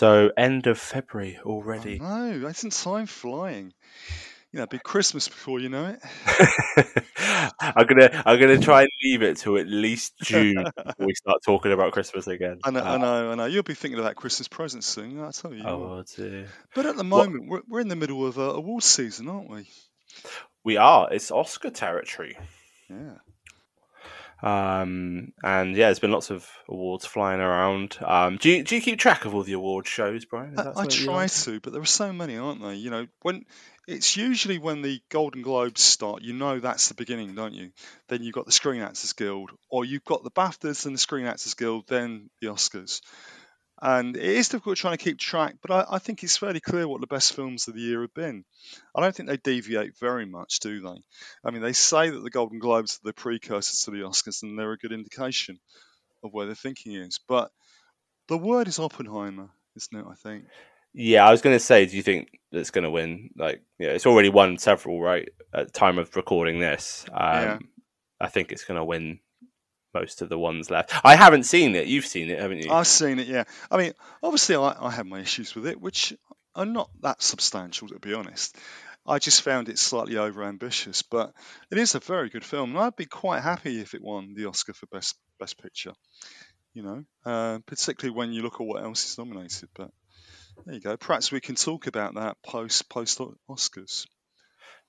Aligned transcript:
So 0.00 0.30
end 0.34 0.66
of 0.66 0.78
February 0.78 1.38
already. 1.44 1.98
No, 1.98 2.46
isn't 2.48 2.72
time 2.72 3.04
flying? 3.04 3.74
You 4.52 4.58
know, 4.58 4.66
be 4.66 4.80
Christmas 4.80 5.28
before 5.28 5.60
you 5.60 5.68
know 5.68 5.86
it. 5.86 6.00
I'm 7.60 7.86
gonna 7.86 8.22
I'm 8.26 8.40
gonna 8.40 8.58
try 8.58 8.80
and 8.82 8.90
leave 9.04 9.22
it 9.22 9.36
to 9.38 9.58
at 9.58 9.68
least 9.68 10.14
June 10.24 10.56
before 10.76 11.06
we 11.06 11.14
start 11.14 11.38
talking 11.46 11.70
about 11.70 11.92
Christmas 11.92 12.26
again. 12.26 12.58
I 12.64 12.70
know, 12.72 12.80
I 12.80 12.94
Uh, 12.94 12.98
know, 12.98 13.30
I 13.30 13.34
know. 13.36 13.44
You'll 13.44 13.62
be 13.62 13.74
thinking 13.74 14.00
about 14.00 14.16
Christmas 14.16 14.48
presents 14.48 14.88
soon. 14.88 15.20
I 15.22 15.30
tell 15.30 15.54
you. 15.54 15.62
what. 15.62 15.70
Oh 15.72 16.04
dear. 16.16 16.46
But 16.74 16.86
at 16.86 16.96
the 16.96 17.04
What- 17.04 17.28
moment, 17.30 17.48
we're, 17.48 17.60
we're 17.68 17.80
in 17.80 17.88
the 17.88 17.94
middle 17.96 18.26
of 18.26 18.38
uh, 18.38 18.42
awards 18.54 18.86
season, 18.86 19.28
aren't 19.28 19.48
we? 19.50 19.68
We 20.64 20.76
are. 20.78 21.08
It's 21.12 21.30
Oscar 21.30 21.70
territory. 21.70 22.36
Yeah. 22.88 23.18
Um, 24.42 25.32
and 25.44 25.76
yeah, 25.76 25.86
there's 25.88 25.98
been 25.98 26.12
lots 26.12 26.30
of 26.30 26.48
awards 26.68 27.04
flying 27.04 27.40
around. 27.40 27.98
Um, 28.00 28.38
do 28.38 28.48
you 28.50 28.64
do 28.64 28.74
you 28.74 28.80
keep 28.80 28.98
track 28.98 29.26
of 29.26 29.34
all 29.34 29.42
the 29.42 29.52
award 29.52 29.86
shows, 29.86 30.24
Brian? 30.24 30.54
Is 30.54 30.58
I, 30.58 30.62
that 30.64 30.76
I 30.78 30.86
try 30.86 31.14
like? 31.14 31.32
to, 31.32 31.60
but 31.60 31.72
there 31.74 31.82
are 31.82 31.86
so 31.86 32.12
many, 32.12 32.38
aren't 32.38 32.62
there? 32.62 32.72
You 32.72 32.88
know, 32.90 33.06
when 33.20 33.44
it's 33.90 34.16
usually 34.16 34.58
when 34.58 34.82
the 34.82 35.00
Golden 35.08 35.42
Globes 35.42 35.80
start, 35.80 36.22
you 36.22 36.32
know 36.32 36.60
that's 36.60 36.88
the 36.88 36.94
beginning, 36.94 37.34
don't 37.34 37.54
you? 37.54 37.72
Then 38.08 38.22
you've 38.22 38.34
got 38.34 38.46
the 38.46 38.52
Screen 38.52 38.82
Actors 38.82 39.12
Guild, 39.14 39.50
or 39.68 39.84
you've 39.84 40.04
got 40.04 40.22
the 40.22 40.30
BAFTAs 40.30 40.86
and 40.86 40.94
the 40.94 40.98
Screen 40.98 41.26
Actors 41.26 41.54
Guild, 41.54 41.88
then 41.88 42.30
the 42.40 42.46
Oscars. 42.46 43.00
And 43.82 44.16
it 44.16 44.22
is 44.22 44.48
difficult 44.48 44.76
trying 44.76 44.96
to 44.96 45.02
keep 45.02 45.18
track, 45.18 45.56
but 45.60 45.72
I, 45.72 45.96
I 45.96 45.98
think 45.98 46.22
it's 46.22 46.36
fairly 46.36 46.60
clear 46.60 46.86
what 46.86 47.00
the 47.00 47.08
best 47.08 47.32
films 47.32 47.66
of 47.66 47.74
the 47.74 47.80
year 47.80 48.02
have 48.02 48.14
been. 48.14 48.44
I 48.94 49.00
don't 49.00 49.14
think 49.14 49.28
they 49.28 49.38
deviate 49.38 49.98
very 49.98 50.26
much, 50.26 50.60
do 50.60 50.80
they? 50.80 51.02
I 51.44 51.50
mean, 51.50 51.62
they 51.62 51.72
say 51.72 52.10
that 52.10 52.22
the 52.22 52.30
Golden 52.30 52.60
Globes 52.60 52.96
are 52.96 53.08
the 53.08 53.12
precursors 53.12 53.82
to 53.82 53.90
the 53.90 54.06
Oscars, 54.06 54.44
and 54.44 54.56
they're 54.56 54.70
a 54.70 54.78
good 54.78 54.92
indication 54.92 55.58
of 56.22 56.32
where 56.32 56.46
their 56.46 56.54
thinking 56.54 56.94
is. 56.94 57.18
But 57.26 57.50
the 58.28 58.38
word 58.38 58.68
is 58.68 58.78
Oppenheimer, 58.78 59.50
isn't 59.74 59.98
it? 59.98 60.06
I 60.08 60.14
think. 60.14 60.44
Yeah, 60.92 61.26
I 61.26 61.30
was 61.30 61.42
going 61.42 61.54
to 61.54 61.64
say, 61.64 61.86
do 61.86 61.96
you 61.96 62.02
think 62.02 62.38
it's 62.52 62.70
going 62.70 62.84
to 62.84 62.90
win? 62.90 63.30
Like, 63.36 63.62
yeah, 63.78 63.90
it's 63.90 64.06
already 64.06 64.28
won 64.28 64.58
several, 64.58 65.00
right? 65.00 65.28
At 65.52 65.66
the 65.66 65.72
time 65.72 65.98
of 65.98 66.14
recording 66.16 66.58
this, 66.58 67.04
um, 67.12 67.42
Yeah. 67.42 67.58
I 68.20 68.28
think 68.28 68.52
it's 68.52 68.64
going 68.64 68.78
to 68.78 68.84
win 68.84 69.20
most 69.94 70.22
of 70.22 70.28
the 70.28 70.38
ones 70.38 70.70
left. 70.70 70.92
I 71.04 71.16
haven't 71.16 71.44
seen 71.44 71.74
it. 71.74 71.86
You've 71.86 72.06
seen 72.06 72.30
it, 72.30 72.38
haven't 72.38 72.62
you? 72.62 72.70
I've 72.70 72.86
seen 72.86 73.18
it, 73.18 73.26
yeah. 73.26 73.44
I 73.70 73.76
mean, 73.76 73.92
obviously, 74.22 74.56
I, 74.56 74.76
I 74.78 74.90
have 74.90 75.06
my 75.06 75.20
issues 75.20 75.54
with 75.54 75.66
it, 75.66 75.80
which 75.80 76.14
are 76.54 76.66
not 76.66 76.90
that 77.02 77.22
substantial, 77.22 77.88
to 77.88 77.98
be 77.98 78.14
honest. 78.14 78.56
I 79.06 79.18
just 79.18 79.42
found 79.42 79.68
it 79.68 79.78
slightly 79.78 80.14
overambitious, 80.14 81.02
but 81.10 81.32
it 81.70 81.78
is 81.78 81.94
a 81.94 82.00
very 82.00 82.28
good 82.28 82.44
film, 82.44 82.70
and 82.70 82.78
I'd 82.78 82.96
be 82.96 83.06
quite 83.06 83.42
happy 83.42 83.80
if 83.80 83.94
it 83.94 84.02
won 84.02 84.34
the 84.34 84.46
Oscar 84.46 84.74
for 84.74 84.86
Best 84.86 85.16
Best 85.38 85.60
Picture. 85.60 85.92
You 86.74 86.82
know, 86.82 87.04
uh, 87.24 87.58
particularly 87.66 88.16
when 88.16 88.32
you 88.32 88.42
look 88.42 88.60
at 88.60 88.66
what 88.66 88.82
else 88.82 89.04
is 89.10 89.18
nominated. 89.18 89.70
But 89.74 89.90
there 90.66 90.74
you 90.74 90.80
go. 90.80 90.96
Perhaps 90.96 91.32
we 91.32 91.40
can 91.40 91.54
talk 91.54 91.86
about 91.86 92.14
that 92.14 92.36
post 92.42 92.88
post 92.88 93.20
Oscars. 93.48 94.06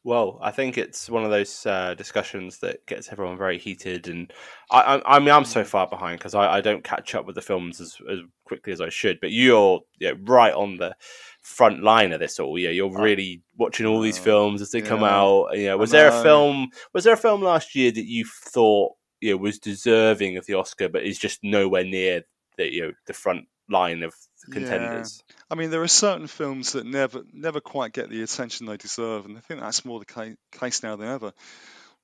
Well, 0.04 0.40
I 0.42 0.50
think 0.50 0.80
it's 0.80 1.12
one 1.12 1.24
of 1.24 1.30
those 1.30 1.64
uh, 1.64 1.94
discussions 1.94 2.58
that 2.60 2.88
gets 2.88 3.12
everyone 3.12 3.38
very 3.38 3.60
heated, 3.60 4.08
and 4.08 4.34
I, 4.72 4.82
I, 4.82 5.18
I 5.18 5.20
mean, 5.20 5.30
I'm 5.30 5.46
so 5.46 5.64
far 5.64 5.86
behind 5.88 6.18
because 6.18 6.34
I, 6.34 6.56
I 6.56 6.62
don't 6.62 6.84
catch 6.84 7.14
up 7.14 7.28
with 7.28 7.36
the 7.36 7.42
films 7.42 7.80
as, 7.80 7.98
as 8.10 8.18
quickly 8.44 8.74
as 8.74 8.82
I 8.82 8.90
should. 8.90 9.20
But 9.22 9.32
you're 9.32 9.82
yeah, 10.00 10.14
right 10.24 10.54
on 10.54 10.78
the 10.78 10.96
front 11.44 11.84
line 11.84 12.14
of 12.14 12.20
this 12.20 12.40
all. 12.40 12.58
Yeah, 12.58 12.72
you're 12.72 12.92
really 13.00 13.44
watching 13.58 13.86
all 13.86 14.02
these 14.02 14.18
films 14.18 14.60
as 14.64 14.72
they 14.72 14.82
come 14.82 15.04
out. 15.04 15.56
You 15.56 15.68
know, 15.68 15.78
was 15.78 15.92
there 15.92 16.10
a 16.10 16.24
film? 16.24 16.70
Was 16.96 17.04
there 17.04 17.14
a 17.14 17.18
film 17.18 17.44
last 17.44 17.76
year 17.76 17.92
that 17.92 18.06
you 18.06 18.26
thought 18.26 18.94
you 19.20 19.32
know, 19.32 19.38
was 19.38 19.60
deserving 19.60 20.36
of 20.36 20.48
the 20.48 20.56
Oscar, 20.56 20.90
but 20.90 21.04
is 21.04 21.20
just 21.20 21.40
nowhere 21.44 21.84
near 21.84 22.24
the 22.58 22.74
you 22.74 22.82
know 22.82 22.92
the 23.06 23.14
front 23.14 23.46
line 23.70 24.04
of 24.04 24.14
contenders? 24.50 25.24
I 25.50 25.56
mean, 25.56 25.70
there 25.70 25.84
are 25.84 25.88
certain 25.88 26.28
films 26.28 26.74
that 26.74 26.86
never 26.86 27.24
never 27.34 27.60
quite 27.60 27.94
get 27.94 28.10
the 28.10 28.24
attention 28.24 28.66
they 28.66 28.78
deserve, 28.78 29.26
and 29.26 29.38
I 29.38 29.42
think 29.42 29.60
that's 29.60 29.86
more 29.86 30.00
the 30.00 30.36
case 30.52 30.84
now 30.84 30.96
than 30.96 31.08
ever. 31.08 31.34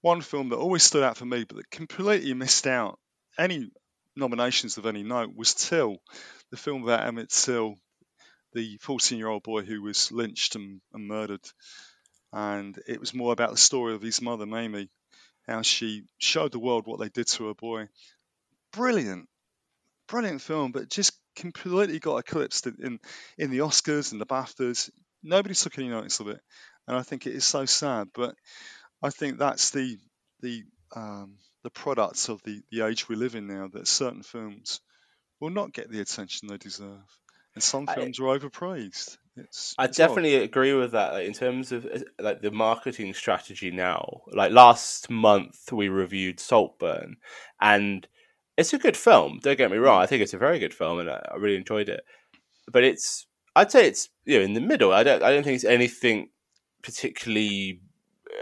One 0.01 0.21
film 0.21 0.49
that 0.49 0.57
always 0.57 0.83
stood 0.83 1.03
out 1.03 1.17
for 1.17 1.25
me, 1.25 1.43
but 1.43 1.57
that 1.57 1.71
completely 1.71 2.33
missed 2.33 2.67
out 2.67 2.99
any 3.37 3.71
nominations 4.15 4.77
of 4.77 4.85
any 4.85 5.03
note, 5.03 5.35
was 5.35 5.53
Till, 5.53 5.97
the 6.51 6.57
film 6.57 6.83
about 6.83 7.05
Emmett 7.07 7.29
Till, 7.29 7.75
the 8.53 8.77
14-year-old 8.79 9.43
boy 9.43 9.61
who 9.61 9.81
was 9.81 10.11
lynched 10.11 10.55
and, 10.55 10.81
and 10.93 11.07
murdered, 11.07 11.45
and 12.33 12.77
it 12.87 12.99
was 12.99 13.13
more 13.13 13.33
about 13.33 13.51
the 13.51 13.57
story 13.57 13.93
of 13.93 14.01
his 14.01 14.21
mother, 14.21 14.45
Mamie, 14.45 14.89
how 15.47 15.61
she 15.61 16.03
showed 16.17 16.51
the 16.51 16.59
world 16.59 16.85
what 16.85 16.99
they 16.99 17.09
did 17.09 17.27
to 17.27 17.47
her 17.47 17.53
boy. 17.53 17.87
Brilliant, 18.71 19.29
brilliant 20.07 20.41
film, 20.41 20.71
but 20.71 20.89
just 20.89 21.13
completely 21.35 21.99
got 21.99 22.17
eclipsed 22.17 22.67
in, 22.67 22.99
in, 23.37 23.51
the 23.51 23.59
Oscars 23.59 24.11
and 24.11 24.19
the 24.19 24.25
BAFTAs. 24.25 24.89
Nobody 25.23 25.55
took 25.55 25.77
any 25.77 25.89
notice 25.89 26.19
of 26.19 26.27
it, 26.27 26.39
and 26.87 26.97
I 26.97 27.03
think 27.03 27.25
it 27.25 27.35
is 27.35 27.45
so 27.45 27.65
sad. 27.65 28.07
But 28.13 28.35
I 29.01 29.09
think 29.09 29.37
that's 29.37 29.71
the 29.71 29.97
the 30.41 30.63
um, 30.95 31.35
the 31.63 31.69
products 31.69 32.29
of 32.29 32.41
the, 32.43 32.61
the 32.71 32.85
age 32.85 33.09
we 33.09 33.15
live 33.15 33.35
in 33.35 33.47
now. 33.47 33.67
That 33.71 33.87
certain 33.87 34.23
films 34.23 34.79
will 35.39 35.49
not 35.49 35.73
get 35.73 35.89
the 35.89 36.01
attention 36.01 36.47
they 36.47 36.57
deserve, 36.57 37.05
and 37.55 37.63
some 37.63 37.87
I- 37.87 37.95
films 37.95 38.19
are 38.19 38.37
overpraised. 38.37 39.17
It's, 39.39 39.75
I 39.77 39.85
it's 39.85 39.99
odd. 39.99 40.07
definitely 40.07 40.35
agree 40.37 40.73
with 40.73 40.93
that. 40.93 41.13
Like, 41.13 41.27
in 41.27 41.33
terms 41.33 41.71
of 41.71 41.87
like 42.19 42.41
the 42.41 42.49
marketing 42.49 43.13
strategy 43.13 43.69
now, 43.69 44.21
like 44.31 44.51
last 44.51 45.11
month 45.11 45.71
we 45.71 45.89
reviewed 45.89 46.39
Saltburn, 46.39 47.17
and 47.61 48.07
it's 48.57 48.73
a 48.73 48.77
good 48.77 48.97
film. 48.97 49.39
Don't 49.41 49.57
get 49.57 49.71
me 49.71 49.77
wrong; 49.77 50.01
I 50.01 50.05
think 50.05 50.21
it's 50.21 50.33
a 50.33 50.37
very 50.37 50.59
good 50.59 50.73
film, 50.73 50.99
and 50.99 51.09
I, 51.09 51.25
I 51.31 51.35
really 51.35 51.57
enjoyed 51.57 51.89
it. 51.89 52.01
But 52.71 52.83
it's, 52.83 53.27
I'd 53.55 53.71
say 53.71 53.87
it's 53.87 54.09
you 54.25 54.37
know 54.37 54.45
in 54.45 54.53
the 54.53 54.61
middle. 54.61 54.93
I 54.93 55.03
don't, 55.03 55.23
I 55.23 55.31
don't 55.31 55.43
think 55.43 55.55
it's 55.55 55.63
anything 55.63 56.29
particularly 56.81 57.81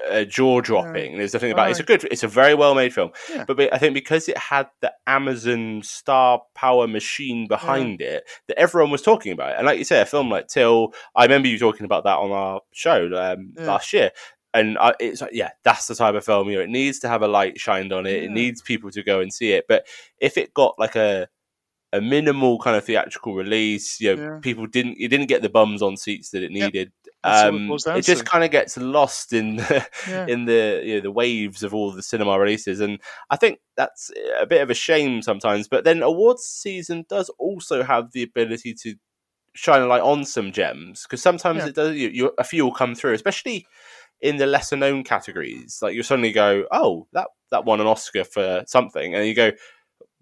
uh, 0.09 0.23
jaw 0.23 0.61
dropping. 0.61 1.13
Yeah. 1.13 1.17
There's 1.19 1.33
nothing 1.33 1.51
about 1.51 1.63
right. 1.63 1.67
it. 1.69 1.71
It's 1.71 1.79
a 1.79 1.83
good, 1.83 2.03
it's 2.11 2.23
a 2.23 2.27
very 2.27 2.53
well 2.53 2.75
made 2.75 2.93
film. 2.93 3.11
Yeah. 3.29 3.45
But 3.45 3.73
I 3.73 3.77
think 3.77 3.93
because 3.93 4.29
it 4.29 4.37
had 4.37 4.67
the 4.81 4.93
Amazon 5.07 5.81
star 5.83 6.41
power 6.53 6.87
machine 6.87 7.47
behind 7.47 7.99
yeah. 7.99 8.07
it, 8.07 8.29
that 8.47 8.59
everyone 8.59 8.91
was 8.91 9.01
talking 9.01 9.31
about 9.31 9.51
it. 9.51 9.55
And 9.57 9.65
like 9.65 9.77
you 9.77 9.83
say, 9.83 10.01
a 10.01 10.05
film 10.05 10.29
like 10.29 10.47
Till, 10.47 10.93
I 11.15 11.23
remember 11.23 11.47
you 11.47 11.59
talking 11.59 11.85
about 11.85 12.03
that 12.03 12.17
on 12.17 12.31
our 12.31 12.61
show 12.71 13.09
um, 13.15 13.53
last 13.57 13.93
year. 13.93 14.11
And 14.55 14.77
I, 14.77 14.93
it's 14.99 15.21
like, 15.21 15.33
yeah, 15.33 15.51
that's 15.63 15.87
the 15.87 15.95
type 15.95 16.15
of 16.15 16.25
film. 16.25 16.49
You 16.49 16.57
know, 16.57 16.63
it 16.63 16.69
needs 16.69 16.99
to 16.99 17.07
have 17.07 17.21
a 17.21 17.27
light 17.27 17.59
shined 17.59 17.93
on 17.93 18.05
it. 18.05 18.23
It 18.23 18.31
needs 18.31 18.61
people 18.61 18.89
to 18.91 19.03
go 19.03 19.19
and 19.19 19.31
see 19.31 19.51
it. 19.51 19.65
But 19.67 19.85
if 20.19 20.37
it 20.37 20.53
got 20.53 20.79
like 20.79 20.95
a 20.95 21.27
a 21.95 22.01
minimal 22.01 22.59
kind 22.59 22.75
of 22.75 22.83
theatrical 22.83 23.35
release. 23.35 23.99
You 23.99 24.15
know, 24.15 24.23
yeah. 24.23 24.39
people 24.41 24.67
didn't 24.67 24.97
it 24.99 25.07
didn't 25.07 25.27
get 25.27 25.41
the 25.41 25.49
bums 25.49 25.81
on 25.81 25.97
seats 25.97 26.29
that 26.31 26.43
it 26.43 26.51
needed. 26.51 26.91
Um, 27.23 27.71
it, 27.71 27.87
it 27.87 28.01
just 28.03 28.25
kind 28.25 28.43
of 28.43 28.51
gets 28.51 28.77
lost 28.77 29.33
in 29.33 29.55
the, 29.55 29.87
yeah. 30.07 30.27
in 30.27 30.45
the 30.45 30.81
you 30.83 30.95
know, 30.95 31.01
the 31.01 31.11
waves 31.11 31.63
of 31.63 31.73
all 31.73 31.91
the 31.91 32.03
cinema 32.03 32.37
releases, 32.37 32.81
and 32.81 32.99
I 33.31 33.35
think 33.35 33.59
that's 33.75 34.11
a 34.39 34.45
bit 34.45 34.61
of 34.61 34.69
a 34.69 34.75
shame 34.75 35.21
sometimes. 35.21 35.67
But 35.67 35.85
then 35.85 36.03
awards 36.03 36.43
season 36.43 37.05
does 37.09 37.29
also 37.39 37.81
have 37.81 38.11
the 38.11 38.23
ability 38.23 38.75
to 38.75 38.95
shine 39.53 39.81
a 39.81 39.87
light 39.87 40.01
on 40.01 40.25
some 40.25 40.51
gems 40.51 41.03
because 41.03 41.21
sometimes 41.21 41.59
yeah. 41.63 41.69
it 41.69 41.75
does. 41.75 41.95
You, 41.95 42.09
you, 42.09 42.31
a 42.37 42.43
few 42.43 42.65
will 42.65 42.73
come 42.73 42.93
through, 42.93 43.13
especially 43.13 43.65
in 44.21 44.37
the 44.37 44.45
lesser 44.45 44.75
known 44.75 45.03
categories. 45.03 45.79
Like 45.81 45.95
you 45.95 46.03
suddenly 46.03 46.31
go, 46.31 46.65
oh, 46.71 47.07
that 47.13 47.27
that 47.51 47.65
won 47.65 47.81
an 47.81 47.87
Oscar 47.87 48.23
for 48.23 48.63
something, 48.67 49.15
and 49.15 49.27
you 49.27 49.33
go, 49.33 49.51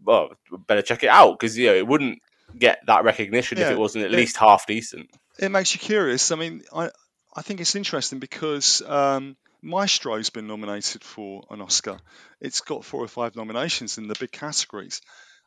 well, 0.04 0.32
better 0.68 0.82
check 0.82 1.04
it 1.04 1.10
out 1.10 1.40
because 1.40 1.58
you 1.58 1.68
know 1.68 1.76
it 1.76 1.88
wouldn't 1.88 2.20
get 2.58 2.80
that 2.88 3.04
recognition 3.04 3.58
yeah, 3.58 3.68
if 3.68 3.72
it 3.72 3.80
wasn't 3.80 4.06
at 4.06 4.14
it, 4.14 4.18
least 4.18 4.38
half 4.38 4.68
decent. 4.68 5.10
It 5.40 5.50
makes 5.50 5.74
you 5.74 5.80
curious. 5.80 6.32
I 6.32 6.36
mean, 6.36 6.64
I 6.74 6.90
I 7.36 7.42
think 7.42 7.62
it's 7.62 7.76
interesting 7.76 8.20
because 8.20 8.82
um, 8.86 9.36
Maestro's 9.62 10.30
been 10.30 10.48
nominated 10.48 11.04
for 11.04 11.44
an 11.50 11.62
Oscar. 11.62 12.00
It's 12.42 12.62
got 12.62 12.86
four 12.86 13.04
or 13.04 13.08
five 13.08 13.36
nominations 13.36 13.98
in 13.98 14.08
the 14.08 14.16
big 14.20 14.32
categories, 14.32 15.02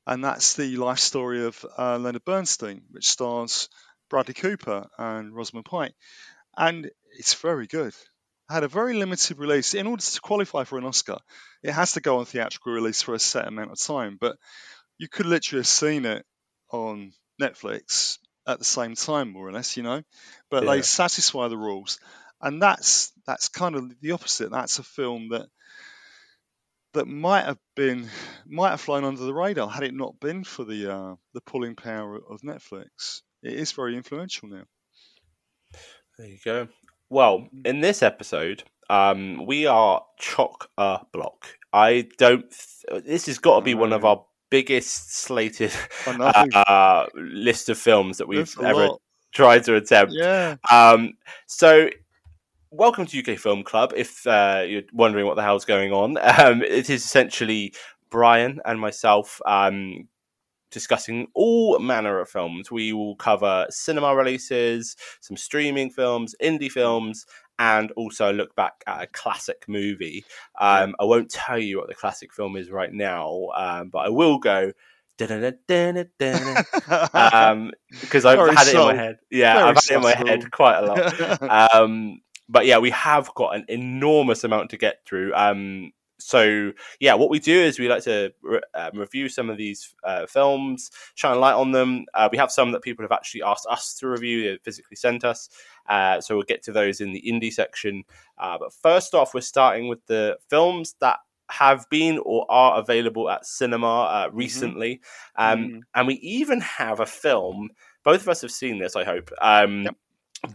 and 0.06 0.25
that's 0.25 0.54
the 0.54 0.76
life 0.76 0.98
story 0.98 1.44
of 1.44 1.64
uh, 1.78 1.98
Leonard 1.98 2.25
Bernstein, 2.25 2.82
which 2.90 3.08
stars 3.08 3.69
Bradley 4.08 4.34
Cooper 4.34 4.87
and 4.98 5.34
Rosamund 5.34 5.66
Pike, 5.66 5.94
and 6.56 6.90
it's 7.19 7.34
very 7.34 7.66
good 7.66 7.94
had 8.48 8.64
a 8.64 8.69
very 8.69 8.94
limited 8.94 9.38
release. 9.38 9.75
In 9.75 9.87
order 9.87 10.02
to 10.02 10.20
qualify 10.20 10.64
for 10.64 10.78
an 10.78 10.84
Oscar, 10.84 11.19
it 11.62 11.72
has 11.72 11.93
to 11.93 12.00
go 12.00 12.19
on 12.19 12.25
theatrical 12.25 12.72
release 12.72 13.02
for 13.02 13.14
a 13.14 13.19
set 13.19 13.48
amount 13.48 13.72
of 13.72 13.81
time. 13.81 14.16
But 14.20 14.37
you 14.98 15.08
could 15.08 15.26
literally 15.26 15.60
have 15.60 15.66
seen 15.66 16.04
it 16.04 16.25
on 16.70 17.12
Netflix 17.40 18.19
at 18.46 18.58
the 18.58 18.64
same 18.64 18.94
time, 18.94 19.32
more 19.32 19.48
or 19.48 19.52
less, 19.52 19.76
you 19.76 19.82
know. 19.82 20.02
But 20.50 20.64
yeah. 20.64 20.70
they 20.70 20.82
satisfy 20.82 21.48
the 21.48 21.58
rules, 21.58 21.98
and 22.40 22.62
that's 22.62 23.12
that's 23.26 23.48
kind 23.48 23.75
of 23.75 24.00
the 24.00 24.12
opposite. 24.12 24.50
That's 24.50 24.78
a 24.78 24.84
film 24.84 25.31
that 25.31 25.46
that 26.94 27.06
might 27.06 27.44
have 27.44 27.58
been 27.75 28.08
might 28.46 28.70
have 28.70 28.81
flown 28.81 29.04
under 29.04 29.22
the 29.22 29.34
radar 29.34 29.69
had 29.69 29.82
it 29.82 29.94
not 29.94 30.19
been 30.20 30.44
for 30.44 30.64
the 30.64 30.93
uh, 30.93 31.14
the 31.34 31.40
pulling 31.43 31.75
power 31.75 32.16
of 32.16 32.43
Netflix. 32.43 33.22
It 33.43 33.54
is 33.54 33.72
very 33.72 33.96
influential 33.96 34.48
now. 34.48 34.64
There 36.19 36.28
you 36.28 36.38
go. 36.44 36.69
Well, 37.08 37.41
mm. 37.41 37.67
in 37.67 37.81
this 37.81 38.03
episode, 38.03 38.64
um, 38.91 39.47
we 39.47 39.67
are 39.67 40.03
chock 40.19 40.70
a 40.79 41.00
block. 41.12 41.47
I 41.73 42.08
don't. 42.19 42.44
Th- 42.50 43.05
this 43.05 43.26
has 43.26 43.38
got 43.38 43.56
to 43.56 43.64
be 43.64 43.75
one 43.75 43.93
of 43.93 44.05
our 44.05 44.25
biggest 44.50 45.14
slated 45.14 45.73
uh, 46.06 47.06
list 47.14 47.69
of 47.69 47.79
films 47.79 48.19
that 48.19 48.29
we've 48.29 48.55
ever 48.62 48.88
lot. 48.88 49.03
tried 49.32 49.64
to 49.64 49.76
attempt. 49.76 50.14
Yeah. 50.14 50.56
Um, 50.70 51.14
so, 51.47 51.91
welcome 52.70 53.06
to 53.06 53.19
UK 53.19 53.38
Film 53.38 53.62
Club. 53.62 53.93
If 53.97 54.26
uh, 54.26 54.64
you're 54.67 54.82
wondering 54.93 55.26
what 55.26 55.37
the 55.37 55.43
hell's 55.43 55.64
going 55.64 55.93
on, 55.93 56.17
um, 56.41 56.62
it 56.62 56.91
is 56.91 57.05
essentially 57.05 57.73
Brian 58.11 58.61
and 58.64 58.81
myself 58.81 59.41
um, 59.47 60.08
discussing 60.71 61.29
all 61.35 61.79
manner 61.79 62.19
of 62.21 62.29
films. 62.29 62.71
We 62.71 62.93
will 62.93 63.17
cover 63.17 63.67
cinema 63.71 64.15
releases, 64.15 64.97
some 65.21 65.37
streaming 65.37 65.91
films, 65.91 66.35
indie 66.43 66.71
films, 66.71 67.27
and 67.59 67.91
also 67.93 68.33
look 68.33 68.55
back 68.55 68.83
at 68.87 69.03
a 69.03 69.07
classic 69.07 69.65
movie. 69.69 70.25
Um, 70.61 70.95
I 71.01 71.05
won't 71.05 71.31
tell 71.31 71.59
you 71.59 71.79
what 71.79 71.89
the 71.89 71.95
classic 71.95 72.33
film 72.33 72.57
is 72.57 72.71
right 72.71 72.93
now, 72.93 73.49
um, 73.57 73.89
but 73.89 74.01
I 74.01 74.09
will 74.11 74.39
go. 74.39 74.73
um, 77.15 77.73
because 78.01 78.27
I've 78.27 78.39
Very 78.39 78.55
had 78.55 78.67
it 78.67 78.75
in 78.75 78.81
my 78.81 78.95
head. 78.95 79.17
Yeah, 79.31 79.65
I've 79.65 79.77
had 79.77 79.85
it 79.91 79.95
in 79.95 80.03
my 80.03 80.15
head 80.15 80.51
quite 80.51 80.79
a 80.79 80.87
lot. 80.87 81.75
um, 81.75 82.21
but 82.49 82.67
yeah, 82.67 82.79
we 82.79 82.91
have 82.91 83.35
got 83.35 83.57
an 83.57 83.65
enormous 83.69 84.45
amount 84.45 84.71
to 84.71 84.77
get 84.77 84.99
through. 85.07 85.33
So 86.19 86.73
yeah, 87.01 87.15
what 87.15 87.31
we 87.31 87.39
do 87.39 87.59
is 87.59 87.79
we 87.79 87.89
like 87.89 88.03
to 88.05 88.33
re- 88.43 88.61
um, 88.75 88.99
review 88.99 89.29
some 89.29 89.51
of 89.51 89.57
these 89.57 89.95
uh, 90.05 90.27
films, 90.27 90.91
shine 91.15 91.37
a 91.37 91.39
light 91.39 91.55
on 91.55 91.73
them. 91.73 92.07
Uh, 92.15 92.29
we 92.31 92.39
have 92.39 92.51
some 92.51 92.73
that 92.73 92.83
people 92.83 93.05
have 93.05 93.13
actually 93.13 93.43
asked 93.43 93.67
us 93.69 93.95
to 93.99 94.09
review, 94.09 94.43
they 94.43 94.59
physically 94.63 94.97
sent 94.97 95.25
us. 95.25 95.49
Uh, 95.89 96.21
so 96.21 96.37
we'll 96.37 96.45
get 96.45 96.63
to 96.65 96.73
those 96.73 97.01
in 97.01 97.13
the 97.13 97.23
indie 97.23 97.53
section. 97.53 98.03
Uh, 98.39 98.57
but 98.59 98.73
first 98.73 99.15
off, 99.15 99.35
we're 99.35 99.41
starting 99.41 99.89
with 99.89 100.05
the 100.07 100.37
films 100.49 100.95
that 101.01 101.19
have 101.49 101.89
been 101.91 102.19
or 102.25 102.47
are 102.51 102.79
available 102.79 103.31
at 103.31 103.47
cinema 103.47 104.03
uh, 104.03 104.27
mm-hmm. 104.27 104.37
recently, 104.37 105.01
mm-hmm. 105.39 105.53
Um, 105.53 105.69
mm-hmm. 105.69 105.79
and 105.95 106.07
we 106.07 106.15
even 106.15 106.61
have 106.61 107.01
a 107.01 107.07
film. 107.07 107.71
Both 108.05 108.23
of 108.23 108.29
us 108.29 108.43
have 108.43 108.51
seen 108.51 108.79
this, 108.79 108.97
I 108.97 109.05
hope. 109.05 109.31
Um, 109.41 109.83
yep. 109.83 109.97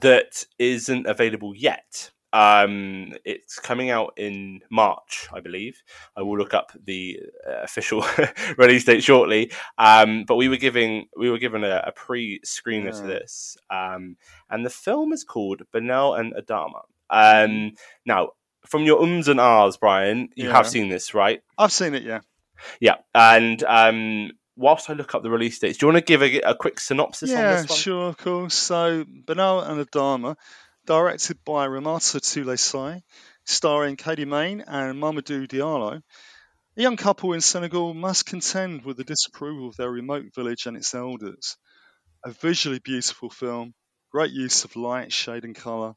That 0.02 0.46
isn't 0.60 1.08
available 1.08 1.56
yet. 1.56 2.12
Um, 2.33 3.13
it's 3.25 3.60
coming 3.60 3.89
out 3.89 4.13
in 4.18 4.62
March, 4.69 5.28
I 5.33 5.42
believe. 5.42 5.81
I 6.16 6.22
will 6.22 6.38
look 6.38 6.54
up 6.54 6.72
the 6.83 7.19
uh, 7.48 7.62
official 7.63 8.06
release 8.57 8.86
date 8.86 9.04
shortly. 9.04 9.51
Um, 9.78 10.24
but 10.28 10.36
we 10.36 10.48
were 10.48 10.57
giving 10.57 11.07
we 11.18 11.30
were 11.30 11.39
given 11.39 11.63
a, 11.63 11.83
a 11.88 11.92
pre-screener 11.92 12.86
yeah. 12.86 12.92
to 12.92 13.04
this, 13.04 13.57
um, 13.69 14.18
and 14.50 14.66
the 14.66 14.69
film 14.69 15.13
is 15.13 15.24
called 15.24 15.62
Banel 15.74 16.19
and 16.19 16.33
Adama. 16.33 16.81
Um, 17.10 17.74
now, 18.06 18.30
from 18.66 18.84
your 18.84 19.01
ums 19.01 19.27
and 19.27 19.39
ahs, 19.39 19.77
Brian, 19.77 20.30
you 20.36 20.48
yeah. 20.48 20.54
have 20.54 20.68
seen 20.68 20.89
this, 20.89 21.13
right? 21.13 21.42
I've 21.57 21.74
seen 21.74 21.94
it, 21.94 22.04
yeah. 22.04 22.22
Yeah, 22.80 22.98
and 23.13 23.62
um, 23.63 24.31
whilst 24.56 24.89
I 24.89 24.94
look 24.94 25.16
up 25.16 25.24
the 25.24 25.30
release 25.30 25.60
dates, 25.60 25.77
do 25.77 25.86
you 25.86 25.94
want 25.94 26.06
to 26.06 26.10
give 26.10 26.22
a, 26.22 26.39
a 26.42 26.56
quick 26.56 26.80
synopsis 26.80 27.31
yeah, 27.31 27.38
on 27.38 27.62
this 27.62 27.69
one? 27.69 27.80
sure, 27.80 28.07
of 28.10 28.18
course. 28.18 28.54
So, 28.54 29.04
Banel 29.04 29.68
and 29.68 29.86
Adama 29.86 30.38
directed 30.91 31.38
by 31.45 31.65
Ramata-Toulaye 31.67 32.59
Sy, 32.59 33.01
starring 33.45 33.95
Khady 33.95 34.27
Mane 34.27 34.59
and 34.67 35.01
Mamadou 35.01 35.47
Diallo. 35.47 36.01
A 36.75 36.81
young 36.81 36.97
couple 36.97 37.31
in 37.31 37.39
Senegal 37.39 37.93
must 37.93 38.25
contend 38.25 38.83
with 38.83 38.97
the 38.97 39.05
disapproval 39.05 39.69
of 39.69 39.77
their 39.77 39.89
remote 39.89 40.25
village 40.35 40.65
and 40.65 40.75
its 40.75 40.93
elders. 40.93 41.55
A 42.25 42.31
visually 42.31 42.79
beautiful 42.79 43.29
film, 43.29 43.73
great 44.11 44.31
use 44.31 44.65
of 44.65 44.75
light, 44.75 45.13
shade, 45.13 45.45
and 45.45 45.55
colour. 45.55 45.93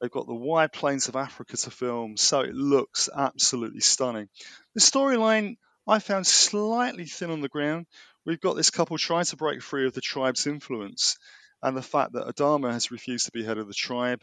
They've 0.00 0.10
got 0.10 0.26
the 0.26 0.34
wide 0.34 0.72
plains 0.72 1.08
of 1.08 1.16
Africa 1.16 1.58
to 1.58 1.70
film, 1.70 2.16
so 2.16 2.40
it 2.40 2.54
looks 2.54 3.10
absolutely 3.14 3.80
stunning. 3.80 4.30
The 4.74 4.80
storyline 4.80 5.56
I 5.86 5.98
found 5.98 6.26
slightly 6.26 7.04
thin 7.04 7.30
on 7.30 7.42
the 7.42 7.50
ground. 7.50 7.84
We've 8.24 8.40
got 8.40 8.56
this 8.56 8.70
couple 8.70 8.96
trying 8.96 9.26
to 9.26 9.36
break 9.36 9.60
free 9.60 9.86
of 9.86 9.92
the 9.92 10.00
tribe's 10.00 10.46
influence 10.46 11.18
and 11.64 11.74
the 11.74 11.82
fact 11.82 12.12
that 12.12 12.26
Adama 12.26 12.70
has 12.70 12.90
refused 12.90 13.24
to 13.24 13.32
be 13.32 13.42
head 13.42 13.56
of 13.56 13.66
the 13.66 13.74
tribe, 13.74 14.22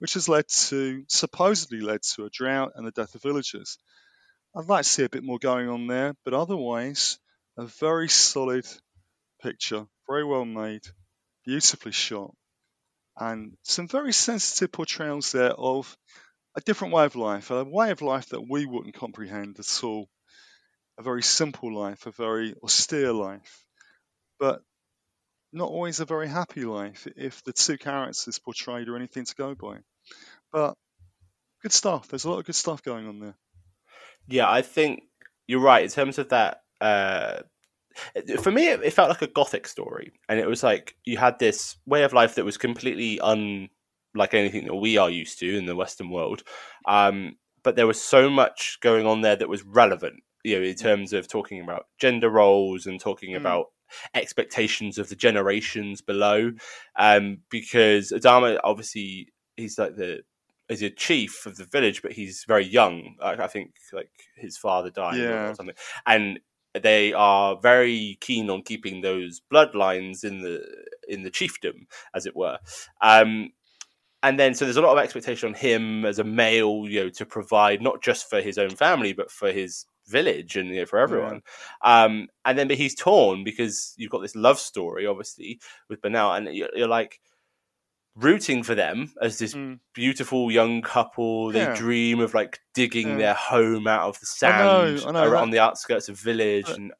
which 0.00 0.14
has 0.14 0.28
led 0.28 0.48
to, 0.48 1.04
supposedly 1.06 1.80
led 1.80 2.02
to 2.02 2.24
a 2.24 2.30
drought 2.30 2.72
and 2.74 2.84
the 2.84 2.90
death 2.90 3.14
of 3.14 3.22
villagers. 3.22 3.78
I'd 4.56 4.66
like 4.66 4.82
to 4.82 4.88
see 4.88 5.04
a 5.04 5.08
bit 5.08 5.22
more 5.22 5.38
going 5.38 5.68
on 5.68 5.86
there, 5.86 6.14
but 6.24 6.34
otherwise, 6.34 7.20
a 7.56 7.66
very 7.66 8.08
solid 8.08 8.66
picture, 9.40 9.86
very 10.08 10.24
well 10.24 10.44
made, 10.44 10.82
beautifully 11.46 11.92
shot, 11.92 12.34
and 13.16 13.56
some 13.62 13.86
very 13.86 14.12
sensitive 14.12 14.72
portrayals 14.72 15.30
there 15.30 15.52
of 15.52 15.96
a 16.56 16.60
different 16.60 16.92
way 16.92 17.04
of 17.04 17.14
life, 17.14 17.52
a 17.52 17.62
way 17.62 17.92
of 17.92 18.02
life 18.02 18.30
that 18.30 18.50
we 18.50 18.66
wouldn't 18.66 18.96
comprehend 18.96 19.60
at 19.60 19.84
all. 19.84 20.08
A 20.98 21.04
very 21.04 21.22
simple 21.22 21.72
life, 21.72 22.06
a 22.06 22.10
very 22.10 22.56
austere 22.64 23.12
life, 23.12 23.64
but 24.40 24.64
not 25.52 25.68
always 25.68 26.00
a 26.00 26.04
very 26.04 26.28
happy 26.28 26.64
life 26.64 27.06
if 27.16 27.42
the 27.44 27.52
two 27.52 27.78
characters 27.78 28.38
portrayed 28.38 28.88
are 28.88 28.96
anything 28.96 29.24
to 29.24 29.34
go 29.34 29.54
by. 29.54 29.78
But 30.52 30.74
good 31.62 31.72
stuff. 31.72 32.08
There's 32.08 32.24
a 32.24 32.30
lot 32.30 32.38
of 32.38 32.46
good 32.46 32.54
stuff 32.54 32.82
going 32.82 33.06
on 33.08 33.20
there. 33.20 33.34
Yeah, 34.28 34.50
I 34.50 34.62
think 34.62 35.02
you're 35.46 35.60
right 35.60 35.82
in 35.82 35.90
terms 35.90 36.18
of 36.18 36.28
that. 36.28 36.62
Uh, 36.80 37.40
for 38.40 38.52
me, 38.52 38.68
it, 38.68 38.82
it 38.82 38.92
felt 38.92 39.08
like 39.08 39.22
a 39.22 39.26
gothic 39.26 39.66
story, 39.66 40.12
and 40.28 40.38
it 40.38 40.46
was 40.46 40.62
like 40.62 40.96
you 41.04 41.18
had 41.18 41.38
this 41.38 41.76
way 41.86 42.04
of 42.04 42.12
life 42.12 42.36
that 42.36 42.44
was 42.44 42.56
completely 42.56 43.18
unlike 43.22 44.32
anything 44.32 44.66
that 44.66 44.76
we 44.76 44.96
are 44.96 45.10
used 45.10 45.40
to 45.40 45.56
in 45.56 45.66
the 45.66 45.76
Western 45.76 46.10
world. 46.10 46.42
Um, 46.86 47.36
but 47.62 47.76
there 47.76 47.86
was 47.86 48.00
so 48.00 48.30
much 48.30 48.78
going 48.80 49.06
on 49.06 49.20
there 49.20 49.36
that 49.36 49.48
was 49.48 49.64
relevant, 49.64 50.22
you 50.44 50.58
know, 50.58 50.64
in 50.64 50.76
terms 50.76 51.12
of 51.12 51.28
talking 51.28 51.60
about 51.60 51.86
gender 51.98 52.30
roles 52.30 52.86
and 52.86 53.00
talking 53.00 53.32
mm. 53.32 53.36
about 53.36 53.66
expectations 54.14 54.98
of 54.98 55.08
the 55.08 55.16
generations 55.16 56.00
below. 56.02 56.52
Um, 56.96 57.38
because 57.50 58.12
Adama, 58.12 58.58
obviously, 58.64 59.28
he's 59.56 59.78
like 59.78 59.96
the 59.96 60.20
is 60.68 60.82
a 60.82 60.90
chief 60.90 61.46
of 61.46 61.56
the 61.56 61.64
village, 61.64 62.00
but 62.00 62.12
he's 62.12 62.44
very 62.46 62.64
young. 62.64 63.16
I, 63.20 63.32
I 63.32 63.46
think 63.48 63.72
like 63.92 64.10
his 64.36 64.56
father 64.56 64.90
died 64.90 65.18
Yeah. 65.18 65.50
or 65.50 65.54
something, 65.54 65.74
and 66.06 66.38
they 66.80 67.12
are 67.12 67.58
very 67.60 68.16
keen 68.20 68.48
on 68.48 68.62
keeping 68.62 69.00
those 69.00 69.40
bloodlines 69.52 70.22
in 70.22 70.42
the 70.42 70.64
in 71.08 71.22
the 71.24 71.30
chiefdom, 71.30 71.86
as 72.14 72.26
it 72.26 72.36
were. 72.36 72.58
Um, 73.02 73.50
and 74.22 74.38
then 74.38 74.54
so 74.54 74.64
there's 74.64 74.76
a 74.76 74.82
lot 74.82 74.96
of 74.96 75.02
expectation 75.02 75.48
on 75.48 75.54
him 75.54 76.04
as 76.04 76.18
a 76.18 76.24
male, 76.24 76.84
you 76.86 77.04
know, 77.04 77.08
to 77.10 77.26
provide 77.26 77.82
not 77.82 78.02
just 78.02 78.28
for 78.30 78.40
his 78.40 78.58
own 78.58 78.70
family 78.70 79.12
but 79.12 79.30
for 79.30 79.50
his 79.50 79.86
village 80.10 80.56
and 80.56 80.68
you 80.68 80.80
know 80.80 80.86
for 80.86 80.98
everyone. 80.98 81.42
Um, 81.82 82.28
and 82.44 82.58
then 82.58 82.68
but 82.68 82.76
he's 82.76 82.94
torn 82.94 83.44
because 83.44 83.94
you've 83.96 84.10
got 84.10 84.20
this 84.22 84.36
love 84.36 84.58
story, 84.58 85.06
obviously, 85.06 85.60
with 85.88 86.00
Banel, 86.02 86.36
and 86.36 86.54
you're, 86.54 86.68
you're 86.74 86.88
like 86.88 87.20
rooting 88.16 88.62
for 88.62 88.74
them 88.74 89.12
as 89.22 89.38
this 89.38 89.56
beautiful 89.94 90.50
young 90.50 90.82
couple. 90.82 91.52
They 91.52 91.60
Mm. 91.60 91.66
Yeah. 91.68 91.76
dream 91.76 92.20
of 92.20 92.34
like 92.34 92.58
digging 92.74 93.08
Yeah. 93.10 93.16
their 93.16 93.34
home 93.34 93.86
out 93.86 94.08
of 94.08 94.20
the 94.20 94.46
I 94.46 94.58
know, 94.58 94.96
sand 94.96 95.08
I 95.16 95.20
know, 95.24 95.30
around 95.30 95.50
that- 95.50 95.56
the 95.56 95.62
outskirts 95.62 96.08
of 96.08 96.18
village. 96.18 96.66
But- 96.66 96.76
and 96.76 96.92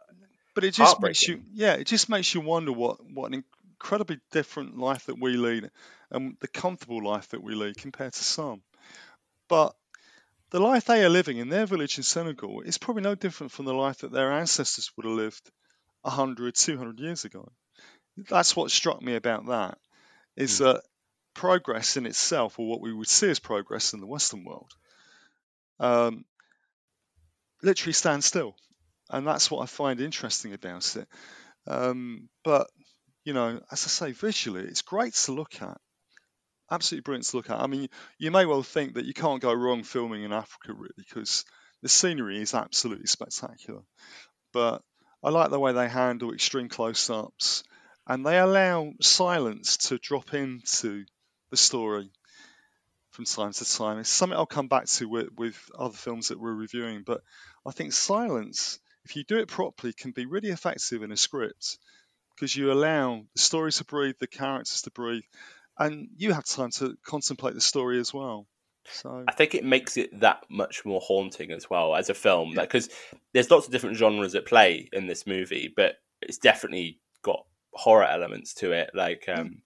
But 0.55 0.65
it 0.65 0.75
just 0.75 1.01
makes 1.01 1.27
you, 1.29 1.43
yeah, 1.53 1.75
it 1.75 1.87
just 1.87 2.09
makes 2.09 2.35
you 2.35 2.41
wonder 2.41 2.73
what 2.73 2.99
what 3.13 3.33
an 3.33 3.45
incredibly 3.79 4.21
different 4.31 4.79
life 4.79 5.07
that 5.07 5.19
we 5.19 5.37
lead, 5.37 5.71
and 6.11 6.37
the 6.41 6.49
comfortable 6.49 7.03
life 7.03 7.29
that 7.31 7.43
we 7.43 7.55
lead 7.55 7.77
compared 7.77 8.13
to 8.15 8.25
some. 8.25 8.63
But 9.49 9.75
the 10.51 10.61
life 10.61 10.85
they 10.85 11.05
are 11.05 11.09
living 11.09 11.39
in 11.39 11.49
their 11.49 11.67
village 11.67 11.97
in 11.97 12.05
Senegal 12.05 12.63
is 12.63 12.79
probably 12.79 13.03
no 13.03 13.15
different 13.15 13.53
from 13.53 13.65
the 13.65 13.75
life 13.75 13.99
that 13.99 14.13
their 14.13 14.33
ancestors 14.33 14.91
would 14.97 15.07
have 15.07 15.15
lived 15.15 15.51
100, 16.03 16.55
200 16.55 16.99
years 16.99 17.25
ago. 17.25 17.51
That's 18.17 18.57
what 18.57 18.71
struck 18.71 19.01
me 19.01 19.15
about 19.15 19.47
that, 19.47 19.79
is 20.37 20.59
that 20.59 20.83
progress 21.35 21.97
in 21.97 22.07
itself, 22.07 22.59
or 22.59 22.69
what 22.69 22.81
we 22.81 22.93
would 22.93 23.09
see 23.09 23.31
as 23.31 23.39
progress 23.39 23.93
in 23.93 24.01
the 24.01 24.07
Western 24.07 24.45
world, 24.45 24.73
um, 25.79 26.25
literally 27.63 27.93
stands 27.93 28.27
still. 28.27 28.57
And 29.09 29.27
that's 29.27 29.51
what 29.51 29.63
I 29.63 29.67
find 29.67 30.01
interesting 30.01 30.53
about 30.53 30.97
it. 30.97 31.09
Um, 31.67 32.29
but, 32.45 32.69
you 33.25 33.33
know, 33.33 33.61
as 33.71 33.85
I 33.85 33.89
say, 33.89 34.13
visually, 34.13 34.63
it's 34.63 34.83
great 34.83 35.15
to 35.15 35.33
look 35.33 35.63
at. 35.63 35.81
Absolutely 36.71 37.03
brilliant 37.03 37.27
to 37.27 37.37
look 37.37 37.51
at. 37.51 37.61
I 37.61 37.67
mean, 37.67 37.89
you 38.19 38.31
may 38.31 38.47
well 38.47 38.63
think 38.63 38.95
that 38.95 39.05
you 39.05 39.13
can't 39.13 39.43
go 39.43 39.53
wrong 39.53 39.83
filming 39.83 40.23
in 40.23 40.33
Africa, 40.33 40.73
really, 40.73 40.95
because 40.97 41.45
the 41.83 41.89
scenery 41.89 42.41
is 42.41 42.55
absolutely 42.55 43.07
spectacular. 43.07 43.83
But 44.53 44.83
I 45.23 45.31
like 45.31 45.51
the 45.51 45.61
way 45.61 45.73
they 45.73 45.89
handle 45.89 46.33
extreme 46.33 46.69
close 46.69 47.11
ups 47.11 47.65
and 48.07 48.25
they 48.25 48.39
allow 48.39 48.93
silence 49.01 49.77
to 49.89 49.99
drop 49.99 50.35
into 50.35 51.05
the 51.51 51.57
story 51.57 52.11
from 53.11 53.25
time 53.25 53.53
to 53.53 53.65
time. 53.65 53.99
It's 53.99 54.09
something 54.09 54.37
I'll 54.37 54.47
come 54.47 54.69
back 54.69 54.87
to 54.87 55.09
with, 55.09 55.29
with 55.37 55.71
other 55.79 55.97
films 55.97 56.29
that 56.29 56.41
we're 56.41 56.53
reviewing, 56.55 57.03
but 57.05 57.21
I 57.67 57.73
think 57.73 57.93
silence, 57.93 58.79
if 59.05 59.17
you 59.17 59.25
do 59.25 59.39
it 59.39 59.49
properly, 59.49 59.93
can 59.93 60.13
be 60.13 60.27
really 60.27 60.51
effective 60.51 61.03
in 61.03 61.13
a 61.13 61.17
script 61.17 61.79
because 62.35 62.55
you 62.55 62.73
allow 62.73 63.23
the 63.35 63.41
story 63.41 63.73
to 63.73 63.85
breathe, 63.85 64.15
the 64.21 64.27
characters 64.27 64.83
to 64.83 64.91
breathe, 64.91 65.25
and 65.81 66.09
you 66.17 66.33
have 66.33 66.45
time 66.45 66.71
to 66.73 66.97
contemplate 67.05 67.55
the 67.55 67.61
story 67.61 67.99
as 67.99 68.15
well. 68.15 68.47
So 68.85 69.25
I 69.27 69.33
think 69.33 69.55
it 69.55 69.65
makes 69.65 69.97
it 69.97 70.21
that 70.21 70.45
much 70.49 70.85
more 70.85 71.01
haunting 71.01 71.51
as 71.51 71.69
well 71.69 71.97
as 71.97 72.09
a 72.11 72.15
film, 72.15 72.55
because 72.55 72.89
there's 73.33 73.51
lots 73.51 73.67
of 73.67 73.73
different 73.73 73.97
genres 73.97 74.35
at 74.35 74.47
play 74.47 74.89
in 74.93 75.07
this 75.07 75.27
movie, 75.27 75.73
but 75.75 75.97
it's 76.23 76.39
definitely 76.39 76.99
got 77.23 77.45
horror 77.73 78.05
elements 78.05 78.55
to 78.55 78.73
it, 78.73 78.91
like 78.95 79.25
um, 79.29 79.63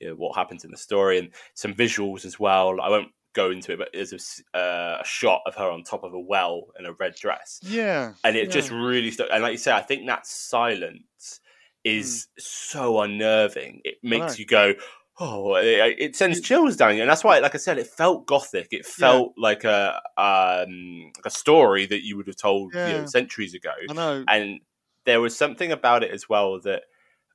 you 0.00 0.08
know, 0.08 0.14
what 0.14 0.36
happens 0.36 0.64
in 0.64 0.70
the 0.70 0.76
story 0.76 1.18
and 1.18 1.30
some 1.54 1.74
visuals 1.74 2.24
as 2.24 2.38
well. 2.40 2.80
I 2.80 2.88
won't 2.88 3.08
go 3.34 3.50
into 3.50 3.72
it, 3.72 3.78
but 3.78 3.90
there's 3.92 4.12
a, 4.12 4.16
s- 4.16 4.42
uh, 4.54 4.98
a 5.00 5.04
shot 5.04 5.42
of 5.46 5.54
her 5.56 5.68
on 5.70 5.82
top 5.82 6.04
of 6.04 6.14
a 6.14 6.20
well 6.20 6.68
in 6.78 6.86
a 6.86 6.92
red 6.92 7.14
dress, 7.14 7.60
yeah, 7.62 8.12
and 8.24 8.36
it 8.36 8.50
just 8.50 8.70
really 8.70 9.10
stuck. 9.10 9.28
And 9.32 9.42
like 9.42 9.52
you 9.52 9.58
say, 9.58 9.72
I 9.72 9.82
think 9.82 10.06
that 10.06 10.26
silence 10.26 11.40
is 11.84 12.26
so 12.38 13.00
unnerving. 13.00 13.80
It 13.84 13.96
makes 14.02 14.36
Hmm. 14.36 14.40
you 14.40 14.46
go, 14.46 14.74
oh, 15.20 15.56
it, 15.56 15.96
it 15.98 16.16
sends 16.16 16.40
chills 16.40 16.76
down 16.76 16.96
you, 16.96 17.02
and 17.02 17.10
that's 17.10 17.24
why, 17.24 17.38
like 17.38 17.54
I 17.54 17.58
said, 17.58 17.78
it 17.78 17.86
felt 17.86 18.26
gothic. 18.26 18.68
It 18.70 18.86
felt 18.86 19.34
like 19.36 19.64
a 19.64 20.00
um, 20.16 21.12
like 21.16 21.26
a 21.26 21.30
story 21.30 21.86
that 21.86 22.04
you 22.04 22.16
would 22.16 22.26
have 22.26 22.36
told 22.36 22.74
you 22.74 22.80
know, 22.80 23.06
centuries 23.06 23.54
ago. 23.54 23.72
I 23.88 23.92
know. 23.92 24.24
And 24.28 24.60
there 25.04 25.20
was 25.20 25.36
something 25.36 25.72
about 25.72 26.02
it 26.02 26.10
as 26.10 26.28
well 26.28 26.60
that 26.60 26.82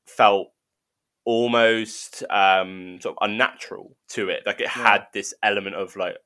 felt 0.06 0.50
almost 1.26 2.24
um, 2.30 3.00
sort 3.02 3.18
of 3.18 3.30
unnatural 3.30 3.96
to 4.10 4.30
it. 4.30 4.44
Like 4.46 4.62
it 4.62 4.68
had 4.68 5.08
this 5.14 5.34
element 5.42 5.76
of 5.76 5.96
like 5.96 6.18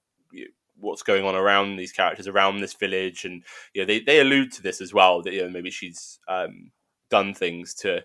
what's 0.80 1.04
going 1.04 1.26
on 1.26 1.36
around 1.36 1.78
these 1.78 1.92
characters, 1.92 2.28
around 2.28 2.60
this 2.60 2.74
village, 2.74 3.26
and 3.26 3.44
you 3.74 3.82
know 3.82 3.86
they 3.86 4.00
they 4.00 4.20
allude 4.20 4.52
to 4.54 4.62
this 4.62 4.82
as 4.82 4.94
well. 4.94 5.22
That 5.22 5.34
you 5.34 5.44
know 5.44 5.50
maybe 5.50 5.72
she's 5.72 6.20
um, 6.28 6.72
done 7.10 7.34
things 7.34 7.74
to. 7.76 8.04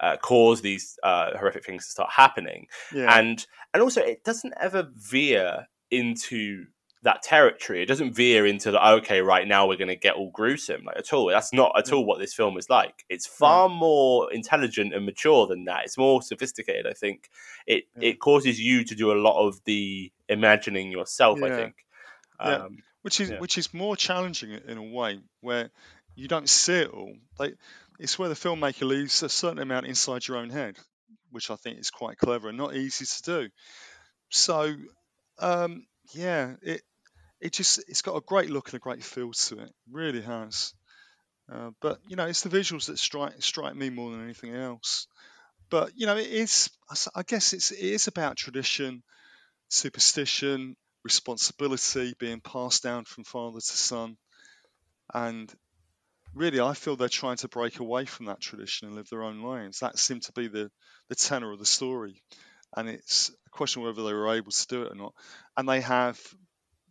Uh, 0.00 0.16
cause 0.16 0.62
these 0.62 0.98
uh, 1.04 1.36
horrific 1.38 1.64
things 1.64 1.84
to 1.84 1.90
start 1.92 2.10
happening, 2.10 2.66
Yeah. 2.92 3.16
and 3.18 3.46
and 3.72 3.82
also 3.82 4.00
it 4.00 4.24
doesn't 4.24 4.54
ever 4.60 4.90
veer 4.96 5.68
into 5.90 6.66
that 7.02 7.22
territory. 7.22 7.82
It 7.82 7.86
doesn't 7.86 8.14
veer 8.14 8.46
into 8.46 8.70
the 8.70 8.88
okay, 8.94 9.20
right 9.20 9.46
now 9.46 9.66
we're 9.66 9.76
going 9.76 9.88
to 9.88 9.96
get 9.96 10.14
all 10.14 10.30
gruesome 10.30 10.84
like 10.84 10.96
at 10.96 11.12
all. 11.12 11.26
That's 11.26 11.52
not 11.52 11.72
at 11.76 11.92
all 11.92 12.04
what 12.04 12.20
this 12.20 12.32
film 12.32 12.56
is 12.56 12.70
like. 12.70 13.04
It's 13.08 13.26
far 13.26 13.68
more 13.68 14.32
intelligent 14.32 14.94
and 14.94 15.04
mature 15.04 15.46
than 15.46 15.64
that. 15.64 15.84
It's 15.84 15.98
more 15.98 16.22
sophisticated. 16.22 16.86
I 16.86 16.92
think 16.92 17.28
it 17.66 17.84
it 18.00 18.20
causes 18.20 18.60
you 18.60 18.84
to 18.84 18.94
do 18.94 19.12
a 19.12 19.18
lot 19.20 19.46
of 19.46 19.60
the 19.64 20.12
imagining 20.28 20.92
yourself. 20.92 21.42
I 21.42 21.50
think. 21.50 21.74
Yeah. 22.40 22.54
Um, 22.54 22.78
which 23.02 23.20
is 23.20 23.30
yeah. 23.30 23.38
which 23.38 23.58
is 23.58 23.74
more 23.74 23.96
challenging 23.96 24.52
in 24.52 24.62
in 24.68 24.78
a 24.78 24.82
way 24.82 25.20
where 25.40 25.70
you 26.14 26.28
don't 26.28 26.48
see 26.48 26.74
it 26.74 26.90
all. 26.90 27.14
Like 27.38 27.56
it's 27.98 28.18
where 28.18 28.28
the 28.28 28.34
filmmaker 28.34 28.86
leaves 28.86 29.22
a 29.22 29.28
certain 29.28 29.58
amount 29.60 29.86
inside 29.86 30.26
your 30.26 30.38
own 30.38 30.50
head, 30.50 30.76
which 31.30 31.50
I 31.50 31.56
think 31.56 31.78
is 31.78 31.90
quite 31.90 32.18
clever 32.18 32.48
and 32.48 32.58
not 32.58 32.74
easy 32.76 33.04
to 33.06 33.22
do. 33.22 33.50
So 34.30 34.74
um, 35.38 35.86
yeah, 36.14 36.54
it 36.62 36.82
it 37.40 37.52
just 37.52 37.78
it's 37.88 38.02
got 38.02 38.16
a 38.16 38.22
great 38.22 38.50
look 38.50 38.68
and 38.68 38.76
a 38.76 38.78
great 38.78 39.04
feel 39.04 39.32
to 39.32 39.60
it. 39.60 39.72
Really 39.90 40.22
has. 40.22 40.74
Uh, 41.52 41.70
but 41.80 41.98
you 42.08 42.16
know, 42.16 42.26
it's 42.26 42.42
the 42.42 42.48
visuals 42.48 42.86
that 42.86 42.98
strike 42.98 43.34
strike 43.40 43.74
me 43.74 43.90
more 43.90 44.10
than 44.12 44.24
anything 44.24 44.54
else. 44.54 45.06
But 45.70 45.92
you 45.96 46.06
know, 46.06 46.16
it 46.16 46.28
is. 46.28 46.70
I 47.14 47.22
guess 47.22 47.52
it's 47.52 47.70
it 47.72 47.80
is 47.80 48.06
about 48.06 48.36
tradition, 48.36 49.02
superstition, 49.68 50.76
responsibility 51.04 52.14
being 52.18 52.40
passed 52.40 52.82
down 52.82 53.04
from 53.04 53.24
father 53.24 53.60
to 53.60 53.62
son, 53.62 54.16
and 55.14 55.52
really, 56.34 56.60
I 56.60 56.74
feel 56.74 56.96
they're 56.96 57.08
trying 57.08 57.36
to 57.38 57.48
break 57.48 57.78
away 57.80 58.04
from 58.06 58.26
that 58.26 58.40
tradition 58.40 58.86
and 58.88 58.96
live 58.96 59.08
their 59.08 59.22
own 59.22 59.42
lives. 59.42 59.80
That 59.80 59.98
seemed 59.98 60.22
to 60.24 60.32
be 60.32 60.48
the 60.48 60.70
the 61.08 61.14
tenor 61.14 61.52
of 61.52 61.58
the 61.58 61.66
story, 61.66 62.22
and 62.76 62.88
it's 62.88 63.30
a 63.46 63.50
question 63.50 63.82
whether 63.82 64.02
they 64.04 64.12
were 64.12 64.34
able 64.34 64.52
to 64.52 64.66
do 64.68 64.82
it 64.82 64.92
or 64.92 64.96
not. 64.96 65.14
And 65.56 65.68
they 65.68 65.80
have 65.80 66.20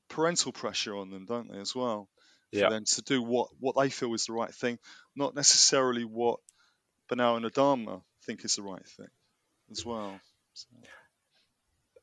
parental 0.10 0.52
pressure 0.52 0.96
on 0.96 1.10
them, 1.10 1.26
don't 1.26 1.52
they, 1.52 1.60
as 1.60 1.76
well? 1.76 2.10
For 2.54 2.60
Yeah. 2.60 2.70
them 2.70 2.86
to 2.86 3.02
do 3.04 3.22
what, 3.24 3.50
what 3.60 3.76
they 3.78 3.90
feel 3.90 4.14
is 4.14 4.26
the 4.26 4.34
right 4.34 4.54
thing, 4.54 4.78
not 5.16 5.36
necessarily 5.36 6.04
what 6.04 6.40
Banel 7.12 7.38
and 7.38 7.46
Adama 7.46 8.04
think 8.26 8.46
is 8.46 8.56
the 8.56 8.64
right 8.64 8.86
thing 8.86 9.08
as 9.72 9.86
well. 9.86 10.20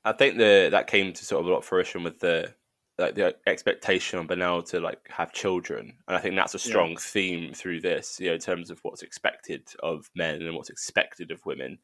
I 0.05 0.13
think 0.13 0.39
the 0.39 0.69
that 0.73 0.87
came 0.87 1.13
to 1.13 1.25
sort 1.25 1.41
of 1.41 1.47
a 1.47 1.51
lot 1.51 1.59
of 1.59 1.65
fruition 1.65 2.03
with 2.03 2.21
the 2.21 2.55
like 2.99 3.15
the 3.15 3.37
expectation 3.47 4.19
on 4.19 4.27
Banel 4.27 4.63
to 4.71 4.81
like 4.81 4.99
have 5.09 5.33
children, 5.33 5.95
and 6.09 6.17
I 6.17 6.21
think 6.21 6.35
that's 6.37 6.55
a 6.55 6.59
Yeah. 6.59 6.71
strong 6.71 6.97
theme 6.97 7.55
through 7.55 7.81
this, 7.81 8.19
you 8.21 8.29
know, 8.29 8.35
in 8.35 8.41
terms 8.41 8.71
of 8.71 8.81
what's 8.83 9.03
expected 9.03 9.69
of 9.83 10.11
men 10.17 10.43
and 10.43 10.55
what's 10.57 10.71
expected 10.71 11.31
of 11.31 11.45
women. 11.47 11.79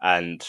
And 0.00 0.46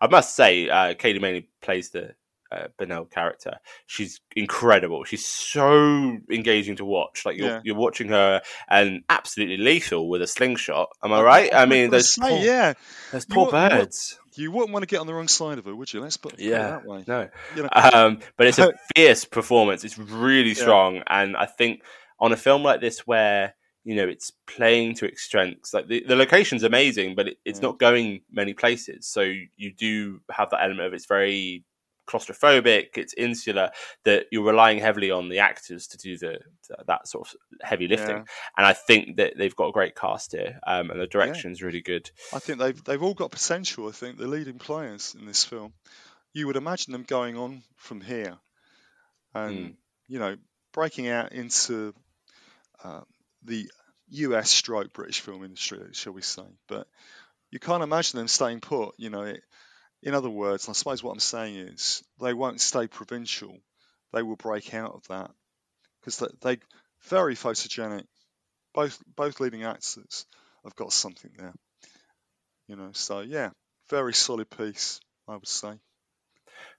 I 0.00 0.06
must 0.08 0.34
say, 0.36 0.68
uh, 0.68 0.94
Khady 0.94 1.20
Mane 1.20 1.46
plays 1.60 1.90
the 1.90 2.14
uh, 2.50 2.68
Benel 2.78 3.10
character. 3.10 3.58
She's 3.86 4.20
incredible. 4.36 5.04
She's 5.04 5.24
so 5.26 6.18
engaging 6.30 6.76
to 6.76 6.84
watch. 6.84 7.24
Like 7.24 7.38
you're 7.38 7.48
Yeah. 7.48 7.60
you're 7.64 7.76
watching 7.76 8.08
her 8.08 8.42
and 8.68 9.04
absolutely 9.08 9.56
lethal 9.56 10.08
with 10.10 10.20
a 10.20 10.26
slingshot. 10.26 10.90
Am 11.02 11.14
I 11.14 11.22
right? 11.22 11.54
I 11.54 11.64
mean, 11.64 11.88
those 11.88 12.12
say, 12.12 12.20
poor, 12.28 12.38
yeah, 12.44 12.74
those 13.10 13.24
poor 13.24 13.46
wouldn't- 13.46 13.54
you 13.54 13.62
wouldn't- 13.78 13.80
birds. 13.90 14.18
You 14.34 14.50
wouldn't 14.50 14.72
want 14.72 14.82
to 14.82 14.86
get 14.86 15.00
on 15.00 15.06
the 15.06 15.14
wrong 15.14 15.28
side 15.28 15.58
of 15.58 15.64
her, 15.66 15.74
would 15.74 15.92
you? 15.92 16.00
Let's 16.00 16.16
put, 16.16 16.38
Yeah, 16.38 16.70
that 16.70 16.84
way. 16.84 17.04
no. 17.06 17.28
You 17.56 17.62
know, 17.62 17.68
Um, 17.72 18.18
but 18.36 18.46
it's 18.46 18.58
a 18.58 18.72
fierce 18.96 19.24
performance. 19.24 19.84
It's 19.84 19.98
really 19.98 20.50
Yeah. 20.50 20.54
strong, 20.54 21.02
and 21.06 21.36
I 21.36 21.46
think 21.46 21.82
on 22.18 22.32
a 22.32 22.36
film 22.36 22.62
like 22.62 22.80
this, 22.80 23.06
where 23.06 23.54
you 23.84 23.94
know 23.96 24.06
it's 24.08 24.30
playing 24.46 24.94
to 24.96 25.06
its 25.06 25.22
strengths, 25.22 25.74
like 25.74 25.88
the, 25.88 26.04
the 26.06 26.16
location's 26.16 26.62
amazing, 26.62 27.14
but 27.14 27.28
it, 27.28 27.38
it's 27.44 27.60
Yeah. 27.60 27.68
not 27.68 27.78
going 27.78 28.22
many 28.30 28.54
places. 28.54 29.06
So 29.06 29.20
you 29.22 29.72
do 29.72 30.20
have 30.30 30.50
that 30.50 30.62
element 30.62 30.86
of 30.86 30.94
it's 30.94 31.06
very 31.06 31.64
claustrophobic, 32.08 32.96
it's 32.96 33.14
insular, 33.14 33.70
that 34.04 34.26
you're 34.30 34.44
relying 34.44 34.78
heavily 34.78 35.10
on 35.10 35.28
the 35.28 35.38
actors 35.38 35.86
to 35.88 35.98
do 35.98 36.18
the 36.18 36.38
that 36.86 37.06
sort 37.08 37.28
of 37.28 37.34
heavy 37.60 37.88
lifting. 37.88 38.16
Yeah. 38.16 38.24
And 38.56 38.66
I 38.66 38.72
think 38.72 39.16
that 39.16 39.34
they've 39.36 39.54
got 39.54 39.68
a 39.68 39.72
great 39.72 39.94
cast 39.94 40.32
here, 40.32 40.58
um, 40.66 40.90
and 40.90 41.00
the 41.00 41.06
direction's 41.06 41.62
really 41.62 41.80
good. 41.82 42.10
I 42.32 42.38
think 42.38 42.58
they've 42.58 42.84
they've 42.84 43.02
all 43.02 43.14
got 43.14 43.30
potential. 43.30 43.88
I 43.88 43.92
think 43.92 44.18
the 44.18 44.26
leading 44.26 44.58
players 44.58 45.14
in 45.18 45.26
this 45.26 45.44
film. 45.44 45.72
You 46.34 46.46
would 46.46 46.56
imagine 46.56 46.92
them 46.92 47.02
going 47.02 47.36
on 47.36 47.62
from 47.76 48.00
here, 48.00 48.38
and 49.34 49.58
Mm. 49.58 49.76
you 50.08 50.18
know 50.18 50.36
breaking 50.72 51.08
out 51.08 51.32
into 51.32 51.94
uh, 52.82 53.02
the 53.44 53.70
US 54.08 54.50
stroke 54.50 54.92
British 54.92 55.20
film 55.20 55.44
industry, 55.44 55.80
shall 55.92 56.12
we 56.12 56.22
say? 56.22 56.46
But 56.68 56.86
you 57.50 57.58
can't 57.58 57.82
imagine 57.82 58.18
them 58.18 58.28
staying 58.28 58.60
put. 58.60 58.94
You 58.96 59.10
know, 59.10 59.22
it, 59.22 59.42
in 60.02 60.14
other 60.14 60.30
words, 60.30 60.68
I 60.68 60.72
suppose 60.72 61.02
what 61.02 61.12
I'm 61.12 61.20
saying 61.20 61.56
is 61.56 62.02
they 62.20 62.34
won't 62.34 62.60
stay 62.60 62.86
provincial. 62.86 63.56
They 64.12 64.22
will 64.22 64.36
break 64.36 64.74
out 64.74 64.92
of 64.92 65.06
that 65.08 65.30
because 66.00 66.18
they, 66.18 66.26
they 66.56 66.60
very 67.08 67.34
photogenic. 67.34 68.04
Both 68.74 69.02
both 69.16 69.40
leading 69.40 69.64
actors 69.64 70.26
have 70.64 70.74
got 70.76 70.92
something 70.92 71.30
there. 71.36 71.54
You 72.68 72.76
know, 72.76 72.90
so 72.92 73.20
yeah, 73.20 73.50
very 73.90 74.14
solid 74.14 74.50
piece, 74.50 75.00
I 75.28 75.34
would 75.34 75.48
say. 75.48 75.72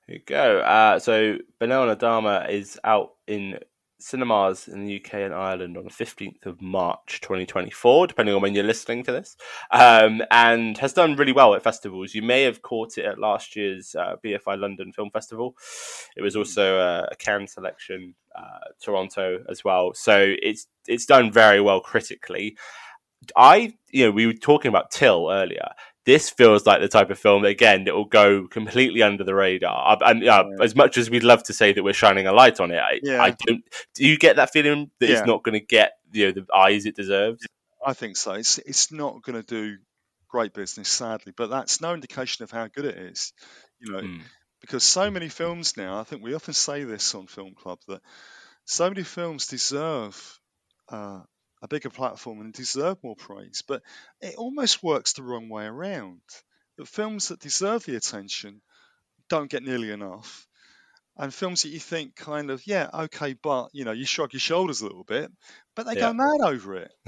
There 0.08 0.16
you 0.18 0.22
go. 0.26 0.60
Uh, 0.60 1.00
so 1.00 1.38
Banana 1.60 1.96
Dharma 1.96 2.48
is 2.50 2.80
out 2.84 3.14
in 3.28 3.60
cinemas 4.04 4.68
in 4.68 4.86
the 4.86 5.04
UK 5.04 5.14
and 5.16 5.34
Ireland 5.34 5.78
on 5.78 5.86
the 5.86 5.90
15th 5.90 6.46
of 6.46 6.62
March 6.62 7.20
2024, 7.22 8.08
depending 8.08 8.36
on 8.36 8.42
when 8.42 8.54
you're 8.54 8.64
listening 8.64 9.04
to 9.04 9.12
this, 9.12 9.38
um, 9.72 10.22
and 10.30 10.78
has 10.78 10.94
done 10.94 11.16
really 11.16 11.32
well 11.32 11.56
at 11.56 11.64
festivals. 11.64 12.14
You 12.14 12.22
may 12.22 12.44
have 12.44 12.62
caught 12.62 12.98
it 12.98 13.06
at 13.06 13.20
last 13.20 13.56
year's 13.56 13.96
uh, 13.96 14.16
BFI 14.24 14.60
London 14.60 14.92
Film 14.92 15.10
Festival. 15.10 15.56
It 16.18 16.22
was 16.22 16.36
also 16.36 16.78
uh, 16.78 17.08
a 17.12 17.16
Cannes 17.16 17.48
selection, 17.48 18.16
uh, 18.36 18.70
Toronto 18.82 19.44
as 19.50 19.64
well. 19.64 19.94
So 19.94 20.36
it's 20.42 20.68
it's 20.88 21.06
done 21.06 21.32
very 21.32 21.62
well 21.62 21.80
critically. 21.80 22.58
I, 23.38 23.74
you 23.90 24.06
know, 24.06 24.12
we 24.12 24.28
were 24.28 24.34
talking 24.34 24.70
about 24.70 24.92
Till 24.92 25.32
earlier. 25.32 25.70
This 26.06 26.30
feels 26.30 26.66
like 26.66 26.82
the 26.82 26.88
type 26.90 27.10
of 27.10 27.18
film 27.20 27.46
again 27.46 27.86
that 27.86 27.96
will 27.96 28.04
go 28.06 28.48
completely 28.48 29.02
under 29.02 29.24
the 29.24 29.34
radar. 29.34 29.98
And 30.02 30.22
uh, 30.28 30.44
Yeah. 30.50 30.64
as 30.64 30.76
much 30.76 30.98
as 30.98 31.10
we'd 31.10 31.24
love 31.24 31.44
to 31.44 31.54
say 31.54 31.72
that 31.72 31.82
we're 31.84 31.94
shining 31.94 32.28
a 32.28 32.34
light 32.34 32.60
on 32.60 32.72
it, 32.72 32.78
I, 32.80 33.00
Yeah. 33.02 33.22
I 33.24 33.36
don't. 33.46 33.64
Do 33.96 34.06
you 34.06 34.18
get 34.18 34.36
that 34.36 34.52
feeling 34.52 34.92
that 35.00 35.10
Yeah. 35.10 35.18
it's 35.20 35.28
not 35.28 35.44
going 35.44 35.60
to 35.60 35.66
get 35.66 35.94
you 36.12 36.26
know 36.28 36.32
the 36.34 36.54
eyes 36.54 36.86
it 36.86 36.96
deserves? 36.96 37.46
I 37.86 37.94
think 37.94 38.18
so. 38.18 38.34
It's 38.34 38.58
it's 38.60 38.92
not 38.92 39.22
going 39.24 39.42
to 39.42 39.48
do 39.48 39.78
great 40.28 40.54
business, 40.54 40.90
sadly, 40.90 41.34
but 41.36 41.50
that's 41.50 41.80
no 41.80 41.94
indication 41.94 42.44
of 42.44 42.52
how 42.52 42.68
good 42.68 42.86
it 42.86 42.98
is. 42.98 43.34
You 43.80 43.92
know, 43.94 44.00
Mm. 44.02 44.22
because 44.62 44.84
so 44.84 45.10
many 45.12 45.30
films 45.30 45.78
now, 45.78 46.00
I 46.00 46.04
think 46.04 46.24
we 46.24 46.34
often 46.34 46.54
say 46.54 46.84
this 46.86 47.14
on 47.16 47.28
Film 47.28 47.54
Club 47.56 47.80
that 47.88 48.02
so 48.66 48.90
many 48.90 49.04
films 49.04 49.48
deserve 49.48 50.40
uh, 50.90 51.22
a 51.64 51.70
bigger 51.70 51.92
platform 51.92 52.42
and 52.42 52.54
deserve 52.54 53.04
more 53.04 53.18
praise, 53.18 53.64
but 53.68 53.84
it 54.22 54.36
almost 54.36 54.84
works 54.84 55.14
the 55.14 55.24
wrong 55.24 55.50
way 55.50 55.66
around. 55.66 56.22
The 56.78 56.86
films 56.86 57.30
that 57.30 57.42
deserve 57.42 57.86
the 57.86 57.98
attention 57.98 58.62
don't 59.30 59.52
get 59.52 59.64
nearly 59.64 59.92
enough. 59.92 60.48
And 61.18 61.34
films 61.34 61.64
that 61.64 61.70
you 61.70 61.80
think 61.80 62.16
kind 62.16 62.52
of, 62.52 62.66
yeah, 62.68 62.90
okay, 62.94 63.34
but 63.34 63.70
you 63.74 63.86
know, 63.86 63.92
you 63.92 64.06
shrug 64.06 64.34
your 64.34 64.40
shoulders 64.40 64.82
a 64.82 64.86
little 64.88 65.04
bit, 65.04 65.32
but 65.76 65.86
they 65.86 65.96
Yeah. 65.96 66.12
go 66.12 66.14
mad 66.14 66.42
over 66.46 66.76
it. 66.78 66.92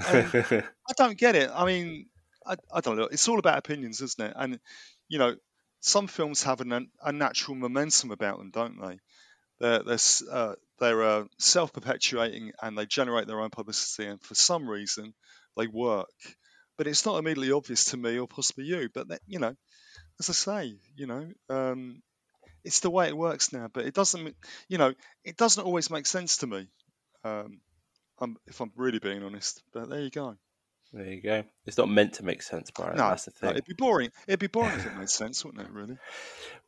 I 0.88 0.92
don't 0.96 1.18
get 1.18 1.34
it. 1.36 1.50
I 1.52 1.64
mean, 1.64 2.08
I, 2.46 2.56
I 2.72 2.80
don't 2.80 2.96
know. 2.96 3.04
It's 3.10 3.28
all 3.28 3.38
about 3.38 3.58
opinions, 3.58 4.00
isn't 4.00 4.24
it? 4.30 4.34
And 4.36 4.60
you 5.08 5.18
know, 5.18 5.36
some 5.80 6.06
films 6.06 6.42
have 6.44 6.60
an, 6.60 6.90
a 7.00 7.12
natural 7.12 7.56
momentum 7.56 8.10
about 8.10 8.38
them, 8.38 8.50
don't 8.50 8.80
they? 8.80 8.98
They're 9.60 9.82
they're 9.84 9.98
uh, 10.30 10.56
they're 10.78 11.02
uh, 11.02 11.24
self-perpetuating 11.38 12.52
and 12.62 12.76
they 12.76 12.86
generate 12.86 13.26
their 13.26 13.40
own 13.40 13.50
publicity, 13.50 14.08
and 14.08 14.20
for 14.20 14.34
some 14.34 14.68
reason 14.68 15.14
they 15.56 15.66
work. 15.66 16.08
But 16.76 16.86
it's 16.86 17.06
not 17.06 17.18
immediately 17.18 17.52
obvious 17.52 17.84
to 17.86 17.96
me 17.96 18.18
or 18.18 18.28
possibly 18.28 18.64
you. 18.64 18.88
But 18.92 19.08
that, 19.08 19.20
you 19.26 19.38
know, 19.38 19.54
as 20.20 20.28
I 20.28 20.32
say, 20.34 20.76
you 20.94 21.06
know, 21.06 21.26
um, 21.48 22.02
it's 22.64 22.80
the 22.80 22.90
way 22.90 23.08
it 23.08 23.16
works 23.16 23.52
now. 23.52 23.68
But 23.72 23.86
it 23.86 23.94
doesn't, 23.94 24.34
you 24.68 24.76
know, 24.76 24.92
it 25.24 25.36
doesn't 25.36 25.64
always 25.64 25.90
make 25.90 26.06
sense 26.06 26.38
to 26.38 26.46
me. 26.46 26.68
Um, 27.24 27.60
I'm, 28.18 28.36
if 28.46 28.60
I'm 28.60 28.72
really 28.76 28.98
being 28.98 29.22
honest. 29.22 29.62
But 29.72 29.88
there 29.88 30.00
you 30.00 30.10
go. 30.10 30.36
there 30.92 31.06
you 31.06 31.22
go. 31.22 31.44
It's 31.64 31.78
not 31.78 31.88
meant 31.88 32.14
to 32.14 32.24
make 32.24 32.42
sense, 32.42 32.70
Brian. 32.70 32.96
No, 32.96 33.08
That's 33.08 33.24
the 33.24 33.32
no, 33.40 33.48
thing. 33.48 33.50
it'd 33.56 33.64
be 33.64 33.74
boring. 33.74 34.10
It'd 34.26 34.40
be 34.40 34.46
boring 34.46 34.78
if 34.78 34.86
it 34.86 34.96
made 34.96 35.08
sense, 35.08 35.44
wouldn't 35.44 35.66
it? 35.66 35.72
Really? 35.72 35.96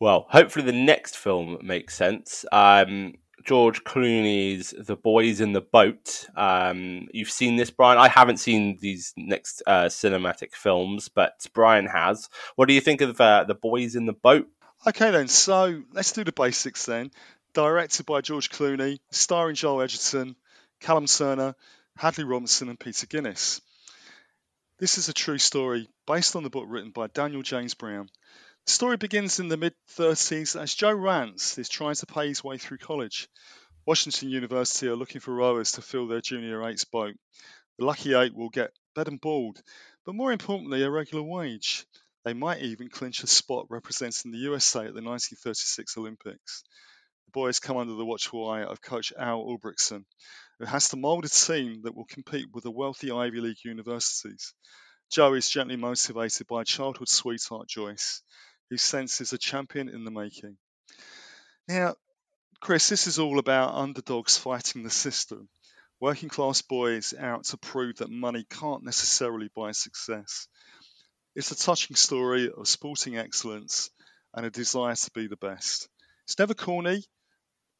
Well, 0.00 0.27
hopefully 0.31 0.65
the 0.65 0.71
next 0.71 1.17
film 1.17 1.59
makes 1.61 1.93
sense. 1.97 2.45
Um, 2.53 3.15
George 3.45 3.85
Clooney's 3.85 4.75
The 4.76 4.97
Boys 4.97 5.41
in 5.41 5.52
the 5.52 5.60
Boat. 5.60 6.26
Um, 6.36 7.08
you've 7.13 7.30
seen 7.30 7.56
this, 7.56 7.71
Brian. 7.71 7.99
I 7.99 8.08
haven't 8.08 8.39
seen 8.39 8.78
these 8.80 9.13
next 9.17 9.63
uh, 9.67 9.84
cinematic 9.84 10.54
films, 10.54 11.08
but 11.08 11.47
Brian 11.54 11.86
has. 11.86 12.28
What 12.56 12.69
do 12.69 12.75
you 12.75 12.80
think 12.80 13.00
of 13.00 13.21
uh, 13.21 13.45
The 13.45 13.54
Boys 13.54 13.97
in 13.97 14.06
the 14.06 14.13
Boat? 14.13 14.49
Okay, 14.86 15.10
then. 15.10 15.28
So 15.28 15.82
let's 15.93 16.13
do 16.13 16.25
the 16.25 16.32
basics 16.32 16.86
then. 16.86 17.10
Directed 17.54 18.06
by 18.06 18.21
George 18.21 18.50
Clooney, 18.50 18.99
starring 19.10 19.54
Joel 19.54 19.82
Edgerton, 19.82 20.36
Callum 20.80 21.06
Turner, 21.06 21.54
Hadley 21.97 22.25
Robinson, 22.25 22.69
and 22.69 22.78
Peter 22.78 23.06
Guinness. 23.06 23.60
This 24.78 24.99
is 24.99 25.08
a 25.08 25.13
true 25.13 25.39
story 25.39 25.89
based 26.06 26.36
on 26.36 26.45
the 26.45 26.50
book 26.50 26.67
written 26.69 26.91
by 26.91 27.08
Daniel 27.08 27.43
James 27.43 27.75
Brown. 27.75 28.08
The 28.69 28.75
story 28.75 28.99
begins 28.99 29.41
in 29.41 29.49
the 29.49 29.57
mid 29.57 29.75
30s 29.97 30.61
as 30.61 30.75
Joe 30.75 30.95
Rantz 30.95 31.59
is 31.59 31.71
trying 31.71 31.95
to 31.95 32.07
pay 32.07 32.28
his 32.28 32.45
way 32.45 32.59
through 32.59 32.76
college. 32.76 33.26
Washington 33.87 34.28
University 34.28 34.89
are 34.89 34.95
looking 34.95 35.23
for 35.23 35.35
rowers 35.35 35.73
to 35.73 35.83
fill 35.83 36.07
their 36.07 36.21
junior 36.21 36.63
eight's 36.69 36.85
boat. 36.85 37.17
The 37.78 37.87
lucky 37.87 38.13
eight 38.13 38.35
will 38.35 38.50
get 38.50 38.75
bed 38.95 39.09
and 39.09 39.19
board, 39.19 39.59
but 40.04 40.15
more 40.15 40.33
importantly, 40.33 40.83
a 40.83 40.91
regular 40.91 41.23
wage. 41.23 41.87
They 42.26 42.35
might 42.35 42.61
even 42.61 42.91
clinch 42.91 43.23
a 43.23 43.26
spot 43.26 43.65
representing 43.71 44.33
the 44.33 44.39
USA 44.50 44.81
at 44.81 44.93
the 44.93 45.00
1936 45.00 45.97
Olympics. 45.97 46.63
The 47.25 47.33
boys 47.33 47.61
come 47.61 47.78
under 47.78 47.95
the 47.95 48.04
watchful 48.04 48.50
eye 48.50 48.65
of 48.65 48.83
coach 48.83 49.15
Al 49.19 49.47
Ulbrickson, 49.47 50.04
who 50.59 50.67
has 50.67 50.91
to 50.91 50.97
mould 50.97 51.25
a 51.25 51.31
team 51.31 51.81
that 51.85 51.97
will 51.97 52.04
compete 52.04 52.52
with 52.52 52.65
the 52.65 52.71
wealthy 52.71 53.11
Ivy 53.11 53.41
League 53.41 53.65
universities. 53.65 54.52
Joe 55.11 55.33
is 55.33 55.49
gently 55.49 55.76
motivated 55.76 56.47
by 56.47 56.65
childhood 56.65 57.09
sweetheart 57.09 57.67
Joyce, 57.67 58.21
who 58.71 58.76
senses 58.76 59.33
a 59.33 59.39
champion 59.39 59.89
in 59.89 60.04
the 60.04 60.11
making. 60.11 60.57
Now, 61.67 61.97
Chris, 62.61 62.89
this 62.89 63.07
is 63.07 63.19
all 63.19 63.39
about 63.39 63.75
underdogs 63.75 64.37
fighting 64.37 64.83
the 64.83 64.91
system, 64.91 65.49
working 66.00 66.28
class 66.28 66.63
boys 66.63 67.15
out 67.19 67.45
to 67.45 67.57
prove 67.57 67.97
that 67.97 68.11
money 68.11 68.45
can't 68.49 68.85
necessarily 68.85 69.50
buy 69.54 69.73
success. 69.73 70.49
It's 71.35 71.52
a 71.52 71.57
touching 71.57 71.95
story 71.97 72.50
of 72.50 72.67
sporting 72.67 73.17
excellence 73.17 73.91
and 74.35 74.45
a 74.45 74.50
desire 74.50 74.95
to 74.95 75.11
be 75.13 75.28
the 75.28 75.37
best. 75.37 75.89
It's 76.25 76.39
never 76.39 76.54
corny 76.54 77.04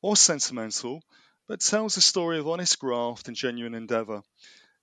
or 0.01 0.16
sentimental, 0.16 1.03
but 1.48 1.61
tells 1.61 1.96
a 1.96 2.01
story 2.01 2.38
of 2.38 2.48
honest 2.48 2.79
graft 2.79 3.29
and 3.29 3.37
genuine 3.37 3.74
endeavour. 3.74 4.22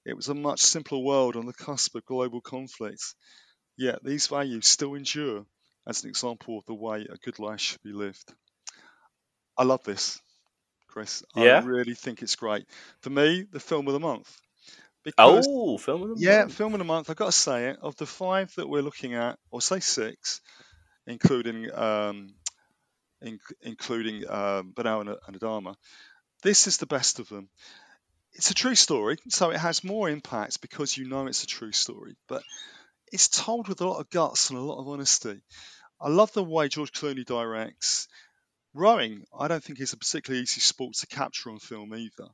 It 0.06 0.16
was 0.16 0.28
a 0.28 0.36
much 0.36 0.62
simpler 0.62 1.00
world 1.00 1.36
on 1.36 1.46
the 1.46 1.54
cusp 1.54 1.96
of 1.96 2.06
global 2.06 2.42
conflict, 2.42 3.16
yet 3.78 4.04
these 4.04 4.28
values 4.28 4.68
still 4.68 4.96
endure 4.96 5.46
as 5.88 6.04
an 6.04 6.10
example 6.10 6.58
of 6.58 6.66
the 6.66 6.74
way 6.74 7.08
a 7.10 7.18
good 7.18 7.40
life 7.40 7.60
should 7.60 7.82
be 7.84 7.94
lived. 7.94 8.34
I 9.58 9.64
love 9.64 9.84
this, 9.84 10.22
Chris. 10.88 11.24
Yeah? 11.36 11.62
I 11.62 11.66
really 11.66 11.96
think 11.96 12.22
it's 12.22 12.36
great. 12.36 12.66
For 13.02 13.10
me, 13.10 13.44
the 13.52 13.60
film 13.60 13.88
of 13.88 13.94
the 13.94 14.00
month. 14.00 14.36
Because 15.04 15.48
Oh, 15.48 15.78
film 15.78 16.04
of 16.04 16.10
the 16.10 16.16
yeah, 16.16 16.40
month. 16.40 16.52
Yeah, 16.52 16.56
film 16.56 16.74
of 16.74 16.80
the 16.80 16.86
month. 16.86 17.10
I've 17.10 17.16
got 17.16 17.28
to 17.28 17.32
say 17.32 17.70
it. 17.70 17.80
Of 17.82 17.96
the 17.98 18.06
five 18.06 18.54
that 18.56 18.68
we're 18.68 18.82
looking 18.82 19.14
at, 19.14 19.40
or 19.52 19.62
say 19.62 19.80
six, 19.80 20.42
including 21.08 21.72
um, 21.74 22.36
in, 23.22 23.40
including 23.62 24.28
um, 24.30 24.74
Banel 24.74 25.02
and 25.28 25.40
Adama, 25.40 25.76
this 26.44 26.68
is 26.68 26.78
the 26.78 26.86
best 26.88 27.20
of 27.20 27.30
them. 27.30 27.50
It's 28.34 28.52
a 28.52 28.56
true 28.56 28.76
story, 28.76 29.18
so 29.30 29.52
it 29.52 29.58
has 29.60 29.84
more 29.84 30.10
impact 30.10 30.62
because 30.62 30.98
you 30.98 31.08
know 31.08 31.28
it's 31.28 31.44
a 31.44 31.48
true 31.48 31.72
story. 31.72 32.16
But 32.28 32.44
it's 33.12 33.30
told 33.30 33.68
with 33.68 33.82
a 33.82 33.88
lot 33.88 34.00
of 34.00 34.10
guts 34.10 34.50
and 34.50 34.60
a 34.60 34.64
lot 34.64 34.80
of 34.80 34.88
honesty. 34.88 35.42
I 36.00 36.10
love 36.10 36.32
the 36.34 36.44
way 36.44 36.68
George 36.70 36.92
Clooney 36.92 37.26
directs. 37.26 38.08
Rowing, 38.74 39.26
I 39.38 39.48
don't 39.48 39.64
think 39.64 39.80
is 39.80 39.94
a 39.94 39.98
particularly 39.98 40.44
easy 40.44 40.62
sport 40.62 40.96
to 40.96 41.08
capture 41.08 41.50
on 41.52 41.60
film 41.60 41.94
either. 41.96 42.30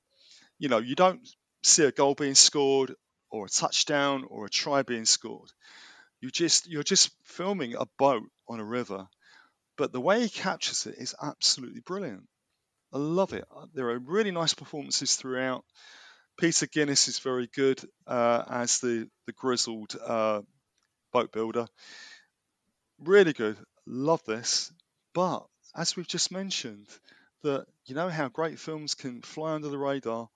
You 0.59 0.69
know, 0.69 0.79
you 0.79 0.95
don't 0.95 1.27
see 1.63 1.85
a 1.85 1.91
goal 1.91 2.15
being 2.15 2.35
scored 2.35 2.95
or 3.31 3.45
a 3.45 3.49
touchdown 3.49 4.25
or 4.29 4.45
a 4.45 4.49
try 4.49 4.83
being 4.83 5.05
scored. 5.05 5.49
You 6.21 6.31
just 6.31 6.67
you're 6.67 6.83
just 6.83 7.11
filming 7.25 7.75
a 7.75 7.85
boat 7.99 8.23
on 8.49 8.59
a 8.59 8.65
river, 8.65 9.07
but 9.77 9.91
the 9.93 10.01
way 10.01 10.21
he 10.21 10.29
captures 10.29 10.87
it 10.87 10.95
is 10.97 11.15
absolutely 11.21 11.81
brilliant. 11.81 12.27
I 12.93 12.97
love 12.99 13.33
it. 13.33 13.45
Uh, 13.55 13.67
There 13.73 13.89
are 13.91 13.99
really 13.99 14.31
nice 14.31 14.53
performances 14.53 15.15
throughout. 15.15 15.65
Peter 16.39 16.67
Guinness 16.67 17.07
is 17.07 17.19
very 17.19 17.47
good 17.55 17.81
uh, 18.07 18.43
as 18.49 18.79
the 18.79 19.09
the 19.27 19.33
grizzled 19.33 19.95
uh, 20.05 20.41
boat 21.13 21.31
builder. 21.31 21.67
Really 23.01 23.33
good. 23.33 23.57
Love 23.85 24.23
this. 24.25 24.71
But 25.13 25.45
as 25.75 25.95
we've 25.95 26.07
just 26.07 26.31
mentioned, 26.31 26.87
that 27.43 27.65
you 27.85 27.95
know 27.95 28.09
how 28.09 28.29
great 28.29 28.59
films 28.59 28.95
can 28.95 29.21
fly 29.21 29.53
under 29.53 29.69
the 29.69 29.77
radar. 29.77 30.29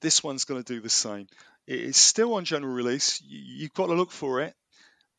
This 0.00 0.22
one's 0.24 0.44
going 0.44 0.62
to 0.62 0.74
do 0.74 0.80
the 0.80 0.88
same. 0.90 1.28
It 1.66 1.80
is 1.80 1.96
still 1.96 2.34
on 2.34 2.44
general 2.44 2.72
release. 2.72 3.20
You, 3.22 3.38
you've 3.38 3.74
got 3.74 3.86
to 3.86 3.94
look 3.94 4.10
for 4.10 4.40
it, 4.40 4.54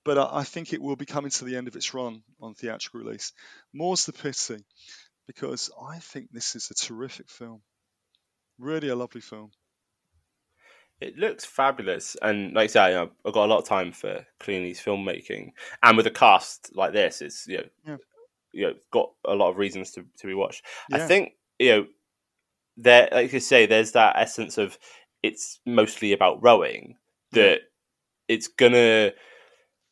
but 0.03 0.17
I 0.17 0.43
think 0.43 0.73
it 0.73 0.81
will 0.81 0.95
be 0.97 1.05
coming 1.05 1.31
to 1.31 1.45
the 1.45 1.55
end 1.55 1.67
of 1.67 1.75
its 1.75 1.93
run 1.93 2.23
on 2.41 2.55
theatrical 2.55 3.01
release. 3.01 3.31
More's 3.73 4.05
the 4.05 4.13
pity. 4.13 4.65
because 5.27 5.71
I 5.81 5.99
think 5.99 6.29
this 6.31 6.55
is 6.55 6.69
a 6.71 6.75
terrific 6.75 7.29
film. 7.29 7.61
Really 8.59 8.89
a 8.89 8.95
lovely 8.95 9.21
film. 9.21 9.51
It 11.03 11.17
looks 11.17 11.45
fabulous, 11.45 12.15
and 12.21 12.53
like 12.53 12.65
I 12.65 12.67
say, 12.67 12.95
I've 12.95 13.33
got 13.33 13.45
a 13.45 13.51
lot 13.51 13.59
of 13.59 13.65
time 13.65 13.91
for 13.91 14.25
Clooney's 14.39 14.79
filmmaking, 14.81 15.51
and 15.83 15.97
with 15.97 16.07
a 16.07 16.11
cast 16.11 16.75
like 16.75 16.93
this, 16.93 17.21
it's 17.21 17.47
you 17.47 17.57
know, 17.57 17.63
Yeah. 17.85 17.97
you 18.51 18.67
know, 18.67 18.73
got 18.91 19.11
a 19.25 19.35
lot 19.35 19.49
of 19.49 19.57
reasons 19.57 19.91
to, 19.91 20.05
to 20.17 20.27
be 20.27 20.33
watched. 20.33 20.63
I 20.91 20.99
think 21.07 21.33
you 21.59 21.69
know, 21.69 21.85
there, 22.77 23.09
like 23.11 23.33
you 23.33 23.39
say, 23.39 23.65
there's 23.65 23.91
that 23.91 24.15
essence 24.17 24.57
of 24.57 24.77
it's 25.21 25.59
mostly 25.65 26.11
about 26.13 26.41
rowing 26.43 26.97
that 27.31 27.61
it's 28.27 28.47
gonna 28.47 29.11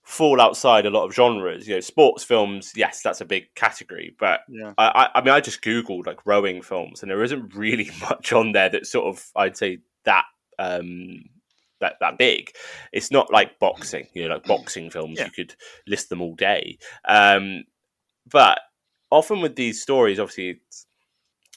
fall 0.03 0.41
outside 0.41 0.85
a 0.85 0.89
lot 0.89 1.05
of 1.05 1.13
genres. 1.13 1.67
You 1.67 1.75
know, 1.75 1.79
sports 1.79 2.23
films, 2.23 2.73
yes, 2.75 3.01
that's 3.01 3.21
a 3.21 3.25
big 3.25 3.53
category, 3.55 4.15
but 4.19 4.41
Yeah. 4.49 4.73
I, 4.77 4.87
I, 5.13 5.19
I 5.19 5.21
mean, 5.23 5.33
I 5.33 5.39
just 5.41 5.61
googled 5.61 6.07
like 6.07 6.25
rowing 6.25 6.61
films, 6.61 7.01
and 7.01 7.09
there 7.11 7.23
isn't 7.23 7.55
really 7.55 7.89
much 8.01 8.33
on 8.33 8.51
there 8.51 8.69
that 8.69 8.87
sort 8.87 9.05
of 9.13 9.25
I'd 9.35 9.57
say 9.57 9.79
that 10.05 10.25
um 10.61 11.23
that 11.79 11.95
that 11.99 12.17
big. 12.17 12.51
It's 12.91 13.11
not 13.11 13.31
like 13.31 13.59
boxing, 13.59 14.07
you 14.13 14.27
know, 14.27 14.35
like 14.35 14.45
boxing 14.45 14.89
films. 14.89 15.17
Yeah. 15.17 15.25
You 15.25 15.31
could 15.31 15.55
list 15.87 16.09
them 16.09 16.21
all 16.21 16.35
day, 16.35 16.77
um, 17.07 17.63
but 18.29 18.59
often 19.09 19.41
with 19.41 19.55
these 19.55 19.81
stories, 19.81 20.19
obviously, 20.19 20.49
it's, 20.51 20.85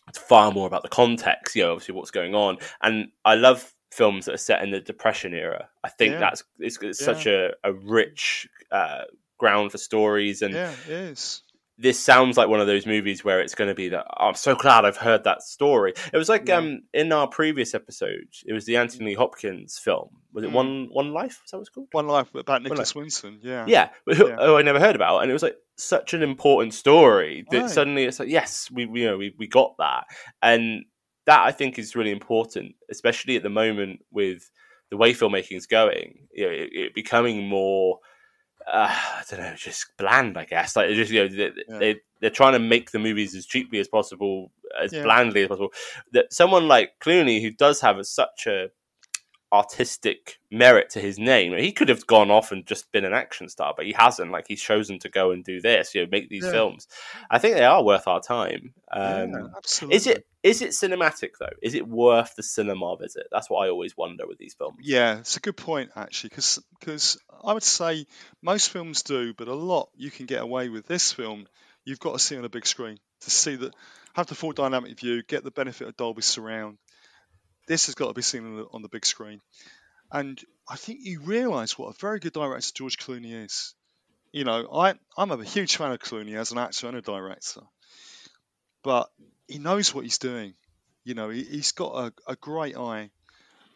it's 0.08 0.18
far 0.18 0.50
more 0.50 0.66
about 0.66 0.82
the 0.82 0.88
context. 0.88 1.54
You 1.54 1.64
know, 1.64 1.72
obviously 1.72 1.94
what's 1.94 2.10
going 2.10 2.34
on, 2.34 2.58
and 2.82 3.08
I 3.24 3.34
love 3.34 3.74
films 3.92 4.24
that 4.24 4.34
are 4.34 4.38
set 4.38 4.62
in 4.62 4.70
the 4.72 4.80
depression 4.80 5.34
era. 5.34 5.68
I 5.84 5.88
think 5.88 6.14
Yeah. 6.14 6.20
that's 6.20 6.42
it's, 6.58 6.78
it's 6.82 7.04
such 7.04 7.26
a, 7.26 7.52
a 7.62 7.72
rich 7.72 8.48
uh, 8.72 9.04
ground 9.38 9.70
for 9.70 9.78
stories 9.78 10.42
and 10.42 10.54
Yeah, 10.54 10.72
it 10.88 10.92
is. 10.92 11.42
This 11.76 11.98
sounds 11.98 12.36
like 12.36 12.48
one 12.48 12.60
of 12.60 12.66
those 12.68 12.86
movies 12.86 13.24
where 13.24 13.40
it's 13.40 13.54
going 13.56 13.68
to 13.68 13.74
be 13.74 13.88
that 13.88 14.06
oh, 14.18 14.28
I'm 14.28 14.34
so 14.34 14.54
glad 14.54 14.84
I've 14.84 14.96
heard 14.96 15.24
that 15.24 15.42
story. 15.42 15.92
It 16.12 16.16
was 16.16 16.28
like 16.28 16.46
Yeah. 16.48 16.58
um 16.58 16.82
in 16.92 17.10
our 17.12 17.26
previous 17.26 17.74
episode, 17.74 18.28
it 18.46 18.52
was 18.52 18.64
the 18.64 18.76
Anthony 18.76 19.14
Hopkins 19.14 19.78
film. 19.78 20.10
Was 20.32 20.44
it 20.44 20.50
Mm. 20.50 20.54
One 20.54 20.88
One 20.92 21.12
Life? 21.12 21.40
Is 21.44 21.50
that 21.50 21.56
what 21.56 21.62
it's 21.62 21.70
called? 21.70 21.88
One 21.92 22.06
Life 22.06 22.34
about. 22.34 22.62
Nicholas 22.62 22.94
Winton. 22.94 23.40
Yeah. 23.42 23.64
Yeah, 23.66 23.88
Yeah. 24.06 24.36
oh, 24.38 24.56
I 24.56 24.62
never 24.62 24.78
heard 24.80 24.94
about, 24.96 25.20
and 25.22 25.30
it 25.30 25.32
was 25.32 25.42
like 25.42 25.56
such 25.76 26.14
an 26.14 26.22
important 26.22 26.74
story 26.74 27.44
that 27.50 27.60
Right. 27.62 27.70
suddenly 27.70 28.04
it's 28.04 28.20
like 28.20 28.28
yes, 28.28 28.70
we 28.72 28.86
we, 28.86 29.00
you 29.02 29.06
know 29.08 29.16
we 29.16 29.34
we 29.38 29.46
got 29.48 29.74
that, 29.78 30.04
and 30.42 30.84
that 31.26 31.40
I 31.40 31.52
think 31.52 31.78
is 31.78 31.96
really 31.96 32.12
important, 32.12 32.74
especially 32.90 33.34
at 33.36 33.42
the 33.42 33.48
moment 33.50 34.00
with 34.12 34.48
the 34.90 34.96
way 34.96 35.12
filmmaking 35.12 35.56
is 35.56 35.66
going. 35.66 36.28
You 36.32 36.46
know, 36.46 36.52
it, 36.52 36.70
it 36.72 36.94
becoming 36.94 37.48
more. 37.48 37.98
Uh, 38.66 38.88
I 38.90 39.22
don't 39.28 39.40
know, 39.40 39.54
just 39.56 39.96
bland, 39.98 40.38
I 40.38 40.44
guess. 40.44 40.74
Like, 40.76 40.90
just 40.94 41.10
you 41.10 41.22
know, 41.22 41.28
they, 41.28 41.52
Yeah. 41.68 41.78
they 41.78 42.00
they're 42.20 42.30
trying 42.30 42.54
to 42.54 42.58
make 42.58 42.90
the 42.92 42.98
movies 42.98 43.34
as 43.34 43.44
cheaply 43.44 43.78
as 43.78 43.88
possible, 43.88 44.50
as 44.80 44.92
Yeah. 44.92 45.02
blandly 45.02 45.42
as 45.42 45.48
possible. 45.48 45.72
That 46.12 46.32
someone 46.32 46.66
like 46.68 46.92
Clooney, 47.00 47.42
who 47.42 47.50
does 47.50 47.80
have 47.82 47.98
a, 47.98 48.04
such 48.04 48.46
a 48.46 48.70
artistic 49.52 50.38
merit 50.50 50.90
to 50.90 51.00
his 51.00 51.18
name. 51.18 51.56
He 51.56 51.72
could 51.72 51.88
have 51.88 52.06
gone 52.06 52.30
off 52.30 52.50
and 52.52 52.66
just 52.66 52.90
been 52.92 53.04
an 53.04 53.12
action 53.14 53.48
star, 53.48 53.72
but 53.76 53.86
he 53.86 53.92
hasn't. 53.92 54.32
Like 54.32 54.46
he's 54.48 54.60
chosen 54.60 54.98
to 55.00 55.08
go 55.08 55.30
and 55.30 55.44
do 55.44 55.60
this, 55.60 55.94
you 55.94 56.02
know, 56.02 56.08
make 56.10 56.28
these 56.28 56.44
Yeah. 56.44 56.50
films. 56.50 56.88
I 57.30 57.38
think 57.38 57.54
they 57.54 57.64
are 57.64 57.82
worth 57.82 58.08
our 58.08 58.20
time. 58.20 58.74
Um, 58.90 59.30
yeah, 59.30 59.46
absolutely. 59.56 59.96
is 59.96 60.06
it 60.06 60.26
is 60.42 60.60
it 60.60 60.70
cinematic 60.70 61.30
though? 61.40 61.54
Is 61.62 61.74
it 61.74 61.86
worth 61.86 62.34
the 62.36 62.42
cinema 62.42 62.96
visit? 62.96 63.28
That's 63.32 63.48
what 63.48 63.66
I 63.66 63.70
always 63.70 63.96
wonder 63.96 64.26
with 64.26 64.38
these 64.38 64.54
films. 64.54 64.78
Yeah, 64.82 65.18
it's 65.18 65.36
a 65.36 65.40
good 65.40 65.56
point 65.56 65.90
actually, 65.96 66.30
because 66.30 67.18
I 67.42 67.52
would 67.52 67.62
say 67.62 68.06
most 68.42 68.70
films 68.70 69.02
do, 69.02 69.32
but 69.34 69.48
a 69.48 69.54
lot 69.54 69.88
you 69.96 70.10
can 70.10 70.26
get 70.26 70.42
away 70.42 70.68
with. 70.68 70.86
This 70.86 71.12
film, 71.12 71.46
you've 71.84 72.00
got 72.00 72.12
to 72.12 72.18
see 72.18 72.36
on 72.36 72.44
a 72.44 72.48
big 72.50 72.66
screen 72.66 72.98
to 73.20 73.30
see 73.30 73.56
that, 73.56 73.74
have 74.14 74.26
the 74.26 74.34
full 74.34 74.52
dynamic 74.52 74.98
view, 75.00 75.22
get 75.22 75.44
the 75.44 75.50
benefit 75.50 75.88
of 75.88 75.96
Dolby 75.96 76.22
Surround. 76.22 76.78
This 77.66 77.86
has 77.86 77.94
got 77.94 78.08
to 78.08 78.14
be 78.14 78.22
seen 78.22 78.44
on 78.44 78.56
the, 78.56 78.66
on 78.72 78.82
the 78.82 78.88
big 78.88 79.06
screen, 79.06 79.40
and 80.12 80.40
I 80.68 80.76
think 80.76 81.00
you 81.02 81.20
realise 81.20 81.78
what 81.78 81.94
a 81.94 81.98
very 81.98 82.20
good 82.20 82.32
director 82.32 82.72
George 82.74 82.98
Clooney 82.98 83.44
is. 83.44 83.74
You 84.32 84.44
know, 84.44 84.68
I 84.72 84.94
I'm 85.16 85.30
a 85.30 85.44
huge 85.44 85.76
fan 85.76 85.92
of 85.92 86.00
Clooney 86.00 86.36
as 86.36 86.52
an 86.52 86.58
actor 86.58 86.88
and 86.88 86.96
a 86.96 87.02
director, 87.02 87.62
but 88.82 89.10
he 89.48 89.58
knows 89.58 89.94
what 89.94 90.04
he's 90.04 90.18
doing. 90.18 90.54
You 91.04 91.14
know, 91.14 91.28
he, 91.28 91.44
he's 91.44 91.72
got 91.72 91.94
a, 91.94 92.32
a 92.32 92.36
great 92.36 92.76
eye 92.76 93.10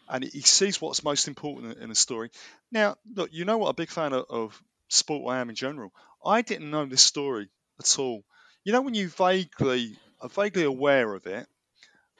and 0.08 0.24
he 0.24 0.40
sees 0.40 0.80
what's 0.80 1.04
most 1.04 1.28
important 1.28 1.78
in 1.78 1.90
a 1.90 1.94
story. 1.94 2.30
Now, 2.72 2.96
look, 3.14 3.30
you 3.32 3.44
know 3.44 3.58
what 3.58 3.68
a 3.68 3.74
big 3.74 3.90
fan 3.90 4.12
of, 4.12 4.24
of 4.30 4.62
sport 4.88 5.30
I 5.32 5.40
am 5.40 5.50
in 5.50 5.54
general. 5.54 5.92
I 6.24 6.42
didn't 6.42 6.70
know 6.70 6.86
this 6.86 7.02
story 7.02 7.48
at 7.78 7.98
all. 7.98 8.24
You 8.64 8.72
know 8.72 8.80
when 8.80 8.94
you 8.94 9.08
vaguely 9.08 9.96
are 10.20 10.28
vaguely 10.28 10.64
aware 10.64 11.14
of 11.14 11.26
it, 11.26 11.46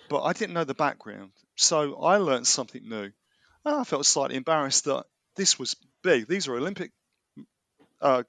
but 0.09 0.23
I 0.23 0.33
didn't 0.33 0.55
know 0.55 0.65
the 0.65 0.75
background. 0.75 1.33
So 1.59 1.97
I 1.97 2.18
learned 2.18 2.47
something 2.47 2.88
new. 2.88 3.11
And 3.64 3.75
I 3.75 3.85
felt 3.85 4.07
slightly 4.07 4.37
embarrassed 4.37 4.85
that 4.85 5.05
this 5.35 5.59
was 5.59 5.77
big. 6.03 6.29
These 6.29 6.47
are 6.47 6.55
Olympic 6.55 6.92
uh, 8.01 8.23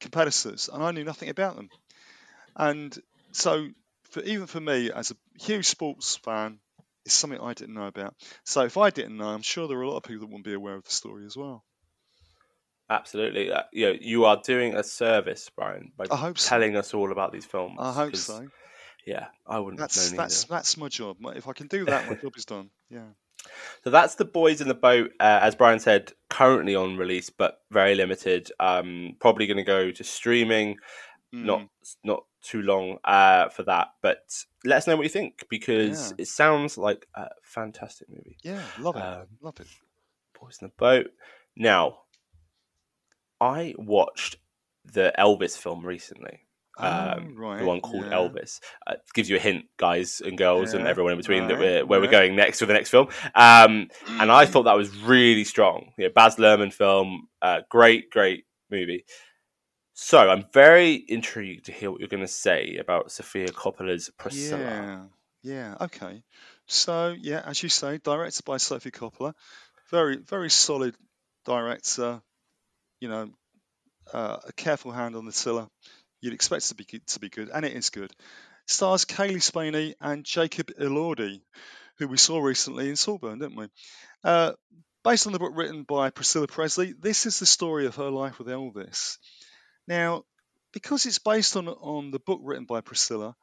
competitors, 0.00 0.68
and 0.72 0.82
I 0.82 0.90
knew 0.90 1.02
nothing 1.02 1.30
about 1.30 1.56
them. 1.56 1.70
And 2.54 2.96
so, 3.32 3.68
for, 4.10 4.20
even 4.22 4.46
for 4.46 4.60
me, 4.60 4.92
as 4.92 5.10
a 5.10 5.16
huge 5.42 5.66
sports 5.66 6.16
fan, 6.16 6.60
it's 7.06 7.14
something 7.14 7.40
I 7.40 7.54
didn't 7.54 7.74
know 7.74 7.86
about. 7.86 8.14
So 8.44 8.62
if 8.64 8.76
I 8.76 8.90
didn't 8.90 9.16
know, 9.16 9.28
I'm 9.28 9.42
sure 9.42 9.66
there 9.66 9.78
are 9.78 9.82
a 9.82 9.88
lot 9.88 9.96
of 9.96 10.02
people 10.02 10.20
that 10.20 10.26
wouldn't 10.26 10.44
be 10.44 10.52
aware 10.52 10.74
of 10.74 10.84
the 10.84 10.90
story 10.90 11.24
as 11.24 11.36
well. 11.36 11.64
Absolutely, 12.90 13.50
uh, 13.50 13.62
you 13.72 13.86
know, 13.86 13.98
you 13.98 14.24
are 14.26 14.40
doing 14.44 14.74
a 14.74 14.82
service, 14.82 15.48
Brian, 15.56 15.92
by 15.96 16.06
I 16.10 16.16
hope 16.16 16.38
so. 16.38 16.50
telling 16.50 16.76
us 16.76 16.92
all 16.92 17.10
about 17.10 17.32
these 17.32 17.46
films. 17.46 17.78
I 17.78 17.92
hope 17.92 18.16
so. 18.16 18.48
Yeah, 19.06 19.26
I 19.46 19.58
wouldn't 19.58 19.78
That's 19.80 20.10
that's 20.12 20.44
either. 20.44 20.54
that's 20.54 20.76
my 20.76 20.88
job. 20.88 21.16
If 21.34 21.48
I 21.48 21.52
can 21.52 21.66
do 21.68 21.84
that, 21.86 22.06
my 22.08 22.14
job 22.22 22.32
is 22.36 22.44
done. 22.44 22.70
Yeah. 22.90 23.06
So 23.84 23.90
that's 23.90 24.16
the 24.16 24.26
boys 24.26 24.60
in 24.60 24.68
the 24.68 24.74
boat, 24.74 25.12
uh, 25.18 25.38
as 25.42 25.54
Brian 25.54 25.80
said, 25.80 26.12
currently 26.28 26.74
on 26.76 26.98
release, 26.98 27.30
but 27.30 27.58
very 27.70 27.94
limited. 27.94 28.50
Um, 28.60 29.16
probably 29.18 29.46
going 29.46 29.56
to 29.56 29.62
go 29.62 29.90
to 29.90 30.04
streaming. 30.04 30.76
Not 31.32 31.60
Mm. 31.60 31.68
not 32.04 32.24
too 32.42 32.60
long 32.60 32.98
uh, 33.04 33.48
for 33.50 33.62
that, 33.62 33.88
but 34.02 34.18
let 34.64 34.78
us 34.78 34.86
know 34.88 34.96
what 34.96 35.04
you 35.04 35.08
think 35.08 35.44
because 35.48 36.10
Yeah. 36.10 36.16
it 36.22 36.26
sounds 36.28 36.76
like 36.76 37.06
a 37.14 37.28
fantastic 37.42 38.08
movie. 38.10 38.36
Yeah, 38.42 38.62
love 38.80 38.96
it. 38.96 39.02
Um, 39.02 39.26
love 39.40 39.60
it. 39.60 39.68
Boys 40.40 40.58
in 40.60 40.66
the 40.68 40.72
boat. 40.76 41.06
Now, 41.56 42.00
I 43.40 43.74
watched 43.78 44.36
the 44.84 45.12
Elvis 45.18 45.56
film 45.56 45.86
recently. 45.86 46.46
Oh, 46.78 46.86
Um, 46.86 47.34
right. 47.36 47.58
the 47.58 47.64
one 47.64 47.80
called 47.80 48.06
yeah. 48.06 48.12
Elvis 48.12 48.60
uh, 48.86 48.94
gives 49.14 49.28
you 49.28 49.36
a 49.36 49.40
hint, 49.40 49.66
guys 49.76 50.22
and 50.24 50.38
girls, 50.38 50.72
and 50.72 50.86
everyone 50.86 51.12
in 51.12 51.18
between, 51.18 51.48
that 51.48 51.58
we're 51.58 51.84
where 51.84 52.00
we're 52.00 52.10
going 52.10 52.36
next 52.36 52.60
with 52.60 52.68
the 52.68 52.74
next 52.74 52.90
film. 52.90 53.08
Um, 53.34 53.88
and 54.08 54.30
I 54.30 54.46
thought 54.46 54.62
that 54.64 54.76
was 54.76 54.96
really 55.02 55.44
strong. 55.44 55.92
You 55.98 56.06
know, 56.06 56.12
Baz 56.14 56.36
Luhrmann 56.36 56.72
film, 56.72 57.28
uh, 57.42 57.60
great, 57.68 58.10
great 58.10 58.44
movie. 58.70 59.04
So 59.94 60.30
I'm 60.30 60.46
very 60.54 60.94
intrigued 60.94 61.66
to 61.66 61.72
hear 61.72 61.90
what 61.90 62.00
you're 62.00 62.08
going 62.08 62.22
to 62.22 62.28
say 62.28 62.78
about 62.80 63.12
Sofia 63.12 63.48
Coppola's 63.48 64.10
Priscilla. 64.16 64.62
Yeah, 64.62 65.04
yeah, 65.42 65.74
okay. 65.82 66.22
So 66.66 67.14
yeah, 67.20 67.42
as 67.44 67.62
you 67.62 67.68
say, 67.68 67.98
directed 67.98 68.44
by 68.44 68.56
Sophie 68.56 68.90
Coppola, 68.90 69.34
very 69.90 70.16
very 70.16 70.48
solid 70.48 70.94
director. 71.44 72.22
You 73.00 73.08
know, 73.08 73.30
uh, 74.12 74.38
a 74.46 74.52
careful 74.52 74.92
hand 74.92 75.16
on 75.16 75.26
the 75.26 75.32
tiller. 75.32 75.66
You'd 76.20 76.34
expect 76.34 76.68
to 76.68 76.74
be 76.74 76.84
to 76.84 77.20
be 77.20 77.28
good, 77.28 77.50
and 77.52 77.64
it 77.64 77.72
is 77.72 77.90
good. 77.90 78.10
It 78.10 78.16
Stars 78.66 79.04
Cailee 79.04 79.42
Spaeny 79.42 79.94
and 80.00 80.24
Jacob 80.24 80.70
Elordi, 80.78 81.40
who 81.98 82.08
we 82.08 82.16
saw 82.16 82.40
recently 82.40 82.88
in 82.88 82.96
Saltburn, 82.96 83.38
didn't 83.38 83.56
we? 83.56 83.68
Uh, 84.22 84.52
based 85.02 85.26
on 85.26 85.32
the 85.32 85.38
book 85.38 85.52
written 85.54 85.82
by 85.82 86.10
Priscilla 86.10 86.46
Presley, 86.46 86.92
this 86.92 87.26
is 87.26 87.38
the 87.38 87.46
story 87.46 87.86
of 87.86 87.96
her 87.96 88.10
life 88.10 88.38
with 88.38 88.48
Elvis. 88.48 89.18
Now, 89.88 90.24
because 90.72 91.06
it's 91.06 91.18
based 91.18 91.56
on 91.56 91.68
on 91.68 92.10
the 92.10 92.20
book 92.20 92.40
written 92.42 92.64
by 92.64 92.80
Priscilla, 92.80 93.34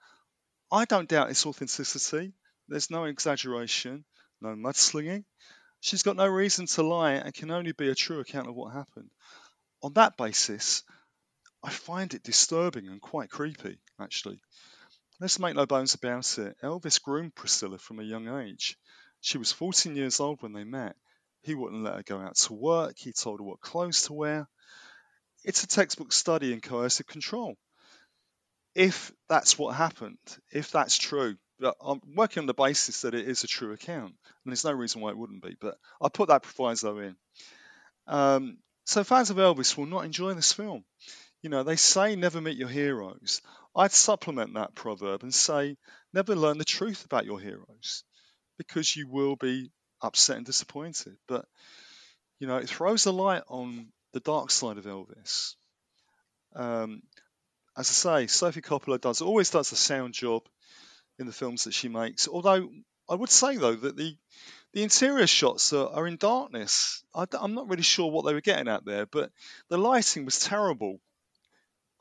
I 0.71 0.85
don't 0.85 1.09
doubt 1.09 1.29
its 1.29 1.45
authenticity. 1.45 2.33
There's 2.67 2.91
no 2.91 3.05
exaggeration, 3.05 4.05
no 4.41 4.49
mudslinging. 4.49 5.23
She's 5.79 6.03
got 6.03 6.15
no 6.15 6.27
reason 6.27 6.65
to 6.67 6.83
lie 6.83 7.13
and 7.13 7.33
can 7.33 7.51
only 7.51 7.71
be 7.71 7.89
a 7.89 7.95
true 7.95 8.19
account 8.19 8.49
of 8.49 8.55
what 8.55 8.73
happened. 8.73 9.09
On 9.83 9.93
that 9.93 10.17
basis, 10.17 10.83
I 11.63 11.69
find 11.69 12.13
it 12.13 12.23
disturbing 12.23 12.87
and 12.87 13.01
quite 13.01 13.29
creepy, 13.29 13.79
actually. 13.99 14.39
Let's 15.19 15.39
make 15.39 15.55
no 15.55 15.65
bones 15.65 15.95
about 15.95 16.37
it. 16.37 16.55
Elvis 16.63 17.01
groomed 17.01 17.35
Priscilla 17.35 17.77
from 17.77 17.99
a 17.99 18.03
young 18.03 18.27
age. 18.41 18.77
She 19.21 19.37
was 19.37 19.51
14 19.51 19.95
years 19.95 20.19
old 20.19 20.41
when 20.41 20.53
they 20.53 20.63
met. 20.63 20.95
He 21.41 21.55
wouldn't 21.55 21.83
let 21.83 21.95
her 21.95 22.03
go 22.03 22.19
out 22.19 22.35
to 22.35 22.53
work. 22.53 22.97
He 22.97 23.13
told 23.13 23.39
her 23.39 23.43
what 23.43 23.61
clothes 23.61 24.03
to 24.03 24.13
wear. 24.13 24.47
It's 25.43 25.63
a 25.63 25.67
textbook 25.67 26.11
study 26.11 26.53
in 26.53 26.61
coercive 26.61 27.07
control 27.07 27.57
if 28.77 29.11
that's 29.27 29.57
what 29.57 29.75
happened, 29.75 30.19
if 30.51 30.71
that's 30.71 30.97
true, 30.99 31.35
I'm 31.81 31.99
working 32.15 32.41
on 32.41 32.45
the 32.45 32.53
basis 32.53 33.01
that 33.01 33.15
it 33.15 33.27
is 33.27 33.43
a 33.43 33.47
true 33.47 33.73
account, 33.73 34.13
and 34.13 34.51
there's 34.51 34.63
no 34.63 34.71
reason 34.71 35.01
why 35.01 35.09
it 35.09 35.17
wouldn't 35.17 35.41
be. 35.41 35.55
But 35.59 35.79
I 35.99 36.09
put 36.09 36.29
that 36.29 36.43
proviso 36.43 36.99
in. 36.99 37.15
Um, 38.05 38.59
so 38.85 39.03
fans 39.03 39.31
of 39.31 39.37
Elvis 39.37 39.75
will 39.75 39.87
not 39.87 40.05
enjoy 40.05 40.35
this 40.35 40.53
film. 40.53 40.85
You 41.41 41.49
know, 41.49 41.63
they 41.63 41.75
say 41.75 42.15
never 42.15 42.41
meet 42.41 42.57
your 42.57 42.67
heroes. 42.67 43.41
I'd 43.75 43.91
supplement 43.91 44.55
that 44.55 44.73
proverb 44.73 45.23
and 45.23 45.33
say, 45.33 45.77
never 46.13 46.35
learn 46.35 46.57
the 46.57 46.65
truth 46.65 47.05
about 47.05 47.25
your 47.25 47.39
heroes 47.39 48.03
because 48.57 48.95
you 48.95 49.07
will 49.07 49.35
be 49.35 49.71
upset 50.01 50.37
and 50.37 50.45
disappointed. 50.45 51.15
But, 51.27 51.45
you 52.39 52.47
know, 52.47 52.57
it 52.57 52.69
throws 52.69 53.05
a 53.05 53.11
light 53.11 53.43
on 53.47 53.91
the 54.13 54.19
dark 54.19 54.49
side 54.49 54.77
of 54.77 54.85
Elvis. 54.85 55.55
Um, 56.55 57.03
as 57.77 57.89
I 57.89 57.93
say, 57.93 58.27
Sophie 58.27 58.61
Coppola 58.61 58.99
does 58.99 59.21
always 59.21 59.51
does 59.51 59.71
a 59.71 59.75
sound 59.75 60.15
job 60.15 60.41
in 61.19 61.27
the 61.27 61.33
films 61.33 61.65
that 61.65 61.73
she 61.73 61.87
makes. 61.87 62.27
Although 62.27 62.69
I 63.07 63.15
would 63.15 63.29
say 63.29 63.57
though 63.57 63.75
that 63.75 63.95
the 63.95 64.17
the 64.73 64.83
interior 64.83 65.27
shots 65.27 65.71
are, 65.73 65.87
are 65.89 66.07
in 66.07 66.17
darkness. 66.17 67.03
I, 67.15 67.25
am 67.41 67.53
not 67.53 67.69
really 67.69 67.83
sure 67.83 68.11
what 68.11 68.25
they 68.25 68.33
were 68.33 68.41
getting 68.41 68.67
at 68.67 68.85
there, 68.85 69.05
but 69.05 69.31
the 69.69 69.77
lighting 69.77 70.25
was 70.25 70.39
terrible 70.39 70.99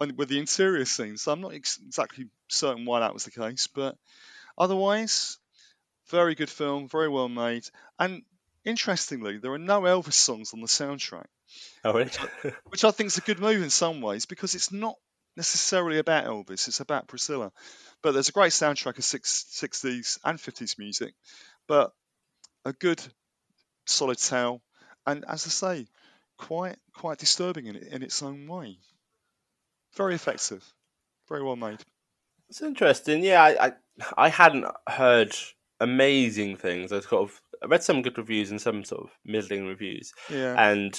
with 0.00 0.28
the 0.28 0.38
interior 0.38 0.85
scenes. 0.85 1.22
So 1.22 1.32
I'm 1.32 1.40
not 1.40 1.54
ex- 1.54 1.78
exactly 1.85 2.26
certain 2.48 2.85
why 2.85 3.00
that 3.00 3.14
was 3.14 3.24
the 3.24 3.30
case, 3.30 3.66
but 3.66 3.96
otherwise, 4.59 5.38
very 6.09 6.35
good 6.35 6.50
film, 6.50 6.88
very 6.88 7.09
well 7.09 7.28
made, 7.28 7.64
and 7.98 8.22
interestingly, 8.64 9.38
there 9.38 9.52
are 9.52 9.59
no 9.59 9.82
Elvis 9.82 10.14
songs 10.14 10.52
on 10.52 10.61
the 10.61 10.66
soundtrack. 10.66 11.26
Oh, 11.85 11.92
really? 11.92 12.04
which, 12.04 12.18
I, 12.20 12.52
which 12.66 12.85
I 12.85 12.90
think 12.90 13.09
is 13.09 13.18
a 13.18 13.22
good 13.22 13.38
move 13.38 13.62
in 13.62 13.70
some 13.70 14.00
ways 14.00 14.26
because 14.26 14.54
it's 14.54 14.72
not 14.72 14.96
necessarily 15.37 15.98
about 15.98 16.24
Elvis; 16.24 16.68
it's 16.68 16.80
about 16.80 17.09
Priscilla. 17.09 17.52
But 18.02 18.12
there's 18.12 18.28
a 18.28 18.32
great 18.32 18.52
soundtrack 18.52 18.98
of 18.98 19.04
six, 19.04 19.46
60s 19.52 20.18
and 20.24 20.38
50s 20.38 20.78
music, 20.78 21.14
but 21.66 21.92
a 22.64 22.72
good, 22.72 23.00
solid 23.87 24.18
tale, 24.18 24.61
and 25.06 25.24
as 25.26 25.46
I 25.46 25.50
say, 25.50 25.87
quite 26.37 26.76
quite 26.92 27.18
disturbing 27.18 27.66
in, 27.66 27.76
in 27.76 28.02
its 28.02 28.22
own 28.22 28.46
way. 28.46 28.78
Very 29.96 30.14
effective, 30.14 30.72
very 31.28 31.42
well 31.42 31.56
made. 31.56 31.80
It's 32.48 32.62
interesting. 32.62 33.24
Yeah, 33.24 33.42
I, 33.42 33.66
I, 33.66 33.72
I 34.16 34.28
hadn't 34.28 34.66
heard 34.88 35.35
amazing 35.80 36.56
things. 36.56 36.92
I 36.92 37.00
sort 37.00 37.22
of 37.22 37.40
I 37.62 37.66
read 37.66 37.82
some 37.82 38.02
good 38.02 38.18
reviews 38.18 38.50
and 38.50 38.61
some 38.61 38.85
sort 38.85 39.04
of 39.04 39.11
middling 39.24 39.66
reviews. 39.66 40.12
Yeah. 40.30 40.54
And 40.59 40.98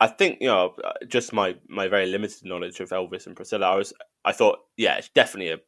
I 0.00 0.08
think 0.08 0.38
you 0.40 0.48
know, 0.48 0.74
just 1.06 1.32
my 1.32 1.56
my 1.68 1.88
very 1.88 2.06
limited 2.06 2.44
knowledge 2.44 2.80
of 2.80 2.90
Elvis 2.90 3.26
and 3.26 3.36
Priscilla, 3.36 3.66
I 3.66 3.76
was 3.76 3.92
I 4.24 4.32
thought, 4.32 4.58
yeah, 4.76 4.96
it's 4.96 5.10
definitely 5.10 5.52
a, 5.52 5.58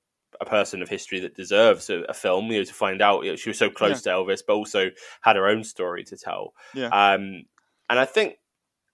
a 0.40 0.44
person 0.44 0.82
of 0.82 0.88
history 0.88 1.20
that 1.20 1.36
deserves 1.36 1.88
a, 1.90 2.00
a 2.08 2.14
film. 2.14 2.46
You 2.46 2.58
know, 2.58 2.64
to 2.64 2.74
find 2.74 3.00
out 3.00 3.24
you 3.24 3.30
know, 3.30 3.36
she 3.36 3.50
was 3.50 3.58
so 3.58 3.70
close 3.70 4.04
yeah. 4.04 4.12
to 4.12 4.18
Elvis, 4.18 4.42
but 4.46 4.54
also 4.54 4.90
had 5.22 5.36
her 5.36 5.46
own 5.46 5.64
story 5.64 6.04
to 6.04 6.16
tell. 6.16 6.52
Yeah. 6.74 6.88
Um, 6.88 7.44
and 7.88 7.98
I 7.98 8.04
think 8.04 8.36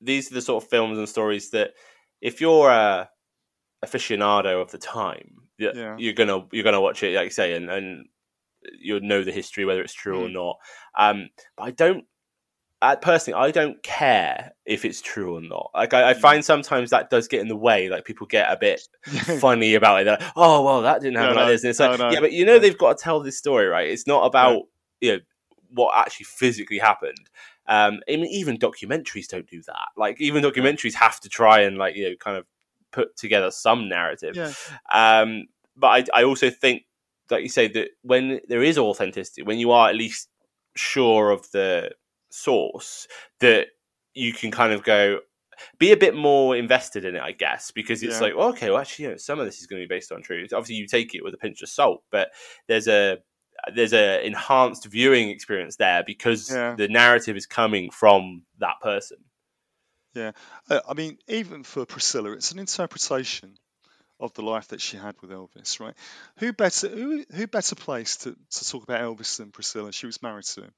these 0.01 0.31
are 0.31 0.35
the 0.35 0.43
sort 0.43 0.63
of 0.63 0.71
films 0.71 0.99
and 0.99 1.09
stories 1.09 1.51
that 1.51 1.73
if 2.21 2.41
you're 2.41 2.71
a 2.71 3.09
aficionado 3.85 4.61
of 4.61 4.71
the 4.71 4.79
time, 4.79 5.43
yeah. 5.59 5.97
you're 5.99 6.15
gonna 6.15 6.47
you're 6.53 6.65
gonna 6.65 6.81
watch 6.81 7.03
it, 7.03 7.15
like 7.15 7.25
you 7.25 7.31
say, 7.31 7.55
and, 7.55 7.71
and 7.71 8.07
you'll 8.79 9.01
know 9.01 9.25
the 9.25 9.33
history 9.33 9.65
whether 9.65 9.83
it's 9.83 9.95
true 9.95 10.21
mm. 10.21 10.27
or 10.27 10.29
not. 10.29 10.57
Um, 10.97 11.29
but 11.57 11.65
I 11.65 11.71
don't. 11.73 12.05
I, 12.83 12.95
personally, 12.95 13.39
I 13.39 13.51
don't 13.51 13.83
care 13.83 14.53
if 14.65 14.87
it's 14.87 15.03
true 15.03 15.37
or 15.37 15.43
not. 15.43 15.71
Like 15.75 15.93
I, 15.93 16.11
I, 16.11 16.15
mm. 16.15 16.21
find 16.21 16.43
sometimes 16.43 16.89
that 16.91 17.11
does 17.11 17.29
get 17.29 17.43
in 17.43 17.49
the 17.49 17.57
way. 17.57 17.91
Like 17.91 18.07
people 18.07 18.27
get 18.27 18.51
a 18.51 18.57
bit 18.57 18.81
funny 19.39 19.75
about 19.75 20.01
it. 20.01 20.05
They're 20.05 20.17
like, 20.19 20.33
"Oh, 20.35 20.63
well, 20.63 20.83
that 20.83 21.03
didn't 21.03 21.19
happen 21.19 21.35
no, 21.35 21.41
like 21.41 21.47
no, 21.49 21.53
this." 21.53 21.63
And 21.63 21.71
it's 21.71 21.81
like, 21.81 21.99
no, 21.99 22.11
yeah, 22.11 22.21
but 22.21 22.33
you 22.33 22.47
know, 22.47 22.59
they've 22.59 22.79
got 22.79 22.97
to 22.97 23.05
tell 23.05 23.21
this 23.21 23.37
story, 23.37 23.67
right? 23.67 23.89
It's 23.89 24.07
not 24.07 24.25
about 24.25 24.63
you 25.01 25.13
know 25.13 25.19
what 25.73 25.97
actually 25.97 26.25
physically 26.25 26.79
happened. 26.79 27.29
Um, 27.67 28.01
I 28.09 28.17
mean, 28.17 28.27
even 28.27 28.59
documentaries 28.59 29.29
don't 29.29 29.47
do 29.47 29.63
that. 29.67 29.89
Like 29.97 30.21
even 30.21 30.43
documentaries 30.43 30.95
have 30.95 31.21
to 31.21 31.29
try 31.29 31.61
and 31.61 31.77
like 31.77 31.97
you 31.97 32.09
know 32.09 32.17
kind 32.17 32.37
of 32.37 32.47
put 32.93 33.17
together 33.17 33.51
some 33.51 33.89
narrative. 33.89 34.37
Yeah. 34.37 34.53
Um, 34.93 35.47
but 35.77 36.09
I, 36.15 36.21
I 36.21 36.25
also 36.25 36.51
think, 36.51 36.83
like 37.31 37.43
you 37.43 37.49
say, 37.49 37.69
that 37.69 37.91
when 38.03 38.41
there 38.49 38.63
is 38.63 38.79
authenticity, 38.79 39.43
when 39.43 39.59
you 39.59 39.71
are 39.71 39.89
at 39.89 39.95
least 39.95 40.29
sure 40.77 41.31
of 41.31 41.51
the 41.53 41.93
source, 42.31 43.07
that 43.41 43.69
you 44.15 44.33
can 44.33 44.51
kind 44.51 44.73
of 44.73 44.83
go 44.83 45.21
be 45.79 45.93
a 45.93 45.97
bit 45.97 46.15
more 46.15 46.57
invested 46.57 47.05
in 47.05 47.17
it, 47.17 47.23
I 47.23 47.33
guess, 47.33 47.71
because 47.71 48.03
it's 48.03 48.15
yeah. 48.15 48.21
like, 48.21 48.37
well, 48.37 48.49
okay, 48.49 48.71
well, 48.71 48.81
actually, 48.81 49.05
you 49.05 49.11
know, 49.13 49.17
some 49.17 49.39
of 49.39 49.47
this 49.47 49.61
is 49.61 49.67
going 49.67 49.81
to 49.83 49.87
be 49.87 49.95
based 49.95 50.13
on 50.13 50.23
truth. 50.23 50.53
Obviously, 50.53 50.77
you 50.77 50.87
take 50.87 51.15
it 51.15 51.23
with 51.23 51.35
a 51.35 51.39
pinch 51.39 51.63
of 51.63 51.69
salt, 51.69 52.03
but 52.11 52.31
there's 52.67 52.89
a 52.89 53.19
there's 53.75 53.93
a 53.93 54.25
enhanced 54.25 54.87
viewing 54.87 55.29
experience 55.29 55.77
there 55.77 56.03
because 56.07 56.51
yeah. 56.51 56.75
the 56.77 56.89
narrative 56.89 57.37
is 57.37 57.47
coming 57.47 57.91
from 57.91 58.43
that 58.59 58.77
person. 58.83 59.19
Yeah, 60.15 60.33
uh, 60.69 60.81
I 60.89 60.95
mean, 60.95 61.19
even 61.29 61.63
for 61.63 61.87
Priscilla, 61.87 62.33
it's 62.33 62.53
an 62.53 62.59
interpretation 62.59 63.55
of 64.19 64.35
the 64.35 64.43
life 64.43 64.69
that 64.69 64.81
she 64.81 64.97
had 64.97 65.15
with 65.23 65.31
Elvis, 65.31 65.81
right? 65.81 65.95
Who 66.39 66.53
better 66.53 66.89
who, 66.89 67.25
who 67.33 67.47
better 67.47 67.75
place 67.75 68.17
to, 68.19 68.37
to 68.51 68.69
talk 68.69 68.83
about 68.83 69.01
Elvis 69.01 69.39
than 69.39 69.51
Priscilla? 69.51 69.93
She 69.93 70.07
was 70.07 70.23
married 70.23 70.45
to 70.47 70.63
him. 70.63 70.73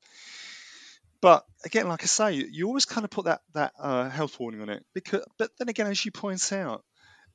But 1.21 1.45
again, 1.65 1.89
like 1.89 2.03
I 2.03 2.07
say, 2.07 2.33
you 2.35 2.67
always 2.67 2.85
kind 2.85 3.05
of 3.05 3.11
put 3.11 3.27
that 3.27 3.41
that 3.55 3.73
uh, 3.79 4.09
health 4.09 4.39
warning 4.39 4.61
on 4.61 4.69
it 4.69 4.85
because, 4.95 5.25
but 5.39 5.51
then 5.59 5.69
again, 5.69 5.87
as 5.87 6.05
you 6.05 6.13
point 6.13 6.53
out, 6.53 6.85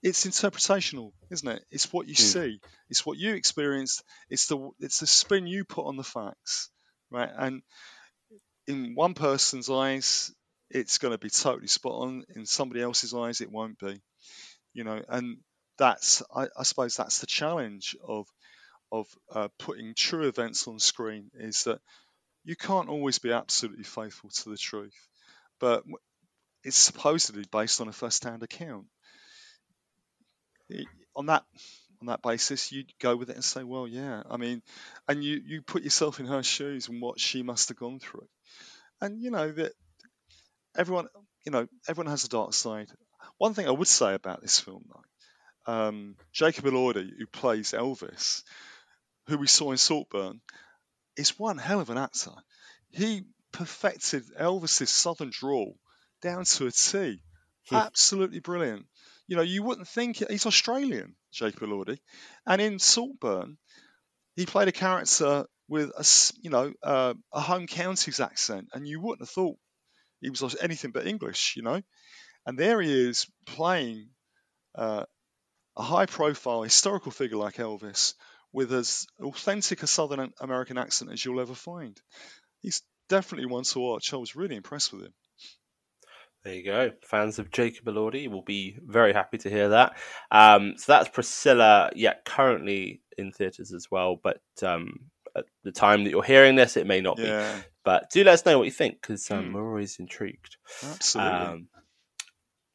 it's 0.03 0.25
interpretational, 0.25 1.11
isn't 1.31 1.47
it? 1.47 1.63
It's 1.71 1.91
what 1.91 2.07
you 2.07 2.15
mm. 2.15 2.19
see, 2.19 2.59
it's 2.89 3.05
what 3.05 3.17
you 3.17 3.33
experienced, 3.33 4.03
it's 4.29 4.47
the 4.47 4.69
it's 4.79 4.99
the 4.99 5.07
spin 5.07 5.47
you 5.47 5.65
put 5.65 5.87
on 5.87 5.97
the 5.97 6.03
facts, 6.03 6.69
right? 7.09 7.29
And 7.35 7.61
in 8.67 8.93
one 8.95 9.13
person's 9.13 9.69
eyes, 9.69 10.33
it's 10.69 10.97
going 10.97 11.13
to 11.13 11.17
be 11.17 11.29
totally 11.29 11.67
spot 11.67 11.93
on. 11.93 12.23
In 12.35 12.45
somebody 12.45 12.81
else's 12.81 13.13
eyes, 13.13 13.41
it 13.41 13.51
won't 13.51 13.79
be. 13.79 14.01
You 14.73 14.83
know, 14.83 15.01
and 15.09 15.37
that's 15.77 16.23
I, 16.35 16.47
I 16.57 16.63
suppose 16.63 16.95
that's 16.95 17.19
the 17.19 17.27
challenge 17.27 17.95
of 18.05 18.27
of 18.91 19.07
uh, 19.33 19.47
putting 19.59 19.93
true 19.95 20.27
events 20.27 20.67
on 20.67 20.79
screen 20.79 21.29
is 21.33 21.63
that 21.63 21.79
you 22.45 22.55
can't 22.55 22.89
always 22.89 23.19
be 23.19 23.31
absolutely 23.31 23.83
faithful 23.83 24.29
to 24.29 24.49
the 24.49 24.57
truth, 24.57 24.95
but 25.59 25.83
it's 26.63 26.77
supposedly 26.77 27.43
based 27.51 27.81
on 27.81 27.89
a 27.89 27.93
first-hand 27.93 28.43
account. 28.43 28.85
It, 30.69 30.87
on 31.15 31.25
that 31.27 31.43
on 31.99 32.07
that 32.07 32.21
basis, 32.21 32.71
you 32.71 32.85
go 32.99 33.15
with 33.15 33.29
it 33.29 33.35
and 33.35 33.43
say, 33.43 33.63
well, 33.63 33.87
yeah, 33.87 34.23
I 34.29 34.37
mean, 34.37 34.61
and 35.07 35.23
you 35.23 35.41
you 35.45 35.61
put 35.61 35.83
yourself 35.83 36.19
in 36.19 36.25
her 36.27 36.43
shoes 36.43 36.87
and 36.87 37.01
what 37.01 37.19
she 37.19 37.43
must 37.43 37.69
have 37.69 37.77
gone 37.77 37.99
through, 37.99 38.27
and 39.01 39.21
you 39.21 39.31
know 39.31 39.51
that 39.51 39.73
everyone, 40.77 41.07
you 41.45 41.51
know, 41.51 41.67
everyone 41.87 42.11
has 42.11 42.23
a 42.23 42.29
dark 42.29 42.53
side. 42.53 42.89
One 43.37 43.53
thing 43.53 43.67
I 43.67 43.71
would 43.71 43.87
say 43.87 44.13
about 44.13 44.41
this 44.41 44.59
film, 44.59 44.85
though, 44.87 45.73
um, 45.73 46.15
Jacob 46.31 46.65
Elordi, 46.65 47.09
who 47.17 47.27
plays 47.27 47.71
Elvis, 47.71 48.43
who 49.27 49.37
we 49.37 49.47
saw 49.47 49.71
in 49.71 49.77
Saltburn, 49.77 50.39
is 51.17 51.37
one 51.37 51.57
hell 51.57 51.81
of 51.81 51.89
an 51.89 51.97
actor. 51.97 52.31
He 52.91 53.25
perfected 53.51 54.23
Elvis's 54.39 54.89
southern 54.89 55.31
drawl 55.31 55.77
down 56.21 56.45
to 56.45 56.67
a 56.67 56.71
T. 56.71 57.21
Hmm. 57.69 57.75
Absolutely 57.75 58.39
brilliant. 58.39 58.85
You 59.27 59.35
know, 59.35 59.41
you 59.41 59.61
wouldn't 59.63 59.87
think 59.87 60.23
he's 60.29 60.45
Australian, 60.45 61.15
Jacob 61.33 61.61
Elordi, 61.63 61.99
and 62.45 62.61
in 62.61 62.79
Saltburn, 62.79 63.57
he 64.35 64.45
played 64.45 64.69
a 64.69 64.71
character 64.71 65.45
with 65.67 65.89
a 65.89 66.05
you 66.41 66.49
know 66.49 66.71
uh, 66.81 67.13
a 67.33 67.41
home 67.41 67.67
counties 67.67 68.21
accent, 68.21 68.69
and 68.73 68.87
you 68.87 69.01
wouldn't 69.01 69.27
have 69.27 69.29
thought 69.29 69.57
he 70.21 70.29
was 70.29 70.55
anything 70.61 70.91
but 70.91 71.07
English, 71.07 71.55
you 71.55 71.63
know. 71.63 71.81
And 72.45 72.57
there 72.57 72.81
he 72.81 73.09
is 73.09 73.27
playing 73.45 74.09
uh, 74.75 75.03
a 75.75 75.81
high-profile 75.81 76.63
historical 76.63 77.11
figure 77.11 77.37
like 77.37 77.55
Elvis 77.55 78.13
with 78.53 78.71
as 78.73 79.05
authentic 79.21 79.83
a 79.83 79.87
Southern 79.87 80.31
American 80.39 80.77
accent 80.77 81.11
as 81.11 81.23
you'll 81.23 81.41
ever 81.41 81.53
find. 81.53 81.99
He's 82.61 82.81
definitely 83.09 83.47
one 83.47 83.63
to 83.63 83.79
watch. 83.79 84.13
I 84.13 84.17
was 84.17 84.35
really 84.35 84.55
impressed 84.55 84.93
with 84.93 85.03
him. 85.03 85.13
There 86.43 86.53
you 86.53 86.63
go. 86.63 86.91
Fans 87.03 87.39
of 87.39 87.51
Jacob 87.51 87.85
Elordi 87.85 88.29
will 88.29 88.43
be 88.43 88.77
very 88.81 89.11
happy 89.11 89.37
to 89.39 89.49
hear 89.49 89.69
that. 89.69 89.97
Um, 90.31 90.75
so 90.77 90.93
that's 90.93 91.09
Priscilla, 91.09 91.91
yeah, 91.95 92.13
currently 92.23 93.01
in 93.17 93.31
theatres 93.33 93.73
as 93.73 93.87
well. 93.91 94.17
But 94.21 94.39
um, 94.63 95.09
at 95.35 95.45
the 95.63 95.73
time 95.73 96.05
that 96.05 96.11
you're 96.11 96.23
hearing 96.23 96.55
this, 96.55 96.77
it 96.77 96.87
may 96.87 97.01
not 97.01 97.19
yeah. 97.19 97.53
be. 97.53 97.63
But 97.87 98.09
do 98.09 98.21
let 98.25 98.33
us 98.33 98.45
know 98.45 98.57
what 98.57 98.65
you 98.65 98.71
think 98.71 99.01
because 99.01 99.31
um, 99.31 99.45
mm. 99.45 99.53
we're 99.53 99.65
always 99.65 99.97
intrigued. 99.97 100.57
Absolutely. 100.83 101.31
Um, 101.31 101.67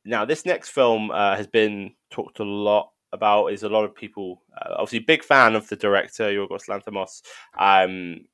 now, 0.06 0.24
this 0.24 0.46
next 0.46 0.70
film 0.70 1.10
uh, 1.10 1.36
has 1.36 1.46
been 1.46 1.92
talked 2.10 2.38
a 2.38 2.44
lot 2.44 2.92
about. 3.12 3.48
Is 3.48 3.62
a 3.62 3.68
lot 3.68 3.84
of 3.84 3.94
people 3.94 4.40
uh, 4.56 4.72
obviously 4.78 5.00
big 5.00 5.22
fan 5.22 5.54
of 5.54 5.68
the 5.68 5.76
director 5.76 6.30
Yorgos 6.30 6.66
Lanthimos, 6.66 7.20
um, 7.58 8.24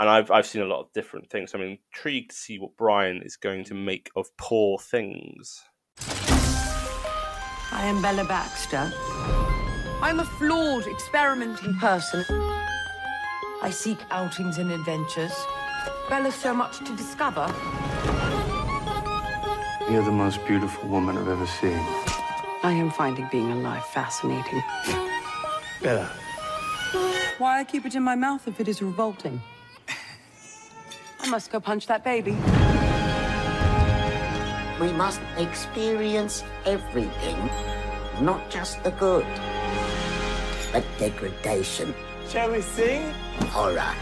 and 0.00 0.08
I've 0.08 0.32
I've 0.32 0.44
seen 0.44 0.62
a 0.62 0.66
lot 0.66 0.80
of 0.80 0.92
different 0.92 1.30
things. 1.30 1.52
So 1.52 1.58
I'm 1.60 1.78
intrigued 1.94 2.32
to 2.32 2.36
see 2.36 2.58
what 2.58 2.76
Brian 2.76 3.22
is 3.22 3.36
going 3.36 3.62
to 3.66 3.74
make 3.74 4.10
of 4.16 4.36
Poor 4.36 4.80
Things. 4.80 5.62
I 6.00 7.84
am 7.84 8.02
Bella 8.02 8.24
Baxter. 8.24 8.92
I'm 10.02 10.18
a 10.18 10.24
flawed, 10.24 10.88
experimenting 10.88 11.74
person. 11.74 12.24
I 13.62 13.70
seek 13.70 13.98
outings 14.10 14.58
and 14.58 14.72
adventures. 14.72 15.32
Bella's 16.08 16.34
so 16.34 16.54
much 16.54 16.78
to 16.78 16.96
discover. 16.96 17.46
You're 19.90 20.04
the 20.04 20.12
most 20.12 20.44
beautiful 20.46 20.88
woman 20.88 21.16
I've 21.18 21.28
ever 21.28 21.46
seen. 21.46 21.78
I 22.62 22.72
am 22.72 22.90
finding 22.90 23.28
being 23.30 23.50
alive 23.52 23.84
fascinating. 23.86 24.62
Bella. 25.82 26.10
Why 27.38 27.60
I 27.60 27.64
keep 27.64 27.84
it 27.84 27.94
in 27.94 28.02
my 28.02 28.14
mouth 28.14 28.46
if 28.48 28.60
it 28.60 28.68
is 28.68 28.80
revolting? 28.82 29.40
I 31.20 31.28
must 31.28 31.50
go 31.50 31.58
punch 31.60 31.86
that 31.88 32.04
baby. 32.04 32.32
We 34.80 34.92
must 34.92 35.20
experience 35.38 36.44
everything, 36.66 37.50
not 38.20 38.50
just 38.50 38.82
the 38.84 38.90
good, 38.92 39.26
but 40.72 40.84
degradation, 40.98 41.94
Shall 42.28 42.50
we 42.52 42.60
sing? 42.60 43.12
horror, 43.50 43.94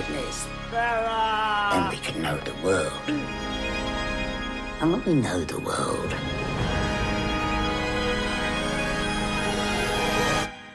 sadness. 0.00 0.46
Then 0.70 1.90
we 1.90 1.96
can 1.96 2.22
know 2.22 2.38
the 2.38 2.54
world. 2.64 2.92
And 4.80 4.92
when 4.92 5.04
we 5.04 5.14
know 5.14 5.44
the 5.44 5.60
world, 5.60 6.14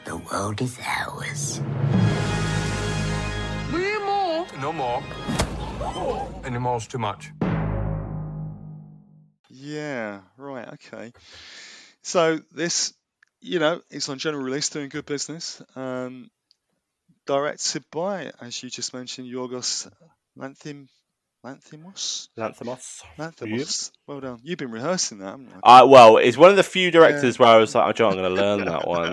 the 0.04 0.16
world 0.16 0.62
is 0.62 0.78
ours. 0.84 1.60
We 3.72 3.98
more. 3.98 4.46
No 4.60 4.72
more. 4.72 5.02
Any 6.44 6.58
more's 6.58 6.86
too 6.86 6.98
much. 6.98 7.32
Yeah, 9.50 10.20
right, 10.36 10.68
okay. 10.74 11.12
So 12.02 12.38
this, 12.52 12.92
you 13.40 13.58
know, 13.58 13.80
it's 13.90 14.08
on 14.08 14.18
general 14.18 14.44
release, 14.44 14.68
doing 14.68 14.88
good 14.88 15.06
business. 15.06 15.60
Um, 15.74 16.30
directed 17.26 17.84
by, 17.90 18.32
as 18.40 18.62
you 18.62 18.70
just 18.70 18.94
mentioned, 18.94 19.28
Yorgos 19.32 19.90
Lanthim, 20.38 20.88
Lanthimos. 21.44 22.28
Lanthimos. 22.36 23.02
Lanthimos. 23.18 23.90
Well 24.06 24.20
done. 24.20 24.40
You've 24.42 24.58
been 24.58 24.70
rehearsing 24.70 25.18
that, 25.18 25.26
haven't 25.26 25.50
you? 25.50 25.60
Uh, 25.62 25.86
well, 25.88 26.16
it's 26.16 26.36
one 26.36 26.50
of 26.50 26.56
the 26.56 26.62
few 26.62 26.90
directors 26.90 27.38
where 27.38 27.48
I 27.48 27.58
was 27.58 27.74
like, 27.74 27.88
oh, 27.88 27.92
John, 27.92 28.12
I'm 28.12 28.18
going 28.18 28.34
to 28.34 28.42
learn 28.42 28.64
that 28.64 28.86
one. 28.88 29.12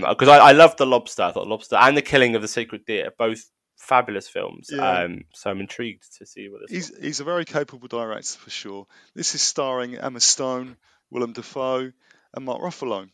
Because 0.00 0.28
I, 0.28 0.38
I 0.38 0.52
love 0.52 0.76
The 0.76 0.86
Lobster. 0.86 1.24
I 1.24 1.32
thought 1.32 1.48
Lobster 1.48 1.76
and 1.76 1.96
The 1.96 2.02
Killing 2.02 2.36
of 2.36 2.42
the 2.42 2.48
Sacred 2.48 2.84
Deer, 2.86 3.10
both 3.18 3.50
fabulous 3.76 4.28
films. 4.28 4.68
Yeah. 4.70 5.00
Um, 5.00 5.24
so 5.34 5.50
I'm 5.50 5.60
intrigued 5.60 6.04
to 6.18 6.26
see 6.26 6.48
what 6.48 6.60
this 6.60 6.70
He's 6.70 6.98
he's 6.98 7.20
a 7.20 7.24
very 7.24 7.44
capable 7.44 7.88
director 7.88 8.38
for 8.38 8.50
sure. 8.50 8.86
This 9.14 9.34
is 9.34 9.42
starring 9.42 9.96
Emma 9.96 10.20
Stone, 10.20 10.76
Willem 11.10 11.32
Dafoe, 11.32 11.92
and 12.32 12.44
Mark 12.44 12.60
Ruffalo. 12.62 13.08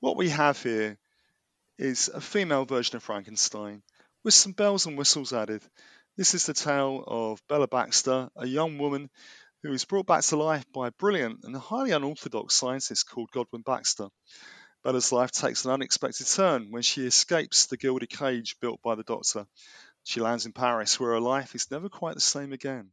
What 0.00 0.16
we 0.16 0.28
have 0.30 0.62
here 0.62 0.98
is 1.80 2.08
a 2.12 2.20
female 2.20 2.66
version 2.66 2.96
of 2.96 3.02
Frankenstein 3.02 3.82
with 4.22 4.34
some 4.34 4.52
bells 4.52 4.84
and 4.84 4.98
whistles 4.98 5.32
added. 5.32 5.62
This 6.16 6.34
is 6.34 6.44
the 6.44 6.52
tale 6.52 7.02
of 7.06 7.40
Bella 7.48 7.68
Baxter, 7.68 8.28
a 8.36 8.46
young 8.46 8.76
woman 8.76 9.08
who 9.62 9.72
is 9.72 9.86
brought 9.86 10.06
back 10.06 10.22
to 10.24 10.36
life 10.36 10.64
by 10.74 10.88
a 10.88 10.92
brilliant 10.92 11.40
and 11.44 11.56
highly 11.56 11.92
unorthodox 11.92 12.54
scientist 12.54 13.08
called 13.08 13.30
Godwin 13.30 13.62
Baxter. 13.62 14.08
Bella's 14.84 15.10
life 15.10 15.30
takes 15.30 15.64
an 15.64 15.70
unexpected 15.70 16.26
turn 16.26 16.70
when 16.70 16.82
she 16.82 17.06
escapes 17.06 17.66
the 17.66 17.78
gilded 17.78 18.10
cage 18.10 18.56
built 18.60 18.82
by 18.82 18.94
the 18.94 19.02
doctor. 19.02 19.46
She 20.04 20.20
lands 20.20 20.44
in 20.44 20.52
Paris, 20.52 21.00
where 21.00 21.12
her 21.12 21.20
life 21.20 21.54
is 21.54 21.70
never 21.70 21.88
quite 21.88 22.14
the 22.14 22.20
same 22.20 22.52
again. 22.52 22.90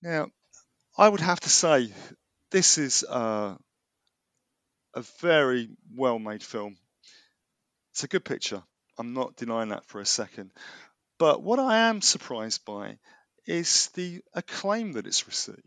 Now, 0.00 0.28
I 0.96 1.08
would 1.08 1.20
have 1.20 1.40
to 1.40 1.48
say 1.48 1.92
this 2.50 2.78
is 2.78 3.04
a 3.08 3.56
very 5.20 5.70
well 5.96 6.20
made 6.20 6.44
film. 6.44 6.76
It's 7.92 8.04
a 8.04 8.08
good 8.08 8.24
picture. 8.24 8.62
I'm 8.98 9.14
not 9.14 9.36
denying 9.36 9.70
that 9.70 9.86
for 9.86 10.00
a 10.00 10.06
second. 10.06 10.50
But 11.18 11.42
what 11.42 11.58
I 11.58 11.88
am 11.88 12.00
surprised 12.00 12.64
by 12.64 12.98
is 13.46 13.88
the 13.94 14.22
acclaim 14.34 14.92
that 14.92 15.06
it's 15.06 15.26
received. 15.26 15.58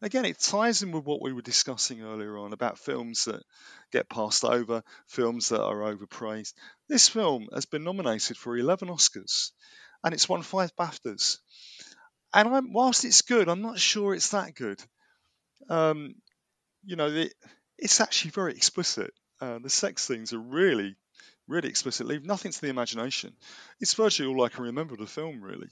Again, 0.00 0.24
it 0.24 0.38
ties 0.38 0.82
in 0.82 0.92
with 0.92 1.04
what 1.04 1.20
we 1.20 1.32
were 1.32 1.42
discussing 1.42 2.02
earlier 2.02 2.38
on 2.38 2.52
about 2.52 2.78
films 2.78 3.24
that 3.24 3.42
get 3.90 4.08
passed 4.08 4.44
over, 4.44 4.84
films 5.06 5.48
that 5.48 5.62
are 5.62 5.82
overpraised. 5.82 6.54
This 6.88 7.08
film 7.08 7.48
has 7.52 7.66
been 7.66 7.84
nominated 7.84 8.36
for 8.36 8.56
11 8.56 8.88
Oscars 8.88 9.50
and 10.04 10.14
it's 10.14 10.28
won 10.28 10.42
five 10.42 10.74
BAFTAs. 10.76 11.38
And 12.32 12.48
I'm, 12.48 12.72
whilst 12.72 13.04
it's 13.04 13.22
good, 13.22 13.48
I'm 13.48 13.62
not 13.62 13.78
sure 13.78 14.14
it's 14.14 14.30
that 14.30 14.54
good. 14.54 14.80
Um, 15.68 16.14
you 16.84 16.96
know, 16.96 17.10
the, 17.10 17.32
it's 17.76 18.00
actually 18.00 18.32
very 18.32 18.52
explicit. 18.52 19.12
Uh, 19.40 19.58
the 19.58 19.70
sex 19.70 20.04
scenes 20.04 20.32
are 20.32 20.38
really, 20.38 20.96
really 21.48 21.68
explicit. 21.68 22.06
Leave 22.06 22.24
nothing 22.24 22.52
to 22.52 22.60
the 22.60 22.68
imagination. 22.68 23.32
It's 23.80 23.94
virtually 23.94 24.28
all 24.28 24.44
I 24.44 24.48
can 24.48 24.64
remember 24.64 24.94
of 24.94 25.00
the 25.00 25.06
film, 25.06 25.40
really. 25.42 25.68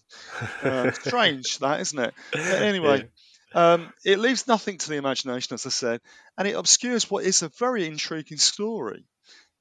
Uh, 0.62 0.90
strange, 1.02 1.58
that 1.58 1.80
isn't 1.80 1.98
it? 1.98 2.14
But 2.32 2.62
anyway, 2.62 3.08
um, 3.54 3.92
it 4.04 4.18
leaves 4.18 4.48
nothing 4.48 4.78
to 4.78 4.88
the 4.88 4.96
imagination, 4.96 5.54
as 5.54 5.66
I 5.66 5.70
said, 5.70 6.00
and 6.36 6.48
it 6.48 6.56
obscures 6.56 7.10
what 7.10 7.24
is 7.24 7.42
a 7.42 7.50
very 7.58 7.86
intriguing 7.86 8.38
story. 8.38 9.04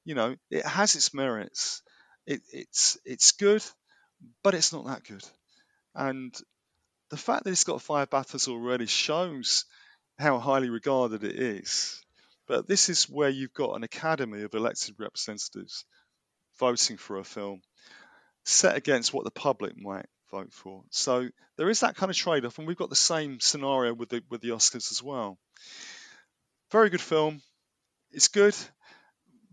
You 0.04 0.14
know, 0.14 0.36
it 0.50 0.64
has 0.64 0.94
its 0.94 1.14
merits. 1.14 1.82
It, 2.26 2.42
it's 2.52 2.98
it's 3.04 3.32
good, 3.32 3.64
but 4.42 4.54
it's 4.54 4.72
not 4.72 4.86
that 4.86 5.04
good. 5.04 5.24
And 5.94 6.34
the 7.10 7.16
fact 7.16 7.44
that 7.44 7.50
it's 7.50 7.64
got 7.64 7.82
five 7.82 8.10
BAFTAs 8.10 8.48
already 8.48 8.86
shows 8.86 9.64
how 10.18 10.38
highly 10.38 10.70
regarded 10.70 11.24
it 11.24 11.36
is. 11.36 12.02
But 12.46 12.68
this 12.68 12.88
is 12.88 13.08
where 13.08 13.28
you've 13.28 13.52
got 13.52 13.74
an 13.74 13.82
academy 13.82 14.42
of 14.42 14.54
elected 14.54 14.94
representatives 14.98 15.84
voting 16.58 16.96
for 16.96 17.18
a 17.18 17.24
film 17.24 17.60
set 18.44 18.76
against 18.76 19.12
what 19.12 19.24
the 19.24 19.30
public 19.30 19.76
might 19.76 20.06
vote 20.30 20.52
for. 20.52 20.82
So 20.90 21.28
there 21.56 21.70
is 21.70 21.80
that 21.80 21.96
kind 21.96 22.10
of 22.10 22.16
trade-off, 22.16 22.58
and 22.58 22.66
we've 22.66 22.76
got 22.76 22.90
the 22.90 22.96
same 22.96 23.40
scenario 23.40 23.94
with 23.94 24.08
the 24.08 24.22
with 24.30 24.40
the 24.40 24.50
Oscars 24.50 24.90
as 24.90 25.02
well. 25.02 25.38
Very 26.70 26.90
good 26.90 27.00
film. 27.00 27.42
It's 28.12 28.28
good, 28.28 28.56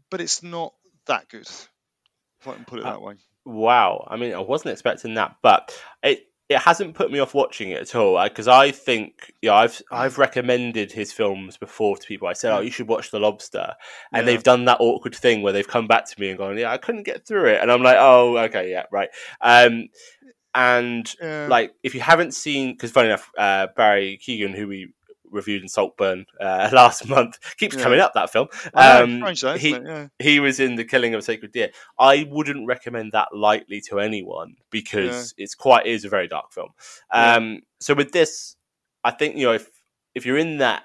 but 0.09 0.21
it's 0.21 0.43
not 0.43 0.73
that 1.07 1.29
good. 1.29 1.47
If 1.47 2.47
I 2.47 2.53
can 2.53 2.65
put 2.65 2.79
it 2.79 2.85
uh, 2.85 2.91
that 2.91 3.01
way. 3.01 3.15
Wow, 3.45 4.07
I 4.09 4.17
mean, 4.17 4.33
I 4.33 4.39
wasn't 4.39 4.71
expecting 4.71 5.15
that, 5.15 5.35
but 5.41 5.77
it 6.01 6.27
it 6.53 6.61
hasn't 6.61 6.95
put 6.95 7.11
me 7.11 7.19
off 7.19 7.33
watching 7.33 7.71
it 7.71 7.81
at 7.81 7.95
all 7.95 8.21
because 8.23 8.47
I 8.47 8.71
think 8.71 9.33
yeah, 9.41 9.53
I've 9.55 9.81
I've 9.91 10.17
recommended 10.17 10.91
his 10.91 11.11
films 11.11 11.57
before 11.57 11.97
to 11.97 12.07
people. 12.07 12.27
I 12.27 12.33
said, 12.33 12.51
"Oh, 12.53 12.61
you 12.61 12.71
should 12.71 12.87
watch 12.87 13.11
The 13.11 13.19
Lobster," 13.19 13.73
and 14.11 14.21
Yeah. 14.21 14.33
they've 14.33 14.43
done 14.43 14.65
that 14.65 14.77
awkward 14.79 15.15
thing 15.15 15.41
where 15.41 15.53
they've 15.53 15.67
come 15.67 15.87
back 15.87 16.05
to 16.09 16.19
me 16.19 16.29
and 16.29 16.37
gone, 16.37 16.57
"Yeah, 16.57 16.71
I 16.71 16.77
couldn't 16.77 17.03
get 17.03 17.27
through 17.27 17.45
it," 17.47 17.61
and 17.61 17.71
I'm 17.71 17.83
like, 17.83 17.97
"Oh, 17.99 18.37
okay, 18.37 18.71
yeah, 18.71 18.83
right." 18.91 19.09
Um, 19.41 19.87
and 20.55 21.11
Yeah. 21.21 21.47
like, 21.49 21.73
if 21.83 21.95
you 21.95 22.01
haven't 22.01 22.33
seen, 22.33 22.73
because 22.73 22.91
funny 22.91 23.07
enough, 23.09 23.31
uh, 23.37 23.67
Barry 23.75 24.19
Keoghan, 24.21 24.55
who 24.55 24.67
we 24.67 24.93
reviewed 25.33 25.61
in 25.61 25.67
Saltburn 25.67 26.25
uh, 26.39 26.69
last 26.73 27.07
month, 27.07 27.37
keeps 27.57 27.75
Yeah. 27.75 27.83
coming 27.83 27.99
up 27.99 28.13
that 28.13 28.31
film. 28.31 28.47
Know, 28.75 29.03
Um, 29.03 29.35
strange 29.35 29.61
he, 29.61 29.73
it? 29.73 29.83
Yeah. 29.85 30.07
he 30.19 30.39
was 30.39 30.59
in 30.59 30.75
the 30.75 30.85
killing 30.85 31.13
of 31.13 31.19
a 31.19 31.23
sacred 31.23 31.51
deer. 31.51 31.71
I 31.99 32.27
wouldn't 32.29 32.67
recommend 32.67 33.11
that 33.11 33.29
lightly 33.35 33.81
to 33.89 33.99
anyone 33.99 34.55
because 34.69 35.33
it's 35.37 35.55
quite 35.55 35.85
it 35.85 35.91
is 35.91 36.05
a 36.05 36.09
very 36.09 36.27
dark 36.27 36.51
film. 36.53 36.69
Yeah. 37.13 37.35
Um, 37.35 37.61
so 37.79 37.93
with 37.93 38.11
this, 38.11 38.55
I 39.03 39.11
think 39.11 39.35
you 39.35 39.47
know 39.47 39.53
if 39.53 39.69
if 40.15 40.25
you're 40.25 40.37
in 40.37 40.59
that 40.59 40.83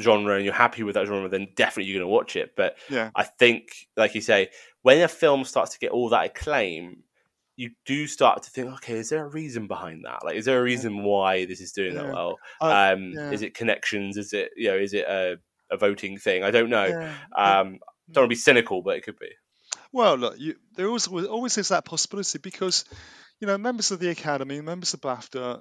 genre 0.00 0.36
and 0.36 0.44
you're 0.44 0.54
happy 0.54 0.82
with 0.84 0.94
that 0.94 1.06
genre, 1.06 1.28
then 1.28 1.48
definitely 1.56 1.90
you're 1.90 1.98
going 2.00 2.08
to 2.08 2.14
watch 2.14 2.36
it. 2.36 2.52
But 2.56 2.76
Yeah. 2.88 3.10
I 3.16 3.24
think, 3.24 3.88
like 3.96 4.14
you 4.14 4.20
say, 4.20 4.50
when 4.82 5.00
a 5.02 5.08
film 5.08 5.44
starts 5.44 5.72
to 5.72 5.78
get 5.80 5.90
all 5.90 6.08
that 6.10 6.26
acclaim. 6.26 7.02
You 7.60 7.70
do 7.84 8.06
start 8.06 8.42
to 8.44 8.50
think, 8.50 8.72
okay, 8.74 8.94
is 8.94 9.10
there 9.10 9.24
a 9.24 9.28
reason 9.28 9.66
behind 9.66 10.04
that? 10.06 10.24
Like, 10.24 10.36
is 10.36 10.44
there 10.46 10.58
a 10.58 10.62
reason 10.62 11.02
why 11.04 11.44
this 11.44 11.60
is 11.60 11.72
doing 11.72 11.94
that 11.94 12.06
well? 12.14 12.38
I- 12.60 12.92
um, 12.92 13.12
yeah. 13.14 13.30
Is 13.32 13.42
it 13.42 13.54
connections? 13.54 14.16
Is 14.16 14.32
it, 14.32 14.50
you 14.56 14.68
know, 14.68 14.76
is 14.76 14.94
it 14.94 15.04
a, 15.06 15.36
a 15.70 15.76
voting 15.76 16.16
thing? 16.18 16.42
I 16.42 16.50
don't 16.50 16.70
know. 16.70 16.86
Yeah. 16.86 17.14
Um, 17.60 17.78
don't 18.10 18.22
want 18.22 18.30
to 18.30 18.36
be 18.36 18.46
cynical, 18.48 18.82
but 18.82 18.96
it 18.96 19.02
could 19.04 19.18
be. 19.18 19.30
Well, 19.92 20.16
look, 20.16 20.34
you, 20.38 20.54
there 20.76 20.86
always 20.86 21.06
always 21.06 21.58
is 21.58 21.68
that 21.68 21.84
possibility 21.84 22.38
because 22.38 22.84
you 23.40 23.46
know 23.46 23.58
members 23.58 23.90
of 23.90 23.98
the 24.00 24.08
academy, 24.10 24.60
members 24.60 24.94
of 24.94 25.00
BAFTA 25.00 25.60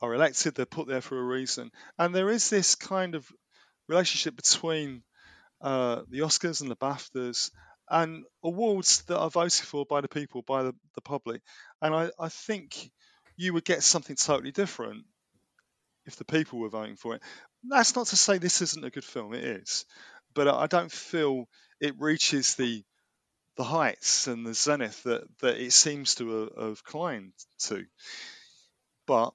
are 0.00 0.14
elected. 0.14 0.54
They're 0.54 0.66
put 0.66 0.86
there 0.88 1.00
for 1.02 1.18
a 1.18 1.22
reason, 1.22 1.70
and 1.98 2.14
there 2.14 2.30
is 2.30 2.48
this 2.50 2.74
kind 2.74 3.14
of 3.14 3.28
relationship 3.88 4.34
between 4.36 5.02
uh, 5.60 6.02
the 6.08 6.20
Oscars 6.20 6.62
and 6.62 6.70
the 6.70 6.76
BAFTAs 6.76 7.50
and 7.88 8.24
awards 8.42 9.02
that 9.02 9.18
are 9.18 9.30
voted 9.30 9.66
for 9.66 9.84
by 9.84 10.00
the 10.00 10.08
people, 10.08 10.42
by 10.42 10.62
the, 10.62 10.74
the 10.94 11.00
public. 11.00 11.42
And 11.82 11.94
I, 11.94 12.10
I 12.18 12.28
think 12.28 12.90
you 13.36 13.52
would 13.52 13.64
get 13.64 13.82
something 13.82 14.16
totally 14.16 14.52
different 14.52 15.04
if 16.06 16.16
the 16.16 16.24
people 16.24 16.58
were 16.58 16.68
voting 16.68 16.96
for 16.96 17.14
it. 17.14 17.22
That's 17.68 17.96
not 17.96 18.08
to 18.08 18.16
say 18.16 18.38
this 18.38 18.62
isn't 18.62 18.84
a 18.84 18.90
good 18.90 19.04
film. 19.04 19.34
It 19.34 19.44
is, 19.44 19.84
but 20.34 20.48
I 20.48 20.66
don't 20.66 20.92
feel 20.92 21.48
it 21.80 21.94
reaches 21.98 22.54
the 22.54 22.84
the 23.56 23.64
heights 23.64 24.26
and 24.26 24.44
the 24.44 24.54
zenith 24.54 25.04
that, 25.04 25.22
that 25.40 25.56
it 25.58 25.72
seems 25.72 26.16
to 26.16 26.40
have, 26.56 26.68
have 26.68 26.84
climbed 26.84 27.32
to. 27.60 27.84
But 29.06 29.32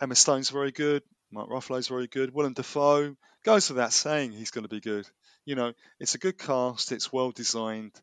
Emma 0.00 0.14
Stone's 0.14 0.50
very 0.50 0.70
good. 0.70 1.02
Mark 1.32 1.48
Ruffalo's 1.48 1.88
very 1.88 2.06
good. 2.06 2.32
Willem 2.32 2.52
Dafoe 2.52 3.16
goes 3.44 3.68
without 3.68 3.92
saying 3.92 4.32
he's 4.32 4.50
going 4.50 4.64
to 4.64 4.68
be 4.68 4.80
good. 4.80 5.08
You 5.50 5.56
know, 5.56 5.72
it's 5.98 6.14
a 6.14 6.18
good 6.18 6.38
cast. 6.38 6.92
It's 6.92 7.12
well 7.12 7.32
designed. 7.32 8.00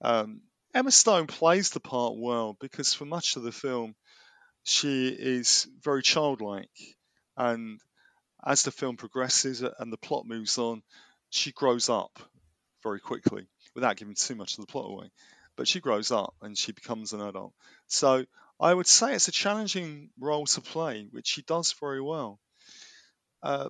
Um, 0.00 0.40
Emma 0.74 0.90
Stone 0.90 1.28
plays 1.28 1.70
the 1.70 1.78
part 1.78 2.14
well 2.16 2.56
because 2.60 2.92
for 2.92 3.04
much 3.04 3.36
of 3.36 3.44
the 3.44 3.52
film, 3.52 3.94
she 4.64 5.10
is 5.10 5.68
very 5.84 6.02
childlike, 6.02 6.76
and 7.36 7.78
as 8.44 8.64
the 8.64 8.72
film 8.72 8.96
progresses 8.96 9.62
and 9.62 9.92
the 9.92 9.96
plot 9.96 10.26
moves 10.26 10.58
on, 10.58 10.82
she 11.30 11.52
grows 11.52 11.88
up 11.88 12.18
very 12.82 12.98
quickly 12.98 13.46
without 13.76 13.94
giving 13.94 14.16
too 14.16 14.34
much 14.34 14.58
of 14.58 14.62
the 14.62 14.72
plot 14.72 14.90
away. 14.90 15.12
But 15.56 15.68
she 15.68 15.78
grows 15.78 16.10
up 16.10 16.34
and 16.42 16.58
she 16.58 16.72
becomes 16.72 17.12
an 17.12 17.20
adult. 17.20 17.52
So 17.86 18.24
I 18.58 18.74
would 18.74 18.88
say 18.88 19.14
it's 19.14 19.28
a 19.28 19.30
challenging 19.30 20.10
role 20.18 20.46
to 20.46 20.60
play, 20.60 21.06
which 21.12 21.28
she 21.28 21.42
does 21.42 21.76
very 21.78 22.02
well. 22.02 22.40
Uh, 23.40 23.68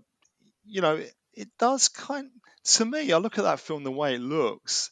you 0.64 0.80
know, 0.80 1.02
it, 1.34 1.48
does 1.58 1.88
kind. 1.88 2.30
To 2.64 2.84
me, 2.84 3.12
I 3.12 3.18
look 3.18 3.38
at 3.38 3.44
that 3.44 3.60
film 3.60 3.84
the 3.84 3.90
way 3.90 4.14
it 4.14 4.20
looks. 4.20 4.90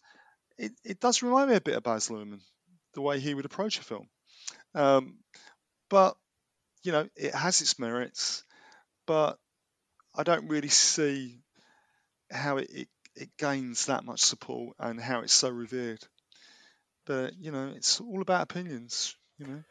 It, 0.59 0.73
it 0.85 1.01
does 1.01 1.23
remind 1.23 1.51
me 1.51 1.57
a 1.57 1.61
bit 1.61 1.77
of 1.77 1.83
Baz 1.83 2.09
Luhrmann, 2.09 2.41
the 2.95 3.01
way 3.01 3.21
he 3.21 3.35
would 3.35 3.45
approach 3.45 3.79
a 3.79 3.83
film. 3.83 4.09
Um, 4.75 5.19
but 5.89 6.17
you 6.83 6.93
know, 6.93 7.09
it 7.17 7.35
has 7.35 7.61
its 7.61 7.79
merits, 7.79 8.45
but 9.07 9.39
I 10.15 10.23
don't 10.23 10.49
really 10.49 10.69
see 10.69 11.41
how 12.31 12.59
it, 12.59 12.71
it, 12.71 12.89
it 13.15 13.31
gains 13.39 13.87
that 13.87 14.05
much 14.05 14.21
support 14.21 14.77
and 14.79 15.01
how 15.01 15.21
it's 15.21 15.33
so 15.33 15.49
revered. 15.49 16.01
But 17.07 17.35
you 17.39 17.51
know, 17.51 17.73
it's 17.75 18.01
all 18.01 18.23
about 18.23 18.43
opinions. 18.43 19.15
You 19.39 19.47
know. 19.47 19.63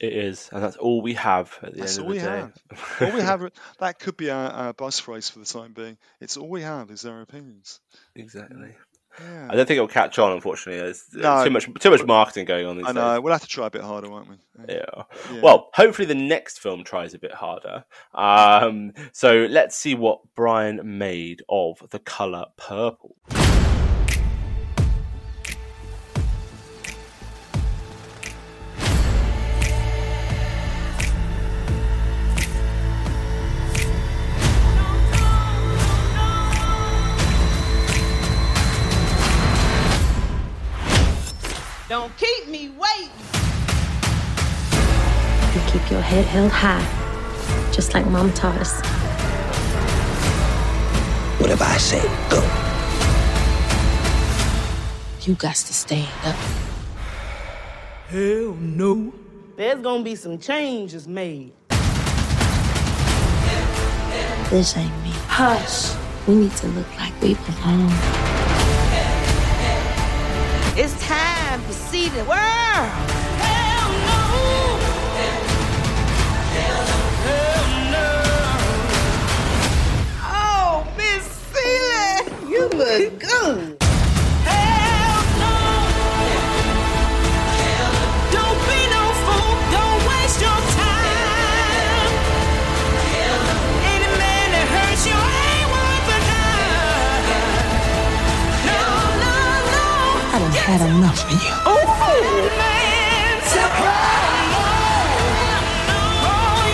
It 0.00 0.14
is, 0.14 0.48
and 0.50 0.62
that's 0.62 0.76
all 0.76 1.02
we 1.02 1.12
have 1.14 1.56
at 1.62 1.74
the 1.74 1.80
that's 1.80 1.98
end 1.98 2.06
of 2.08 2.14
the 2.14 2.20
day. 2.20 2.24
have. 2.24 2.52
all 3.02 3.12
we 3.12 3.20
have. 3.20 3.52
That 3.80 3.98
could 3.98 4.16
be 4.16 4.30
our, 4.30 4.50
our 4.50 4.72
buzz 4.72 4.98
phrase 4.98 5.28
for 5.28 5.40
the 5.40 5.44
time 5.44 5.74
being. 5.74 5.98
It's 6.20 6.38
all 6.38 6.48
we 6.48 6.62
have 6.62 6.90
is 6.90 7.04
our 7.04 7.20
opinions. 7.20 7.80
Exactly. 8.16 8.74
Yeah. 9.20 9.48
I 9.50 9.56
don't 9.56 9.66
think 9.66 9.76
it'll 9.76 9.88
catch 9.88 10.18
on, 10.18 10.32
unfortunately. 10.32 10.80
There's 10.80 11.04
No. 11.12 11.44
too 11.44 11.50
much 11.50 11.68
too 11.80 11.90
much 11.90 12.04
marketing 12.04 12.46
going 12.46 12.64
on 12.64 12.76
these 12.76 12.86
I 12.86 12.90
days. 12.90 12.94
know. 12.94 13.20
We'll 13.20 13.32
have 13.32 13.42
to 13.42 13.48
try 13.48 13.66
a 13.66 13.70
bit 13.70 13.82
harder, 13.82 14.08
won't 14.08 14.28
we? 14.30 14.36
Yeah. 14.68 14.84
Yeah. 15.32 15.40
Well, 15.42 15.68
hopefully 15.74 16.06
the 16.06 16.14
next 16.14 16.60
film 16.60 16.84
tries 16.84 17.12
a 17.12 17.18
bit 17.18 17.32
harder. 17.34 17.84
Um, 18.14 18.92
so 19.12 19.46
let's 19.50 19.76
see 19.76 19.94
what 19.94 20.20
Brian 20.34 20.96
made 20.98 21.42
of 21.48 21.82
the 21.90 21.98
color 21.98 22.46
purple. 22.56 23.16
Don't 41.90 42.16
keep 42.16 42.46
me 42.46 42.68
waiting. 42.68 43.10
You 45.52 45.60
keep 45.66 45.90
your 45.90 46.00
head 46.00 46.24
held 46.24 46.52
high, 46.52 46.86
just 47.72 47.94
like 47.94 48.06
Mom 48.06 48.32
taught 48.32 48.56
us. 48.58 48.80
Whatever 51.40 51.64
I 51.64 51.78
say, 51.78 52.00
go. 52.30 52.38
You 55.22 55.34
got 55.34 55.56
to 55.56 55.74
stand 55.74 56.06
up. 56.22 56.36
Hell 58.06 58.54
no. 58.60 59.12
There's 59.56 59.80
gonna 59.82 60.04
be 60.04 60.14
some 60.14 60.38
changes 60.38 61.08
made. 61.08 61.52
This 64.48 64.76
ain't 64.76 64.96
me. 65.02 65.10
Hush. 65.26 65.96
We 66.28 66.36
need 66.36 66.52
to 66.52 66.68
look 66.68 66.96
like 66.98 67.20
we 67.20 67.34
belong. 67.34 67.90
It's 70.76 70.94
time 71.04 71.29
to 71.66 71.72
see 71.72 72.08
the 72.08 72.24
world. 72.24 72.90
Oh, 80.22 80.86
Miss 80.96 81.24
Celie, 81.52 82.50
you 82.50 82.68
look 82.68 83.19
had 100.70 100.88
enough 100.88 101.24
of 101.24 101.30
you. 101.32 101.38
Oh, 101.66 101.80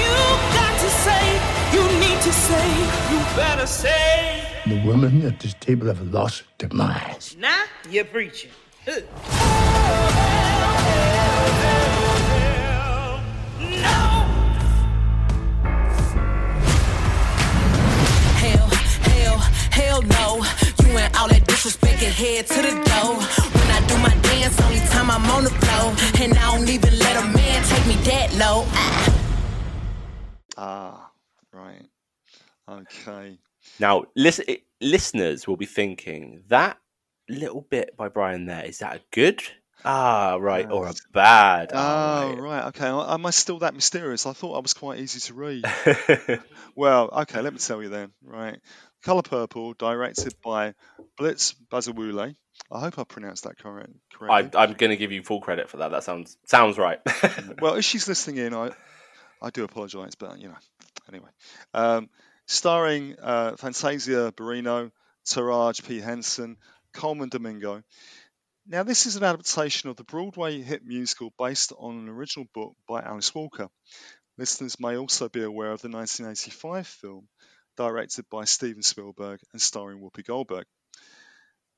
you 0.04 0.16
got 0.58 0.74
to 0.84 0.90
say, 1.04 1.24
you 1.72 1.82
need 1.98 2.20
to 2.20 2.32
say, 2.32 2.68
you 3.10 3.18
better 3.34 3.66
say. 3.66 4.42
The 4.66 4.76
women 4.86 5.24
at 5.24 5.40
this 5.40 5.54
table 5.54 5.86
have 5.86 6.02
lost 6.12 6.42
their 6.58 6.68
minds. 6.74 7.36
Now 7.38 7.64
you're 7.88 8.04
preaching. 8.04 8.50
Hell, 8.84 9.02
hell, 19.08 19.38
hell 19.70 20.02
no. 20.02 20.44
You 20.84 20.98
and 20.98 21.16
all 21.16 21.28
that 21.28 21.45
disrespect 21.56 22.02
and 22.02 22.12
head 22.12 22.46
to 22.46 22.54
the 22.60 22.70
door. 22.70 23.16
When 23.16 23.70
I 23.70 23.86
do 23.88 23.96
my 23.98 24.14
dance, 24.22 24.60
only 24.60 24.78
time 24.90 25.10
I'm 25.10 25.24
on 25.30 25.44
the 25.44 25.50
floor. 25.50 25.94
And 26.22 26.36
I 26.38 26.56
don't 26.56 26.68
even 26.68 26.98
let 26.98 27.16
a 27.16 27.26
man 27.28 27.64
take 27.64 27.86
me 27.86 27.94
that 28.04 28.34
low. 28.34 28.64
Ah. 28.68 29.12
Ah, 30.58 31.10
right. 31.52 31.86
Okay. 32.68 33.38
Now, 33.80 34.04
listen, 34.14 34.44
listeners 34.82 35.46
will 35.46 35.56
be 35.56 35.66
thinking 35.66 36.42
that 36.48 36.78
little 37.28 37.62
bit 37.62 37.96
by 37.96 38.08
Brian 38.08 38.44
there 38.46 38.64
is 38.64 38.78
that 38.78 38.96
a 38.96 39.00
good, 39.10 39.42
ah, 39.84 40.36
right, 40.40 40.70
or 40.70 40.86
a 40.86 40.94
bad? 41.12 41.70
Ah, 41.74 42.24
Oh, 42.24 42.36
right. 42.36 42.66
Okay. 42.66 42.86
Am 42.86 43.24
I 43.26 43.30
still 43.30 43.58
that 43.60 43.74
mysterious? 43.74 44.26
I 44.26 44.32
thought 44.32 44.56
I 44.56 44.60
was 44.60 44.74
quite 44.74 44.98
easy 45.00 45.20
to 45.20 45.34
read. 45.34 45.64
well, 46.76 47.08
okay. 47.22 47.40
Let 47.40 47.52
me 47.52 47.58
tell 47.58 47.82
you 47.82 47.88
then. 47.88 48.12
Right. 48.22 48.58
Color 49.06 49.22
Purple, 49.22 49.72
directed 49.74 50.34
by 50.42 50.74
Blitz 51.16 51.54
Bazawule. 51.70 52.34
I 52.72 52.80
hope 52.80 52.98
I 52.98 53.04
pronounced 53.04 53.44
that 53.44 53.56
correct. 53.56 53.92
I, 54.12 54.16
correctly. 54.16 54.58
I'm 54.58 54.72
going 54.72 54.90
to 54.90 54.96
give 54.96 55.12
you 55.12 55.22
full 55.22 55.40
credit 55.40 55.70
for 55.70 55.76
that. 55.76 55.92
That 55.92 56.02
sounds 56.02 56.36
sounds 56.44 56.76
right. 56.76 56.98
well, 57.60 57.76
if 57.76 57.84
she's 57.84 58.08
listening 58.08 58.44
in, 58.44 58.52
I 58.52 58.72
I 59.40 59.50
do 59.50 59.62
apologise, 59.62 60.16
but 60.16 60.40
you 60.40 60.48
know, 60.48 60.56
anyway. 61.08 61.28
Um, 61.72 62.10
starring 62.46 63.14
uh, 63.22 63.54
Fantasia 63.54 64.32
Barrino, 64.32 64.90
Taraji 65.24 65.86
P. 65.86 66.00
Henson, 66.00 66.56
Colman 66.92 67.28
Domingo. 67.28 67.84
Now, 68.66 68.82
this 68.82 69.06
is 69.06 69.14
an 69.14 69.22
adaptation 69.22 69.88
of 69.88 69.94
the 69.94 70.02
Broadway 70.02 70.62
hit 70.62 70.84
musical 70.84 71.32
based 71.38 71.72
on 71.78 71.96
an 71.96 72.08
original 72.08 72.48
book 72.52 72.74
by 72.88 73.02
Alice 73.02 73.32
Walker. 73.32 73.68
Listeners 74.36 74.80
may 74.80 74.96
also 74.96 75.28
be 75.28 75.44
aware 75.44 75.70
of 75.70 75.80
the 75.80 75.90
1985 75.90 76.88
film 76.88 77.28
directed 77.76 78.24
by 78.30 78.44
Steven 78.44 78.82
Spielberg 78.82 79.40
and 79.52 79.60
starring 79.60 80.00
Whoopi 80.00 80.24
Goldberg. 80.24 80.66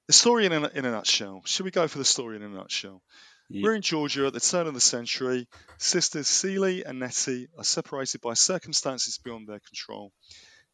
The 0.07 0.13
story 0.13 0.47
in 0.47 0.53
a, 0.53 0.69
in 0.69 0.85
a 0.85 0.91
nutshell. 0.91 1.43
Should 1.45 1.65
we 1.65 1.71
go 1.71 1.87
for 1.87 1.99
the 1.99 2.05
story 2.05 2.37
in 2.37 2.43
a 2.43 2.49
nutshell? 2.49 3.03
We're 3.63 3.75
in 3.75 3.83
Georgia 3.83 4.27
at 4.27 4.35
the 4.35 4.41
turn 4.41 4.67
of 4.67 4.75
the 4.75 4.81
century. 4.81 5.49
Sisters 5.79 6.29
Celie 6.29 6.85
and 6.85 6.99
Nettie 6.99 7.49
are 7.57 7.65
separated 7.65 8.21
by 8.21 8.35
circumstances 8.35 9.19
beyond 9.19 9.49
their 9.49 9.61
control. 9.61 10.13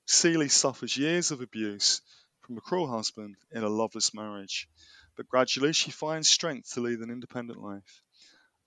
Celie 0.07 0.49
suffers 0.49 0.97
years 0.97 1.31
of 1.31 1.41
abuse 1.41 2.01
from 2.41 2.59
a 2.59 2.61
cruel 2.61 2.89
husband 2.89 3.37
in 3.53 3.63
a 3.63 3.69
loveless 3.69 4.13
marriage, 4.13 4.69
but 5.17 5.29
gradually 5.29 5.73
she 5.73 5.91
finds 5.93 6.29
strength 6.29 6.75
to 6.75 6.81
lead 6.81 6.99
an 6.99 7.11
independent 7.11 7.61
life. 7.61 8.03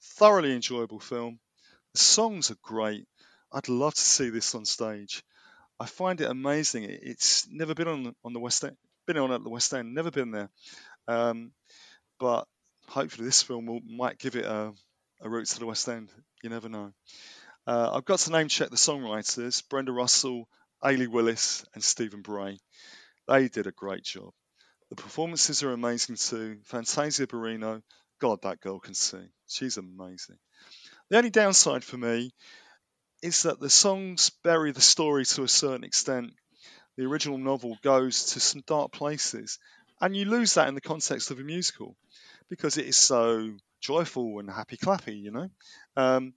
Thoroughly 0.01 0.53
enjoyable 0.53 0.99
film. 0.99 1.39
The 1.93 1.99
songs 1.99 2.49
are 2.49 2.57
great. 2.61 3.05
I'd 3.51 3.69
love 3.69 3.93
to 3.93 4.01
see 4.01 4.29
this 4.29 4.55
on 4.55 4.65
stage. 4.65 5.23
I 5.79 5.85
find 5.85 6.19
it 6.21 6.29
amazing. 6.29 6.85
It's 6.85 7.47
never 7.49 7.75
been 7.75 7.87
on 7.87 8.15
on 8.23 8.33
the 8.33 8.39
West 8.39 8.63
End. 8.63 8.77
Been 9.05 9.17
on 9.17 9.31
at 9.31 9.43
the 9.43 9.49
West 9.49 9.73
End. 9.73 9.93
Never 9.93 10.11
been 10.11 10.31
there. 10.31 10.49
Um, 11.07 11.51
but 12.19 12.47
hopefully 12.87 13.25
this 13.25 13.43
film 13.43 13.65
will, 13.67 13.81
might 13.85 14.17
give 14.19 14.35
it 14.35 14.45
a, 14.45 14.73
a 15.21 15.29
route 15.29 15.47
to 15.47 15.59
the 15.59 15.65
West 15.65 15.87
End. 15.87 16.11
You 16.43 16.49
never 16.49 16.69
know. 16.69 16.93
Uh, 17.67 17.91
I've 17.93 18.05
got 18.05 18.19
to 18.19 18.31
name 18.31 18.47
check 18.47 18.69
the 18.69 18.75
songwriters: 18.75 19.63
Brenda 19.69 19.91
Russell, 19.91 20.47
Allee 20.83 21.07
Willis, 21.07 21.65
and 21.73 21.83
Stephen 21.83 22.21
Bray. 22.21 22.59
They 23.27 23.49
did 23.49 23.67
a 23.67 23.71
great 23.71 24.03
job. 24.03 24.31
The 24.89 24.95
performances 24.95 25.63
are 25.63 25.73
amazing 25.73 26.15
too. 26.15 26.59
Fantasia 26.63 27.27
Barrino, 27.27 27.81
God, 28.19 28.41
that 28.43 28.61
girl 28.61 28.79
can 28.79 28.93
sing. 28.93 29.29
She's 29.47 29.77
amazing. 29.77 30.37
The 31.09 31.17
only 31.17 31.29
downside 31.29 31.83
for 31.83 31.97
me 31.97 32.31
is 33.27 33.43
that 33.43 33.59
the 33.59 33.69
songs 33.69 34.31
bury 34.43 34.71
the 34.71 34.81
story 34.81 35.25
to 35.25 35.43
a 35.43 35.47
certain 35.47 35.83
extent. 35.83 36.33
The 36.97 37.05
original 37.05 37.37
novel 37.37 37.77
goes 37.83 38.33
to 38.33 38.39
some 38.41 38.63
dark 38.67 38.91
places, 38.93 39.59
and 40.01 40.15
you 40.15 40.25
lose 40.25 40.55
that 40.55 40.67
in 40.69 40.75
the 40.75 40.81
context 40.81 41.31
of 41.31 41.39
a 41.39 41.43
musical 41.43 41.95
because 42.49 42.77
it 42.77 42.87
is 42.87 42.97
so 42.97 43.51
joyful 43.81 44.39
and 44.39 44.49
happy 44.49 44.77
clappy, 44.77 45.19
you 45.21 45.31
know. 45.31 45.49
Um, 45.97 46.33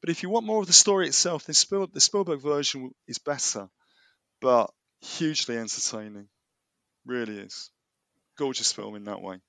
but 0.00 0.10
if 0.10 0.22
you 0.22 0.30
want 0.30 0.46
more 0.46 0.60
of 0.60 0.68
the 0.68 0.74
story 0.74 1.08
itself, 1.08 1.46
then 1.46 1.54
Spiel- 1.54 1.88
the 1.88 2.00
Spielberg 2.00 2.40
version 2.40 2.94
is 3.08 3.18
better. 3.18 3.68
but 4.40 4.70
hugely 5.00 5.56
entertaining. 5.56 6.28
Really 7.06 7.38
is. 7.38 7.70
Gorgeous 8.36 8.72
film 8.72 8.96
in 8.96 9.04
that 9.04 9.22
way. 9.22 9.40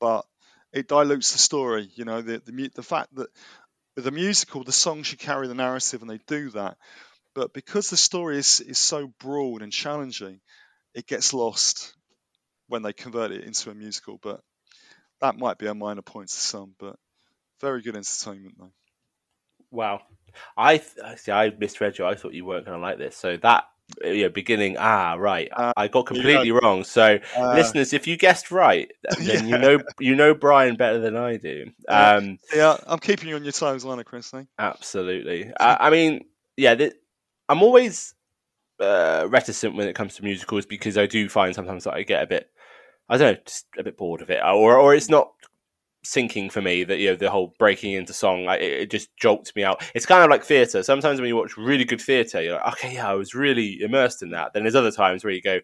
But 0.00 0.26
it 0.72 0.88
dilutes 0.88 1.32
the 1.32 1.38
story, 1.38 1.90
you 1.94 2.04
know, 2.04 2.22
the 2.22 2.42
the, 2.44 2.68
the 2.74 2.82
fact 2.82 3.14
that 3.16 3.30
with 4.00 4.06
a 4.06 4.16
musical, 4.16 4.64
the 4.64 4.72
songs 4.72 5.06
should 5.06 5.18
carry 5.18 5.46
the 5.46 5.54
narrative, 5.54 6.00
and 6.00 6.10
they 6.10 6.20
do 6.26 6.48
that. 6.50 6.78
But 7.34 7.52
because 7.52 7.90
the 7.90 7.98
story 7.98 8.38
is, 8.38 8.60
is 8.60 8.78
so 8.78 9.12
broad 9.20 9.60
and 9.60 9.70
challenging, 9.70 10.40
it 10.94 11.06
gets 11.06 11.34
lost 11.34 11.92
when 12.66 12.80
they 12.82 12.94
convert 12.94 13.30
it 13.30 13.44
into 13.44 13.70
a 13.70 13.74
musical. 13.74 14.18
But 14.22 14.40
that 15.20 15.36
might 15.36 15.58
be 15.58 15.66
a 15.66 15.74
minor 15.74 16.00
point 16.00 16.30
to 16.30 16.34
some, 16.34 16.74
but 16.78 16.96
very 17.60 17.82
good 17.82 17.94
entertainment 17.94 18.54
though. 18.58 18.72
Wow. 19.70 20.00
I 20.56 20.78
see. 21.16 21.30
I 21.30 21.50
misread 21.50 21.98
you. 21.98 22.06
I 22.06 22.14
thought 22.14 22.32
you 22.32 22.46
weren't 22.46 22.64
going 22.64 22.78
to 22.78 22.82
like 22.82 22.96
this. 22.96 23.18
So 23.18 23.36
that 23.36 23.64
yeah, 24.04 24.28
beginning. 24.28 24.76
Ah, 24.78 25.14
right. 25.14 25.48
I 25.76 25.88
got 25.88 26.06
completely 26.06 26.52
wrong. 26.52 26.84
So 26.84 27.18
Uh, 27.36 27.54
listeners, 27.54 27.92
if 27.92 28.06
you 28.06 28.16
guessed 28.16 28.50
right, 28.50 28.90
then 29.18 29.46
you 29.48 29.58
know 29.58 29.78
you 29.98 30.14
know 30.14 30.34
Brian 30.34 30.76
better 30.76 30.98
than 30.98 31.16
I 31.16 31.36
do. 31.36 31.70
Um, 31.88 32.38
yeah, 32.54 32.76
I'm 32.86 32.98
keeping 32.98 33.28
you 33.28 33.36
on 33.36 33.42
your 33.44 33.52
toes, 33.52 33.84
aren't 33.84 34.00
I, 34.00 34.04
Chris? 34.04 34.32
eh? 34.34 34.44
Absolutely. 34.58 35.52
I, 35.60 35.76
I 35.80 35.90
mean, 35.90 36.24
yeah, 36.56 36.74
th- 36.74 36.94
I'm 37.48 37.62
always 37.62 38.14
uh, 38.80 39.26
reticent 39.28 39.74
when 39.74 39.88
it 39.88 39.94
comes 39.94 40.14
to 40.16 40.24
musicals 40.24 40.66
because 40.66 40.96
I 40.96 41.06
do 41.06 41.28
find 41.28 41.54
sometimes 41.54 41.84
that 41.84 41.94
I 41.94 42.02
get 42.02 42.22
a 42.22 42.26
bit, 42.26 42.50
I 43.08 43.16
don't 43.16 43.34
know, 43.34 43.40
just 43.44 43.66
a 43.78 43.82
bit 43.82 43.96
bored 43.96 44.22
of 44.22 44.30
it, 44.30 44.40
or 44.42 44.76
or 44.76 44.94
it's 44.94 45.08
not 45.10 45.32
sinking 46.02 46.48
for 46.50 46.62
me 46.62 46.82
that 46.84 46.98
you 46.98 47.10
know 47.10 47.16
the 47.16 47.30
whole 47.30 47.54
breaking 47.58 47.92
into 47.92 48.12
song 48.12 48.44
like, 48.46 48.60
it, 48.62 48.72
it 48.82 48.90
just 48.90 49.14
jolts 49.16 49.54
me 49.54 49.62
out. 49.64 49.82
It's 49.94 50.06
kind 50.06 50.24
of 50.24 50.30
like 50.30 50.42
theater 50.44 50.82
sometimes 50.82 51.20
when 51.20 51.28
you 51.28 51.36
watch 51.36 51.56
really 51.58 51.84
good 51.84 52.00
theater 52.00 52.40
you're 52.42 52.54
like 52.54 52.72
okay 52.74 52.94
yeah 52.94 53.08
i 53.10 53.14
was 53.14 53.34
really 53.34 53.80
immersed 53.82 54.22
in 54.22 54.30
that. 54.30 54.52
Then 54.54 54.62
there's 54.62 54.74
other 54.74 54.90
times 54.92 55.24
where 55.24 55.32
you 55.32 55.42
go 55.42 55.60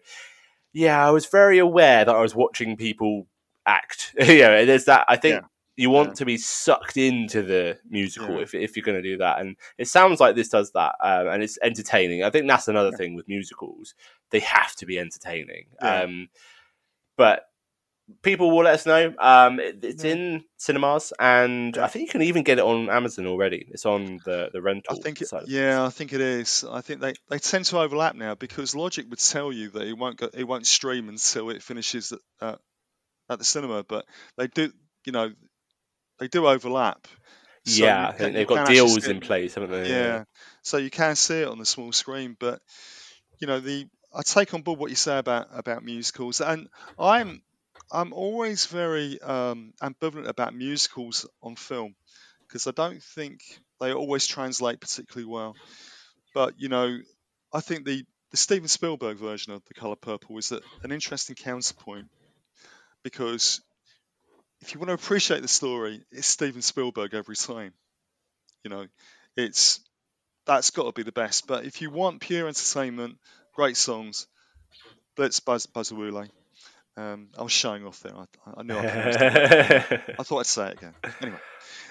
yeah 0.73 1.05
i 1.05 1.09
was 1.09 1.25
very 1.25 1.57
aware 1.57 2.05
that 2.05 2.15
i 2.15 2.21
was 2.21 2.35
watching 2.35 2.75
people 2.77 3.27
act. 3.65 4.13
You 4.19 4.39
know 4.41 4.65
there's 4.65 4.85
that 4.85 5.05
i 5.07 5.15
think 5.15 5.43
you 5.75 5.89
want 5.91 6.15
to 6.15 6.25
be 6.25 6.37
sucked 6.37 6.97
into 6.97 7.41
the 7.43 7.77
musical 7.89 8.35
Yeah. 8.37 8.41
if, 8.41 8.53
if 8.55 8.75
you're 8.75 8.83
going 8.83 9.01
to 9.01 9.09
do 9.09 9.17
that 9.17 9.39
and 9.39 9.55
it 9.77 9.87
sounds 9.87 10.19
like 10.19 10.35
this 10.35 10.49
does 10.49 10.71
that 10.71 10.95
um, 11.01 11.27
and 11.27 11.43
it's 11.43 11.59
entertaining. 11.61 12.23
I 12.23 12.29
think 12.31 12.47
that's 12.47 12.67
another 12.67 12.91
thing 12.91 13.13
with 13.15 13.27
musicals. 13.27 13.93
They 14.31 14.39
have 14.39 14.75
to 14.77 14.85
be 14.87 14.97
entertaining 14.99 15.65
Yeah. 15.81 16.01
um, 16.01 16.29
but 17.15 17.46
people 18.21 18.51
will 18.51 18.63
let 18.63 18.75
us 18.75 18.85
know. 18.85 19.13
Um, 19.19 19.59
it, 19.59 19.83
it's 19.83 20.03
in 20.03 20.43
cinemas 20.57 21.13
and 21.19 21.77
i 21.77 21.87
think 21.87 22.07
you 22.07 22.11
can 22.11 22.23
even 22.23 22.43
get 22.43 22.57
it 22.57 22.63
on 22.63 22.89
amazon 22.89 23.27
already. 23.27 23.67
It's 23.69 23.85
on 23.85 24.19
the 24.25 24.49
the 24.51 24.61
rental 24.61 24.97
I 24.97 25.01
think 25.01 25.21
it, 25.21 25.27
side 25.27 25.43
yeah, 25.47 25.85
I 25.85 25.89
think 25.89 26.13
it 26.13 26.21
is. 26.21 26.65
I 26.69 26.81
think 26.81 26.99
they, 27.01 27.13
they 27.29 27.37
tend 27.39 27.65
to 27.65 27.79
overlap 27.79 28.15
now 28.15 28.33
because 28.35 28.75
Logic 28.75 29.05
would 29.09 29.19
tell 29.19 29.51
you 29.51 29.69
that 29.71 29.87
it 29.87 29.97
won't 29.97 30.17
go, 30.17 30.29
it 30.33 30.45
won't 30.45 30.65
stream 30.65 31.09
until 31.09 31.49
it 31.51 31.61
finishes 31.61 32.11
at, 32.11 32.19
uh, 32.41 32.55
at 33.29 33.39
the 33.39 33.45
cinema, 33.45 33.83
but 33.83 34.05
they 34.37 34.47
do, 34.47 34.71
you 35.05 35.11
know, 35.11 35.31
they 36.19 36.27
do 36.27 36.47
overlap. 36.47 37.07
So 37.65 37.83
yeah 37.83 38.07
I 38.07 38.11
can- 38.11 38.17
think 38.17 38.33
they've 38.33 38.47
got 38.47 38.67
deals 38.67 39.07
in 39.07 39.19
place 39.19 39.55
haven't 39.55 39.71
they? 39.71 39.89
Yeah, 39.89 40.23
so 40.63 40.77
you 40.77 40.89
can 40.89 41.15
see 41.15 41.41
it 41.41 41.47
on 41.47 41.59
the 41.59 41.65
small 41.65 41.91
screen, 41.91 42.35
but 42.39 42.61
you 43.39 43.47
know 43.47 43.59
the 43.59 43.85
I 44.15 44.21
take 44.23 44.53
on 44.53 44.61
board 44.63 44.79
what 44.79 44.89
you 44.89 44.95
say 44.95 45.17
about 45.19 45.47
about 45.51 45.83
musicals, 45.83 46.41
and 46.41 46.67
I'm 46.97 47.41
I'm 47.91 48.13
always 48.13 48.65
very 48.65 49.21
um, 49.21 49.73
ambivalent 49.81 50.27
about 50.27 50.53
musicals 50.53 51.25
on 51.41 51.55
film 51.55 51.95
because 52.41 52.67
I 52.67 52.71
don't 52.71 53.01
think 53.01 53.41
they 53.79 53.93
always 53.93 54.27
translate 54.27 54.81
particularly 54.81 55.31
well. 55.31 55.55
But 56.33 56.55
you 56.57 56.69
know, 56.69 56.97
I 57.53 57.61
think 57.61 57.85
the 57.85 58.03
the 58.31 58.37
Steven 58.37 58.67
Spielberg 58.67 59.17
version 59.17 59.53
of 59.53 59.63
The 59.65 59.73
Color 59.73 59.95
Purple 59.95 60.37
is 60.37 60.51
an 60.51 60.91
interesting 60.91 61.35
counterpoint 61.35 62.07
because 63.03 63.61
if 64.61 64.73
you 64.73 64.79
want 64.79 64.89
to 64.89 64.95
appreciate 64.95 65.41
the 65.41 65.47
story, 65.47 66.03
it's 66.11 66.27
Steven 66.27 66.61
Spielberg 66.61 67.13
every 67.13 67.35
time. 67.35 67.73
You 68.63 68.69
know, 68.69 68.87
it's 69.37 69.79
that's 70.45 70.71
got 70.71 70.83
to 70.83 70.91
be 70.91 71.03
the 71.03 71.11
best. 71.11 71.47
But 71.47 71.65
if 71.65 71.81
you 71.81 71.89
want 71.89 72.21
pure 72.21 72.47
entertainment, 72.47 73.17
great 73.53 73.77
songs, 73.77 74.27
let's 75.17 75.39
Buzz 75.39 75.67
Bazawule. 75.67 76.29
Um, 76.97 77.27
I 77.37 77.43
was 77.43 77.51
showing 77.51 77.85
off 77.85 77.99
there. 78.01 78.13
I, 78.15 78.25
I 78.57 78.63
knew 78.63 78.75
I. 78.75 78.83
I 80.19 80.23
thought 80.23 80.39
I'd 80.39 80.45
say 80.47 80.69
it 80.69 80.73
again. 80.79 80.93
Anyway, 81.21 81.37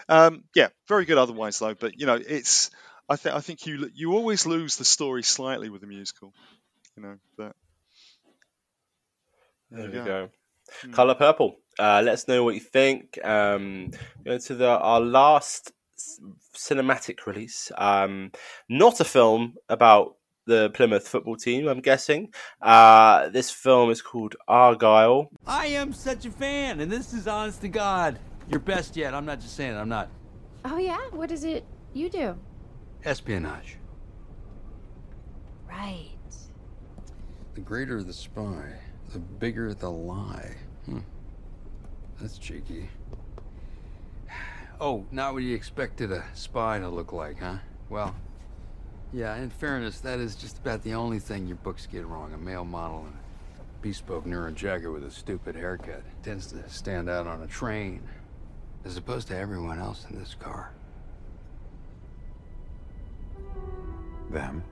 um, 0.09 0.45
yeah, 0.55 0.69
very 0.89 1.05
good 1.05 1.17
otherwise 1.17 1.59
though. 1.61 1.75
But 1.75 1.99
you 1.99 2.07
know, 2.07 2.19
it's 2.21 2.71
I 3.09 3.15
think 3.17 3.35
I 3.37 3.41
think 3.41 3.67
you 3.67 3.89
you 3.95 4.13
always 4.15 4.47
lose 4.47 4.77
the 4.77 4.85
story 4.85 5.23
slightly 5.23 5.69
with 5.71 5.83
a 5.85 5.87
musical. 5.87 6.33
You 6.97 7.03
know, 7.05 7.17
but 7.39 7.55
There 9.71 9.85
you 9.85 9.87
we 9.91 9.93
go. 9.99 10.05
go. 10.05 10.29
Hmm. 10.83 10.93
Color 10.93 11.15
Purple. 11.15 11.57
Uh, 11.79 12.03
let 12.05 12.15
us 12.15 12.27
know 12.27 12.43
what 12.43 12.55
you 12.55 12.61
think. 12.61 13.19
Um, 13.25 13.91
go 14.25 14.39
to 14.39 14.55
the 14.55 14.69
our 14.69 15.01
last 15.01 15.71
cinematic 16.57 17.27
release. 17.27 17.71
Um, 17.77 18.33
not 18.69 18.99
a 19.01 19.05
film 19.05 19.55
about 19.69 20.17
the 20.47 20.71
Plymouth 20.71 21.07
football 21.07 21.37
team. 21.37 21.69
I'm 21.69 21.81
guessing. 21.81 22.33
Uh, 22.63 23.29
this 23.29 23.51
film 23.51 23.91
is 23.91 24.01
called 24.01 24.37
Argylle. 24.49 25.29
I 25.47 25.67
am 25.67 25.93
such 25.93 26.25
a 26.25 26.31
fan, 26.31 26.81
and 26.81 26.91
this 26.91 27.13
is 27.13 27.27
honest 27.27 27.61
to 27.63 27.69
God. 27.69 28.19
Your 28.49 28.61
best 28.61 28.97
yet. 28.97 29.13
I'm 29.13 29.27
not 29.27 29.41
just 29.41 29.57
saying 29.57 29.75
it, 29.75 29.79
I'm 29.79 29.89
not. 29.89 30.09
Oh, 30.65 30.79
yeah? 30.79 31.01
What 31.11 31.31
is 31.31 31.45
it 31.45 31.65
you 31.93 32.09
do? 32.09 32.37
Espionage. 33.05 33.77
Right. 35.69 36.11
The 37.55 37.61
greater 37.61 38.03
the 38.03 38.13
spy, 38.13 38.75
the 39.13 39.19
bigger 39.19 39.75
the 39.75 39.91
lie. 39.91 40.55
Hmm. 40.87 41.01
That's 42.21 42.39
cheeky. 42.39 42.89
Oh, 44.79 45.07
not 45.11 45.33
what 45.33 45.43
you 45.43 45.55
expected 45.55 46.13
a 46.13 46.23
spy 46.35 46.79
to 46.81 46.91
look 46.91 47.11
like, 47.11 47.39
huh? 47.41 47.57
Well, 47.89 48.15
yeah, 49.17 49.35
in 49.37 49.49
fairness, 49.49 50.01
that 50.01 50.19
is 50.19 50.37
just 50.37 50.59
about 50.59 50.83
the 50.83 50.93
only 50.93 51.19
thing 51.19 51.47
your 51.47 51.57
books 51.57 51.87
get 51.87 52.05
wrong. 52.07 52.35
A 52.35 52.37
male 52.37 52.67
model 52.67 53.07
and 53.07 53.14
a 53.59 53.83
bespoke 53.83 54.27
neurojacker 54.27 54.93
with 54.93 55.05
a 55.05 55.11
stupid 55.11 55.57
haircut 55.57 56.03
tends 56.23 56.49
to 56.49 56.69
stand 56.69 57.09
out 57.09 57.27
on 57.27 57.41
a 57.41 57.47
train, 57.47 58.03
as 58.85 58.99
opposed 58.99 59.29
to 59.29 59.37
everyone 59.37 59.79
else 59.79 60.05
in 60.11 60.19
this 60.19 60.35
car. 60.39 60.71
Them, 64.29 64.62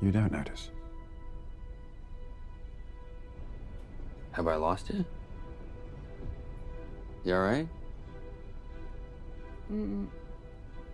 you 0.00 0.10
don't 0.10 0.32
notice. 0.32 0.70
Have 4.32 4.48
I 4.48 4.56
lost 4.56 4.90
you? 4.90 5.04
You 7.24 7.34
alright? 7.34 7.68
Mm, 9.72 10.08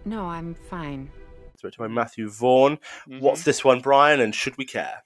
no, 0.04 0.26
I'm 0.26 0.52
fine. 0.54 1.10
Directed 1.60 1.78
by 1.78 1.88
Matthew 1.88 2.30
Vaughn. 2.30 2.78
What's 3.06 3.44
this 3.44 3.64
one, 3.64 3.80
Brian? 3.80 4.20
And 4.20 4.34
should 4.34 4.56
we 4.56 4.64
care? 4.64 5.02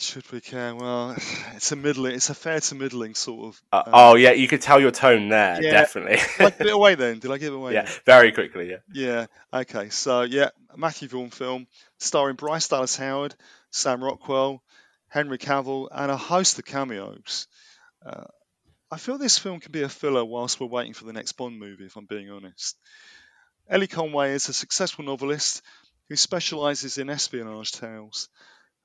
should 0.00 0.30
we 0.32 0.40
care? 0.40 0.74
Well, 0.74 1.14
it's 1.54 1.72
a 1.72 1.76
middling, 1.76 2.14
it's 2.14 2.30
a 2.30 2.34
fair 2.34 2.60
to 2.60 2.74
middling 2.74 3.14
sort 3.14 3.48
of. 3.48 3.62
Uh, 3.72 3.82
um, 3.86 3.92
oh 3.94 4.14
yeah, 4.14 4.32
you 4.32 4.48
could 4.48 4.62
tell 4.62 4.80
your 4.80 4.90
tone 4.90 5.28
there. 5.28 5.62
yeah. 5.62 5.72
Definitely. 5.72 6.16
Did 6.38 6.46
I 6.46 6.50
give 6.50 6.66
it 6.66 6.72
away 6.72 6.94
then? 6.94 7.18
Did 7.18 7.30
I 7.30 7.38
give 7.38 7.52
it 7.52 7.56
away? 7.56 7.74
yeah, 7.74 7.84
then? 7.84 7.94
very 8.06 8.32
quickly. 8.32 8.70
Yeah. 8.70 8.76
Yeah. 8.92 9.26
Okay. 9.52 9.90
So 9.90 10.22
yeah, 10.22 10.50
Matthew 10.76 11.08
Vaughn 11.08 11.30
film 11.30 11.66
starring 11.98 12.36
Bryce 12.36 12.68
Dallas 12.68 12.96
Howard, 12.96 13.34
Sam 13.70 14.02
Rockwell, 14.02 14.62
Henry 15.08 15.38
Cavill, 15.38 15.88
and 15.92 16.10
a 16.10 16.16
host 16.16 16.58
of 16.58 16.64
cameos. 16.64 17.46
Uh, 18.04 18.24
I 18.90 18.96
feel 18.96 19.18
this 19.18 19.38
film 19.38 19.60
can 19.60 19.72
be 19.72 19.82
a 19.82 19.88
filler 19.88 20.24
whilst 20.24 20.58
we're 20.58 20.66
waiting 20.66 20.94
for 20.94 21.04
the 21.04 21.12
next 21.12 21.32
Bond 21.32 21.58
movie. 21.58 21.84
If 21.84 21.96
I'm 21.96 22.06
being 22.06 22.30
honest, 22.30 22.76
Ellie 23.68 23.86
Conway 23.86 24.32
is 24.32 24.48
a 24.48 24.52
successful 24.52 25.04
novelist 25.04 25.62
who 26.10 26.16
specialises 26.16 26.98
in 26.98 27.08
espionage 27.08 27.70
tales. 27.70 28.28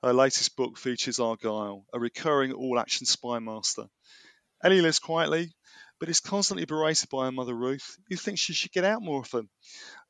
Her 0.00 0.12
latest 0.12 0.54
book 0.54 0.78
features 0.78 1.18
Argylle, 1.18 1.84
a 1.92 1.98
recurring 1.98 2.52
all-action 2.52 3.04
spy 3.04 3.40
master. 3.40 3.86
Ellie 4.62 4.80
lives 4.80 5.00
quietly, 5.00 5.52
but 5.98 6.08
is 6.08 6.20
constantly 6.20 6.66
berated 6.66 7.08
by 7.08 7.24
her 7.24 7.32
mother 7.32 7.52
Ruth, 7.52 7.98
who 8.08 8.14
thinks 8.14 8.40
she 8.40 8.52
should 8.52 8.70
get 8.70 8.84
out 8.84 9.02
more 9.02 9.18
often. 9.18 9.48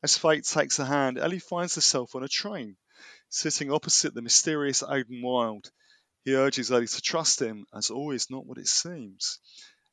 As 0.03 0.19
fate 0.19 0.45
takes 0.45 0.77
her 0.77 0.85
hand, 0.85 1.19
Ellie 1.19 1.39
finds 1.39 1.75
herself 1.77 2.14
on 2.14 2.23
a 2.23 2.29
train, 2.29 2.77
sitting 3.31 3.73
opposite 3.73 4.12
the 4.12 4.21
mysterious 4.21 4.83
Aidan 4.83 5.23
Wilde. 5.23 5.71
He 6.23 6.35
urges 6.35 6.71
Ellie 6.71 6.87
to 6.87 7.01
trust 7.01 7.41
him, 7.41 7.64
as 7.75 7.89
all 7.89 8.11
is 8.11 8.29
not 8.29 8.45
what 8.45 8.59
it 8.59 8.69
seems. 8.69 9.39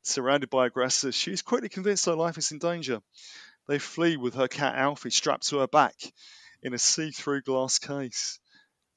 Surrounded 0.02 0.50
by 0.50 0.66
aggressors, 0.66 1.14
she 1.14 1.32
is 1.32 1.40
quickly 1.40 1.70
convinced 1.70 2.04
her 2.04 2.14
life 2.14 2.36
is 2.36 2.52
in 2.52 2.58
danger. 2.58 3.00
They 3.66 3.78
flee 3.78 4.18
with 4.18 4.34
her 4.34 4.46
cat 4.46 4.74
Alfie 4.74 5.08
strapped 5.08 5.48
to 5.48 5.60
her 5.60 5.66
back 5.66 5.94
in 6.64 6.74
a 6.74 6.78
see 6.78 7.12
through 7.12 7.42
glass 7.42 7.78
case. 7.78 8.40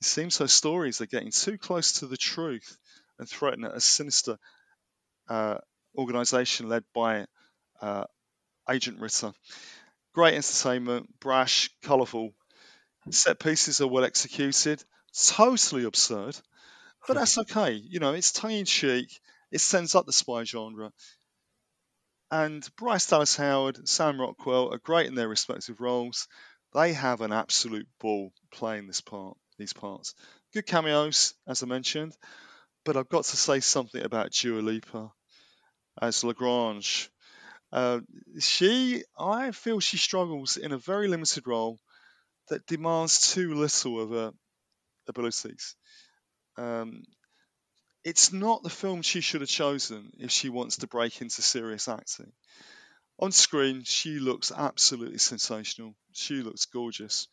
It 0.01 0.07
seems 0.07 0.37
her 0.37 0.47
stories 0.47 1.01
are 1.01 1.07
getting 1.07 1.31
too 1.31 1.57
close 1.57 1.99
to 1.99 2.07
the 2.07 2.17
truth 2.17 2.77
and 3.19 3.29
threaten 3.29 3.65
a 3.65 3.79
sinister 3.79 4.37
uh, 5.29 5.57
organisation 5.97 6.69
led 6.69 6.83
by 6.93 7.25
uh, 7.81 8.05
Agent 8.69 8.99
Ritter. 8.99 9.33
Great 10.13 10.35
entertainment, 10.35 11.19
brash, 11.19 11.69
colourful. 11.83 12.33
Set 13.11 13.39
pieces 13.39 13.81
are 13.81 13.87
well 13.87 14.05
executed, 14.05 14.83
totally 15.17 15.85
absurd, 15.85 16.37
but 17.07 17.15
that's 17.15 17.37
okay. 17.39 17.73
You 17.73 17.99
know, 17.99 18.13
it's 18.13 18.31
tongue 18.31 18.51
in 18.51 18.65
cheek. 18.65 19.19
It 19.51 19.61
sends 19.61 19.95
up 19.95 20.05
the 20.05 20.13
spy 20.13 20.43
genre. 20.43 20.91
And 22.31 22.67
Bryce 22.75 23.07
Dallas 23.07 23.35
Howard, 23.37 23.87
Sam 23.87 24.19
Rockwell 24.19 24.73
are 24.73 24.79
great 24.79 25.07
in 25.07 25.15
their 25.15 25.29
respective 25.29 25.79
roles. 25.79 26.27
They 26.77 26.93
have 26.93 27.21
an 27.21 27.33
absolute 27.33 27.87
ball 27.99 28.31
playing 28.51 28.85
this 28.85 29.01
part, 29.01 29.35
these 29.57 29.73
parts. 29.73 30.13
Good 30.53 30.67
cameos, 30.67 31.33
as 31.47 31.63
I 31.63 31.65
mentioned, 31.65 32.15
but 32.85 32.95
I've 32.95 33.09
got 33.09 33.23
to 33.23 33.35
say 33.35 33.61
something 33.61 34.03
about 34.03 34.31
Dua 34.31 34.61
Lipa 34.61 35.11
as 35.99 36.23
Lagrange. 36.23 37.09
Uh, 37.71 38.01
she, 38.39 39.03
I 39.17 39.49
feel 39.49 39.79
she 39.79 39.97
struggles 39.97 40.55
in 40.55 40.71
a 40.71 40.77
very 40.77 41.07
limited 41.07 41.47
role 41.47 41.79
that 42.49 42.67
demands 42.67 43.33
too 43.33 43.55
little 43.55 43.99
of 43.99 44.11
her 44.11 44.31
abilities. 45.07 45.75
Um, 46.57 47.01
it's 48.03 48.31
not 48.31 48.61
the 48.61 48.69
film 48.69 49.01
she 49.01 49.21
should 49.21 49.41
have 49.41 49.49
chosen 49.49 50.11
if 50.19 50.29
she 50.29 50.49
wants 50.49 50.77
to 50.77 50.87
break 50.87 51.21
into 51.21 51.41
serious 51.41 51.87
acting. 51.87 52.31
On 53.19 53.31
screen, 53.31 53.83
she 53.83 54.19
looks 54.19 54.51
absolutely 54.51 55.17
sensational. 55.17 55.95
She 56.11 56.41
looks 56.43 56.65
gorgeous, 56.65 57.27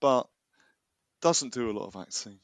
but 0.00 0.26
doesn't 1.20 1.54
do 1.54 1.70
a 1.70 1.76
lot 1.76 1.86
of 1.86 1.96
acting. 1.96 2.38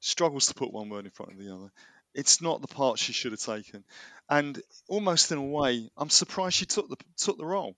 Struggles 0.00 0.46
to 0.46 0.54
put 0.54 0.72
one 0.72 0.88
word 0.88 1.04
in 1.04 1.10
front 1.10 1.32
of 1.32 1.38
the 1.38 1.52
other. 1.52 1.72
It's 2.14 2.40
not 2.40 2.60
the 2.60 2.68
part 2.68 2.98
she 2.98 3.12
should 3.12 3.32
have 3.32 3.40
taken, 3.40 3.84
and 4.28 4.60
almost 4.88 5.32
in 5.32 5.38
a 5.38 5.44
way, 5.44 5.90
I'm 5.96 6.10
surprised 6.10 6.56
she 6.56 6.66
took 6.66 6.88
the 6.88 6.96
took 7.16 7.38
the 7.38 7.44
role 7.44 7.76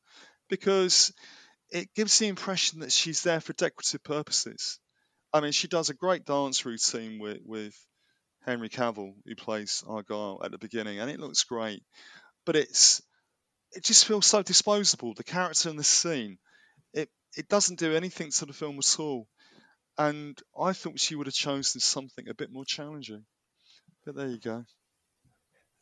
because 0.48 1.12
it 1.70 1.94
gives 1.94 2.18
the 2.18 2.28
impression 2.28 2.80
that 2.80 2.92
she's 2.92 3.22
there 3.22 3.40
for 3.40 3.52
decorative 3.54 4.02
purposes. 4.02 4.78
I 5.32 5.40
mean, 5.40 5.52
she 5.52 5.68
does 5.68 5.88
a 5.88 5.94
great 5.94 6.24
dance 6.24 6.64
routine 6.64 7.18
with, 7.18 7.38
with 7.44 7.74
Henry 8.44 8.68
Cavill, 8.68 9.14
who 9.24 9.34
plays 9.36 9.84
Argylle 9.86 10.44
at 10.44 10.50
the 10.50 10.58
beginning, 10.58 10.98
and 10.98 11.10
it 11.10 11.20
looks 11.20 11.44
great. 11.44 11.82
But 12.44 12.56
it's 12.56 13.00
it 13.72 13.84
just 13.84 14.04
feels 14.04 14.26
so 14.26 14.42
disposable. 14.42 15.14
The 15.14 15.24
character 15.24 15.68
in 15.68 15.76
the 15.76 15.84
scene, 15.84 16.38
it 16.92 17.08
it 17.36 17.48
doesn't 17.48 17.78
do 17.78 17.94
anything 17.94 18.30
to 18.30 18.46
the 18.46 18.52
film 18.52 18.78
at 18.78 18.96
all. 18.98 19.28
And 19.98 20.38
I 20.58 20.72
thought 20.72 20.98
she 20.98 21.14
would 21.14 21.26
have 21.26 21.34
chosen 21.34 21.80
something 21.80 22.28
a 22.28 22.34
bit 22.34 22.50
more 22.50 22.64
challenging. 22.64 23.24
But 24.04 24.16
there 24.16 24.28
you 24.28 24.38
go. 24.38 24.64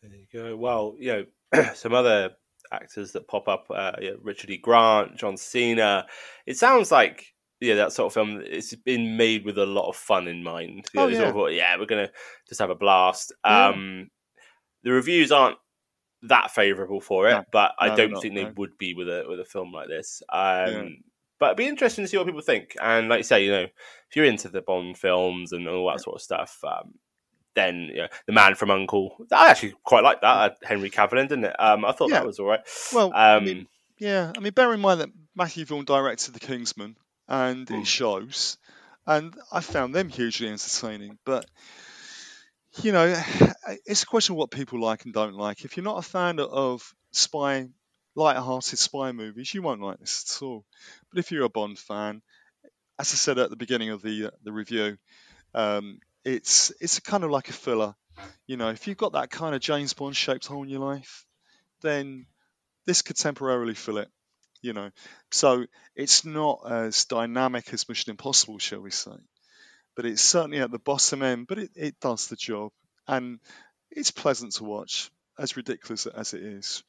There 0.03 0.11
you 0.13 0.27
go. 0.33 0.57
Well, 0.57 0.97
you 0.99 1.27
know, 1.53 1.65
some 1.75 1.95
other 1.95 2.31
actors 2.73 3.13
that 3.13 3.29
pop 3.29 3.49
up, 3.49 3.67
uh, 3.71 3.93
yeah, 4.01 4.11
Richard 4.23 4.51
E. 4.51 4.59
Grant, 4.59 5.17
John 5.17 5.37
Cena. 5.37 6.07
It 6.47 6.59
sounds 6.59 6.91
like 6.91 7.27
yeah, 7.61 7.77
that 7.77 7.93
sort 7.93 8.07
of 8.07 8.15
film. 8.15 8.43
It's 8.45 8.75
been 8.75 9.17
made 9.17 9.45
with 9.45 9.59
a 9.59 9.67
lot 9.67 9.89
of 9.89 9.97
fun 9.97 10.29
in 10.29 10.43
mind. 10.43 10.87
You 10.93 11.01
know, 11.01 11.07
Oh, 11.07 11.11
they 11.11 11.17
sort 11.17 11.35
yeah. 11.35 11.43
of 11.43 11.53
yeah, 11.53 11.77
we're 11.79 11.87
gonna 11.87 12.11
just 12.49 12.61
have 12.61 12.71
a 12.71 12.75
blast. 12.75 13.33
Yeah. 13.45 13.69
Um, 13.69 14.09
the 14.85 14.93
reviews 14.93 15.33
aren't 15.33 15.59
that 16.23 16.51
favourable 16.51 17.01
for 17.01 17.29
it, 17.29 17.33
No. 17.33 17.45
but 17.53 17.73
I 17.79 17.89
No, 17.89 17.97
don't 17.97 18.13
not, 18.13 18.23
think 18.23 18.35
they 18.35 18.45
no. 18.45 18.53
would 18.57 18.77
be 18.79 18.95
with 18.95 19.09
a 19.09 19.25
with 19.29 19.41
a 19.41 19.45
film 19.45 19.73
like 19.73 19.89
this. 19.89 20.23
Um, 20.33 20.39
Yeah. 20.73 20.89
But 21.39 21.47
it'd 21.47 21.57
be 21.59 21.69
interesting 21.69 22.05
to 22.05 22.09
see 22.09 22.17
what 22.17 22.27
people 22.27 22.41
think. 22.41 22.75
And 22.83 23.09
like 23.09 23.19
you 23.19 23.23
say, 23.25 23.45
you 23.45 23.53
know, 23.53 23.63
if 23.63 24.17
you're 24.17 24.25
into 24.25 24.49
the 24.49 24.61
Bond 24.61 24.99
films 24.99 25.53
and 25.53 25.69
all 25.69 25.89
that 25.89 26.01
sort 26.01 26.17
of 26.17 26.21
stuff, 26.23 26.59
um, 26.65 26.95
then 27.55 27.77
you 27.93 27.97
know, 27.99 28.09
the 28.27 28.33
Man 28.33 28.57
from 28.57 28.73
Uncle. 28.73 29.25
I 29.33 29.51
actually 29.51 29.75
quite 29.85 30.03
like 30.03 30.21
that. 30.23 30.27
uh, 30.27 30.51
Henry 30.65 30.91
Cavill, 30.91 31.29
didn't 31.29 31.45
it? 31.45 31.55
Um, 31.61 31.85
I 31.85 31.93
thought 31.93 32.11
Yeah. 32.11 32.17
that 32.19 32.27
was 32.27 32.41
all 32.41 32.47
right. 32.47 32.61
Well, 32.93 33.13
I 33.15 33.35
um, 33.35 33.45
mean, 33.45 33.67
yeah, 33.99 34.33
I 34.37 34.41
mean, 34.41 34.53
bear 34.53 34.73
in 34.75 34.81
mind 34.81 35.01
that 35.01 35.11
Matthew 35.37 35.65
Vaughn 35.65 35.85
directed 35.85 36.35
The 36.35 36.41
Kingsman, 36.41 36.97
and 37.29 37.69
Hmm. 37.69 37.75
it 37.77 37.87
shows, 37.87 38.59
and 39.07 39.33
I 39.53 39.61
found 39.61 39.95
them 39.95 40.09
hugely 40.09 40.49
entertaining. 40.49 41.19
But 41.25 41.47
you 42.83 42.93
know, 42.93 43.07
it's 43.87 44.03
a 44.03 44.07
question 44.07 44.35
of 44.35 44.39
what 44.39 44.51
people 44.51 44.81
like 44.81 45.05
and 45.05 45.15
don't 45.15 45.35
like. 45.35 45.65
If 45.65 45.77
you're 45.77 45.85
not 45.85 45.99
a 45.99 46.09
fan 46.09 46.41
of 46.41 46.95
spy, 47.13 47.69
light-hearted 48.15 48.79
spy 48.79 49.13
movies, 49.13 49.53
you 49.53 49.63
won't 49.63 49.83
like 49.83 49.99
this 50.01 50.37
at 50.37 50.45
all. 50.45 50.65
But 51.11 51.19
if 51.19 51.31
you're 51.31 51.45
a 51.45 51.49
Bond 51.51 51.79
fan, 51.79 52.23
as 52.99 53.13
I 53.13 53.17
said 53.17 53.39
at 53.39 53.51
the 53.51 53.57
beginning 53.57 53.91
of 53.91 54.03
the 54.03 54.27
uh, 54.27 54.31
the 54.43 54.53
review, 54.53 54.99
um, 55.55 56.01
it's 56.25 56.73
it's 56.81 57.01
kind 57.01 57.25
of 57.25 57.31
like 57.31 57.49
a 57.49 57.53
filler. 57.53 57.95
You 58.47 58.57
know, 58.57 58.71
if 58.71 58.87
you've 58.87 58.97
got 58.97 59.13
that 59.13 59.31
kind 59.31 59.55
of 59.55 59.61
James 59.61 59.95
Bond 59.95 60.17
shaped 60.17 60.47
hole 60.47 60.65
in 60.65 60.69
your 60.69 60.81
life, 60.81 61.25
then 61.83 62.27
this 62.87 63.03
could 63.03 63.17
temporarily 63.17 63.75
fill 63.75 63.99
it. 63.99 64.09
You 64.61 64.73
know, 64.73 64.91
so 65.31 65.67
it's 65.95 66.25
not 66.25 66.63
as 66.69 67.05
dynamic 67.05 67.73
as 67.73 67.89
Mission 67.89 68.11
Impossible, 68.11 68.59
shall 68.59 68.81
we 68.81 68.91
say? 68.91 69.13
But 69.99 70.07
it's 70.07 70.23
certainly 70.23 70.61
at 70.61 70.71
the 70.71 70.79
bottom 70.79 71.23
end. 71.23 71.49
But 71.49 71.59
it, 71.59 71.71
it 71.75 72.01
does 72.01 72.29
the 72.29 72.37
job, 72.37 72.71
and 73.09 73.41
it's 73.91 74.13
pleasant 74.13 74.53
to 74.55 74.65
watch, 74.65 75.11
as 75.37 75.57
ridiculous 75.57 76.07
as 76.07 76.35
it 76.35 76.43
is. 76.43 76.85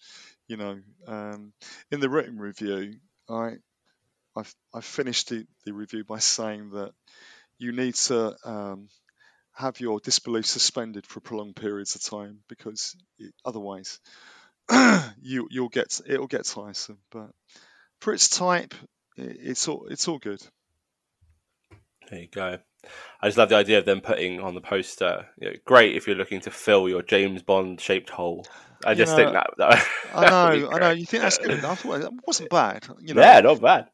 You 0.47 0.57
know, 0.57 0.79
um, 1.07 1.53
in 1.91 1.99
the 1.99 2.09
written 2.09 2.37
review, 2.37 2.99
I 3.27 3.57
I 4.73 4.81
finished 4.81 5.29
the, 5.29 5.45
the 5.65 5.73
review 5.73 6.03
by 6.03 6.19
saying 6.19 6.71
that 6.71 6.91
you 7.57 7.71
need 7.71 7.95
to 7.95 8.35
um, 8.45 8.89
have 9.53 9.79
your 9.79 9.99
disbelief 9.99 10.45
suspended 10.45 11.05
for 11.05 11.19
prolonged 11.19 11.55
periods 11.55 11.95
of 11.95 12.03
time 12.03 12.39
because 12.47 12.95
it, 13.17 13.33
otherwise 13.43 13.99
you 15.21 15.47
you'll 15.49 15.69
get 15.69 15.99
it'll 16.05 16.27
get 16.27 16.45
tiresome. 16.45 16.99
But 17.11 17.31
for 18.01 18.13
its 18.13 18.29
type, 18.29 18.75
it, 19.17 19.37
it's 19.41 19.67
all 19.67 19.87
it's 19.87 20.07
all 20.07 20.19
good. 20.19 20.41
There 22.09 22.19
you 22.21 22.27
go. 22.27 22.57
I 23.21 23.27
just 23.27 23.37
love 23.37 23.49
the 23.49 23.55
idea 23.55 23.77
of 23.77 23.85
them 23.85 24.01
putting 24.01 24.39
on 24.39 24.55
the 24.55 24.61
poster. 24.61 25.27
You 25.39 25.49
know, 25.49 25.55
great 25.65 25.95
if 25.95 26.07
you're 26.07 26.15
looking 26.15 26.39
to 26.41 26.51
fill 26.51 26.87
your 26.87 27.01
James 27.01 27.41
Bond 27.43 27.79
shaped 27.81 28.09
hole. 28.09 28.45
I 28.85 28.93
You 28.93 28.95
just 28.95 29.11
know, 29.11 29.15
think 29.17 29.33
that. 29.33 29.49
that 29.57 29.87
I 30.13 30.21
that 30.21 30.31
would 30.31 30.51
be 30.53 30.61
know, 30.61 30.71
I 30.71 30.79
know. 30.79 30.89
You 30.91 31.05
think 31.05 31.23
that's 31.23 31.37
good 31.37 31.51
enough? 31.51 31.85
It 31.85 32.11
wasn't 32.25 32.49
bad. 32.49 32.87
You 33.01 33.13
know, 33.13 33.21
yeah, 33.21 33.39
not 33.41 33.61
bad. 33.61 33.87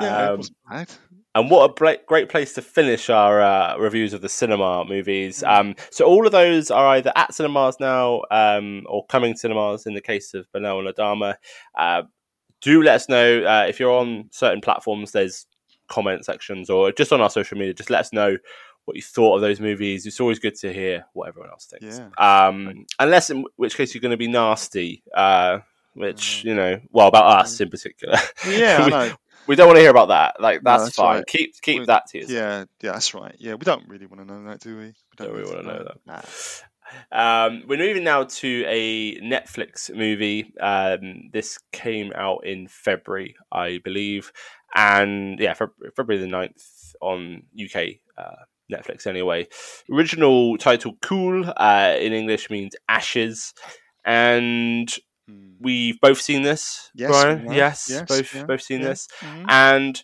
Yeah, 0.00 0.26
it 0.26 0.30
Um, 0.30 0.36
wasn't 0.38 0.56
bad. 0.68 0.90
And 1.36 1.50
what 1.50 1.70
a 1.70 1.98
great 2.06 2.28
place 2.28 2.52
to 2.54 2.62
finish 2.62 3.10
our 3.10 3.40
uh, 3.40 3.76
reviews 3.76 4.12
of 4.12 4.20
the 4.22 4.28
cinema 4.28 4.84
movies. 4.84 5.42
Um, 5.42 5.74
so 5.90 6.04
all 6.04 6.26
of 6.26 6.32
those 6.32 6.70
are 6.70 6.86
either 6.88 7.12
at 7.16 7.34
cinemas 7.34 7.76
now 7.80 8.22
um, 8.30 8.84
or 8.88 9.04
coming 9.06 9.32
to 9.34 9.38
cinemas 9.38 9.86
in 9.86 9.94
the 9.94 10.00
case 10.00 10.32
of 10.34 10.46
Banel 10.54 10.78
and 10.86 10.94
Adama. 10.94 11.34
Uh, 11.76 12.02
do 12.60 12.82
let 12.82 12.94
us 12.96 13.08
know 13.08 13.42
uh, 13.42 13.66
if 13.68 13.80
you're 13.80 13.92
on 13.92 14.28
certain 14.30 14.60
platforms. 14.60 15.10
There's 15.10 15.46
comment 15.88 16.24
sections 16.24 16.70
or 16.70 16.92
just 16.92 17.12
on 17.12 17.20
our 17.20 17.30
social 17.30 17.58
media. 17.58 17.74
Just 17.74 17.90
let 17.90 18.00
us 18.00 18.12
know 18.12 18.36
what 18.86 18.96
you 18.96 19.02
thought 19.02 19.36
of 19.36 19.40
those 19.40 19.60
movies. 19.60 20.04
It's 20.06 20.20
always 20.20 20.38
good 20.38 20.54
to 20.56 20.72
hear 20.72 21.06
what 21.14 21.28
everyone 21.28 21.50
else 21.50 21.66
thinks. 21.66 21.98
Yeah. 21.98 22.46
Um, 22.46 22.84
unless 22.98 23.30
in 23.30 23.44
which 23.56 23.76
case 23.76 23.94
you're 23.94 24.02
going 24.02 24.10
to 24.10 24.16
be 24.16 24.28
nasty. 24.28 25.02
Uh, 25.14 25.60
which 25.94 26.42
you 26.44 26.54
know, 26.54 26.80
well, 26.90 27.06
about 27.08 27.24
us 27.44 27.60
in 27.60 27.70
particular. 27.70 28.16
Mm. 28.16 28.58
Yeah, 28.58 28.78
I 28.80 28.84
we, 28.84 28.90
know. 28.90 29.12
we 29.46 29.54
don't 29.56 29.66
want 29.68 29.76
to 29.76 29.80
hear 29.80 29.90
about 29.90 30.08
that. 30.08 30.40
Like 30.40 30.62
No, 30.64 30.72
that's, 30.72 30.84
that's 30.84 30.96
fine. 30.96 31.16
right. 31.18 31.26
Keep 31.26 31.60
keep 31.62 31.80
We- 31.80 31.86
that 31.86 32.06
to 32.08 32.18
yourself. 32.18 32.32
Yeah, 32.34 32.64
yeah, 32.80 32.92
that's 32.92 33.14
right. 33.14 33.36
Yeah, 33.38 33.54
we 33.54 33.60
don't 33.64 33.88
really 33.88 34.06
want 34.06 34.26
to 34.26 34.34
know 34.34 34.44
that, 34.50 34.60
do 34.60 34.76
we? 34.76 34.84
We 34.86 34.92
Don't 35.16 35.30
really 35.32 35.44
need 35.44 35.54
want 35.54 35.66
to 35.66 35.72
know 35.72 35.84
that. 35.84 35.96
Nah. 36.06 36.22
Um, 37.46 37.62
we're 37.66 37.78
moving 37.78 38.04
now 38.04 38.24
to 38.24 38.64
a 38.66 39.18
Netflix 39.20 39.94
movie. 39.94 40.52
Um, 40.60 41.30
this 41.32 41.58
came 41.72 42.12
out 42.14 42.44
in 42.44 42.68
February, 42.68 43.36
I 43.50 43.80
believe, 43.82 44.32
and 44.74 45.38
yeah, 45.38 45.54
February 45.54 46.18
the 46.18 46.26
9th 46.30 46.94
on 47.00 47.42
UK 47.62 47.96
uh, 48.16 48.44
Netflix. 48.72 49.06
Anyway, 49.06 49.46
original 49.92 50.56
title 50.58 50.94
"Kül" 51.02 51.52
uh, 51.56 51.96
in 51.98 52.12
English 52.12 52.50
means 52.50 52.74
ashes, 52.88 53.54
and 54.04 54.92
we've 55.60 56.00
both 56.00 56.20
seen 56.20 56.42
this. 56.42 56.90
Yes, 56.94 57.10
Brian. 57.10 57.52
Yes, 57.52 57.88
Yes, 57.90 58.08
both 58.08 58.34
yeah, 58.34 58.44
both 58.44 58.62
seen 58.62 58.80
yeah. 58.80 58.88
this, 58.88 59.08
Mhm. 59.20 59.46
and. 59.48 60.02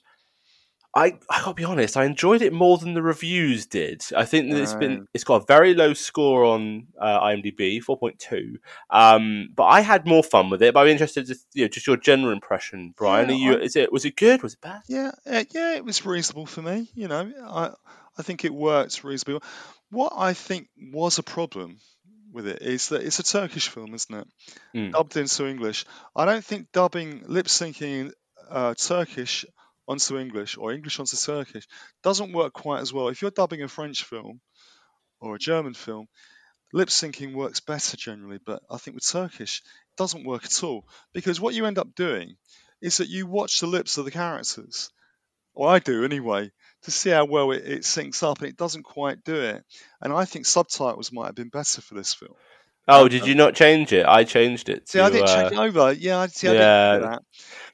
I 0.95 1.19
I 1.31 1.41
gotta 1.41 1.55
be 1.55 1.65
honest. 1.65 1.97
I 1.97 2.05
enjoyed 2.05 2.43
it 2.43 2.53
more 2.53 2.77
than 2.79 2.95
the 2.95 3.03
reviews 3.03 3.67
did. 3.67 4.03
I 4.17 4.25
think 4.25 4.51
that 4.51 4.61
it's 4.61 4.75
been 4.75 5.07
it's 5.15 5.23
got 5.25 5.43
a 5.43 5.45
very 5.47 5.75
low 5.75 5.95
score 5.95 6.45
on 6.45 6.89
uh, 7.01 7.21
IMDb, 7.21 7.81
four 7.81 7.97
point 7.97 8.19
two. 8.19 8.59
Um, 8.91 9.51
but 9.55 9.65
I 9.65 9.83
had 9.83 10.07
more 10.07 10.23
fun 10.25 10.51
with 10.51 10.63
it. 10.63 10.75
But 10.75 10.81
I'm 10.81 10.89
interested, 10.89 11.27
to, 11.29 11.37
you 11.55 11.65
know, 11.65 11.69
just 11.69 11.87
your 11.87 11.97
general 11.97 12.33
impression, 12.33 12.93
Brian. 12.97 13.29
Yeah, 13.29 13.35
Are 13.35 13.39
you? 13.39 13.53
I- 13.59 13.61
Is 13.63 13.77
it 13.77 13.93
was 13.93 14.05
it 14.05 14.17
good? 14.17 14.43
Was 14.43 14.55
it 14.55 14.61
bad? 14.61 14.83
Yeah, 14.89 15.13
uh, 15.27 15.45
yeah, 15.55 15.75
it 15.77 15.85
was 15.85 16.05
reasonable 16.05 16.47
for 16.47 16.63
me. 16.63 16.89
You 16.95 17.07
know, 17.09 17.33
I 17.47 17.71
I 18.19 18.23
think 18.23 18.45
it 18.45 18.53
worked 18.53 19.05
reasonably. 19.05 19.35
well. 19.35 19.43
What 19.91 20.13
I 20.17 20.35
think 20.35 20.69
was 20.93 21.19
a 21.19 21.23
problem 21.23 21.79
with 22.33 22.47
it 22.47 22.63
is 22.63 22.89
that 22.91 23.03
it's 23.03 23.19
a 23.19 23.25
Turkish 23.25 23.69
film, 23.69 23.95
isn't 23.95 24.15
it? 24.15 24.27
Mm. 24.75 24.93
Dubbed 24.93 25.17
into 25.17 25.47
English. 25.49 25.85
I 26.15 26.25
don't 26.27 26.45
think 26.45 26.73
dubbing 26.73 27.25
lip 27.27 27.47
syncing 27.47 28.13
uh, 28.49 28.75
Turkish 28.75 29.45
onto 29.91 30.19
English 30.19 30.57
or 30.57 30.73
English 30.73 31.01
onto 31.01 31.17
Turkish 31.17 31.67
doesn't 32.03 32.33
work 32.33 32.53
quite 32.53 32.81
as 32.81 32.93
well. 32.93 33.09
If 33.09 33.21
you're 33.21 33.33
dubbing 33.33 33.63
a 33.63 33.69
French 33.69 34.05
film 34.05 34.41
or 35.21 35.35
a 35.35 35.39
German 35.39 35.75
film, 35.75 36.07
lip 36.73 36.89
syncing 36.89 37.35
works 37.35 37.59
better 37.59 37.97
generally, 37.97 38.39
but 38.47 38.63
I 38.71 38.77
think 38.77 38.95
with 38.95 39.07
Turkish 39.07 39.59
it 39.59 39.97
doesn't 39.97 40.25
work 40.25 40.45
at 40.45 40.63
all 40.63 40.87
because 41.13 41.41
what 41.41 41.55
you 41.55 41.67
end 41.67 41.79
up 41.79 41.95
doing 41.97 42.37
is 42.81 42.99
that 42.99 43.09
you 43.09 43.27
watch 43.27 43.59
the 43.59 43.67
lips 43.67 43.99
of 43.99 44.05
the 44.05 44.13
characters, 44.13 44.91
or 45.55 45.69
I 45.69 45.81
do 45.81 46.05
anyway, 46.05 46.53
to 46.83 46.91
see 46.91 47.11
how 47.11 47.25
well 47.25 47.51
it, 47.51 47.65
it 47.67 47.83
syncs 47.83 48.23
up, 48.23 48.39
and 48.39 48.49
it 48.49 48.57
doesn't 48.57 48.85
quite 48.85 49.25
do 49.25 49.35
it. 49.35 49.65
And 50.01 50.13
I 50.13 50.25
think 50.25 50.47
subtitles 50.47 51.13
might 51.13 51.27
have 51.27 51.35
been 51.35 51.49
better 51.49 51.83
for 51.83 51.95
this 51.95 52.15
film. 52.15 52.35
Oh, 52.91 53.09
did 53.09 53.27
you 53.27 53.35
not 53.35 53.55
change 53.55 53.93
it? 53.93 54.07
I 54.07 54.25
changed 54.25 54.69
it. 54.69 54.87
To, 54.87 54.93
See, 54.93 55.01
I 55.01 55.11
didn't 55.11 55.29
change 55.29 55.53
uh, 55.53 55.63
it 55.63 55.67
over. 55.67 55.93
Yeah, 55.93 56.19
I 56.19 56.27
see. 56.27 56.49
I 56.49 56.53
yeah, 56.53 56.93
didn't 56.93 57.03
do 57.03 57.09
that. 57.11 57.23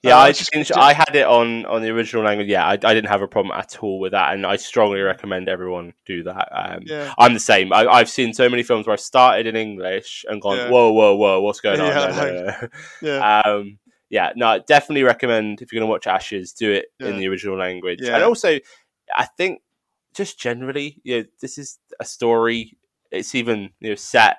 yeah. 0.03 0.17
Uh, 0.17 0.21
I 0.21 0.33
just 0.33 0.51
changed. 0.53 0.73
I 0.73 0.93
had 0.93 1.15
it 1.15 1.27
on 1.27 1.67
on 1.67 1.83
the 1.83 1.91
original 1.91 2.25
language. 2.25 2.49
Yeah, 2.49 2.65
I, 2.67 2.73
I 2.73 2.77
didn't 2.77 3.07
have 3.09 3.23
a 3.23 3.29
problem 3.29 3.57
at 3.59 3.79
all 3.83 3.99
with 3.99 4.13
that, 4.13 4.35
and 4.35 4.47
I 4.47 4.57
strongly 4.57 5.01
recommend 5.01 5.49
everyone 5.49 5.93
do 6.07 6.23
that. 6.25 6.49
Um, 6.53 6.83
Yeah. 6.85 7.13
I'm 7.19 7.35
the 7.35 7.41
same. 7.41 7.73
I, 7.73 7.87
I've 7.87 8.11
seen 8.11 8.33
so 8.35 8.49
many 8.49 8.63
films 8.63 8.87
where 8.87 8.95
I 8.95 8.97
started 8.97 9.47
in 9.47 9.57
English 9.57 10.25
and 10.29 10.41
gone, 10.41 10.57
Yeah. 10.57 10.71
whoa, 10.71 10.93
whoa, 10.93 11.15
whoa, 11.17 11.41
what's 11.41 11.61
going 11.67 11.81
on? 11.81 11.87
Yeah, 11.87 12.07
No, 12.07 12.17
no, 12.17 12.45
no. 12.45 12.69
Yeah. 13.03 13.41
Um, 13.41 13.79
yeah, 14.09 14.33
no, 14.37 14.47
I 14.47 14.59
definitely 14.61 15.03
recommend 15.03 15.63
if 15.63 15.73
you're 15.73 15.81
going 15.81 15.89
to 15.89 15.91
watch 15.91 16.07
Ashes, 16.07 16.53
do 16.53 16.71
it 16.73 16.87
in 17.01 17.17
the 17.17 17.27
original 17.29 17.59
language. 17.59 17.99
Yeah. 18.03 18.15
And 18.15 18.25
also, 18.25 18.59
I 19.15 19.25
think 19.37 19.63
just 20.15 20.39
generally, 20.39 21.01
you 21.03 21.19
know, 21.19 21.25
this 21.41 21.59
is 21.59 21.79
a 22.01 22.05
story. 22.05 22.77
It's 23.11 23.35
even 23.35 23.71
you 23.81 23.91
know 23.91 23.95
set 23.95 24.33
uh, 24.33 24.37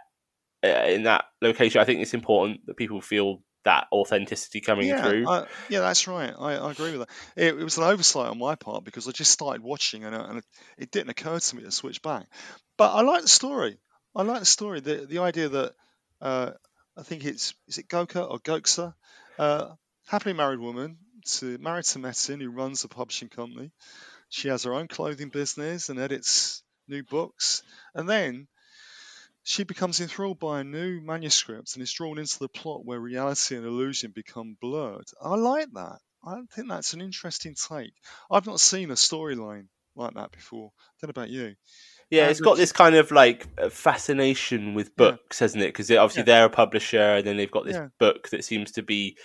in 0.68 1.04
that 1.04 1.26
location. 1.42 1.82
I 1.82 1.86
think 1.86 2.02
it's 2.02 2.14
important 2.14 2.66
that 2.68 2.78
people 2.78 3.02
feel 3.02 3.42
that 3.68 3.88
authenticity 3.92 4.62
coming 4.62 4.88
yeah, 4.88 5.04
through. 5.04 5.28
I, 5.28 5.46
yeah, 5.70 5.82
that's 5.82 6.08
right. 6.08 6.34
I, 6.40 6.54
I 6.56 6.72
agree 6.72 6.98
with 6.98 7.02
that. 7.02 7.10
It, 7.36 7.60
it 7.60 7.64
was 7.64 7.78
an 7.78 7.84
oversight 7.84 8.30
on 8.30 8.40
my 8.40 8.56
part 8.56 8.86
because 8.86 9.08
I 9.08 9.12
just 9.12 9.32
started 9.32 9.62
watching 9.62 10.06
and, 10.06 10.16
uh, 10.16 10.26
and 10.30 10.38
it, 10.38 10.46
it 10.78 10.92
didn't 10.92 11.10
occur 11.10 11.38
to 11.38 11.56
me 11.56 11.64
to 11.64 11.72
switch 11.72 12.02
back. 12.02 12.28
But 12.78 12.94
I 12.94 13.02
like 13.02 13.24
the 13.24 13.28
story. 13.28 13.78
I 14.16 14.24
like 14.24 14.40
the 14.40 14.46
story. 14.46 14.80
The 14.80 15.06
the 15.06 15.20
idea 15.20 15.50
that 15.50 15.74
uh, 16.22 16.52
I 16.98 17.04
think 17.04 17.26
it's 17.26 17.54
is 17.68 17.78
it 17.78 17.90
Goka 17.90 18.30
or 18.30 18.40
Goksa, 18.40 18.94
uh, 19.38 19.72
happily 20.08 20.34
married 20.34 20.60
woman 20.60 20.98
to 21.26 21.58
married 21.58 21.86
to 21.86 22.00
Metin 22.00 22.42
who 22.42 22.50
runs 22.50 22.84
a 22.84 22.88
publishing 22.88 23.30
company. 23.30 23.72
She 24.30 24.48
has 24.48 24.64
her 24.64 24.74
own 24.74 24.88
clothing 24.88 25.30
business 25.30 25.90
and 25.90 26.00
edits 26.00 26.64
new 26.88 27.04
books, 27.04 27.64
and 27.94 28.10
then 28.10 28.48
she 29.50 29.64
becomes 29.64 30.02
enthralled 30.02 30.40
by 30.40 30.60
a 30.60 30.64
new 30.66 31.00
manuscript 31.00 31.74
and 31.74 31.82
is 31.82 31.94
drawn 31.94 32.18
into 32.18 32.38
the 32.38 32.50
plot 32.50 32.82
where 32.84 33.00
reality 33.00 33.56
and 33.56 33.66
illusion 33.66 34.12
become 34.14 34.58
blurred. 34.60 35.06
I 35.24 35.36
like 35.36 35.70
that. 35.74 36.00
I 36.26 36.36
think 36.54 36.68
that's 36.68 36.94
an 36.94 37.00
interesting 37.00 37.56
take. 37.56 37.94
I've 38.30 38.46
not 38.46 38.60
seen 38.60 38.92
a 38.92 38.96
storyline 38.96 39.68
like 39.96 40.16
that 40.16 40.32
before. 40.34 40.72
don't 41.02 41.08
know 41.16 41.22
about 41.22 41.30
you. 41.30 41.56
Yeah, 42.10 42.24
And 42.24 42.32
it's 42.32 42.42
got 42.42 42.58
this 42.58 42.74
kind 42.74 42.96
of 42.96 43.10
like 43.12 43.48
fascination 43.72 44.74
with 44.74 44.88
Yeah. 44.90 44.94
books, 45.12 45.40
hasn't 45.40 45.64
it? 45.64 45.68
Because 45.68 45.90
obviously 45.92 46.22
Yeah. 46.22 46.26
they're 46.26 46.46
a 46.48 46.50
publisher, 46.50 47.00
and 47.02 47.26
then 47.26 47.38
they've 47.38 47.50
got 47.50 47.64
this 47.66 47.76
Yeah. 47.76 47.88
book 48.00 48.28
that 48.30 48.44
seems 48.44 48.74
to 48.74 48.82
be 48.84 49.18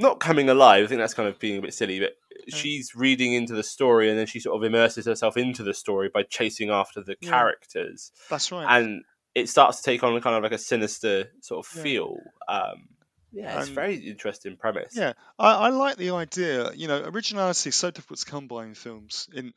not 0.00 0.20
coming 0.20 0.48
alive. 0.48 0.84
I 0.84 0.86
think 0.86 1.00
that's 1.00 1.14
kind 1.14 1.28
of 1.28 1.38
being 1.38 1.58
a 1.58 1.62
bit 1.62 1.74
silly, 1.74 2.00
but 2.00 2.14
she's 2.48 2.94
reading 2.94 3.34
into 3.34 3.52
the 3.54 3.62
story, 3.62 4.08
and 4.08 4.18
then 4.18 4.26
she 4.26 4.40
sort 4.40 4.56
of 4.56 4.64
immerses 4.64 5.04
herself 5.04 5.36
into 5.36 5.62
the 5.62 5.74
story 5.74 6.08
by 6.12 6.22
chasing 6.22 6.70
after 6.70 7.02
the 7.02 7.16
Yeah. 7.20 7.28
characters, 7.30 8.10
That's 8.30 8.50
right. 8.50 8.66
and 8.78 9.04
it 9.34 9.48
starts 9.48 9.78
to 9.78 9.82
take 9.84 10.02
on 10.02 10.16
a 10.16 10.20
kind 10.20 10.36
of 10.36 10.42
like 10.42 10.52
a 10.52 10.58
sinister 10.58 11.30
sort 11.40 11.66
of 11.66 11.76
Yeah. 11.76 11.82
feel. 11.82 12.16
Um, 12.48 12.88
yeah, 13.32 13.58
it's 13.58 13.68
a 13.68 13.72
very 13.72 13.96
interesting 13.96 14.56
premise. 14.56 14.94
Yeah, 14.96 15.14
I, 15.38 15.54
I 15.54 15.68
like 15.70 15.96
the 15.96 16.10
idea. 16.10 16.72
You 16.72 16.86
know, 16.86 17.02
originality 17.02 17.70
is 17.70 17.74
so 17.76 17.90
difficult 17.90 18.20
to 18.20 18.26
come 18.26 18.46
by 18.46 18.64
in 18.64 18.74
films. 18.74 19.28
In 19.34 19.52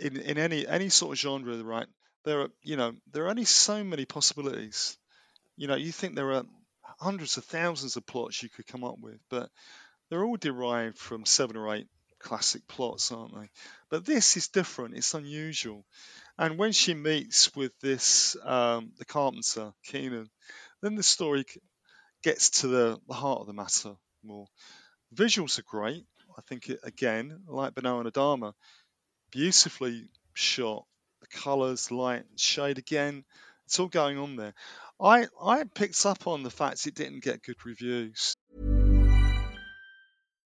in 0.00 0.16
in 0.16 0.36
any 0.38 0.66
any 0.66 0.88
sort 0.88 1.12
of 1.12 1.18
genre, 1.18 1.62
right? 1.62 1.86
There 2.24 2.40
are 2.40 2.48
you 2.62 2.76
know 2.76 2.92
there 3.12 3.24
are 3.24 3.30
only 3.30 3.44
so 3.44 3.84
many 3.84 4.04
possibilities. 4.04 4.98
You 5.56 5.68
know, 5.68 5.76
you 5.76 5.92
think 5.92 6.16
there 6.16 6.32
are 6.32 6.44
hundreds 6.98 7.36
of 7.36 7.44
thousands 7.44 7.96
of 7.96 8.04
plots 8.04 8.42
you 8.42 8.48
could 8.48 8.66
come 8.66 8.84
up 8.84 8.96
with, 9.00 9.20
but 9.30 9.48
they're 10.10 10.24
all 10.24 10.36
derived 10.36 10.98
from 10.98 11.24
seven 11.24 11.56
or 11.56 11.72
eight 11.74 11.86
classic 12.26 12.66
plots, 12.66 13.12
aren't 13.12 13.34
they? 13.34 13.48
But 13.88 14.04
this 14.04 14.36
is 14.36 14.48
different. 14.48 14.96
It's 14.96 15.14
unusual. 15.14 15.84
And 16.36 16.58
when 16.58 16.72
she 16.72 16.92
meets 16.92 17.54
with 17.54 17.72
this 17.80 18.36
um, 18.44 18.90
the 18.98 19.04
carpenter 19.04 19.72
Keenan, 19.84 20.28
then 20.82 20.96
the 20.96 21.02
story 21.02 21.44
gets 22.22 22.50
to 22.60 22.66
the, 22.66 22.98
the 23.06 23.14
heart 23.14 23.40
of 23.40 23.46
the 23.46 23.52
matter 23.52 23.92
more. 24.24 24.46
Visuals 25.14 25.58
are 25.58 25.62
great. 25.62 26.04
I 26.36 26.40
think 26.48 26.68
it 26.68 26.80
again, 26.82 27.44
like 27.46 27.74
Banel 27.74 28.00
and 28.00 28.12
Adama, 28.12 28.52
beautifully 29.30 30.08
shot. 30.34 30.84
The 31.20 31.28
colours, 31.28 31.90
light, 31.90 32.24
shade 32.36 32.78
again, 32.78 33.24
it's 33.66 33.80
all 33.80 33.88
going 33.88 34.18
on 34.18 34.36
there. 34.36 34.54
I 35.00 35.26
I 35.42 35.64
picked 35.64 36.04
up 36.06 36.26
on 36.26 36.42
the 36.42 36.50
fact 36.50 36.86
it 36.86 36.94
didn't 36.94 37.24
get 37.24 37.42
good 37.42 37.64
reviews. 37.64 38.36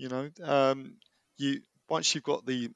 You 0.00 0.08
know, 0.08 0.30
um, 0.44 0.94
you 1.36 1.60
once 1.90 2.14
you've 2.14 2.24
got 2.24 2.46
the 2.46 2.70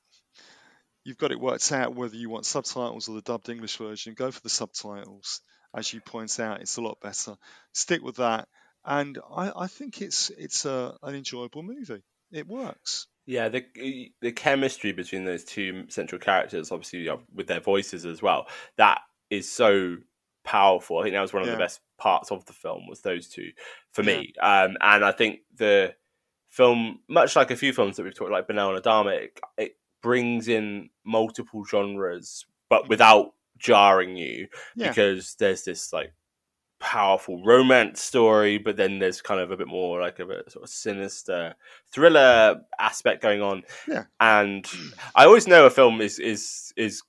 you've 1.05 1.16
got 1.16 1.33
it 1.33 1.41
worked 1.41 1.72
out 1.72 1.95
whether 1.95 2.14
you 2.14 2.29
want 2.29 2.45
subtitles 2.45 3.09
or 3.09 3.14
the 3.14 3.22
dubbed 3.22 3.49
English 3.49 3.79
version, 3.79 4.12
go 4.12 4.31
for 4.31 4.43
the 4.43 4.51
subtitles. 4.51 5.41
As 5.75 5.91
you 5.91 6.03
point 6.03 6.39
out, 6.39 6.61
it's 6.61 6.77
a 6.77 6.83
lot 6.83 6.99
better. 7.01 7.37
Stick 7.72 8.03
with 8.03 8.16
that, 8.16 8.47
and 8.85 9.18
I, 9.35 9.53
I 9.57 9.66
think 9.68 10.03
it's 10.03 10.29
it's 10.37 10.66
a, 10.66 10.99
an 11.03 11.14
enjoyable 11.14 11.62
movie. 11.62 12.03
It 12.31 12.47
works. 12.47 13.07
Yeah, 13.25 13.49
the 13.49 14.12
the 14.20 14.33
chemistry 14.33 14.93
between 14.93 15.25
those 15.25 15.45
two 15.45 15.87
central 15.89 16.20
characters, 16.20 16.70
obviously 16.70 16.99
you 16.99 17.07
know, 17.07 17.22
with 17.35 17.47
their 17.47 17.61
voices 17.61 18.05
as 18.05 18.20
well, 18.20 18.49
that 18.77 19.01
is 19.31 19.51
so 19.51 19.97
powerful. 20.45 20.99
I 20.99 21.05
think 21.05 21.14
that 21.14 21.22
was 21.22 21.33
one 21.33 21.43
of 21.43 21.49
Yeah. 21.49 21.55
the 21.55 21.59
best 21.64 21.81
parts 21.97 22.31
of 22.31 22.45
the 22.45 22.53
film 22.53 22.87
was 22.87 23.01
those 23.01 23.29
two 23.29 23.53
for 23.93 24.03
me. 24.03 24.35
Um, 24.43 24.77
and 24.83 25.03
I 25.03 25.12
think 25.12 25.39
the 25.57 25.95
film, 26.55 27.00
much 27.09 27.34
like 27.34 27.50
a 27.50 27.57
few 27.57 27.72
films 27.72 27.96
that 27.96 28.05
we've 28.05 28.14
talked, 28.14 28.30
like 28.30 28.46
Banel 28.46 28.74
and 28.74 28.82
Adama, 28.82 29.12
it, 29.24 29.40
it 29.59 29.76
brings 30.02 30.46
in 30.46 30.88
multiple 31.05 31.64
genres, 31.64 32.46
but 32.68 32.84
mm. 32.84 32.88
without 32.88 33.32
jarring 33.59 34.16
you, 34.16 34.46
Yeah. 34.76 34.88
because 34.88 35.34
there's 35.40 35.64
this 35.64 35.92
like 35.92 36.12
powerful 36.78 37.42
romance 37.44 38.00
story, 38.00 38.59
but 38.59 38.76
then 38.76 39.00
there's 39.00 39.20
kind 39.20 39.40
of 39.40 39.50
a 39.50 39.57
bit 39.57 39.66
more 39.66 40.00
like 40.00 40.20
a 40.20 40.26
bit 40.26 40.52
sort 40.52 40.62
of 40.62 40.70
sinister 40.70 41.57
thriller 41.92 42.61
aspect 42.78 43.20
going 43.20 43.42
on. 43.42 43.64
Yeah. 43.88 44.05
And 44.20 44.62
mm. 44.62 44.94
I 45.16 45.24
always 45.24 45.48
know 45.48 45.66
a 45.66 45.70
film 45.70 46.00
is 46.00 46.20
is 46.20 46.72
is 46.76 47.02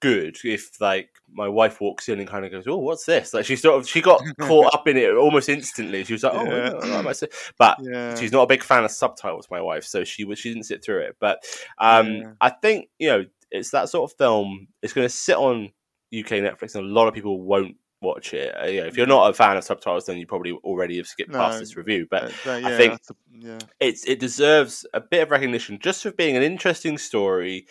good 0.00 0.36
if 0.44 0.80
like 0.80 1.10
my 1.32 1.48
wife 1.48 1.80
walks 1.80 2.08
in 2.08 2.18
and 2.20 2.28
kind 2.28 2.44
of 2.44 2.50
goes, 2.50 2.66
"Oh, 2.66 2.76
what's 2.78 3.04
this?" 3.04 3.34
Like 3.34 3.44
she 3.44 3.56
sort 3.56 3.78
of 3.80 3.88
she 3.88 4.00
got 4.00 4.22
caught 4.40 4.72
up 4.74 4.86
in 4.88 4.96
it 4.96 5.14
almost 5.14 5.48
instantly. 5.48 6.04
She 6.04 6.12
was 6.14 6.22
like, 6.22 6.34
"Oh, 6.34 6.44
Yeah. 6.44 6.72
yeah, 6.84 6.98
I 6.98 7.02
might 7.02 7.22
but 7.58 7.76
Yeah. 7.80 8.14
she's 8.14 8.32
not 8.32 8.42
a 8.42 8.46
big 8.46 8.62
fan 8.62 8.84
of 8.84 8.90
subtitles. 8.90 9.48
My 9.50 9.60
wife, 9.60 9.84
so 9.84 10.04
she 10.04 10.24
was 10.24 10.38
she 10.38 10.50
didn't 10.52 10.66
sit 10.66 10.84
through 10.84 11.00
it. 11.00 11.16
But 11.20 11.42
um, 11.78 12.12
Yeah. 12.16 12.32
I 12.40 12.50
think 12.50 12.88
you 12.98 13.08
know 13.08 13.24
it's 13.50 13.70
that 13.70 13.88
sort 13.88 14.10
of 14.10 14.16
film. 14.18 14.68
It's 14.82 14.92
going 14.92 15.06
to 15.06 15.12
sit 15.14 15.36
on 15.36 15.70
UK 16.16 16.40
Netflix, 16.42 16.74
and 16.74 16.84
a 16.84 16.88
lot 16.88 17.08
of 17.08 17.14
people 17.14 17.40
won't 17.40 17.76
watch 18.00 18.32
it. 18.32 18.54
Uh, 18.58 18.66
you 18.66 18.80
know, 18.80 18.86
if 18.86 18.96
you're 18.96 19.06
not 19.06 19.28
a 19.28 19.34
fan 19.34 19.56
of 19.56 19.64
subtitles, 19.64 20.06
then 20.06 20.16
you 20.18 20.26
probably 20.26 20.52
already 20.52 20.96
have 20.98 21.06
skipped 21.06 21.32
past 21.32 21.58
this 21.58 21.76
review. 21.76 22.06
But 22.10 22.24
uh, 22.24 22.30
that- 22.44 22.64
I 22.64 22.76
think 22.76 23.00
a- 23.10 23.14
yeah. 23.32 23.58
it's 23.80 24.04
it 24.06 24.20
deserves 24.20 24.86
a 24.94 25.00
bit 25.00 25.22
of 25.22 25.30
recognition 25.30 25.78
just 25.82 26.02
for 26.04 26.12
being 26.12 26.36
an 26.36 26.42
interesting 26.42 26.96
story, 26.98 27.66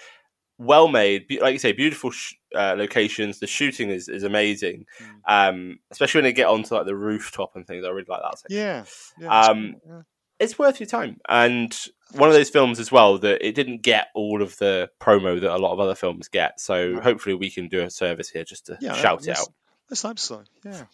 well 0.58 0.88
made, 0.88 1.26
like 1.41 1.53
you 1.53 1.60
say, 1.60 1.72
beautiful 1.72 2.12
sh- 2.12 2.34
uh, 2.55 2.76
locations. 2.78 3.39
The 3.39 3.47
shooting 3.47 3.89
is, 3.89 4.08
is 4.10 4.24
amazing, 4.24 4.86
Hmm. 4.99 5.16
um, 5.28 5.80
especially 5.91 6.20
when 6.20 6.24
they 6.26 6.34
get 6.34 6.47
onto 6.47 6.74
like 6.76 6.86
the 6.86 6.95
rooftop 6.95 7.55
and 7.55 7.66
things. 7.68 7.86
I 7.86 7.89
really 7.89 8.05
like 8.08 8.22
that. 8.22 8.39
Section. 8.39 8.58
Yeah, 8.58 8.84
yeah, 9.20 9.39
it's 9.39 9.49
Um, 9.49 9.76
yeah. 9.88 10.01
it's 10.39 10.60
worth 10.60 10.80
your 10.80 10.88
time, 10.88 11.20
and 11.30 11.78
one 12.14 12.30
of 12.30 12.36
those 12.36 12.49
films 12.49 12.80
as 12.80 12.91
well 12.91 13.18
that 13.20 13.45
it 13.45 13.53
didn't 13.53 13.82
get 13.82 14.08
all 14.16 14.41
of 14.41 14.58
the 14.58 14.89
promo 14.99 15.39
that 15.41 15.53
a 15.55 15.58
lot 15.58 15.74
of 15.74 15.80
other 15.80 15.95
films 15.95 16.28
get. 16.30 16.60
So 16.60 16.91
Right. 16.93 17.03
hopefully 17.03 17.36
we 17.36 17.49
can 17.51 17.68
do 17.68 17.82
a 17.84 17.89
service 17.89 18.30
here 18.30 18.43
just 18.45 18.66
to 18.68 18.78
Yeah, 18.80 18.93
shout 18.93 19.28
it 19.28 19.38
out. 19.38 19.49
Let's 19.89 20.01
hope 20.03 20.18
so. 20.20 20.43
Yeah. 20.64 20.86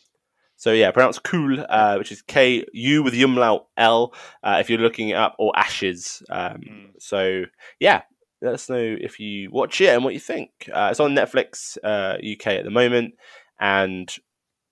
So 0.56 0.72
yeah, 0.72 0.92
pronounce 0.92 1.20
Kül, 1.20 1.66
uh, 1.68 1.98
which 1.98 2.12
is 2.12 2.22
K 2.22 2.66
U 2.74 3.04
with 3.04 3.14
the 3.14 3.24
umlaut 3.24 3.68
L. 3.76 4.14
Uh, 4.42 4.58
if 4.60 4.70
you're 4.70 4.80
looking 4.80 5.10
it 5.10 5.16
up, 5.16 5.36
or 5.38 5.52
Ashes. 5.58 6.24
Um, 6.30 6.62
Hmm. 6.62 6.86
So 7.00 7.44
yeah, 7.80 8.04
let 8.44 8.54
us 8.54 8.70
know 8.70 8.78
if 9.00 9.20
you 9.20 9.50
watch 9.52 9.82
it 9.82 9.88
and 9.90 10.04
what 10.04 10.14
you 10.14 10.20
think. 10.20 10.52
Uh, 10.72 10.90
it's 10.92 11.00
on 11.00 11.16
Netflix 11.16 11.78
uh, 11.84 12.18
UK 12.20 12.48
at 12.60 12.64
the 12.66 12.70
moment, 12.72 13.16
and 13.60 14.14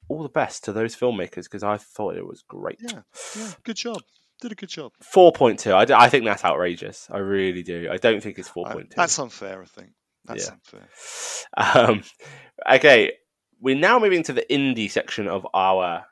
all 0.10 0.22
the 0.24 0.30
best 0.30 0.66
to 0.66 0.74
those 0.74 0.96
filmmakers 0.96 1.44
because 1.46 1.64
I 1.64 1.78
thought 1.78 2.18
it 2.18 2.28
was 2.28 2.44
great. 2.48 2.78
Yeah. 2.82 3.02
Yeah. 3.38 3.52
Good 3.64 3.78
job. 3.78 4.02
Did 4.42 4.52
a 4.52 4.56
good 4.56 4.70
job. 4.70 4.92
Four 5.02 5.32
point 5.32 5.60
two. 5.60 5.74
I, 5.74 5.86
d- 5.86 5.94
I 5.94 6.10
think 6.10 6.26
that's 6.26 6.44
outrageous. 6.44 7.08
I 7.12 7.20
really 7.20 7.64
do. 7.64 7.88
I 7.92 7.98
don't 7.98 8.22
think 8.22 8.38
it's 8.40 8.50
four 8.50 8.66
point 8.66 8.90
two. 8.90 8.96
That's 8.98 9.18
unfair. 9.20 9.62
I 9.62 9.66
think. 9.66 9.92
That's 10.26 10.48
Yeah. 10.48 10.54
unfair. 10.54 11.88
Um, 11.88 12.04
okay, 12.72 13.14
we're 13.60 13.76
now 13.76 14.00
moving 14.00 14.24
to 14.24 14.34
the 14.34 14.46
indie 14.50 14.90
section 14.92 15.28
of 15.28 15.48
our 15.54 16.06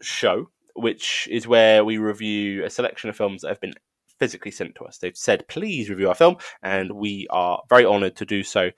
show, 0.00 0.48
which 0.74 1.28
is 1.30 1.46
where 1.46 1.84
we 1.84 1.98
review 1.98 2.64
a 2.64 2.70
selection 2.70 3.10
of 3.10 3.16
films 3.16 3.42
that 3.42 3.48
have 3.48 3.60
been 3.60 3.74
physically 4.18 4.50
sent 4.50 4.74
to 4.76 4.84
us. 4.84 4.98
They've 4.98 5.16
said, 5.16 5.48
please 5.48 5.90
review 5.90 6.08
our 6.08 6.14
film, 6.14 6.36
and 6.62 6.92
we 6.92 7.26
are 7.30 7.62
very 7.68 7.84
honoured 7.84 8.16
to 8.16 8.26
do 8.26 8.42
so 8.42 8.70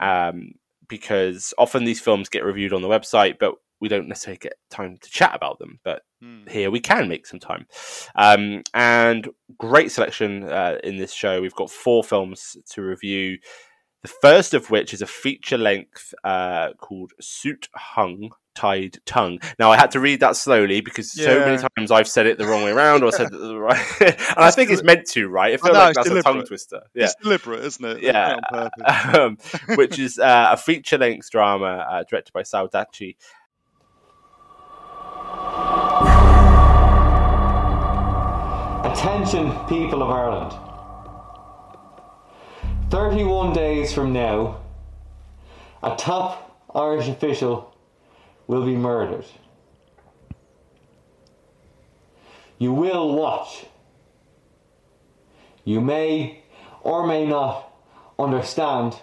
um, 0.00 0.52
because 0.88 1.52
often 1.58 1.84
these 1.84 2.00
films 2.00 2.28
get 2.28 2.44
reviewed 2.44 2.72
on 2.72 2.82
the 2.82 2.88
website, 2.88 3.38
but 3.38 3.54
we 3.80 3.88
don't 3.88 4.08
necessarily 4.08 4.38
get 4.38 4.54
time 4.70 4.96
to 5.02 5.10
chat 5.10 5.34
about 5.34 5.58
them. 5.58 5.80
But 5.84 6.02
Hmm. 6.22 6.46
here 6.48 6.70
we 6.70 6.80
can 6.80 7.08
make 7.08 7.26
some 7.26 7.40
time. 7.40 7.66
Um, 8.14 8.62
and 8.72 9.28
great 9.58 9.92
selection 9.92 10.44
uh, 10.44 10.78
in 10.82 10.96
this 10.96 11.12
show. 11.12 11.42
We've 11.42 11.54
got 11.54 11.70
four 11.70 12.02
films 12.02 12.56
to 12.70 12.82
review. 12.82 13.38
The 14.02 14.08
first 14.08 14.54
of 14.54 14.70
which 14.70 14.94
is 14.94 15.02
a 15.02 15.06
feature 15.06 15.58
length 15.58 16.14
uh, 16.24 16.72
called 16.78 17.12
Suit 17.20 17.68
Hung 17.74 18.30
Tied 18.56 18.98
Tongue. 19.04 19.38
Now, 19.58 19.70
I 19.70 19.76
had 19.76 19.92
to 19.92 20.00
read 20.00 20.20
that 20.20 20.34
slowly 20.34 20.80
because 20.80 21.12
so 21.12 21.40
many 21.40 21.58
times 21.58 21.90
I've 21.90 22.08
said 22.08 22.26
it 22.26 22.38
the 22.38 22.46
wrong 22.46 22.64
way 22.64 22.72
around 22.72 23.04
or 23.04 23.12
said 23.12 23.26
it 23.26 23.32
the 23.32 23.56
right. 23.58 23.78
and 24.00 24.16
I 24.38 24.50
think 24.50 24.70
it's 24.70 24.82
meant 24.82 25.06
to, 25.10 25.28
right? 25.28 25.52
It 25.52 25.60
I 25.62 25.66
feels 25.66 25.74
know, 25.74 25.80
like 25.80 25.96
it's 25.96 26.08
that's 26.08 26.20
a 26.20 26.22
tongue 26.22 26.44
twister. 26.44 26.82
Yeah. 26.94 27.04
It's 27.04 27.14
deliberate, 27.16 27.64
isn't 27.64 27.84
it? 27.84 27.94
They 28.00 28.06
Yeah, 28.06 28.38
on 28.50 28.70
purpose. 28.70 29.14
um, 29.70 29.76
which 29.76 29.98
is 29.98 30.18
uh, 30.18 30.48
a 30.52 30.56
feature 30.56 30.98
length 30.98 31.30
drama 31.30 31.86
uh, 31.88 32.04
directed 32.04 32.32
by 32.32 32.42
Saudachi. 32.42 33.16
Attention, 38.90 39.52
people 39.68 40.02
of 40.02 40.10
Ireland. 40.10 40.52
31 42.90 43.52
days 43.52 43.92
from 43.92 44.12
now, 44.12 44.62
a 45.82 45.94
top 45.96 46.66
Irish 46.74 47.08
official 47.08 47.75
will 48.46 48.64
be 48.64 48.76
murdered. 48.76 49.24
You 52.58 52.72
will 52.72 53.14
watch. 53.14 53.66
You 55.64 55.80
may 55.80 56.42
or 56.82 57.06
may 57.06 57.26
not 57.26 57.72
understand, 58.18 58.96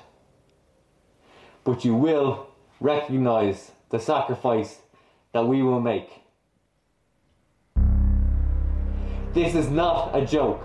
but 1.63 1.83
you 1.85 1.93
will 1.93 2.47
recognize 2.79 3.71
the 3.89 3.99
sacrifice 3.99 4.79
that 5.33 5.45
we 5.45 5.61
will 5.61 5.81
make. 5.81 6.09
This 9.33 9.55
is 9.55 9.69
not 9.69 10.15
a 10.15 10.25
joke. 10.25 10.63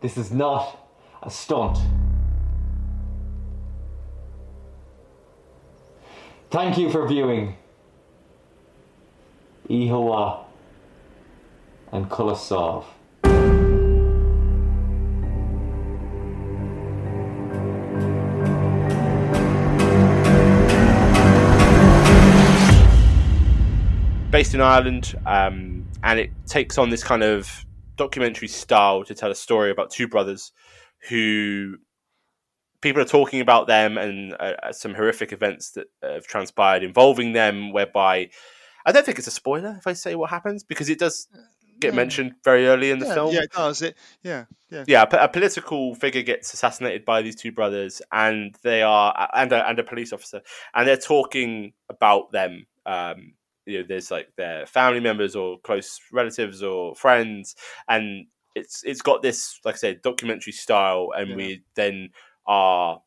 This 0.00 0.16
is 0.16 0.30
not 0.30 0.78
a 1.22 1.30
stunt. 1.30 1.78
Thank 6.50 6.78
you 6.78 6.90
for 6.90 7.06
viewing 7.08 7.56
Ihawa 9.68 10.44
and 11.92 12.08
Kulasov. 12.08 12.84
based 24.36 24.52
in 24.52 24.60
Ireland, 24.60 25.14
um, 25.24 25.86
and 26.02 26.20
it 26.20 26.30
takes 26.46 26.76
on 26.76 26.90
this 26.90 27.02
kind 27.02 27.22
of 27.22 27.64
documentary 27.96 28.48
style 28.48 29.02
to 29.04 29.14
tell 29.14 29.30
a 29.30 29.34
story 29.34 29.70
about 29.70 29.90
two 29.90 30.06
brothers 30.06 30.52
who 31.08 31.78
people 32.80 33.02
are 33.02 33.06
talking 33.06 33.40
about 33.40 33.66
them 33.66 33.98
and 33.98 34.34
uh, 34.38 34.72
some 34.72 34.94
horrific 34.94 35.32
events 35.32 35.70
that 35.72 35.86
have 36.02 36.26
transpired 36.26 36.82
involving 36.82 37.32
them. 37.32 37.72
Whereby, 37.72 38.30
I 38.84 38.92
don't 38.92 39.04
think 39.04 39.18
it's 39.18 39.26
a 39.26 39.32
spoiler 39.32 39.76
if 39.78 39.86
I 39.86 39.92
say 39.92 40.14
what 40.14 40.30
happens 40.30 40.64
because 40.64 40.88
it 40.88 40.98
does 40.98 41.28
get 41.80 41.92
Yeah. 41.92 41.96
mentioned 41.96 42.32
very 42.42 42.66
early 42.66 42.90
in 42.90 42.98
the 42.98 43.06
yeah, 43.06 43.14
film. 43.14 43.34
Yeah, 43.34 43.42
it 43.42 43.52
does. 43.52 43.82
It. 43.82 43.96
Yeah. 44.22 44.44
Yeah. 44.70 44.84
Yeah, 44.86 45.04
a, 45.10 45.24
a 45.24 45.28
political 45.28 45.94
figure 45.94 46.22
gets 46.22 46.52
assassinated 46.52 47.04
by 47.04 47.22
these 47.22 47.36
two 47.36 47.52
brothers, 47.52 48.02
and 48.10 48.56
they 48.62 48.82
are 48.82 49.28
and 49.32 49.52
a, 49.52 49.68
and 49.68 49.78
a 49.78 49.84
police 49.84 50.12
officer, 50.12 50.40
and 50.74 50.88
they're 50.88 50.96
talking 50.96 51.72
about 51.88 52.32
them. 52.32 52.66
Um, 52.84 53.34
you 53.64 53.78
know, 53.80 53.84
there's 53.88 54.10
like 54.10 54.28
their 54.36 54.66
family 54.66 55.00
members 55.00 55.36
or 55.36 55.58
close 55.60 56.00
relatives 56.12 56.62
or 56.62 56.94
friends, 56.96 57.54
and 57.88 58.26
it's 58.54 58.82
it's 58.84 59.02
got 59.02 59.22
this 59.22 59.60
like 59.64 59.74
I 59.74 59.78
said 59.78 60.02
documentary 60.02 60.52
style, 60.52 61.10
and 61.16 61.30
Yeah. 61.30 61.36
we 61.36 61.62
then 61.74 62.10
are 62.46 63.00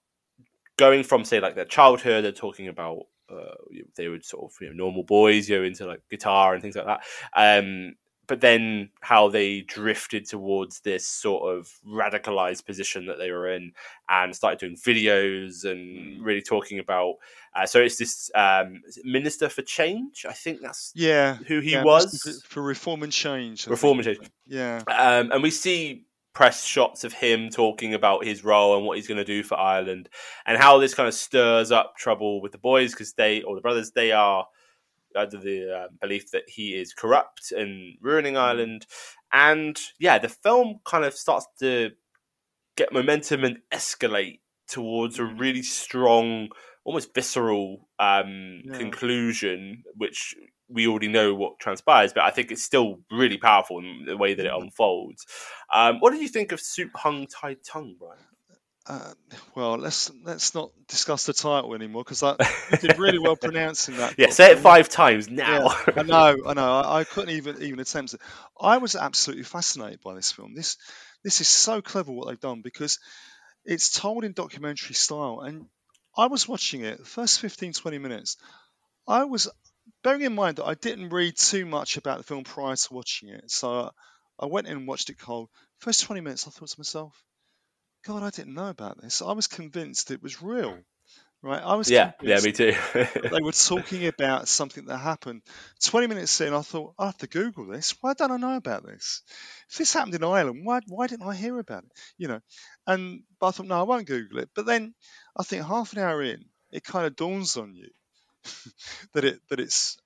going 0.77 1.03
from 1.03 1.23
say 1.25 1.39
like 1.39 1.55
their 1.55 1.65
childhood. 1.65 2.23
They're 2.23 2.31
talking 2.31 2.67
about 2.67 3.03
uh, 3.29 3.55
they 3.95 4.07
would 4.07 4.25
sort 4.25 4.45
of 4.51 4.57
you 4.61 4.67
know 4.67 4.73
normal 4.73 5.03
boys, 5.03 5.49
you 5.49 5.57
know, 5.57 5.63
into 5.63 5.85
like 5.85 6.01
guitar 6.09 6.53
and 6.53 6.61
things 6.61 6.75
like 6.75 6.85
that. 6.85 7.01
Um, 7.35 7.95
but 8.27 8.41
then 8.41 8.91
how 9.01 9.27
they 9.29 9.61
drifted 9.61 10.23
towards 10.23 10.81
this 10.81 11.07
sort 11.07 11.51
of 11.57 11.67
radicalized 11.83 12.63
position 12.63 13.07
that 13.07 13.17
they 13.17 13.31
were 13.31 13.51
in 13.51 13.71
and 14.07 14.35
started 14.35 14.59
doing 14.59 14.75
videos 14.75 15.65
Mm. 15.65 15.71
and 15.71 16.23
really 16.23 16.43
talking 16.43 16.77
about 16.77 17.15
uh, 17.55 17.65
so 17.65 17.79
it's 17.81 17.97
this 17.97 18.29
um 18.35 18.83
minister 19.03 19.49
for 19.49 19.63
change 19.63 20.27
i 20.29 20.31
think 20.33 20.61
that's 20.61 20.91
Yeah. 20.93 21.37
who 21.47 21.59
he 21.59 21.71
yeah, 21.71 21.83
was 21.83 22.21
for, 22.21 22.47
for 22.47 22.61
reform 22.61 23.01
and 23.01 23.11
change. 23.11 23.67
I 23.67 23.71
reform 23.71 23.97
and 23.97 24.05
change 24.05 24.29
Yeah. 24.45 24.83
um, 24.87 25.31
and 25.31 25.41
we 25.41 25.49
see 25.49 26.05
press 26.33 26.63
shots 26.63 27.03
of 27.03 27.13
him 27.13 27.49
talking 27.49 27.93
about 27.93 28.23
his 28.23 28.43
role 28.43 28.77
and 28.77 28.85
what 28.85 28.97
he's 28.97 29.07
going 29.07 29.17
to 29.17 29.25
do 29.25 29.43
for 29.43 29.59
Ireland, 29.59 30.09
and 30.45 30.57
how 30.57 30.77
this 30.77 30.93
kind 30.93 31.07
of 31.07 31.13
stirs 31.13 31.71
up 31.71 31.95
trouble 31.97 32.41
with 32.41 32.51
the 32.51 32.57
boys 32.57 32.91
because 32.91 33.13
they 33.13 33.41
or 33.41 33.55
the 33.55 33.61
brothers 33.61 33.91
they 33.91 34.11
are 34.11 34.47
under 35.15 35.37
the 35.37 35.75
uh, 35.75 35.87
belief 35.99 36.31
that 36.31 36.43
he 36.47 36.75
is 36.75 36.93
corrupt 36.93 37.51
and 37.51 37.97
ruining 37.99 38.37
Ireland, 38.37 38.85
and 39.33 39.79
yeah, 39.99 40.19
the 40.19 40.29
film 40.29 40.79
kind 40.85 41.03
of 41.03 41.13
starts 41.13 41.47
to 41.59 41.91
get 42.75 42.93
momentum 42.93 43.43
and 43.43 43.57
escalate 43.71 44.39
towards 44.67 45.17
a 45.19 45.25
really 45.25 45.63
strong, 45.63 46.49
almost 46.85 47.13
visceral 47.13 47.89
um, 47.97 48.61
Yeah. 48.65 48.77
conclusion, 48.77 49.83
which 49.95 50.35
we 50.69 50.87
already 50.87 51.07
know 51.07 51.33
what 51.33 51.59
transpires, 51.59 52.13
but 52.13 52.23
I 52.23 52.31
think 52.31 52.51
it's 52.51 52.63
still 52.63 52.99
really 53.11 53.37
powerful 53.37 53.79
in 53.79 54.05
the 54.05 54.17
way 54.17 54.33
that 54.33 54.45
it 54.45 54.51
unfolds. 54.53 55.25
Um, 55.73 55.99
what 55.99 56.11
did 56.11 56.21
you 56.21 56.27
think 56.27 56.51
of 56.51 56.59
Soup 56.59 56.91
Hung 56.95 57.27
Tied 57.27 57.57
Tongue, 57.63 57.95
Brian? 57.99 58.19
Uh, 58.87 59.13
well, 59.53 59.77
let's 59.77 60.09
let's 60.23 60.55
not 60.55 60.71
discuss 60.87 61.27
the 61.27 61.33
title 61.33 61.75
anymore 61.75 62.03
because 62.03 62.23
I 62.23 62.35
did 62.81 62.97
really 62.97 63.19
well 63.19 63.35
pronouncing 63.41 63.97
that. 63.97 64.15
Yeah, 64.17 64.31
say 64.31 64.51
it 64.51 64.57
five 64.57 64.89
times 64.89 65.29
now. 65.29 65.75
Yeah, 65.87 65.93
I 65.97 66.03
know, 66.03 66.37
I 66.47 66.53
know. 66.55 66.71
I, 66.71 66.99
I 67.01 67.03
couldn't 67.03 67.35
even 67.35 67.61
even 67.61 67.79
attempt 67.79 68.15
it. 68.15 68.21
I 68.59 68.77
was 68.77 68.95
absolutely 68.95 69.43
fascinated 69.43 70.01
by 70.01 70.15
this 70.15 70.31
film. 70.31 70.55
This 70.55 70.77
this 71.23 71.39
is 71.39 71.47
so 71.47 71.83
clever 71.83 72.11
what 72.11 72.29
they've 72.29 72.39
done 72.39 72.61
because 72.63 72.97
it's 73.63 73.91
told 73.91 74.23
in 74.23 74.33
documentary 74.33 74.95
style, 74.95 75.41
and 75.41 75.67
I 76.17 76.25
was 76.25 76.47
watching 76.47 76.81
it 76.81 76.97
the 76.97 77.05
first 77.05 77.39
15, 77.41 77.73
20 77.73 77.97
minutes. 77.99 78.37
I 79.07 79.25
was 79.25 79.49
bearing 80.03 80.21
in 80.21 80.35
mind 80.35 80.57
that 80.57 80.65
I 80.65 80.75
didn't 80.75 81.09
read 81.09 81.37
too 81.37 81.65
much 81.65 81.97
about 81.97 82.17
the 82.17 82.23
film 82.23 82.43
prior 82.43 82.75
to 82.75 82.93
watching 82.93 83.29
it, 83.29 83.51
so 83.51 83.91
I 84.39 84.45
went 84.45 84.67
in 84.67 84.77
and 84.77 84.87
watched 84.87 85.09
it 85.09 85.19
cold. 85.19 85.49
First 85.79 86.03
20 86.03 86.21
minutes, 86.21 86.47
I 86.47 86.51
thought 86.51 86.69
to 86.69 86.79
myself, 86.79 87.23
God, 88.05 88.23
I 88.23 88.29
didn't 88.29 88.55
know 88.55 88.69
about 88.69 89.01
this. 89.01 89.21
I 89.21 89.33
was 89.33 89.47
convinced 89.47 90.11
it 90.11 90.23
was 90.23 90.41
real. 90.41 90.79
Right, 91.41 91.63
I 91.63 91.75
was 91.75 91.91
Yeah, 91.91 92.11
yeah, 92.21 92.39
me 92.41 92.51
too. 92.51 92.73
they 93.31 93.39
were 93.41 93.51
talking 93.51 94.07
about 94.07 94.47
something 94.47 94.85
that 94.85 94.97
happened. 94.97 95.43
Twenty 95.83 96.07
minutes 96.07 96.41
in, 96.41 96.53
I 96.53 96.61
thought 96.61 96.95
I 96.97 97.07
have 97.07 97.17
to 97.19 97.27
Google 97.27 97.67
this. 97.67 97.95
Why 98.01 98.13
don't 98.13 98.31
I 98.31 98.37
know 98.37 98.55
about 98.55 98.85
this? 98.85 99.21
If 99.69 99.77
this 99.77 99.93
happened 99.93 100.15
in 100.15 100.23
Ireland, 100.23 100.65
why 100.65 100.81
why 100.87 101.07
didn't 101.07 101.27
I 101.27 101.35
hear 101.35 101.59
about 101.59 101.83
it? 101.83 101.91
You 102.17 102.27
know, 102.29 102.39
and 102.87 103.23
but 103.39 103.47
I 103.47 103.51
thought 103.51 103.67
no, 103.67 103.79
I 103.79 103.83
won't 103.83 104.07
Google 104.07 104.39
it. 104.39 104.49
But 104.55 104.65
then 104.65 104.95
I 105.37 105.43
think 105.43 105.63
half 105.65 105.93
an 105.93 105.99
hour 105.99 106.23
in, 106.23 106.45
it 106.71 106.83
kind 106.83 107.05
of 107.05 107.15
dawns 107.15 107.55
on 107.57 107.75
you 107.75 107.89
that 109.13 109.25
it 109.25 109.39
that 109.49 109.59
it's 109.59 109.97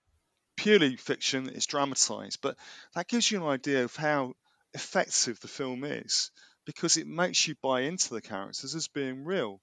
purely 0.58 0.96
fiction, 0.96 1.50
it's 1.50 1.66
dramatized, 1.66 2.40
but 2.42 2.58
that 2.96 3.08
gives 3.08 3.30
you 3.30 3.44
an 3.44 3.50
idea 3.50 3.84
of 3.84 3.96
how 3.96 4.34
effective 4.74 5.40
the 5.40 5.48
film 5.48 5.84
is 5.84 6.32
because 6.66 6.98
it 6.98 7.08
makes 7.08 7.48
you 7.48 7.56
buy 7.62 7.82
into 7.82 8.14
the 8.14 8.22
characters 8.22 8.76
as 8.76 8.88
being 8.88 9.24
real. 9.24 9.62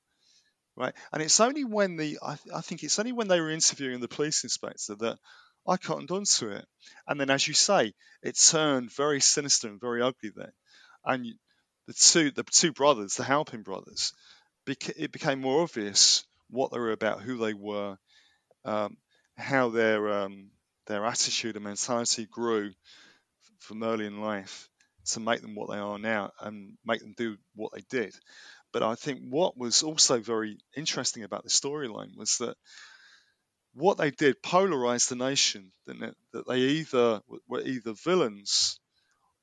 Right, 0.76 0.94
and 1.12 1.22
it's 1.22 1.40
only 1.40 1.64
when 1.64 1.96
the 1.96 2.18
I, 2.22 2.38
I 2.54 2.60
think 2.62 2.82
it's 2.82 2.98
only 2.98 3.12
when 3.12 3.28
they 3.28 3.40
were 3.40 3.50
interviewing 3.50 4.00
the 4.00 4.08
police 4.08 4.44
inspector 4.44 4.94
that 4.96 5.18
I 5.66 5.76
cottoned 5.76 6.10
onto 6.10 6.50
it, 6.50 6.64
and 7.06 7.20
then 7.20 7.28
as 7.28 7.46
you 7.46 7.54
say, 7.54 7.92
it 8.22 8.38
turned 8.38 8.90
very 8.92 9.20
sinister 9.20 9.68
and 9.68 9.80
very 9.80 10.00
ugly 10.00 10.30
then, 10.34 10.52
and 11.04 11.26
the 11.86 11.92
two 11.92 12.30
the 12.30 12.44
two 12.44 12.72
brothers, 12.72 13.16
the 13.16 13.24
Halpin 13.24 13.62
brothers, 13.62 14.12
it 14.66 15.12
became 15.12 15.40
more 15.40 15.62
obvious 15.62 16.24
what 16.48 16.70
they 16.70 16.78
were 16.78 16.92
about, 16.92 17.20
who 17.20 17.36
they 17.36 17.52
were, 17.52 17.98
um, 18.64 18.96
how 19.36 19.68
their 19.70 20.12
um, 20.12 20.50
their 20.86 21.04
attitude 21.04 21.56
and 21.56 21.64
mentality 21.64 22.26
grew 22.26 22.72
from 23.58 23.82
early 23.82 24.06
in 24.06 24.20
life 24.20 24.68
to 25.06 25.20
make 25.20 25.40
them 25.40 25.54
what 25.54 25.70
they 25.70 25.78
are 25.78 25.98
now 25.98 26.30
and 26.40 26.76
make 26.84 27.00
them 27.00 27.14
do 27.16 27.36
what 27.54 27.72
they 27.72 27.84
did. 27.90 28.14
But 28.72 28.82
I 28.82 28.94
think 28.94 29.20
what 29.28 29.56
was 29.56 29.82
also 29.82 30.20
very 30.20 30.58
interesting 30.76 31.24
about 31.24 31.42
the 31.42 31.50
storyline 31.50 32.16
was 32.16 32.38
that 32.38 32.56
what 33.74 33.98
they 33.98 34.10
did 34.10 34.42
polarized 34.42 35.10
the 35.10 35.16
nation. 35.16 35.72
That 35.86 36.14
that 36.32 36.46
they 36.48 36.58
either 36.58 37.20
were 37.48 37.62
either 37.62 37.94
villains 37.94 38.78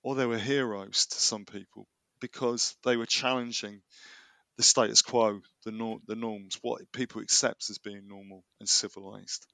or 0.04 0.16
they 0.16 0.26
were 0.26 0.38
heroes 0.38 1.08
to 1.08 1.20
some 1.20 1.46
people 1.46 1.88
because 2.20 2.76
they 2.84 2.98
were 2.98 3.06
challenging 3.06 3.82
the 4.58 4.64
status 4.64 5.02
quo, 5.02 5.42
the 5.66 5.72
nor- 5.72 6.00
the 6.08 6.16
norms, 6.16 6.58
what 6.62 6.82
people 6.92 7.22
accept 7.22 7.70
as 7.70 7.78
being 7.78 8.08
normal 8.08 8.44
and 8.60 8.68
civilized. 8.68 9.46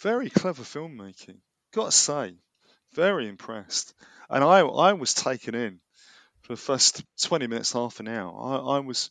Very 0.00 0.30
clever 0.30 0.62
filmmaking, 0.62 1.38
got 1.72 1.86
to 1.86 1.92
say, 1.92 2.34
very 2.94 3.28
impressed. 3.28 3.94
And 4.28 4.42
I 4.42 4.60
I 4.60 4.92
was 4.94 5.14
taken 5.14 5.54
in 5.54 5.80
for 6.42 6.54
the 6.54 6.60
first 6.60 7.04
twenty 7.22 7.46
minutes, 7.46 7.72
half 7.72 8.00
an 8.00 8.08
hour. 8.08 8.32
I, 8.38 8.76
I 8.76 8.78
was 8.80 9.10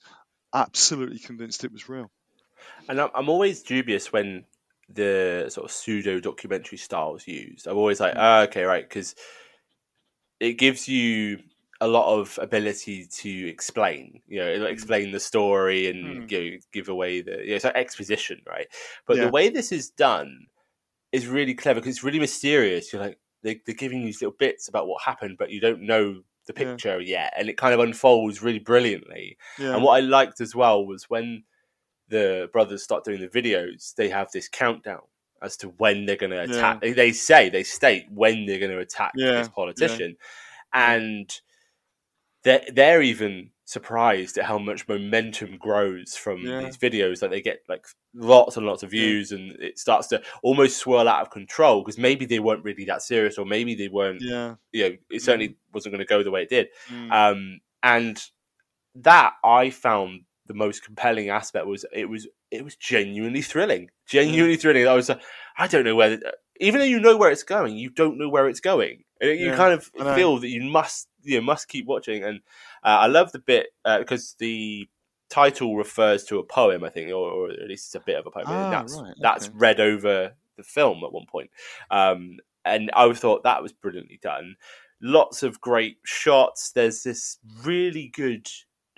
absolutely 0.53 1.19
convinced 1.19 1.63
it 1.63 1.71
was 1.71 1.89
real. 1.89 2.09
And 2.87 3.01
I'm, 3.01 3.29
always 3.29 3.63
dubious 3.63 4.11
when 4.11 4.45
the 4.89 5.47
sort 5.49 5.65
of 5.65 5.71
pseudo 5.71 6.19
documentary 6.19 6.77
style 6.77 7.15
is 7.15 7.27
used. 7.27 7.67
I'm 7.67 7.77
always 7.77 7.99
like, 7.99 8.13
ah, 8.15 8.43
okay, 8.43 8.63
right, 8.63 8.87
because 8.87 9.15
it 10.39 10.53
gives 10.53 10.87
you 10.87 11.39
a 11.81 11.87
lot 11.87 12.07
of 12.17 12.39
ability 12.41 13.05
to 13.05 13.47
explain, 13.49 14.21
you 14.27 14.39
know, 14.39 14.65
explain 14.65 15.11
the 15.11 15.19
story 15.19 15.87
and 15.89 16.29
Mm. 16.29 16.31
you 16.31 16.51
know, 16.51 16.57
give 16.71 16.87
away 16.89 17.21
the, 17.21 17.31
you 17.43 17.49
know, 17.49 17.55
it's 17.55 17.65
like 17.65 17.75
exposition, 17.75 18.41
right? 18.47 18.67
But 19.05 19.17
Yeah. 19.17 19.25
the 19.25 19.31
way 19.31 19.49
this 19.49 19.71
is 19.71 19.89
done 19.89 20.47
is 21.11 21.27
really 21.27 21.53
clever 21.53 21.79
because 21.81 21.95
it's 21.97 22.03
really 22.03 22.19
mysterious. 22.19 22.91
You're 22.93 23.01
like, 23.01 23.19
they, 23.43 23.61
they're 23.65 23.75
giving 23.75 23.99
you 23.99 24.05
these 24.05 24.21
little 24.21 24.35
bits 24.37 24.67
about 24.69 24.87
what 24.87 25.03
happened, 25.03 25.37
but 25.37 25.49
you 25.51 25.59
don't 25.59 25.81
know 25.81 26.23
the 26.47 26.53
Yeah. 26.57 26.71
picture 26.71 26.99
yet, 27.01 27.33
and 27.35 27.49
it 27.49 27.57
kind 27.57 27.73
of 27.73 27.79
unfolds 27.81 28.41
really 28.41 28.59
brilliantly. 28.59 29.37
Yeah. 29.59 29.73
And 29.75 29.83
what 29.83 29.97
I 29.97 29.99
liked 29.99 30.39
as 30.41 30.55
well 30.55 30.85
was 30.85 31.09
when 31.09 31.43
the 32.07 32.49
brothers 32.53 32.83
start 32.83 33.03
doing 33.03 33.19
the 33.19 33.27
videos, 33.27 33.93
they 33.95 34.09
have 34.09 34.31
this 34.31 34.47
countdown 34.47 35.01
as 35.41 35.57
to 35.57 35.69
when 35.69 36.05
they're 36.05 36.15
going 36.15 36.31
to 36.31 36.41
attack. 36.41 36.79
They- 36.81 37.11
say, 37.11 37.49
they 37.49 37.63
state 37.63 38.05
when 38.11 38.45
they're 38.45 38.59
going 38.59 38.71
to 38.71 38.79
attack 38.79 39.11
Yeah, 39.15 39.33
this 39.33 39.47
yeah. 39.47 39.53
politician, 39.53 40.17
and 40.73 41.41
they're 42.45 42.63
they're 42.71 43.01
even 43.01 43.49
surprised 43.65 44.37
at 44.37 44.45
how 44.45 44.59
much 44.59 44.87
momentum 44.87 45.57
grows 45.57 46.15
from 46.15 46.37
Yeah. 46.41 46.61
these 46.61 46.77
videos. 46.77 47.21
Like 47.21 47.31
they 47.31 47.41
get 47.41 47.59
like 47.67 47.85
lots 48.13 48.55
and 48.55 48.65
lots 48.65 48.83
of 48.83 48.91
views, 48.91 49.31
and 49.31 49.51
it 49.53 49.77
starts 49.79 50.07
to 50.09 50.21
almost 50.43 50.77
swirl 50.77 51.09
out 51.09 51.21
of 51.23 51.31
control 51.31 51.81
because 51.81 51.97
maybe 51.97 52.25
they 52.25 52.39
weren't 52.39 52.63
really 52.63 52.85
that 52.85 53.01
serious, 53.01 53.37
or 53.37 53.45
maybe 53.45 53.75
they 53.75 53.89
weren't. 53.89 54.21
Yeah. 54.21 54.55
You 54.71 54.89
know, 54.89 54.95
it 55.09 55.21
certainly 55.23 55.57
wasn't 55.73 55.93
going 55.93 56.05
to 56.05 56.09
go 56.09 56.23
the 56.23 56.31
way 56.31 56.43
it 56.43 56.49
did. 56.49 56.67
Mm. 56.89 57.11
Um, 57.11 57.59
and 57.83 58.23
that 58.95 59.33
I 59.43 59.71
found 59.71 60.21
the 60.45 60.53
most 60.53 60.85
compelling 60.85 61.29
aspect 61.29 61.65
was 61.65 61.85
it 61.91 62.05
was 62.05 62.27
it 62.51 62.63
was 62.63 62.75
genuinely 62.75 63.41
thrilling, 63.41 63.89
genuinely 64.07 64.57
thrilling. 64.57 64.87
I 64.87 64.93
was 64.93 65.09
like, 65.09 65.21
I 65.57 65.67
don't 65.67 65.83
know 65.83 65.95
where, 65.95 66.19
even 66.61 66.79
though 66.79 66.85
you 66.85 66.99
know 66.99 67.17
where 67.17 67.31
it's 67.31 67.43
going, 67.43 67.75
you 67.75 67.89
don't 67.89 68.17
know 68.19 68.29
where 68.29 68.47
it's 68.47 68.59
going. 68.59 69.03
You 69.33 69.47
Yeah, 69.47 69.55
kind 69.55 69.73
of 69.73 69.83
feel 70.15 70.39
that 70.39 70.49
you 70.49 70.63
must 70.63 71.07
you 71.23 71.39
know, 71.39 71.45
must 71.45 71.67
keep 71.67 71.85
watching. 71.85 72.23
And 72.23 72.41
uh, 72.83 72.99
I 73.01 73.07
love 73.07 73.31
the 73.31 73.39
bit 73.39 73.67
uh, 73.83 73.99
because 73.99 74.35
the 74.39 74.87
title 75.29 75.75
refers 75.75 76.23
to 76.25 76.39
a 76.39 76.43
poem, 76.43 76.83
I 76.83 76.89
think, 76.89 77.09
or, 77.09 77.31
or 77.31 77.51
at 77.51 77.67
least 77.67 77.87
it's 77.87 77.95
a 77.95 78.05
bit 78.05 78.17
of 78.17 78.25
a 78.25 78.31
poem. 78.31 78.45
Ah, 78.47 78.69
that's 78.69 79.01
right, 79.01 79.13
that's 79.21 79.47
okay. 79.47 79.55
read 79.57 79.79
over 79.79 80.33
the 80.57 80.63
film 80.63 81.03
at 81.03 81.11
one 81.11 81.25
point. 81.25 81.49
Um, 81.91 82.37
and 82.63 82.89
I 82.95 83.11
thought 83.13 83.43
that 83.43 83.61
was 83.61 83.73
brilliantly 83.73 84.19
done. 84.21 84.55
Lots 85.01 85.43
of 85.43 85.61
great 85.61 85.97
shots. 86.03 86.71
There's 86.71 87.03
this 87.03 87.37
really 87.63 88.07
good. 88.07 88.47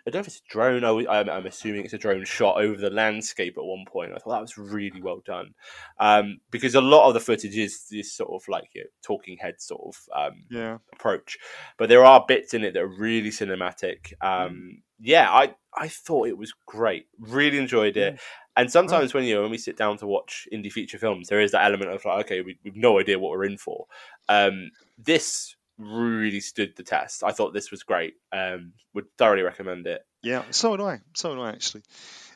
I 0.08 0.10
don't 0.10 0.20
know 0.20 0.22
if 0.22 0.28
it's 0.28 0.38
a 0.38 0.49
drone. 0.49 0.86
I, 0.86 1.20
I'm 1.20 1.45
assuming 1.45 1.84
it's 1.84 1.93
a 1.93 1.97
drone 1.97 2.24
shot 2.24 2.62
over 2.62 2.80
the 2.80 2.89
landscape 2.89 3.58
at 3.58 3.64
one 3.66 3.84
point. 3.86 4.14
I 4.16 4.20
thought 4.20 4.32
that 4.32 4.41
was 4.41 4.58
really 4.58 5.01
well 5.01 5.22
done 5.26 5.53
um, 5.99 6.39
because 6.49 6.76
a 6.76 6.82
lot 6.82 7.10
of 7.10 7.14
the 7.14 7.20
footage 7.20 7.58
is 7.58 7.88
this 7.91 8.14
sort 8.14 8.32
of 8.32 8.47
like 8.47 8.70
you 8.74 8.84
know, 8.84 8.88
talking 9.03 9.38
head 9.38 9.60
sort 9.60 9.82
of 9.86 10.10
um, 10.32 10.45
Yeah. 10.49 10.78
approach, 10.93 11.38
but 11.78 11.89
there 11.89 12.05
are 12.05 12.24
bits 12.26 12.53
in 12.53 12.64
it 12.64 12.74
that 12.74 12.84
are 12.84 12.88
really 12.88 13.32
cinematic. 13.32 14.14
Um, 14.22 14.82
yeah, 14.97 15.30
I 15.30 15.55
I 15.76 15.89
thought 15.89 16.30
it 16.30 16.38
was 16.38 16.53
great. 16.66 17.08
Really 17.20 17.58
enjoyed 17.58 17.97
it. 17.97 18.18
And 18.55 18.72
sometimes 18.72 19.14
when 19.14 19.26
you 19.26 19.36
know, 19.36 19.41
when 19.41 19.51
we 19.51 19.58
sit 19.58 19.78
down 19.78 19.97
to 19.97 20.08
watch 20.08 20.47
indie 20.53 20.72
feature 20.72 20.97
films, 20.97 21.28
there 21.28 21.41
is 21.41 21.51
that 21.51 21.66
element 21.66 21.91
of 21.91 22.03
like, 22.05 22.26
okay, 22.26 22.41
we, 22.41 22.58
we've 22.64 22.78
no 22.78 22.97
idea 22.99 23.20
what 23.20 23.32
we're 23.32 23.43
in 23.45 23.58
for. 23.58 23.88
Um, 24.30 24.72
this 24.97 25.57
really 25.78 26.39
stood 26.39 26.75
the 26.75 26.84
test. 26.84 27.23
I 27.23 27.32
thought 27.32 27.53
this 27.53 27.71
was 27.71 27.84
great. 27.84 28.15
Um, 28.32 28.73
would 28.93 29.05
thoroughly 29.17 29.43
recommend 29.43 29.88
it. 29.88 30.01
Yeah, 30.23 30.43
so 30.51 30.71
would 30.71 30.82
I. 30.82 31.01
So 31.15 31.36
would 31.36 31.41
I 31.43 31.49
actually. 31.51 31.84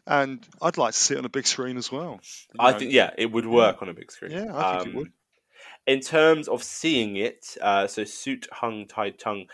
And 0.07 0.45
I'd 0.61 0.77
like 0.77 0.93
to 0.93 0.97
see 0.99 1.13
it 1.15 1.17
on 1.17 1.25
a 1.25 1.29
big 1.29 1.45
screen 1.47 1.77
as 1.77 1.91
well. 1.91 2.19
I 2.59 2.71
know. 2.71 2.79
think 2.79 2.91
yeah, 2.91 3.11
it 3.17 3.31
would 3.31 3.45
Yeah. 3.45 3.51
work 3.51 3.81
on 3.81 3.89
a 3.89 3.93
big 3.93 4.11
screen. 4.11 4.31
Yeah, 4.31 4.55
I 4.55 4.79
think 4.81 4.93
it 4.93 4.97
would. 4.97 5.07
Um, 5.07 5.13
In 5.87 5.99
terms 5.99 6.47
of 6.47 6.63
seeing 6.63 7.15
it, 7.17 7.57
uh, 7.61 7.87
so 7.87 8.03
suit 8.03 8.47
hung 8.51 8.87
tied 8.87 9.17
tongue, 9.19 9.45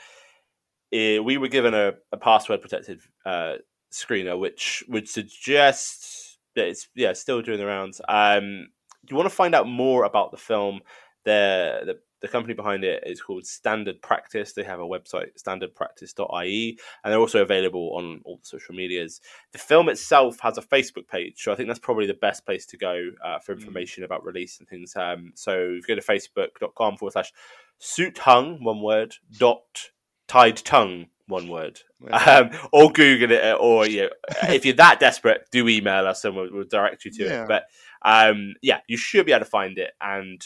eh, 0.91 1.19
we 1.19 1.38
were 1.38 1.47
given 1.47 1.73
a, 1.73 1.93
a 2.11 2.17
password 2.17 2.61
protected 2.61 2.99
uh, 3.25 3.55
screener, 3.91 4.38
which 4.39 4.83
would 4.88 5.07
suggest 5.07 6.38
that 6.55 6.67
it's 6.67 6.88
yeah 6.95 7.13
still 7.13 7.41
doing 7.41 7.59
the 7.59 7.65
rounds. 7.65 8.01
Um, 8.07 8.67
do 9.05 9.11
you 9.13 9.17
want 9.17 9.29
to 9.29 9.35
find 9.35 9.55
out 9.55 9.67
more 9.67 10.03
about 10.03 10.31
the 10.31 10.38
film? 10.38 10.81
The, 11.23 11.81
the 11.85 11.99
the 12.22 12.28
company 12.28 12.53
behind 12.53 12.84
it 12.84 13.03
is 13.05 13.22
called 13.22 13.45
Standard 13.45 14.01
Practice. 14.01 14.53
They 14.53 14.63
have 14.63 14.80
a 14.80 14.84
website, 14.84 15.30
standardpractice.ie, 15.41 16.80
and 17.03 17.11
they're 17.11 17.20
also 17.20 17.41
available 17.41 17.91
on 17.95 18.22
all 18.26 18.38
the 18.38 18.45
social 18.45 18.76
medias. 18.76 19.22
The 19.51 19.57
film 19.57 19.89
itself 19.89 20.39
has 20.41 20.57
a 20.57 20.61
Facebook 20.61 21.07
page, 21.07 21.36
so 21.38 21.51
I 21.51 21.55
think 21.55 21.68
that's 21.68 21.80
probably 21.80 22.07
the 22.07 22.13
best 22.13 22.45
place 22.45 22.65
to 22.68 22.78
go 22.78 23.09
uh, 23.24 23.39
for 23.39 23.53
information 23.53 24.03
about 24.03 24.26
release 24.26 24.59
and 24.59 24.68
things. 24.68 24.95
Um, 24.95 25.32
so 25.36 25.53
if 25.78 25.88
you 25.88 25.95
go 25.95 26.01
to 26.01 26.07
facebook.com 26.07 26.97
forward 26.97 27.13
slash 27.13 27.32
suit 27.80 28.18
hung, 28.18 28.63
one 28.63 28.82
word, 28.82 29.15
dot 29.38 29.91
tied 30.28 30.57
tongue, 30.57 31.07
one 31.28 31.47
word. 31.49 31.80
Um, 32.11 32.51
or 32.72 32.91
Google 32.91 33.32
it, 33.32 33.55
or 33.59 33.88
you 33.88 34.03
know, 34.03 34.09
if 34.49 34.65
you're 34.65 34.76
that 34.76 34.99
desperate, 34.99 35.47
do 35.51 35.68
email 35.68 36.05
us 36.07 36.24
and 36.26 36.36
we'll, 36.36 36.49
we'll 36.51 36.63
direct 36.65 37.05
you 37.05 37.11
to 37.11 37.24
Yeah. 37.24 37.43
it. 37.43 37.47
But 37.47 37.63
um, 38.03 38.53
yeah, 38.61 38.80
you 38.88 38.97
should 38.97 39.26
be 39.26 39.32
able 39.34 39.45
to 39.45 39.49
find 39.49 39.78
it. 39.78 39.91
And 40.01 40.41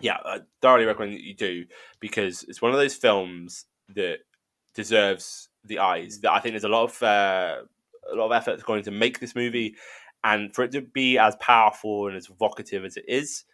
yeah, 0.00 0.16
I 0.24 0.40
thoroughly 0.60 0.86
recommend 0.86 1.14
that 1.14 1.22
you 1.22 1.34
do 1.34 1.66
because 2.00 2.44
it's 2.44 2.62
one 2.62 2.72
of 2.72 2.78
those 2.78 2.94
films 2.94 3.66
that 3.94 4.18
deserves 4.74 5.48
the 5.64 5.80
eyes. 5.80 6.20
That 6.20 6.32
I 6.32 6.40
think 6.40 6.54
there's 6.54 6.64
a 6.64 6.68
lot 6.68 6.84
of 6.84 7.02
uh, 7.02 7.56
a 8.10 8.16
lot 8.16 8.26
of 8.26 8.32
effort 8.32 8.52
that's 8.52 8.62
going 8.62 8.84
to 8.84 8.90
make 8.90 9.20
this 9.20 9.34
movie, 9.34 9.76
and 10.24 10.54
for 10.54 10.64
it 10.64 10.72
to 10.72 10.80
be 10.80 11.18
as 11.18 11.36
powerful 11.36 12.08
and 12.08 12.16
as 12.16 12.30
evocative 12.30 12.84
as 12.84 12.96
it 12.96 13.04
is, 13.06 13.44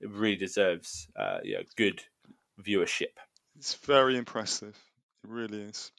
it 0.00 0.10
really 0.10 0.36
deserves 0.36 1.08
uh, 1.18 1.38
yeah 1.42 1.58
good 1.76 2.02
viewership. 2.62 3.16
It's 3.56 3.74
very 3.74 4.16
impressive. 4.16 4.76
It 5.24 5.30
really 5.30 5.62
is. 5.62 5.90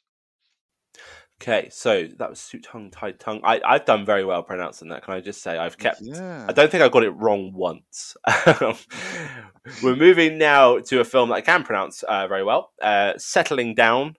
Okay, 1.40 1.68
so 1.70 2.06
that 2.18 2.28
was 2.28 2.38
suit 2.38 2.64
tongue 2.64 2.90
tied 2.90 3.18
tongue. 3.18 3.40
I, 3.42 3.62
I've 3.64 3.86
done 3.86 4.04
very 4.04 4.26
well 4.26 4.42
pronouncing 4.42 4.88
that. 4.88 5.04
Can 5.04 5.14
I 5.14 5.20
just 5.20 5.42
say 5.42 5.56
I've 5.56 5.78
kept? 5.78 6.02
Yeah. 6.02 6.44
I 6.46 6.52
don't 6.52 6.70
think 6.70 6.82
I 6.82 6.90
got 6.90 7.02
it 7.02 7.10
wrong 7.10 7.54
once. 7.54 8.14
We're 9.82 9.96
moving 9.96 10.36
now 10.36 10.80
to 10.80 11.00
a 11.00 11.04
film 11.04 11.30
that 11.30 11.36
I 11.36 11.40
can 11.40 11.62
pronounce 11.62 12.02
uh, 12.02 12.28
very 12.28 12.44
well. 12.44 12.72
Uh, 12.82 13.14
Settling 13.16 13.74
down. 13.74 14.16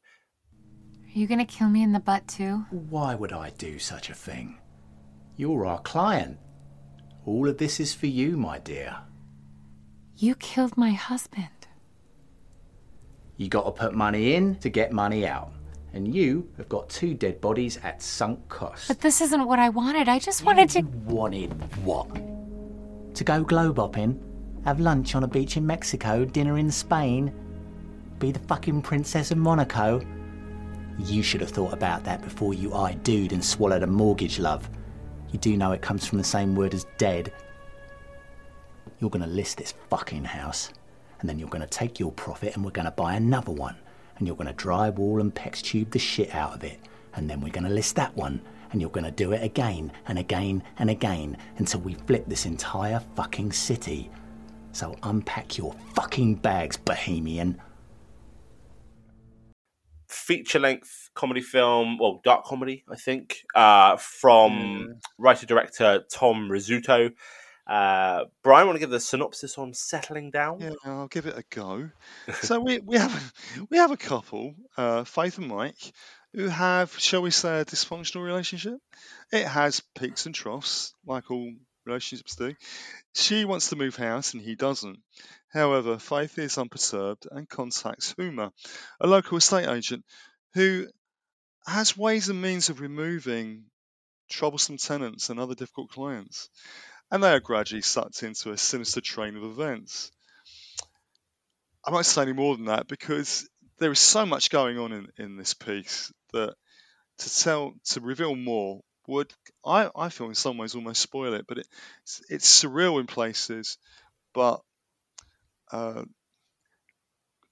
Are 1.13 1.19
you 1.19 1.27
gonna 1.27 1.45
kill 1.45 1.69
me 1.69 1.83
in 1.83 1.91
the 1.91 1.99
butt 1.99 2.27
too? 2.27 2.65
Why 2.71 3.13
would 3.13 3.33
I 3.33 3.51
do 3.51 3.77
such 3.77 4.09
a 4.09 4.15
thing? 4.15 4.57
You're 5.35 5.67
our 5.67 5.79
client. 5.81 6.39
All 7.25 7.47
of 7.47 7.59
this 7.59 7.79
is 7.79 7.93
for 7.93 8.07
you, 8.07 8.35
my 8.35 8.57
dear. 8.57 8.97
You 10.15 10.33
killed 10.35 10.75
my 10.75 10.91
husband. 10.91 11.49
You 13.37 13.47
got 13.47 13.65
to 13.65 13.71
put 13.71 13.93
money 13.93 14.33
in 14.33 14.55
to 14.57 14.69
get 14.69 14.91
money 14.91 15.27
out. 15.27 15.51
And 15.93 16.13
you 16.13 16.49
have 16.57 16.69
got 16.69 16.89
two 16.89 17.13
dead 17.13 17.41
bodies 17.41 17.77
at 17.83 18.01
sunk 18.01 18.47
cost. 18.47 18.87
But 18.87 19.01
this 19.01 19.19
isn't 19.21 19.45
what 19.45 19.59
I 19.59 19.69
wanted. 19.69 20.07
I 20.07 20.19
just 20.19 20.43
wanted 20.43 20.69
to. 20.69 20.81
Wanted 20.81 21.51
what? 21.83 22.09
To 23.15 23.23
go 23.23 23.43
globe 23.43 23.77
hopping? 23.77 24.21
Have 24.63 24.79
lunch 24.79 25.15
on 25.15 25.23
a 25.23 25.27
beach 25.27 25.57
in 25.57 25.67
Mexico? 25.67 26.23
Dinner 26.23 26.57
in 26.57 26.71
Spain? 26.71 27.33
Be 28.19 28.31
the 28.31 28.39
fucking 28.39 28.83
Princess 28.83 29.31
of 29.31 29.37
Monaco? 29.37 30.01
You 30.99 31.23
should 31.23 31.41
have 31.41 31.49
thought 31.49 31.73
about 31.73 32.03
that 32.03 32.21
before 32.21 32.53
you 32.53 32.73
I 32.73 32.93
doed 32.93 33.33
and 33.33 33.43
swallowed 33.43 33.83
a 33.83 33.87
mortgage, 33.87 34.39
love. 34.39 34.69
You 35.31 35.39
do 35.39 35.57
know 35.57 35.71
it 35.71 35.81
comes 35.81 36.05
from 36.05 36.19
the 36.19 36.23
same 36.23 36.55
word 36.55 36.73
as 36.73 36.85
dead. 36.97 37.33
You're 38.99 39.09
gonna 39.09 39.27
list 39.27 39.57
this 39.57 39.73
fucking 39.89 40.25
house, 40.25 40.69
and 41.19 41.27
then 41.27 41.39
you're 41.39 41.49
gonna 41.49 41.67
take 41.67 41.99
your 41.99 42.11
profit 42.11 42.55
and 42.55 42.63
we're 42.63 42.71
gonna 42.71 42.91
buy 42.91 43.15
another 43.15 43.51
one. 43.51 43.75
And 44.21 44.27
you're 44.27 44.37
gonna 44.37 44.53
drywall 44.53 45.19
and 45.19 45.33
PEX 45.33 45.63
tube 45.63 45.89
the 45.89 45.97
shit 45.97 46.35
out 46.35 46.53
of 46.53 46.63
it. 46.63 46.79
And 47.15 47.27
then 47.27 47.41
we're 47.41 47.51
gonna 47.51 47.71
list 47.71 47.95
that 47.95 48.15
one. 48.15 48.39
And 48.71 48.79
you're 48.79 48.91
gonna 48.91 49.09
do 49.09 49.31
it 49.31 49.41
again 49.41 49.91
and 50.05 50.19
again 50.19 50.61
and 50.77 50.91
again 50.91 51.37
until 51.57 51.79
we 51.79 51.95
flip 51.95 52.25
this 52.27 52.45
entire 52.45 53.01
fucking 53.15 53.51
city. 53.51 54.11
So 54.73 54.95
unpack 55.01 55.57
your 55.57 55.73
fucking 55.95 56.35
bags, 56.35 56.77
Bohemian. 56.77 57.59
feature 60.07 60.59
length 60.59 61.09
comedy 61.15 61.41
film, 61.41 61.97
well, 61.97 62.21
dark 62.23 62.43
comedy, 62.45 62.83
I 62.89 62.95
think, 62.95 63.39
uh, 63.55 63.97
from 63.97 64.99
writer 65.17 65.45
director 65.47 66.03
Tom 66.11 66.47
Rizzuto. 66.47 67.11
Uh, 67.71 68.25
Brian, 68.43 68.67
want 68.67 68.75
to 68.75 68.81
give 68.81 68.89
the 68.89 68.99
synopsis 68.99 69.57
on 69.57 69.73
settling 69.73 70.29
down? 70.29 70.59
Yeah, 70.59 70.73
I'll 70.83 71.07
give 71.07 71.25
it 71.25 71.37
a 71.37 71.43
go. 71.55 71.89
so 72.41 72.59
we, 72.59 72.79
we 72.79 72.97
have 72.97 73.33
we 73.69 73.77
have 73.77 73.91
a 73.91 73.97
couple, 73.97 74.55
uh, 74.75 75.05
Faith 75.05 75.37
and 75.37 75.47
Mike, 75.47 75.93
who 76.33 76.49
have, 76.49 76.99
shall 76.99 77.21
we 77.21 77.31
say, 77.31 77.61
a 77.61 77.65
dysfunctional 77.65 78.25
relationship. 78.25 78.75
It 79.31 79.47
has 79.47 79.81
peaks 79.97 80.25
and 80.25 80.35
troughs, 80.35 80.93
like 81.05 81.31
all 81.31 81.49
relationships 81.85 82.35
do. 82.35 82.55
She 83.15 83.45
wants 83.45 83.69
to 83.69 83.77
move 83.77 83.95
house 83.95 84.33
and 84.33 84.41
he 84.41 84.55
doesn't. 84.55 84.99
However, 85.53 85.97
Faith 85.97 86.37
is 86.39 86.57
unperturbed 86.57 87.25
and 87.31 87.47
contacts 87.47 88.13
Huma, 88.19 88.51
a 88.99 89.07
local 89.07 89.37
estate 89.37 89.69
agent, 89.69 90.03
who 90.55 90.87
has 91.65 91.97
ways 91.97 92.27
and 92.27 92.41
means 92.41 92.69
of 92.69 92.81
removing 92.81 93.63
troublesome 94.29 94.77
tenants 94.77 95.29
and 95.29 95.39
other 95.39 95.55
difficult 95.55 95.89
clients. 95.89 96.49
And 97.11 97.23
they 97.23 97.33
are 97.33 97.39
gradually 97.39 97.81
sucked 97.81 98.23
into 98.23 98.51
a 98.51 98.57
sinister 98.57 99.01
train 99.01 99.35
of 99.35 99.43
events. 99.43 100.11
I 101.85 101.91
won't 101.91 102.05
say 102.05 102.21
any 102.21 102.33
more 102.33 102.55
than 102.55 102.65
that 102.65 102.87
because 102.87 103.49
there 103.79 103.91
is 103.91 103.99
so 103.99 104.25
much 104.25 104.49
going 104.49 104.77
on 104.77 104.91
in, 104.93 105.07
in 105.17 105.37
this 105.37 105.53
piece 105.53 106.13
that 106.33 106.55
to 107.17 107.39
tell 107.39 107.73
to 107.85 107.99
reveal 107.99 108.35
more 108.35 108.81
would 109.07 109.33
I, 109.65 109.89
I 109.95 110.09
feel 110.09 110.27
in 110.27 110.35
some 110.35 110.57
ways 110.57 110.75
almost 110.75 111.01
spoil 111.01 111.33
it, 111.33 111.45
but 111.47 111.57
it, 111.57 111.67
it's, 112.03 112.21
it's 112.29 112.63
surreal 112.63 112.99
in 112.99 113.07
places, 113.07 113.77
but 114.33 114.61
uh, 115.71 116.03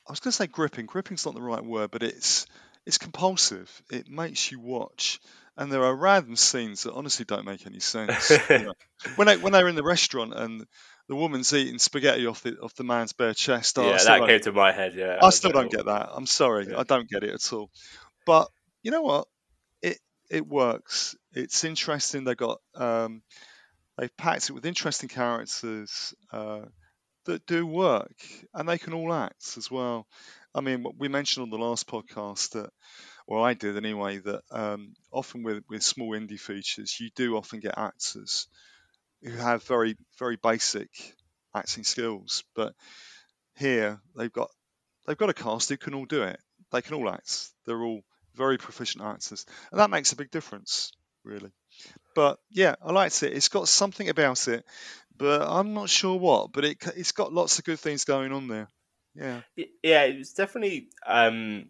I 0.07 0.12
was 0.12 0.20
going 0.20 0.32
to 0.32 0.38
say 0.38 0.47
gripping. 0.47 0.86
Gripping's 0.86 1.26
not 1.26 1.36
the 1.36 1.41
right 1.41 1.64
word, 1.64 1.91
but 1.91 2.03
it's 2.03 2.45
it's 2.86 2.97
compulsive. 2.97 3.70
It 3.91 4.10
makes 4.10 4.51
you 4.51 4.60
watch, 4.60 5.20
and 5.60 5.70
there 5.70 5.84
are 5.84 5.93
random 5.93 6.38
scenes 6.38 6.84
that 6.84 6.93
honestly 6.93 7.26
don't 7.26 7.43
make 7.43 7.68
any 7.68 7.82
sense. 7.82 8.30
you 8.30 8.38
know. 8.60 8.74
When 9.18 9.28
they 9.28 9.36
when 9.36 9.51
they're 9.51 9.68
in 9.68 9.76
the 9.76 9.84
restaurant 9.84 10.34
and 10.34 10.66
the 11.10 11.16
woman's 11.16 11.53
eating 11.53 11.80
spaghetti 11.80 12.26
off 12.28 12.41
the 12.41 12.57
off 12.60 12.74
the 12.76 12.86
man's 12.86 13.12
bare 13.12 13.34
chest, 13.34 13.78
oh, 13.78 13.89
yeah, 13.89 13.97
that 13.97 14.26
came 14.26 14.39
to 14.39 14.53
my 14.53 14.72
head. 14.72 14.95
Yeah, 14.95 15.20
I 15.22 15.30
still 15.32 15.51
don't 15.51 15.70
get 15.70 15.86
that. 15.86 16.10
I'm 16.14 16.26
sorry, 16.26 16.74
I 16.74 16.84
don't 16.84 17.10
get 17.10 17.26
it 17.26 17.34
at 17.34 17.53
all. 17.53 17.70
But 18.26 18.47
you 18.84 18.91
know 18.91 19.01
what? 19.01 19.28
It 19.82 19.99
it 20.32 20.47
works. 20.47 21.18
It's 21.34 21.66
interesting. 21.66 22.24
They 22.24 22.36
got 22.36 22.60
um, 22.76 23.22
they've 23.97 24.16
packed 24.16 24.49
it 24.49 24.53
with 24.53 24.66
interesting 24.66 25.10
characters 25.10 26.14
uh, 26.32 26.62
that 27.26 27.45
do 27.47 27.68
work, 27.68 28.16
and 28.53 28.68
they 28.68 28.78
can 28.78 28.93
all 28.93 29.14
act 29.14 29.57
as 29.57 29.70
well. 29.70 30.07
I 30.55 30.62
mean, 30.62 30.86
we 30.97 31.10
mentioned 31.10 31.43
on 31.43 31.49
the 31.49 31.64
last 31.64 31.88
podcast 31.88 32.51
that, 32.51 32.72
or 33.30 33.47
I 33.47 33.53
did 33.53 33.77
anyway, 33.77 34.17
that 34.17 34.41
um, 34.49 34.95
often 35.11 35.43
with 35.43 35.63
with 35.69 35.84
small 35.84 36.09
indie 36.11 36.39
features, 36.39 36.99
you 36.99 37.11
do 37.15 37.38
often 37.38 37.59
get 37.59 37.77
actors 37.77 38.47
who 39.23 39.30
have 39.30 39.63
very 39.63 39.95
very 40.17 40.36
basic 40.36 40.89
acting 41.55 41.84
skills, 41.84 42.43
but 42.55 42.73
here 43.55 44.01
they've 44.17 44.34
got 44.34 44.49
they've 45.05 45.17
got 45.17 45.30
a 45.30 45.36
cast 45.36 45.69
who 45.69 45.77
can 45.77 45.93
all 45.93 46.05
do 46.05 46.23
it. 46.23 46.39
They 46.71 46.82
can 46.82 46.95
all 46.95 47.07
act. 47.07 47.49
They're 47.67 47.84
all 47.84 48.01
very 48.34 48.57
proficient 48.57 49.03
actors, 49.03 49.45
and 49.71 49.80
that 49.80 49.91
makes 49.91 50.11
a 50.11 50.15
big 50.15 50.32
difference, 50.32 50.91
really. 51.23 51.51
But 52.15 52.39
yeah, 52.49 52.75
I 52.84 52.91
liked 52.91 53.21
it. 53.21 53.34
It's 53.34 53.49
got 53.49 53.67
something 53.67 54.09
about 54.09 54.47
it, 54.47 54.65
but 55.15 55.43
I'm 55.47 55.75
not 55.75 55.89
sure 55.89 56.17
what. 56.17 56.51
But 56.51 56.65
it 56.65 56.77
it's 56.95 57.11
got 57.11 57.32
lots 57.32 57.59
of 57.59 57.65
good 57.65 57.80
things 57.80 58.05
going 58.05 58.32
on 58.32 58.47
there. 58.47 58.69
Yeah. 59.13 59.41
Yeah, 59.84 60.05
it 60.05 60.17
was 60.17 60.34
definitely 60.34 60.89
um, 61.05 61.67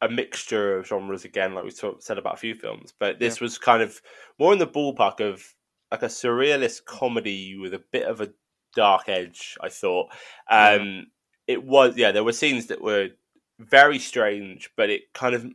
a 0.00 0.08
mixture 0.08 0.76
of 0.78 0.86
genres 0.86 1.24
again, 1.24 1.54
like 1.54 1.64
we 1.64 1.70
talk, 1.70 2.02
said 2.02 2.18
about 2.18 2.34
a 2.34 2.38
few 2.38 2.54
films. 2.54 2.92
But 2.98 3.18
this 3.18 3.40
was 3.40 3.58
kind 3.58 3.82
of 3.82 4.00
more 4.38 4.52
in 4.52 4.58
the 4.58 4.66
ballpark 4.66 5.20
of 5.20 5.42
like 5.90 6.02
a 6.02 6.06
surrealist 6.06 6.84
comedy 6.84 7.56
with 7.56 7.74
a 7.74 7.82
bit 7.92 8.04
of 8.04 8.20
a 8.20 8.30
dark 8.74 9.08
edge. 9.08 9.56
I 9.60 9.68
thought 9.68 10.08
um, 10.50 11.06
it 11.46 11.64
was. 11.64 11.96
Yeah, 11.96 12.12
there 12.12 12.24
were 12.24 12.32
scenes 12.32 12.66
that 12.66 12.82
were 12.82 13.08
very 13.58 13.98
strange, 13.98 14.70
but 14.76 14.90
it 14.90 15.02
kind 15.14 15.34
of 15.34 15.46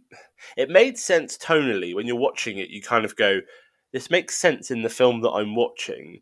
it 0.58 0.70
made 0.70 0.98
sense 0.98 1.38
tonally 1.38 1.94
when 1.94 2.08
you're 2.08 2.16
watching 2.16 2.58
it. 2.58 2.70
You 2.70 2.82
kind 2.82 3.06
of 3.06 3.16
go. 3.16 3.42
This 3.92 4.12
makes 4.12 4.36
sense 4.36 4.70
in 4.70 4.84
the 4.84 4.90
film 4.90 5.22
that 5.22 5.32
I'm 5.32 5.56
watching, 5.56 6.20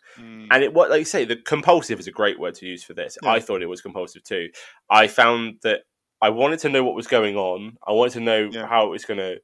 and 0.51 0.63
it 0.63 0.73
what 0.73 0.89
like 0.89 0.99
you 0.99 1.05
say, 1.05 1.25
the 1.25 1.35
compulsive 1.35 1.99
is 1.99 2.07
a 2.07 2.11
great 2.11 2.39
word 2.39 2.55
to 2.55 2.65
use 2.65 2.83
for 2.83 2.93
this. 2.93 3.17
Yeah. 3.21 3.29
I 3.29 3.39
thought 3.41 3.61
it 3.61 3.67
was 3.67 3.81
compulsive 3.81 4.23
too. 4.23 4.49
I 4.89 5.07
found 5.07 5.57
that 5.63 5.81
I 6.21 6.29
wanted 6.29 6.59
to 6.59 6.69
know 6.69 6.83
what 6.83 6.95
was 6.95 7.07
going 7.07 7.35
on. 7.35 7.77
I 7.87 7.91
wanted 7.91 8.13
to 8.13 8.19
know 8.21 8.51
how 8.67 8.87
it 8.87 8.89
was 8.89 9.05
going 9.05 9.19
to, 9.19 9.37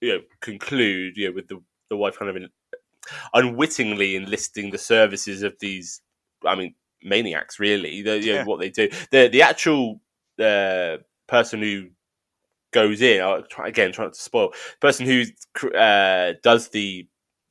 you 0.00 0.14
know, 0.14 0.20
conclude. 0.40 1.16
You 1.16 1.28
know, 1.28 1.34
with 1.34 1.48
the 1.48 1.62
the 1.90 1.96
wife 1.96 2.18
kind 2.18 2.30
of 2.30 2.36
in, 2.36 2.48
unwittingly 3.34 4.16
enlisting 4.16 4.70
the 4.70 4.78
services 4.78 5.42
of 5.42 5.56
these. 5.60 6.00
I 6.46 6.54
mean, 6.54 6.74
maniacs. 7.02 7.58
Really, 7.58 8.02
the, 8.02 8.18
you 8.18 8.34
know, 8.34 8.44
what 8.44 8.60
they 8.60 8.70
do. 8.70 8.88
The 9.10 9.28
the 9.28 9.42
actual 9.42 10.00
uh, 10.40 10.98
person 11.26 11.62
who 11.62 11.88
goes 12.72 13.00
in. 13.00 13.22
I'll 13.22 13.42
try, 13.42 13.68
again, 13.68 13.92
trying 13.92 14.06
not 14.08 14.14
to 14.14 14.20
spoil. 14.20 14.52
Person 14.80 15.06
who 15.06 15.24
uh, 15.76 16.34
does 16.42 16.68
the 16.68 17.08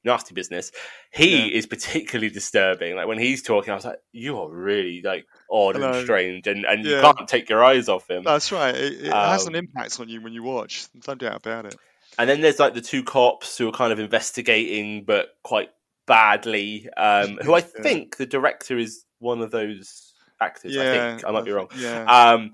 nasty 0.07 0.33
business. 0.33 0.71
He 1.13 1.53
is 1.55 1.65
particularly 1.67 2.29
disturbing. 2.31 2.95
Like 2.95 3.07
when 3.07 3.19
he's 3.19 3.43
talking, 3.43 3.71
I 3.71 3.75
was 3.75 3.85
like, 3.85 3.99
"You 4.11 4.39
are 4.39 4.49
really 4.49 5.01
like 5.03 5.25
odd 5.51 5.75
Hello. 5.75 5.91
and 5.91 6.03
strange, 6.03 6.47
and, 6.47 6.65
and 6.65 6.83
Yeah. 6.83 6.95
you 6.95 7.01
can't 7.13 7.27
take 7.27 7.47
your 7.49 7.63
eyes 7.63 7.87
off 7.87 8.09
him." 8.09 8.23
That's 8.23 8.51
right. 8.51 8.75
It, 8.75 9.05
it 9.05 9.13
has 9.13 9.43
Um, 9.43 9.49
an 9.49 9.55
impact 9.55 9.99
on 9.99 10.09
you 10.09 10.19
when 10.21 10.33
you 10.33 10.41
watch. 10.43 10.87
No 11.07 11.13
doubt 11.15 11.35
about 11.37 11.65
it. 11.67 11.75
And 12.17 12.27
then 12.27 12.41
there's 12.41 12.57
like 12.59 12.73
the 12.73 12.81
two 12.81 13.03
cops 13.03 13.57
who 13.57 13.67
are 13.67 13.71
kind 13.71 13.93
of 13.93 13.99
investigating, 13.99 15.03
but 15.05 15.29
quite 15.43 15.69
badly. 16.07 16.89
Um, 16.97 17.37
who 17.43 17.53
I 17.53 17.59
Yeah. 17.59 17.83
think 17.83 18.17
the 18.17 18.25
director 18.25 18.77
is 18.77 19.03
one 19.19 19.41
of 19.41 19.51
those 19.51 20.13
actors. 20.41 20.75
I 20.77 20.83
think 20.83 21.25
I 21.27 21.31
might 21.31 21.45
be 21.45 21.51
wrong. 21.51 21.69
yeah. 21.77 22.03
Um, 22.05 22.51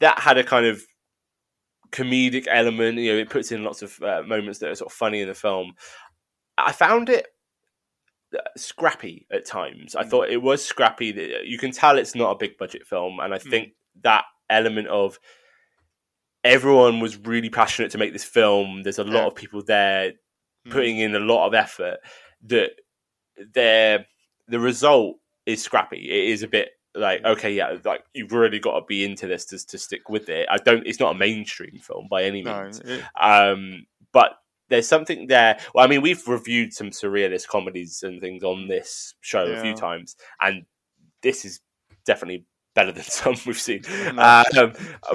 that 0.00 0.18
had 0.18 0.36
a 0.36 0.44
kind 0.44 0.66
of 0.66 0.82
comedic 1.90 2.46
element. 2.50 2.98
You 2.98 3.12
know, 3.12 3.18
it 3.18 3.30
puts 3.30 3.52
in 3.52 3.64
lots 3.64 3.82
of 3.82 4.00
uh, 4.02 4.22
moments 4.26 4.58
that 4.58 4.70
are 4.70 4.74
sort 4.74 4.90
of 4.90 4.96
funny 4.96 5.20
in 5.20 5.28
the 5.28 5.34
film. 5.34 5.72
I 6.58 6.72
found 6.72 7.08
it 7.08 7.26
uh, 8.34 8.38
scrappy 8.56 9.26
at 9.30 9.44
times. 9.46 9.94
Mm. 9.94 10.00
I 10.00 10.04
thought 10.04 10.30
it 10.30 10.42
was 10.42 10.64
scrappy. 10.64 11.40
You 11.44 11.58
can 11.58 11.70
tell 11.70 11.98
it's 11.98 12.14
not 12.14 12.30
a 12.32 12.38
big 12.38 12.56
budget 12.58 12.86
film, 12.86 13.20
and 13.20 13.32
I 13.34 13.38
Mm. 13.38 13.50
think 13.50 13.68
that 14.02 14.24
element 14.50 14.88
of 14.88 15.18
everyone 16.44 17.00
was 17.00 17.16
really 17.16 17.50
passionate 17.50 17.90
to 17.92 17.98
make 17.98 18.12
this 18.12 18.24
film. 18.24 18.82
There's 18.82 18.98
a 18.98 19.04
lot 19.04 19.26
of 19.26 19.34
people 19.34 19.62
there 19.62 20.12
Mm. 20.66 20.70
putting 20.72 20.98
in 20.98 21.14
a 21.14 21.20
lot 21.20 21.46
of 21.46 21.54
effort. 21.54 21.98
That 22.44 22.72
their 23.52 24.06
the 24.48 24.60
result 24.60 25.16
is 25.44 25.62
scrappy. 25.62 25.98
It 26.10 26.30
is 26.32 26.42
a 26.42 26.48
bit 26.48 26.70
like 26.94 27.24
okay, 27.24 27.52
yeah, 27.52 27.76
like 27.84 28.04
you've 28.14 28.32
really 28.32 28.58
got 28.58 28.78
to 28.80 28.86
be 28.86 29.04
into 29.04 29.26
this 29.26 29.44
to, 29.46 29.66
to 29.66 29.78
stick 29.78 30.08
with 30.08 30.28
it. 30.28 30.48
I 30.50 30.56
don't. 30.58 30.86
It's 30.86 31.00
not 31.00 31.14
a 31.14 31.18
mainstream 31.18 31.78
film 31.78 32.06
by 32.10 32.24
any 32.24 32.42
No, 32.42 32.62
means. 32.64 32.80
it- 32.80 33.02
Um, 33.20 33.86
but 34.12 34.38
there's 34.68 34.88
something 34.88 35.26
there. 35.26 35.58
Well, 35.74 35.84
I 35.84 35.88
mean, 35.88 36.02
we've 36.02 36.26
reviewed 36.26 36.72
some 36.72 36.90
surrealist 36.90 37.48
comedies 37.48 38.02
and 38.02 38.20
things 38.20 38.42
on 38.42 38.68
this 38.68 39.14
show 39.20 39.44
a 39.44 39.60
few 39.60 39.74
times, 39.74 40.16
and 40.40 40.64
this 41.22 41.44
is 41.44 41.60
definitely 42.04 42.46
better 42.74 42.92
than 42.92 43.02
some 43.04 43.34
we've 43.46 43.58
seen. 43.58 43.82
Uh, 44.16 44.44
um, 44.56 44.72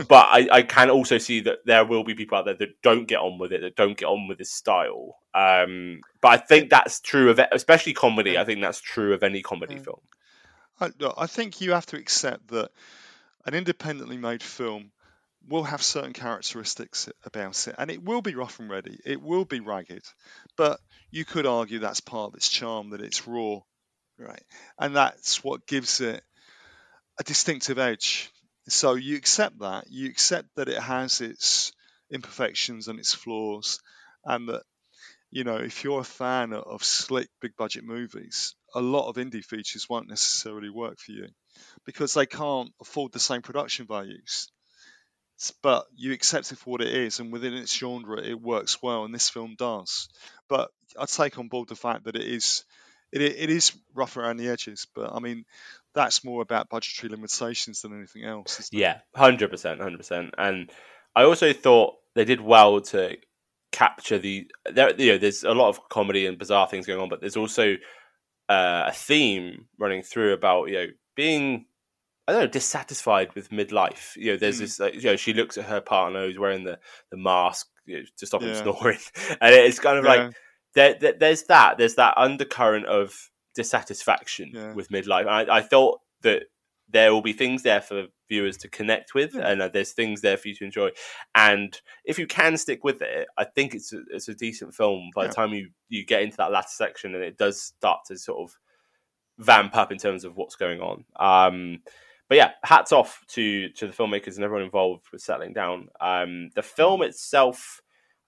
but 0.07 0.27
I, 0.29 0.47
I 0.51 0.61
can 0.63 0.89
also 0.89 1.17
see 1.17 1.39
that 1.41 1.59
there 1.65 1.85
will 1.85 2.03
be 2.03 2.13
people 2.13 2.37
out 2.37 2.45
there 2.45 2.53
that 2.55 2.81
don't 2.83 3.07
get 3.07 3.19
on 3.19 3.39
with 3.39 3.51
it, 3.51 3.61
that 3.61 3.75
don't 3.75 3.97
get 3.97 4.05
on 4.05 4.27
with 4.27 4.37
this 4.37 4.51
style. 4.51 5.17
Um, 5.33 6.01
but 6.21 6.29
I 6.29 6.37
think 6.37 6.69
that's 6.69 6.99
true 6.99 7.29
of 7.29 7.39
especially 7.51 7.93
comedy. 7.93 8.37
I 8.37 8.43
think 8.43 8.61
that's 8.61 8.81
true 8.81 9.13
of 9.13 9.23
any 9.23 9.41
comedy 9.41 9.77
film. 9.77 10.01
I, 10.79 10.89
I 11.17 11.27
think 11.27 11.61
you 11.61 11.71
have 11.71 11.85
to 11.87 11.97
accept 11.97 12.49
that 12.49 12.71
an 13.45 13.53
independently 13.53 14.17
made 14.17 14.43
film 14.43 14.91
will 15.47 15.63
have 15.63 15.81
certain 15.81 16.13
characteristics 16.13 17.09
about 17.25 17.67
it, 17.67 17.75
and 17.77 17.89
it 17.91 18.03
will 18.03 18.21
be 18.21 18.35
rough 18.35 18.59
and 18.59 18.69
ready. 18.69 18.99
It 19.05 19.21
will 19.21 19.45
be 19.45 19.59
ragged, 19.59 20.03
but 20.55 20.79
you 21.09 21.25
could 21.25 21.45
argue 21.45 21.79
that's 21.79 21.99
part 22.01 22.31
of 22.31 22.35
its 22.35 22.49
charm 22.49 22.91
that 22.91 23.01
it's 23.01 23.27
raw, 23.27 23.59
right? 24.17 24.43
And 24.79 24.95
that's 24.95 25.43
what 25.43 25.67
gives 25.67 25.99
it 26.01 26.23
a 27.19 27.23
distinctive 27.23 27.79
edge. 27.79 28.29
So 28.67 28.95
you 28.95 29.17
accept 29.17 29.59
that. 29.59 29.85
You 29.89 30.09
accept 30.09 30.49
that 30.55 30.69
it 30.69 30.79
has 30.79 31.21
its 31.21 31.71
imperfections 32.11 32.87
and 32.87 32.99
its 32.99 33.13
flaws, 33.13 33.79
and 34.25 34.49
that 34.49 34.63
you 35.31 35.43
know 35.43 35.57
if 35.57 35.83
you're 35.83 36.01
a 36.01 36.05
fan 36.05 36.53
of 36.53 36.83
slick, 36.83 37.29
big 37.41 37.55
budget 37.57 37.83
movies, 37.83 38.55
a 38.75 38.81
lot 38.81 39.09
of 39.09 39.15
indie 39.15 39.43
features 39.43 39.87
won't 39.89 40.09
necessarily 40.09 40.69
work 40.69 40.99
for 40.99 41.11
you 41.11 41.27
because 41.85 42.13
they 42.13 42.25
can't 42.25 42.71
afford 42.81 43.11
the 43.11 43.19
same 43.19 43.41
production 43.41 43.87
values. 43.87 44.49
But 45.63 45.85
you 45.95 46.13
accept 46.13 46.51
it 46.51 46.57
for 46.57 46.71
what 46.71 46.81
it 46.81 46.93
is, 46.93 47.19
and 47.19 47.31
within 47.31 47.53
its 47.53 47.75
genre, 47.75 48.21
it 48.21 48.39
works 48.39 48.81
well, 48.81 49.05
and 49.05 49.13
this 49.13 49.29
film 49.29 49.55
does. 49.57 50.09
But 50.47 50.69
I 50.99 51.05
take 51.05 51.39
on 51.39 51.47
board 51.47 51.69
the 51.69 51.75
fact 51.75 52.05
that 52.05 52.15
it 52.15 52.25
is, 52.25 52.63
it, 53.11 53.21
it 53.21 53.49
is 53.49 53.71
rough 53.95 54.17
around 54.17 54.37
the 54.37 54.49
edges. 54.49 54.87
But 54.93 55.13
I 55.13 55.19
mean, 55.19 55.45
that's 55.93 56.23
more 56.23 56.41
about 56.41 56.69
budgetary 56.69 57.09
limitations 57.09 57.81
than 57.81 57.97
anything 57.97 58.23
else. 58.23 58.69
Yeah, 58.71 58.99
hundred 59.15 59.49
percent, 59.49 59.81
hundred 59.81 59.97
percent. 59.97 60.35
And 60.37 60.71
I 61.15 61.23
also 61.23 61.53
thought 61.53 61.95
they 62.15 62.25
did 62.25 62.41
well 62.41 62.81
to 62.81 63.17
capture 63.71 64.19
the 64.19 64.49
there. 64.71 64.93
You 64.95 65.13
know, 65.13 65.17
there's 65.17 65.43
a 65.43 65.53
lot 65.53 65.69
of 65.69 65.89
comedy 65.89 66.27
and 66.27 66.37
bizarre 66.37 66.67
things 66.67 66.85
going 66.85 67.01
on, 67.01 67.09
but 67.09 67.19
there's 67.19 67.37
also 67.37 67.75
uh, 68.49 68.83
a 68.87 68.91
theme 68.91 69.65
running 69.79 70.03
through 70.03 70.33
about 70.33 70.65
you 70.65 70.73
know 70.73 70.87
being 71.15 71.65
I 72.27 72.33
don't 72.33 72.41
know 72.41 72.47
dissatisfied 72.47 73.33
with 73.35 73.49
midlife. 73.49 74.15
You 74.15 74.33
know, 74.33 74.37
there's 74.37 74.57
Mm. 74.57 74.59
this 74.59 74.79
like, 74.79 74.95
you 74.95 75.01
know 75.03 75.15
she 75.15 75.33
looks 75.33 75.57
at 75.57 75.65
her 75.65 75.81
partner 75.81 76.25
who's 76.25 76.39
wearing 76.39 76.63
the 76.63 76.79
the 77.09 77.17
mask 77.17 77.67
you 77.85 77.97
know, 77.97 78.03
to 78.17 78.25
stop 78.25 78.41
him 78.41 78.53
snoring, 78.53 78.99
and 79.41 79.53
it's 79.55 79.79
kind 79.79 79.97
of 79.97 80.05
Yeah. 80.05 80.27
like 80.27 80.33
there, 80.75 80.93
there 80.99 81.13
there's 81.13 81.43
that 81.43 81.77
there's 81.77 81.95
that 81.95 82.13
undercurrent 82.17 82.85
of 82.85 83.29
dissatisfaction 83.55 84.51
Yeah. 84.53 84.73
with 84.73 84.89
midlife. 84.89 85.27
I, 85.27 85.57
I 85.57 85.61
thought 85.61 85.99
that 86.21 86.43
there 86.89 87.13
will 87.13 87.21
be 87.21 87.33
things 87.33 87.63
there 87.63 87.81
for 87.81 88.05
viewers 88.29 88.57
to 88.57 88.69
connect 88.69 89.13
with, 89.13 89.33
and 89.35 89.61
uh, 89.61 89.67
there's 89.69 89.93
things 89.93 90.21
there 90.21 90.37
for 90.37 90.47
you 90.49 90.55
to 90.55 90.65
enjoy. 90.65 90.89
And 91.35 91.79
if 92.05 92.19
you 92.19 92.27
can 92.27 92.55
stick 92.57 92.83
with 92.83 93.01
it, 93.01 93.27
I 93.37 93.45
think 93.45 93.73
it's 93.73 93.91
a, 93.93 94.01
it's 94.11 94.27
a 94.27 94.35
decent 94.35 94.73
film. 94.75 95.09
By 95.15 95.23
Yeah. 95.23 95.29
the 95.29 95.33
time 95.33 95.53
you 95.53 95.69
you 95.89 96.05
get 96.05 96.21
into 96.21 96.37
that 96.37 96.51
latter 96.51 96.67
section, 96.69 97.15
and 97.15 97.23
it 97.23 97.37
does 97.37 97.61
start 97.61 98.01
to 98.07 98.17
sort 98.17 98.39
of 98.49 98.57
vamp 99.39 99.75
up 99.75 99.91
in 99.91 99.97
terms 99.97 100.23
of 100.23 100.37
what's 100.37 100.55
going 100.55 100.81
on. 100.81 101.03
Um, 101.15 101.79
but 102.31 102.37
yeah, 102.37 102.51
hats 102.63 102.93
off 102.93 103.25
to 103.27 103.67
to 103.71 103.87
the 103.87 103.91
filmmakers 103.93 104.35
and 104.35 104.45
everyone 104.45 104.63
involved 104.63 105.03
with 105.11 105.21
settling 105.21 105.51
down. 105.51 105.89
Um, 105.99 106.49
the 106.55 106.61
film 106.61 107.01
itself, 107.01 107.81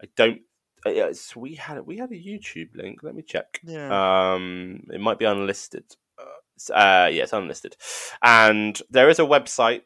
I 0.03 0.07
don't. 0.17 0.41
uh, 0.85 0.89
it's- 0.89 1.38
we 1.38 1.55
had 1.55 1.80
we 1.85 1.95
had 1.99 2.11
a 2.11 2.15
YouTube 2.15 2.75
link. 2.75 3.01
Let 3.01 3.15
me 3.15 3.21
check. 3.21 3.61
Yeah. 3.63 4.34
Um, 4.34 4.84
it 4.91 4.99
might 4.99 5.19
be 5.19 5.23
unlisted. 5.25 5.85
Uh, 6.19 6.73
uh, 6.73 7.07
yeah, 7.13 7.23
it's 7.23 7.31
unlisted. 7.31 7.77
And 8.21 8.77
there 8.89 9.07
is 9.07 9.19
a 9.19 9.23
website, 9.23 9.84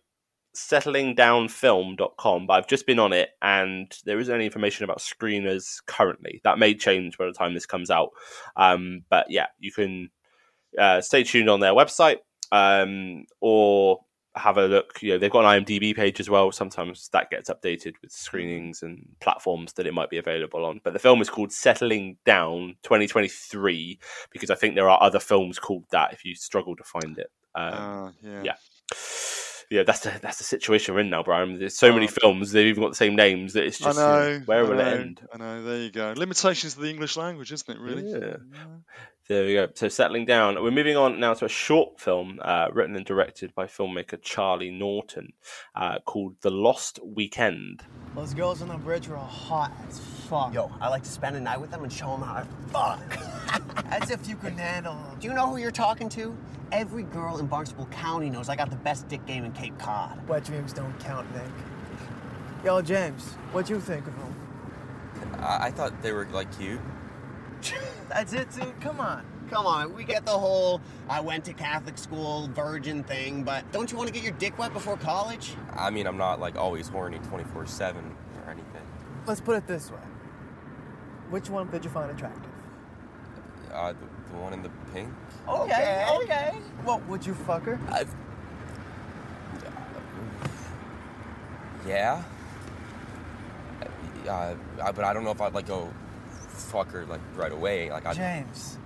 settlingdownfilm.com, 0.55 2.47
but 2.47 2.53
I've 2.53 2.67
just 2.67 2.87
been 2.87 2.97
on 2.97 3.13
it 3.13 3.29
and 3.41 3.95
there 4.05 4.19
isn't 4.19 4.33
any 4.33 4.45
information 4.45 4.83
about 4.83 4.97
screeners 4.97 5.75
currently. 5.85 6.41
That 6.43 6.57
may 6.57 6.73
change 6.73 7.19
by 7.19 7.25
the 7.27 7.33
time 7.33 7.53
this 7.53 7.67
comes 7.67 7.91
out. 7.91 8.09
Um, 8.55 9.03
but 9.11 9.27
yeah, 9.29 9.47
you 9.59 9.71
can 9.71 10.09
uh, 10.77 11.01
stay 11.01 11.23
tuned 11.23 11.49
on 11.51 11.59
their 11.59 11.73
website 11.73 12.17
um, 12.51 13.25
or 13.41 13.99
have 14.37 14.57
a 14.57 14.67
look. 14.67 15.01
You 15.01 15.13
know, 15.13 15.17
they've 15.17 15.31
got 15.31 15.45
an 15.45 15.63
IMDb 15.63 15.95
page 15.95 16.19
as 16.19 16.29
well. 16.29 16.51
Sometimes 16.51 17.09
that 17.13 17.29
gets 17.29 17.49
updated 17.49 17.93
with 18.01 18.11
screenings 18.11 18.83
and 18.83 19.07
platforms 19.19 19.73
that 19.73 19.87
it 19.87 19.93
might 19.93 20.09
be 20.09 20.17
available 20.17 20.65
on. 20.65 20.79
But 20.83 20.93
the 20.93 20.99
film 20.99 21.21
is 21.21 21.29
called 21.29 21.51
Settling 21.51 22.17
Down 22.25 22.75
2023 22.83 23.99
because 24.31 24.49
I 24.49 24.55
think 24.55 24.75
there 24.75 24.89
are 24.89 25.01
other 25.01 25.19
films 25.19 25.59
called 25.59 25.85
that 25.91 26.13
if 26.13 26.23
you 26.25 26.35
struggle 26.35 26.75
to 26.75 26.83
find 26.83 27.17
it. 27.17 27.31
Um, 27.55 27.73
Ah, 27.73 28.11
yeah. 28.21 28.41
yeah. 28.43 28.53
Yeah, 29.69 29.83
that's 29.83 29.99
the 29.99 30.17
that's 30.21 30.37
the 30.37 30.45
situation 30.45 30.93
we're 30.95 31.01
in 31.01 31.09
now, 31.09 31.23
Brian. 31.23 31.59
There's 31.59 31.75
so 31.77 31.91
many 31.91 32.05
Oh. 32.07 32.11
films; 32.21 32.53
they've 32.53 32.67
even 32.67 32.83
got 32.83 32.89
the 32.91 32.95
same 32.95 33.17
names 33.17 33.51
that 33.51 33.65
it's 33.65 33.81
I 33.81 33.85
just 33.89 33.97
you 33.99 34.05
know, 34.05 34.37
know. 34.37 34.43
where 34.45 34.59
I 34.59 34.61
will 34.61 34.75
know, 34.75 34.79
it 34.87 34.97
end? 35.01 35.27
I 35.33 35.37
know. 35.37 35.63
There 35.63 35.77
you 35.79 35.91
go. 35.91 36.13
Limitations 36.15 36.77
of 36.77 36.81
the 36.83 36.89
English 36.89 37.17
language, 37.17 37.51
isn't 37.51 37.75
it? 37.75 37.81
Really? 37.81 38.09
Yeah. 38.09 38.37
There 39.29 39.43
we 39.45 39.55
go. 39.55 39.67
So 39.73 39.89
settling 39.89 40.23
down, 40.23 40.55
we're 40.63 40.71
moving 40.71 40.95
on 40.95 41.19
now 41.19 41.33
to 41.33 41.45
a 41.45 41.49
short 41.49 41.99
film 41.99 42.39
uh, 42.41 42.69
written 42.71 42.95
and 42.95 43.05
directed 43.05 43.53
by 43.53 43.65
filmmaker 43.65 44.21
Charlie 44.21 44.71
Norton 44.71 45.33
uh, 45.75 45.99
called 46.05 46.35
The 46.39 46.49
Lost 46.49 46.99
Weekend. 47.03 47.83
Those 48.15 48.33
girls 48.33 48.61
on 48.61 48.69
the 48.69 48.77
bridge 48.77 49.09
were 49.09 49.17
hot 49.17 49.73
as 49.89 49.99
fuck. 49.99 50.53
Yo, 50.53 50.71
I 50.79 50.87
like 50.87 51.03
to 51.03 51.09
spend 51.09 51.35
a 51.35 51.41
night 51.41 51.59
with 51.59 51.71
them 51.71 51.83
and 51.83 51.91
show 51.91 52.11
them 52.11 52.21
how 52.21 52.39
to 52.39 52.47
fuck. 52.71 53.91
as 53.91 54.09
if 54.09 54.29
you 54.29 54.37
can 54.37 54.57
handle 54.57 54.93
them. 54.95 55.19
Do 55.19 55.27
you 55.27 55.33
know 55.33 55.47
who 55.47 55.57
you're 55.57 55.71
talking 55.71 56.07
to? 56.09 56.33
Every 56.71 57.03
girl 57.03 57.37
in 57.37 57.47
Barnstable 57.47 57.87
County 57.87 58.29
knows 58.29 58.47
I 58.47 58.55
got 58.55 58.69
the 58.69 58.77
best 58.77 59.09
dick 59.09 59.25
game 59.25 59.43
in 59.43 59.51
Cape 59.51 59.77
Cod. 59.77 60.25
Wet 60.29 60.45
dreams 60.45 60.71
don't 60.71 60.97
count, 61.01 61.29
Nick. 61.35 61.43
Yo, 62.63 62.81
James, 62.81 63.33
what'd 63.51 63.69
you 63.69 63.81
think 63.81 64.07
of 64.07 64.17
them? 64.17 64.35
I, 65.39 65.67
I 65.67 65.71
thought 65.71 66.01
they 66.01 66.13
were 66.13 66.27
like 66.31 66.57
cute. 66.57 66.79
That's 68.09 68.33
it, 68.33 68.49
dude. 68.51 68.79
Come 68.81 68.99
on. 68.99 69.25
Come 69.49 69.65
on. 69.65 69.93
We 69.93 70.03
get 70.03 70.25
the 70.25 70.31
whole 70.31 70.81
I 71.09 71.19
went 71.19 71.45
to 71.45 71.53
Catholic 71.53 71.97
school 71.97 72.49
virgin 72.53 73.03
thing, 73.03 73.43
but 73.43 73.69
don't 73.71 73.91
you 73.91 73.97
want 73.97 74.07
to 74.07 74.13
get 74.13 74.23
your 74.23 74.33
dick 74.33 74.57
wet 74.57 74.73
before 74.73 74.97
college? 74.97 75.53
I 75.75 75.89
mean, 75.89 76.07
I'm 76.07 76.17
not 76.17 76.39
like 76.39 76.55
always 76.55 76.87
horny 76.87 77.19
24 77.19 77.65
7 77.65 78.15
or 78.45 78.51
anything. 78.51 78.81
Let's 79.25 79.41
put 79.41 79.57
it 79.57 79.67
this 79.67 79.91
way. 79.91 79.99
Which 81.29 81.49
one 81.49 81.69
did 81.69 81.83
you 81.83 81.89
find 81.89 82.09
attractive? 82.09 82.51
Uh, 83.73 83.93
the, 83.93 84.31
the 84.31 84.37
one 84.37 84.53
in 84.53 84.63
the 84.63 84.71
pink? 84.93 85.09
Okay, 85.47 86.05
okay. 86.23 86.53
Well, 86.85 87.01
would 87.07 87.25
you 87.25 87.33
fuck 87.33 87.63
her? 87.63 87.79
Yeah. 91.85 92.23
Uh, 94.27 94.29
uh, 94.29 94.91
but 94.91 95.05
I 95.05 95.13
don't 95.13 95.23
know 95.23 95.31
if 95.31 95.41
I'd 95.41 95.53
like 95.53 95.67
go 95.67 95.91
fuck 96.65 96.91
her 96.91 97.05
like 97.05 97.21
right 97.35 97.51
away. 97.51 97.89
Like 97.89 98.05
I. 98.05 98.13
James, 98.13 98.77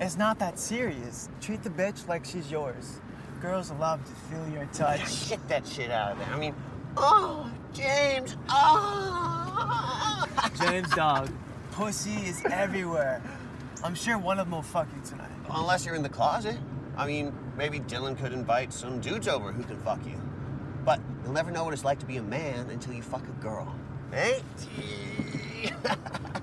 it's 0.00 0.16
not 0.16 0.38
that 0.38 0.58
serious. 0.58 1.28
Treat 1.40 1.62
the 1.62 1.70
bitch 1.70 2.06
like 2.08 2.24
she's 2.24 2.50
yours. 2.50 3.00
Girls 3.40 3.70
love 3.72 4.00
to 4.04 4.12
feel 4.12 4.48
your 4.48 4.66
touch. 4.66 5.28
Get 5.28 5.48
that 5.48 5.66
shit 5.66 5.90
out 5.90 6.12
of 6.12 6.18
there. 6.18 6.28
I 6.28 6.38
mean, 6.38 6.54
oh, 6.96 7.50
James, 7.72 8.36
oh. 8.50 10.26
James, 10.60 10.90
dog, 10.94 11.30
pussy 11.72 12.26
is 12.28 12.42
everywhere. 12.50 13.22
I'm 13.82 13.94
sure 13.94 14.18
one 14.18 14.38
of 14.38 14.46
them 14.46 14.54
will 14.54 14.62
fuck 14.62 14.88
you 14.94 15.02
tonight. 15.08 15.30
Unless 15.48 15.86
you're 15.86 15.94
in 15.94 16.02
the 16.02 16.08
closet. 16.08 16.58
I 16.96 17.06
mean, 17.06 17.32
maybe 17.56 17.80
Dylan 17.80 18.18
could 18.18 18.32
invite 18.32 18.72
some 18.72 19.00
dudes 19.00 19.26
over 19.26 19.52
who 19.52 19.62
can 19.62 19.78
fuck 19.80 20.04
you. 20.04 20.20
But 20.84 21.00
you'll 21.24 21.32
never 21.32 21.50
know 21.50 21.64
what 21.64 21.72
it's 21.72 21.84
like 21.84 21.98
to 22.00 22.06
be 22.06 22.18
a 22.18 22.22
man 22.22 22.68
until 22.68 22.92
you 22.92 23.02
fuck 23.02 23.22
a 23.24 23.42
girl. 23.42 23.74
Eh? 24.12 24.40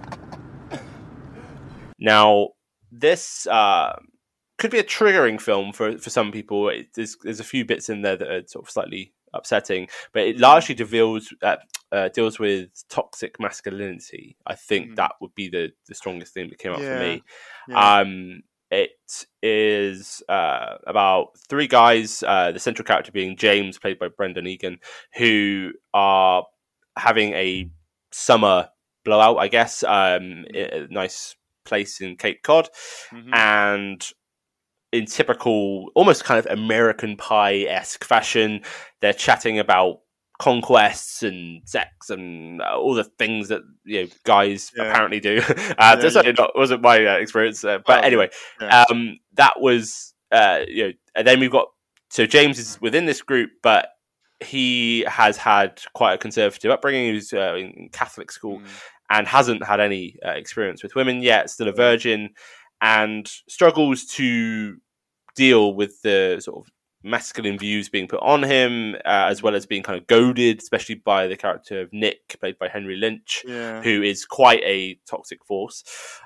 Now, 2.00 2.50
this 2.92 3.48
uh, 3.48 3.96
could 4.58 4.72
be 4.72 4.80
a 4.80 4.84
triggering 4.84 5.40
film 5.42 5.74
for, 5.74 5.98
for 5.98 6.10
some 6.10 6.32
people. 6.32 6.70
It, 6.70 6.88
there's, 6.96 7.18
there's 7.24 7.40
a 7.40 7.44
few 7.46 7.66
bits 7.66 7.90
in 7.90 8.02
there 8.02 8.16
that 8.18 8.28
are 8.32 8.48
sort 8.48 8.66
of 8.66 8.72
slightly 8.72 9.14
upsetting, 9.34 9.88
but 10.14 10.24
it 10.24 10.40
largely 10.40 10.74
deals 10.76 11.34
uh, 11.42 11.58
uh, 11.92 12.10
deals 12.10 12.38
with 12.40 12.70
toxic 12.90 13.40
masculinity. 13.40 14.36
I 14.46 14.56
think 14.56 14.96
that 14.98 15.12
would 15.22 15.34
be 15.36 15.50
the, 15.50 15.72
the 15.88 15.96
strongest 15.96 16.34
thing 16.34 16.50
that 16.50 16.60
came 16.60 16.72
out 16.74 16.80
for 16.80 17.00
me. 17.00 17.24
yeah. 17.70 18.00
Um, 18.00 18.42
it 18.70 18.92
is 19.42 20.22
uh, 20.28 20.76
about 20.86 21.28
three 21.50 21.68
guys, 21.68 22.22
uh, 22.28 22.52
the 22.52 22.60
central 22.60 22.86
character 22.86 23.14
being 23.14 23.38
James, 23.38 23.80
played 23.80 23.98
by 24.00 24.10
Brendan 24.10 24.46
Egan, 24.48 24.80
who 25.16 25.72
are 25.94 26.44
having 26.98 27.32
a 27.34 27.70
summer 28.12 28.68
blowout, 29.06 29.38
I 29.38 29.48
guess, 29.48 29.84
um, 29.84 30.46
i- 30.54 30.58
a 30.58 30.88
nice 30.90 31.36
place 31.68 32.02
in 32.02 32.16
Cape 32.16 32.42
Cod, 32.44 32.70
and 33.34 34.08
in 34.94 35.06
typical, 35.06 35.90
almost 35.96 36.24
kind 36.24 36.40
of 36.40 36.46
American 36.52 37.18
Pie 37.18 37.60
esque 37.68 38.04
fashion, 38.06 38.62
they're 39.02 39.14
chatting 39.14 39.60
about 39.60 40.00
conquests 40.40 41.24
and 41.24 41.62
sex 41.68 42.10
and 42.12 42.62
all 42.62 42.94
the 42.94 43.04
things 43.04 43.48
that 43.50 43.62
you 43.84 44.04
know 44.04 44.08
guys 44.24 44.72
Yeah. 44.76 44.84
apparently 44.84 45.20
do. 45.20 45.42
uh, 45.48 45.54
Yeah, 45.58 45.96
that's 45.96 46.16
yeah. 46.16 46.32
not 46.38 46.52
wasn't 46.56 46.82
my 46.84 47.06
uh, 47.06 47.16
experience, 47.18 47.64
uh, 47.64 47.80
but 47.80 47.88
Well, 47.98 48.04
anyway, 48.06 48.30
yeah. 48.62 48.86
um, 48.90 49.18
that 49.34 49.60
was 49.60 50.14
uh, 50.32 50.60
you 50.68 50.88
know, 50.88 50.94
and 51.16 51.26
then 51.28 51.40
we've 51.40 51.52
got 51.52 51.68
so 52.10 52.26
James 52.26 52.58
is 52.60 52.80
within 52.82 53.06
this 53.06 53.22
group, 53.22 53.50
but 53.64 53.90
he 54.40 55.04
has 55.08 55.36
had 55.38 55.82
quite 55.94 56.14
a 56.14 56.18
conservative 56.18 56.70
upbringing. 56.72 57.08
He 57.08 57.14
was 57.14 57.34
uh, 57.34 57.56
in 57.56 57.90
Catholic 57.92 58.32
school 58.32 58.62
and 59.10 59.28
hasn't 59.28 59.66
had 59.66 59.80
any 59.80 60.16
uh, 60.26 60.32
experience 60.32 60.84
with 60.84 60.96
women 60.96 61.22
yet. 61.22 61.50
Still 61.50 61.68
a 61.68 61.74
virgin, 61.74 62.30
and 62.82 63.28
struggles 63.48 64.06
to 64.06 64.78
deal 65.36 65.74
with 65.74 66.02
the 66.02 66.40
sort 66.40 66.66
of 66.66 66.72
masculine 67.04 67.58
views 67.58 67.90
being 67.90 68.08
put 68.08 68.20
on 68.22 68.44
him, 68.44 68.96
uh, 69.06 69.28
as 69.30 69.42
well 69.42 69.56
as 69.56 69.66
being 69.66 69.84
kind 69.84 69.98
of 69.98 70.08
goaded, 70.08 70.60
especially 70.60 70.96
by 70.96 71.28
the 71.28 71.38
character 71.38 71.82
of 71.82 71.94
Nick, 71.94 72.38
played 72.40 72.58
by 72.60 72.68
Henry 72.68 72.98
Lynch, 72.98 73.44
Yeah. 73.48 73.82
who 73.82 74.02
is 74.02 74.26
quite 74.26 74.62
a 74.64 75.00
toxic 75.08 75.46
force. 75.46 75.84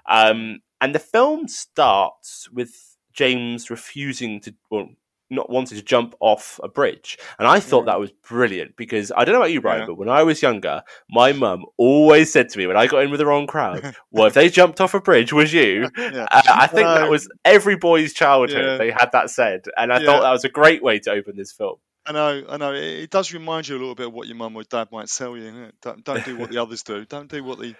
Um, 0.09 0.61
and 0.79 0.95
the 0.95 0.99
film 0.99 1.47
starts 1.47 2.49
with 2.51 2.97
James 3.13 3.69
refusing 3.69 4.39
to, 4.41 4.55
well, 4.71 4.89
not 5.31 5.49
wanting 5.49 5.77
to 5.77 5.83
jump 5.83 6.13
off 6.19 6.59
a 6.61 6.67
bridge. 6.67 7.17
And 7.39 7.47
I 7.47 7.59
thought 7.59 7.85
that 7.85 7.99
was 7.99 8.11
brilliant 8.11 8.75
because 8.75 9.11
I 9.15 9.23
don't 9.25 9.33
know 9.33 9.39
about 9.41 9.51
you, 9.51 9.61
Brian, 9.61 9.81
Yeah. 9.81 9.85
but 9.87 9.97
when 9.97 10.09
I 10.09 10.23
was 10.23 10.41
younger, 10.41 10.83
my 11.09 11.31
mum 11.33 11.65
always 11.77 12.31
said 12.31 12.49
to 12.49 12.57
me 12.59 12.67
when 12.67 12.77
I 12.77 12.87
got 12.87 13.03
in 13.03 13.09
with 13.11 13.19
the 13.19 13.25
wrong 13.25 13.47
crowd, 13.47 13.95
well, 14.11 14.27
if 14.27 14.33
they 14.33 14.49
jumped 14.49 14.79
off 14.81 14.93
a 14.93 15.01
bridge, 15.01 15.33
was 15.33 15.51
you? 15.53 15.89
Yeah. 15.97 16.27
Uh, 16.29 16.41
I 16.47 16.67
think 16.67 16.85
No. 16.87 16.95
that 16.95 17.09
was 17.09 17.29
every 17.45 17.77
boy's 17.77 18.13
childhood. 18.13 18.63
Yeah. 18.63 18.77
They 18.77 18.91
had 18.91 19.09
that 19.13 19.29
said. 19.29 19.65
And 19.77 19.91
I 19.93 19.99
Yeah. 19.99 20.05
thought 20.05 20.21
that 20.23 20.31
was 20.31 20.43
a 20.43 20.49
great 20.49 20.83
way 20.83 20.99
to 20.99 21.11
open 21.11 21.35
this 21.37 21.51
film. 21.51 21.77
I 22.05 22.11
know, 22.13 22.43
I 22.49 22.57
know. 22.57 22.73
It, 22.73 22.83
it 23.03 23.09
does 23.11 23.31
remind 23.31 23.67
you 23.67 23.77
a 23.77 23.79
little 23.79 23.95
bit 23.95 24.07
of 24.07 24.13
what 24.13 24.27
your 24.27 24.35
mum 24.35 24.55
or 24.55 24.63
dad 24.63 24.89
might 24.91 25.07
tell 25.07 25.37
you. 25.37 25.69
Don't, 25.81 26.03
don't 26.03 26.25
do 26.25 26.35
what 26.35 26.49
the 26.49 26.57
others 26.61 26.83
do. 26.83 27.05
Don't 27.05 27.29
do 27.29 27.43
what 27.43 27.59
the 27.59 27.75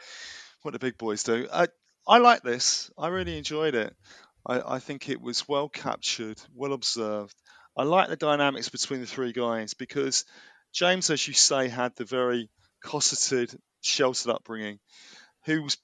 what 0.62 0.72
the 0.74 0.80
big 0.80 0.98
boys 0.98 1.24
do. 1.24 1.48
I 1.52 1.68
I 2.08 2.20
like 2.20 2.44
this. 2.44 2.92
I 2.98 3.08
really 3.08 3.38
enjoyed 3.38 3.74
it. 3.76 3.96
I, 4.46 4.76
I 4.76 4.80
think 4.80 5.10
it 5.10 5.22
was 5.22 5.48
well 5.48 5.70
captured, 5.70 6.42
well 6.54 6.74
observed. 6.74 7.36
I 7.78 7.84
like 7.84 8.10
the 8.10 8.16
dynamics 8.16 8.70
between 8.70 9.00
the 9.02 9.08
three 9.08 9.32
guys 9.32 9.74
because 9.74 10.26
James, 10.74 11.10
as 11.10 11.28
you 11.28 11.34
say, 11.34 11.68
had 11.68 11.96
the 11.96 12.06
very 12.06 12.50
cosseted, 12.84 13.54
sheltered 13.82 14.32
upbringing, 14.32 14.80
who's 15.46 15.78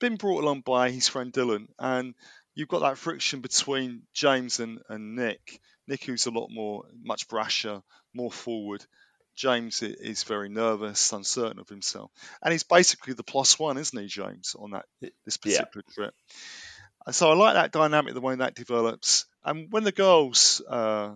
been 0.00 0.16
brought 0.16 0.42
along 0.42 0.60
by 0.62 0.90
his 0.90 1.08
friend 1.08 1.32
Dylan, 1.32 1.66
and 1.78 2.14
you've 2.54 2.68
got 2.68 2.80
that 2.80 2.98
friction 2.98 3.40
between 3.40 4.02
James 4.12 4.60
and, 4.60 4.80
and 4.88 5.16
Nick. 5.16 5.60
Nick, 5.86 6.04
who's 6.04 6.26
a 6.26 6.30
lot 6.30 6.48
more, 6.50 6.84
much 7.02 7.28
brasher, 7.28 7.82
more 8.14 8.32
forward. 8.32 8.84
James 9.36 9.82
is 9.82 10.22
very 10.22 10.48
nervous, 10.48 11.12
uncertain 11.12 11.58
of 11.58 11.68
himself, 11.68 12.10
and 12.42 12.52
he's 12.52 12.62
basically 12.62 13.14
the 13.14 13.24
plus 13.24 13.58
one, 13.58 13.76
isn't 13.76 13.98
he, 14.00 14.06
James, 14.06 14.54
on 14.58 14.70
that 14.70 14.86
this 15.00 15.38
Yeah. 15.44 15.62
particular 15.64 15.84
trip? 15.92 16.14
And 17.06 17.14
so 17.14 17.30
I 17.30 17.34
like 17.34 17.54
that 17.54 17.72
dynamic, 17.72 18.14
the 18.14 18.20
way 18.20 18.36
that 18.36 18.54
develops. 18.54 19.26
And 19.44 19.70
when 19.70 19.84
the 19.84 19.92
girls 19.92 20.62
uh, 20.68 21.14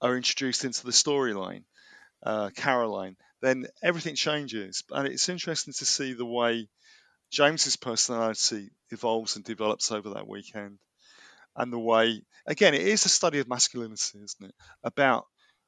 are 0.00 0.16
introduced 0.16 0.64
into 0.64 0.84
the 0.84 0.92
storyline, 0.92 1.64
uh, 2.22 2.50
Caroline, 2.56 3.16
then 3.42 3.66
everything 3.82 4.16
changes. 4.16 4.84
And 4.90 5.08
it's 5.08 5.28
interesting 5.28 5.74
to 5.74 5.86
see 5.86 6.14
the 6.14 6.26
way 6.26 6.68
James's 7.30 7.76
personality 7.76 8.70
evolves 8.90 9.36
and 9.36 9.44
develops 9.44 9.92
over 9.92 10.10
that 10.10 10.28
weekend. 10.28 10.78
And 11.56 11.72
the 11.72 11.78
way, 11.78 12.22
again, 12.46 12.74
it 12.74 12.82
is 12.82 13.04
a 13.06 13.08
study 13.10 13.40
of 13.40 13.48
masculinity, 13.48 14.18
isn't 14.22 14.48
it? 14.50 14.54
About 14.84 15.26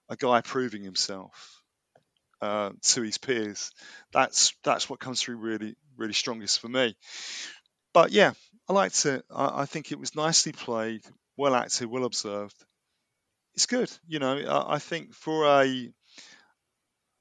a 0.08 0.16
guy 0.16 0.40
proving 0.42 0.82
himself 0.82 1.62
uh, 2.40 2.70
to 2.82 3.02
his 3.02 3.18
peers. 3.18 3.72
That's 4.12 4.54
that's 4.62 4.88
what 4.88 5.00
comes 5.00 5.20
through 5.20 5.38
really, 5.38 5.76
really 5.96 6.12
strongest 6.12 6.60
for 6.60 6.68
me. 6.68 6.96
But 7.92 8.12
yeah, 8.12 8.32
I 8.68 8.72
liked 8.72 9.06
it. 9.06 9.24
I, 9.34 9.62
I 9.62 9.66
think 9.66 9.92
it 9.92 9.98
was 9.98 10.14
nicely 10.14 10.52
played, 10.52 11.02
well 11.36 11.54
acted, 11.54 11.88
well 11.88 12.04
observed. 12.04 12.56
It's 13.54 13.66
good. 13.66 13.90
You 14.06 14.18
know, 14.18 14.36
I, 14.38 14.74
I 14.74 14.78
think 14.78 15.14
for 15.14 15.44
a 15.46 15.90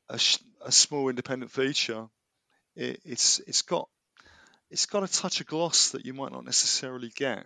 a, 0.09 0.17
sh- 0.17 0.39
a 0.65 0.71
small 0.71 1.09
independent 1.09 1.51
feature, 1.51 2.07
it, 2.75 2.99
it's 3.05 3.39
it's 3.47 3.61
got 3.61 3.89
it's 4.69 4.85
got 4.85 5.03
a 5.03 5.07
touch 5.07 5.41
of 5.41 5.47
gloss 5.47 5.91
that 5.91 6.05
you 6.05 6.13
might 6.13 6.31
not 6.31 6.45
necessarily 6.45 7.11
get 7.15 7.45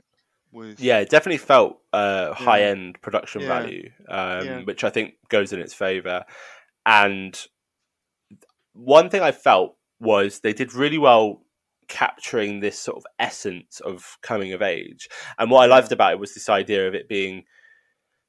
with 0.52 0.82
Yeah, 0.82 1.00
it 1.00 1.10
definitely 1.10 1.38
felt 1.38 1.80
uh, 1.94 2.34
high 2.34 2.64
end 2.64 3.00
production 3.02 3.44
Yeah. 3.44 3.48
value, 3.48 3.90
um, 4.10 4.46
Yeah. 4.46 4.62
which 4.64 4.84
I 4.84 4.90
think 4.90 5.14
goes 5.30 5.54
in 5.54 5.60
its 5.60 5.74
favor. 5.74 6.26
And 6.86 7.40
one 8.74 9.10
thing 9.10 9.22
I 9.22 9.32
felt 9.32 9.76
was 10.00 10.40
they 10.40 10.54
did 10.54 10.74
really 10.74 10.98
well 10.98 11.44
capturing 11.92 12.62
this 12.62 12.80
sort 12.80 12.98
of 12.98 13.06
essence 13.20 13.82
of 13.82 14.18
coming 14.22 14.54
of 14.54 14.62
age. 14.62 15.10
And 15.38 15.52
what 15.52 15.64
I 15.64 15.66
loved 15.66 15.92
about 15.92 16.14
it 16.14 16.20
was 16.20 16.34
this 16.34 16.48
idea 16.48 16.88
of 16.88 16.96
it 16.96 17.10
being, 17.10 17.44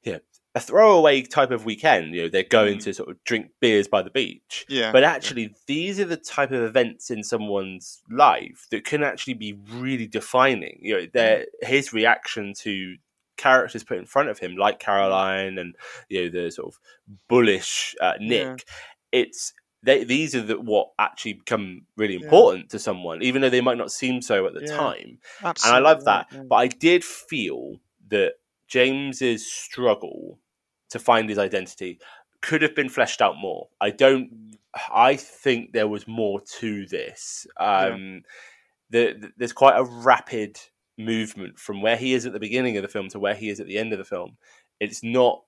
you 0.03 0.13
know, 0.13 0.19
a 0.53 0.59
throwaway 0.59 1.21
type 1.21 1.49
of 1.49 1.63
weekend. 1.63 2.13
You 2.13 2.23
know, 2.23 2.29
they're 2.29 2.43
going 2.43 2.77
to 2.79 2.93
sort 2.93 3.09
of 3.09 3.23
drink 3.23 3.51
beers 3.61 3.87
by 3.87 4.01
the 4.01 4.09
beach. 4.09 4.65
Mm. 4.69 4.75
Yeah, 4.75 4.91
But 4.91 5.03
yeah. 5.03 5.11
actually, 5.11 5.55
these 5.65 5.97
are 5.99 6.05
the 6.05 6.17
type 6.17 6.51
of 6.51 6.61
events 6.61 7.09
in 7.09 7.23
someone's 7.23 8.01
life 8.11 8.67
that 8.69 8.83
can 8.83 9.01
actually 9.01 9.35
be 9.35 9.57
really 9.71 10.07
defining. 10.07 10.79
You 10.81 10.93
know, 10.97 11.07
their 11.13 11.45
his 11.61 11.93
reaction 11.93 12.53
to 12.59 12.97
characters 13.37 13.85
put 13.85 13.97
in 13.97 14.05
front 14.05 14.27
of 14.27 14.39
him, 14.39 14.57
like 14.57 14.79
Caroline 14.79 15.57
and 15.57 15.75
you 16.09 16.23
know 16.23 16.29
the 16.29 16.51
sort 16.51 16.67
of 16.67 16.79
bullish 17.29 17.95
uh, 18.01 18.13
Nick. 18.19 18.65
Yeah. 19.13 19.21
It's 19.21 19.53
they, 19.83 20.03
these 20.05 20.33
are 20.33 20.41
the, 20.41 20.59
what 20.59 20.91
actually 20.97 21.33
become 21.33 21.81
really 21.97 22.15
important 22.15 22.69
to 22.69 22.79
someone, 22.79 23.21
even 23.21 23.41
though 23.41 23.49
they 23.49 23.61
might 23.61 23.77
not 23.77 23.91
seem 23.91 24.21
so 24.21 24.45
at 24.47 24.53
the 24.53 24.61
Yeah, 24.61 24.77
time. 24.77 25.19
And 25.65 25.75
I 25.75 25.79
love 25.79 26.05
that. 26.05 26.27
yeah. 26.31 26.43
But 26.49 26.55
I 26.55 26.67
did 26.67 27.03
feel 27.03 27.75
that 28.09 28.33
James's 28.67 29.45
struggle 29.51 30.39
to 30.89 30.99
find 30.99 31.27
his 31.29 31.37
identity 31.37 31.99
could 32.41 32.61
have 32.61 32.75
been 32.75 32.89
fleshed 32.89 33.21
out 33.21 33.37
more. 33.37 33.67
I 33.81 33.89
don't. 33.89 34.57
I 34.93 35.15
think 35.17 35.73
there 35.73 35.87
was 35.87 36.07
more 36.07 36.41
to 36.59 36.85
this. 36.87 37.45
Um, 37.59 38.23
the, 38.89 39.13
the- 39.19 39.31
there's 39.37 39.53
quite 39.53 39.77
a 39.77 39.83
rapid 39.83 40.57
movement 40.97 41.59
from 41.59 41.81
where 41.81 41.97
he 41.97 42.13
is 42.13 42.25
at 42.25 42.33
the 42.33 42.39
beginning 42.39 42.77
of 42.77 42.83
the 42.83 42.87
film 42.89 43.09
to 43.09 43.19
where 43.19 43.35
he 43.35 43.49
is 43.49 43.59
at 43.59 43.67
the 43.67 43.77
end 43.77 43.91
of 43.93 43.99
the 43.99 44.05
film. 44.05 44.37
It's 44.79 45.03
not 45.03 45.43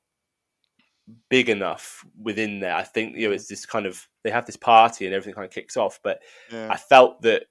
big 1.30 1.50
enough 1.50 2.06
within 2.20 2.60
there. 2.60 2.76
I 2.76 2.84
think 2.84 3.16
you 3.16 3.28
know 3.28 3.34
it's 3.34 3.48
this 3.48 3.66
kind 3.66 3.86
of 3.86 4.08
they 4.24 4.32
have 4.32 4.46
this 4.46 4.58
party 4.58 5.06
and 5.06 5.14
everything 5.14 5.34
kind 5.34 5.46
of 5.46 5.52
kicks 5.52 5.78
off, 5.78 6.00
but 6.04 6.22
Yeah. 6.52 6.70
I 6.72 6.78
felt 6.78 7.22
that 7.22 7.44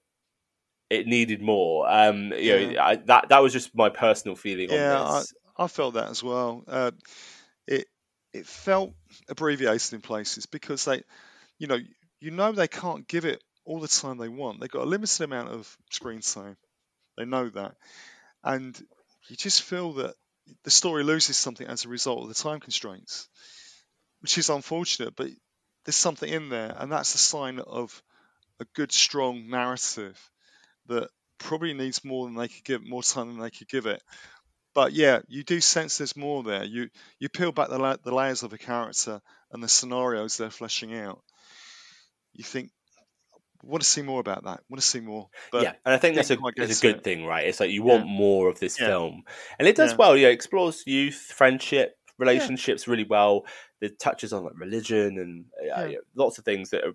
it 0.90 1.06
needed 1.06 1.40
more. 1.40 1.90
Um, 1.90 2.32
you 2.32 2.74
know, 2.74 2.80
I, 2.80 2.96
that 2.96 3.28
that 3.28 3.42
was 3.42 3.52
just 3.52 3.74
my 3.74 3.88
personal 3.88 4.36
feeling 4.36 4.70
Yeah, 4.70 5.00
on 5.00 5.08
I. 5.08 5.22
I 5.56 5.68
felt 5.68 5.94
that 5.94 6.08
as 6.08 6.22
well. 6.22 6.64
Uh, 6.66 6.90
it 7.66 7.86
it 8.32 8.46
felt 8.46 8.92
abbreviated 9.28 9.92
in 9.92 10.00
places 10.00 10.46
because 10.46 10.84
they, 10.84 11.02
you 11.58 11.68
know, 11.68 11.78
you 12.20 12.30
know 12.32 12.50
they 12.52 12.66
can't 12.66 13.06
give 13.06 13.24
it 13.24 13.42
all 13.64 13.78
the 13.78 13.88
time 13.88 14.18
they 14.18 14.28
want. 14.28 14.60
They've 14.60 14.68
got 14.68 14.82
a 14.82 14.86
limited 14.88 15.22
amount 15.22 15.50
of 15.50 15.76
screen 15.90 16.20
time. 16.20 16.56
They 17.16 17.24
know 17.24 17.48
that, 17.50 17.76
and 18.42 18.76
you 19.28 19.36
just 19.36 19.62
feel 19.62 19.92
that 19.94 20.16
the 20.64 20.70
story 20.70 21.02
loses 21.04 21.36
something 21.36 21.66
as 21.66 21.84
a 21.84 21.88
result 21.88 22.22
of 22.22 22.28
the 22.28 22.34
time 22.34 22.60
constraints, 22.60 23.28
which 24.20 24.38
is 24.38 24.50
unfortunate. 24.50 25.14
But 25.16 25.30
there's 25.84 25.96
something 25.96 26.28
in 26.28 26.48
there, 26.48 26.74
and 26.78 26.90
that's 26.90 27.14
a 27.14 27.18
sign 27.18 27.60
of 27.60 28.02
a 28.60 28.64
good, 28.74 28.92
strong 28.92 29.48
narrative 29.48 30.18
that 30.86 31.10
probably 31.38 31.74
needs 31.74 32.04
more 32.04 32.26
than 32.26 32.36
they 32.36 32.48
could 32.48 32.64
give, 32.64 32.84
more 32.86 33.02
time 33.02 33.28
than 33.28 33.40
they 33.40 33.50
could 33.50 33.68
give 33.68 33.86
it. 33.86 34.02
But 34.74 34.92
yeah, 34.92 35.20
you 35.28 35.44
do 35.44 35.60
sense 35.60 35.98
there's 35.98 36.16
more 36.16 36.42
there. 36.42 36.64
You 36.64 36.90
you 37.20 37.28
peel 37.28 37.52
back 37.52 37.68
the 37.68 37.78
la- 37.78 37.96
the 38.02 38.14
layers 38.14 38.42
of 38.42 38.52
a 38.52 38.58
character 38.58 39.20
and 39.52 39.62
the 39.62 39.68
scenarios 39.68 40.36
they're 40.36 40.50
fleshing 40.50 40.94
out. 40.94 41.22
You 42.32 42.44
think, 42.44 42.70
want 43.66 43.82
to 43.82 43.88
see 43.88 44.02
more 44.02 44.20
about 44.20 44.44
that. 44.44 44.60
Want 44.68 44.80
to 44.80 44.86
see 44.86 45.00
more. 45.00 45.28
But 45.52 45.62
yeah, 45.62 45.72
and 45.84 45.94
I 45.94 45.98
think 45.98 46.16
that's 46.16 46.30
a, 46.30 46.36
it's 46.56 46.56
get 46.56 46.78
a 46.78 46.82
good 46.82 46.96
it. 47.00 47.04
thing, 47.04 47.24
right? 47.26 47.46
It's 47.46 47.60
like 47.60 47.70
you 47.70 47.82
want 47.82 48.06
more 48.06 48.48
of 48.48 48.58
this 48.60 48.78
Yeah. 48.80 48.86
film, 48.88 49.22
and 49.58 49.66
it 49.68 49.76
does 49.76 49.92
Yeah. 49.92 49.96
well. 49.96 50.16
Yeah, 50.16 50.28
it 50.28 50.32
explores 50.32 50.82
youth, 50.86 51.32
friendship, 51.34 51.96
relationships 52.18 52.86
really 52.88 53.04
well. 53.04 53.44
It 53.80 53.98
touches 53.98 54.32
on 54.32 54.44
like 54.44 54.58
religion 54.58 55.18
and 55.18 55.44
uh, 55.60 55.82
Yeah. 55.82 55.86
yeah, 55.92 55.98
lots 56.14 56.38
of 56.38 56.44
things 56.44 56.70
that 56.70 56.84
are 56.84 56.94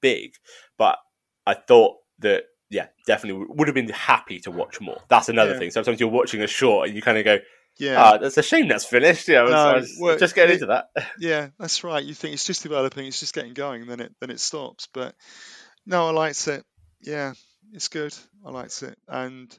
big. 0.00 0.32
But 0.78 0.98
I 1.46 1.54
thought 1.54 1.96
that 2.20 2.44
yeah, 2.72 2.86
definitely 3.06 3.46
would 3.48 3.66
have 3.66 3.74
been 3.74 3.88
happy 3.88 4.38
to 4.40 4.50
watch 4.52 4.80
more. 4.80 5.00
That's 5.08 5.28
another 5.28 5.52
Yeah. 5.54 5.58
thing. 5.58 5.70
Sometimes 5.72 5.98
you're 5.98 6.08
watching 6.08 6.40
a 6.40 6.46
short 6.46 6.86
and 6.86 6.94
you 6.94 7.02
kind 7.02 7.18
of 7.18 7.24
go, 7.24 7.38
Yeah. 7.78 8.00
"Ah, 8.00 8.16
that's 8.18 8.36
a 8.38 8.44
shame 8.44 8.68
that's 8.68 8.84
finished." 8.84 9.26
Yeah, 9.26 9.42
No, 9.42 9.82
well, 9.98 10.16
just 10.16 10.36
getting 10.36 10.52
it- 10.52 10.62
into 10.62 10.66
that. 10.66 10.86
Yeah, 11.18 11.48
that's 11.58 11.82
right. 11.82 12.04
You 12.04 12.14
think 12.14 12.34
it's 12.34 12.44
just 12.46 12.62
developing, 12.62 13.06
it's 13.08 13.18
just 13.18 13.34
getting 13.34 13.54
going, 13.54 13.82
and 13.82 13.90
then 13.90 13.98
it 14.00 14.12
then 14.20 14.30
it 14.30 14.38
stops. 14.38 14.86
But 14.94 15.16
no, 15.90 16.06
I 16.06 16.10
liked 16.12 16.46
it. 16.46 16.64
Yeah, 17.00 17.34
it's 17.72 17.88
good. 17.88 18.14
I 18.46 18.50
liked 18.50 18.80
it. 18.84 18.96
And 19.08 19.56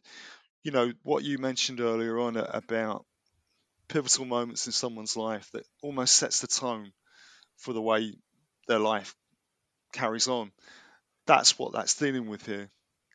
you 0.64 0.72
know 0.72 0.94
what 1.04 1.24
you 1.24 1.38
mentioned 1.38 1.82
earlier 1.82 2.18
on 2.20 2.38
about 2.38 3.06
pivotal 3.90 4.24
moments 4.24 4.66
in 4.66 4.72
someone's 4.72 5.18
life 5.18 5.50
that 5.52 5.66
almost 5.84 6.16
sets 6.16 6.40
the 6.40 6.48
tone 6.48 6.94
for 7.58 7.74
the 7.74 7.82
way 7.82 8.14
their 8.70 8.80
life 8.80 9.14
carries 9.92 10.30
on. 10.30 10.54
That's 11.28 11.60
what 11.60 11.74
that's 11.74 11.96
dealing 11.96 12.30
with 12.30 12.46
here. 12.46 12.70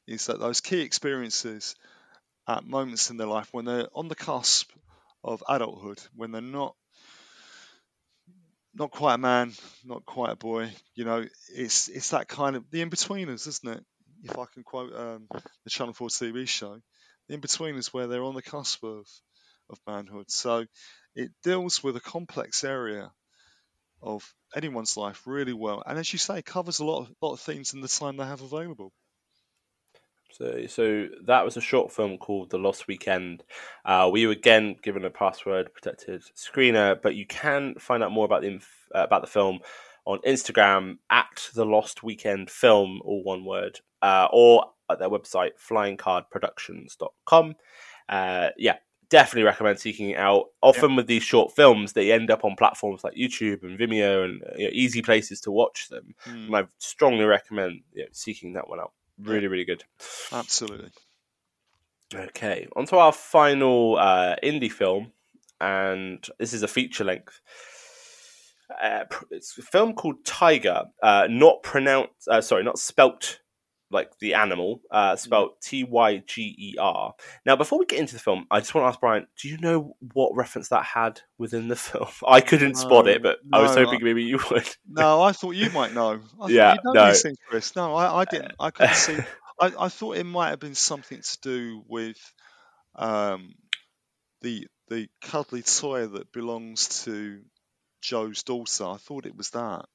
Is 0.06 0.26
that 0.26 0.38
those 0.38 0.60
key 0.60 0.82
experiences 0.82 1.74
at 2.46 2.66
moments 2.66 3.08
in 3.10 3.16
their 3.16 3.26
life 3.26 3.48
when 3.52 3.64
they're 3.64 3.88
on 3.94 4.08
the 4.08 4.14
cusp 4.14 4.70
of 5.24 5.42
adulthood, 5.48 6.00
when 6.14 6.32
they're 6.32 6.42
not 6.42 6.76
not 8.78 8.90
quite 8.90 9.14
a 9.14 9.18
man, 9.18 9.52
not 9.84 10.04
quite 10.04 10.32
a 10.32 10.36
boy. 10.36 10.70
You 10.94 11.04
know, 11.04 11.24
it's 11.54 11.88
it's 11.88 12.10
that 12.10 12.28
kind 12.28 12.56
of 12.56 12.64
the 12.70 12.84
Inbetweeners, 12.84 13.46
isn't 13.46 13.68
it? 13.68 13.84
If 14.22 14.38
I 14.38 14.44
can 14.52 14.62
quote 14.62 14.94
um, 14.94 15.28
the 15.64 15.70
Channel 15.70 15.94
Four 15.94 16.08
TV 16.08 16.46
show, 16.46 16.78
the 17.28 17.36
Inbetweeners 17.36 17.92
where 17.92 18.06
they're 18.06 18.24
on 18.24 18.34
the 18.34 18.42
cusp 18.42 18.84
of 18.84 19.06
of 19.70 19.78
manhood. 19.86 20.30
So 20.30 20.66
it 21.14 21.30
deals 21.42 21.82
with 21.82 21.96
a 21.96 22.00
complex 22.00 22.64
area 22.64 23.10
of 24.02 24.22
anyone's 24.54 24.96
life 24.96 25.22
really 25.26 25.54
well, 25.54 25.82
and 25.86 25.98
as 25.98 26.12
you 26.12 26.18
say, 26.18 26.42
covers 26.42 26.78
a 26.78 26.84
lot 26.84 27.02
of 27.02 27.14
lot 27.22 27.32
of 27.32 27.40
themes 27.40 27.74
in 27.74 27.80
the 27.80 27.88
time 27.88 28.16
they 28.16 28.26
have 28.26 28.42
available. 28.42 28.92
So, 30.36 30.66
so 30.66 31.08
that 31.24 31.44
was 31.44 31.56
a 31.56 31.62
short 31.62 31.92
film 31.92 32.18
called 32.18 32.50
The 32.50 32.58
Lost 32.58 32.88
Weekend. 32.88 33.42
Uh, 33.84 34.10
we 34.12 34.26
were 34.26 34.32
again 34.32 34.76
given 34.82 35.04
a 35.04 35.10
password 35.10 35.72
protected 35.72 36.22
screener, 36.36 37.00
but 37.00 37.14
you 37.14 37.26
can 37.26 37.74
find 37.76 38.02
out 38.02 38.12
more 38.12 38.26
about 38.26 38.42
the 38.42 38.48
inf- 38.48 38.88
uh, 38.94 39.04
about 39.04 39.22
the 39.22 39.28
film 39.28 39.60
on 40.04 40.18
Instagram 40.26 40.98
at 41.10 41.48
The 41.54 41.64
Lost 41.64 42.02
Weekend 42.02 42.50
Film, 42.50 43.00
all 43.04 43.22
one 43.22 43.44
word, 43.46 43.80
uh, 44.02 44.28
or 44.30 44.72
at 44.90 44.98
their 44.98 45.08
website 45.08 45.52
flyingcardproductions.com. 45.58 47.54
Uh, 48.08 48.48
yeah, 48.58 48.76
definitely 49.08 49.44
recommend 49.44 49.80
seeking 49.80 50.10
it 50.10 50.18
out. 50.18 50.46
Often 50.62 50.96
with 50.96 51.06
these 51.06 51.22
short 51.22 51.54
films, 51.56 51.94
they 51.94 52.12
end 52.12 52.30
up 52.30 52.44
on 52.44 52.56
platforms 52.56 53.04
like 53.04 53.14
YouTube 53.14 53.62
and 53.62 53.78
Vimeo 53.78 54.24
and 54.24 54.42
you 54.58 54.66
know, 54.66 54.70
easy 54.72 55.00
places 55.00 55.40
to 55.42 55.50
watch 55.50 55.88
them. 55.88 56.14
Mm. 56.26 56.46
And 56.46 56.56
I 56.56 56.64
strongly 56.78 57.24
recommend 57.24 57.80
you 57.94 58.02
know, 58.02 58.08
seeking 58.12 58.52
that 58.52 58.68
one 58.68 58.80
out. 58.80 58.92
Really, 59.18 59.46
really 59.46 59.64
good. 59.64 59.84
Absolutely. 60.32 60.90
Okay, 62.14 62.68
on 62.76 62.86
to 62.86 62.98
our 62.98 63.12
final 63.12 63.96
uh, 63.96 64.36
indie 64.42 64.70
film, 64.70 65.12
and 65.60 66.24
this 66.38 66.52
is 66.52 66.62
a 66.62 66.68
feature 66.68 67.04
length. 67.04 67.40
Uh, 68.82 69.04
it's 69.30 69.56
a 69.58 69.62
film 69.62 69.94
called 69.94 70.24
Tyger, 70.24 70.86
uh, 71.02 71.26
not 71.28 71.62
pronounced, 71.62 72.28
uh, 72.28 72.40
sorry, 72.40 72.62
not 72.62 72.78
spelt 72.78 73.40
like 73.90 74.18
the 74.18 74.34
animal, 74.34 74.80
uh, 74.90 75.16
spelt 75.16 75.60
T 75.60 75.84
Y 75.84 76.18
G 76.26 76.54
E 76.58 76.74
R. 76.78 77.14
Now, 77.44 77.56
before 77.56 77.78
we 77.78 77.86
get 77.86 77.98
into 78.00 78.14
the 78.14 78.20
film, 78.20 78.46
I 78.50 78.58
just 78.60 78.74
want 78.74 78.84
to 78.84 78.88
ask 78.88 79.00
Brian, 79.00 79.26
do 79.40 79.48
you 79.48 79.58
know 79.58 79.96
what 80.12 80.34
reference 80.34 80.68
that 80.68 80.84
had 80.84 81.20
within 81.38 81.68
the 81.68 81.76
film? 81.76 82.08
I 82.26 82.40
couldn't 82.40 82.74
spot 82.76 83.06
it, 83.06 83.22
but 83.22 83.38
I 83.52 83.62
was 83.62 83.74
hoping 83.74 84.00
I- 84.00 84.04
maybe 84.04 84.24
you 84.24 84.40
would. 84.50 84.68
No, 84.88 85.22
I 85.22 85.32
thought 85.32 85.52
you 85.52 85.70
might 85.70 85.94
know. 85.94 86.20
I 86.40 86.48
Yeah, 86.48 86.74
you 86.74 86.80
know 86.84 86.92
no. 86.92 87.06
these 87.08 87.22
things, 87.22 87.38
Chris. 87.48 87.76
No, 87.76 87.94
I, 87.94 88.20
I 88.20 88.24
didn't. 88.24 88.52
I 88.58 88.70
couldn't 88.70 88.94
see. 88.96 89.18
I, 89.60 89.72
I 89.78 89.88
thought 89.88 90.16
it 90.16 90.24
might 90.24 90.50
have 90.50 90.60
been 90.60 90.74
something 90.74 91.20
to 91.20 91.38
do 91.40 91.82
with 91.86 92.18
um, 92.94 93.54
the 94.42 94.66
the 94.88 95.08
cuddly 95.22 95.62
toy 95.62 96.06
that 96.06 96.32
belongs 96.32 97.04
to 97.04 97.40
Joe's 98.02 98.42
daughter. 98.42 98.84
I 98.86 98.96
thought 98.98 99.26
it 99.26 99.36
was 99.36 99.50
that. 99.50 99.86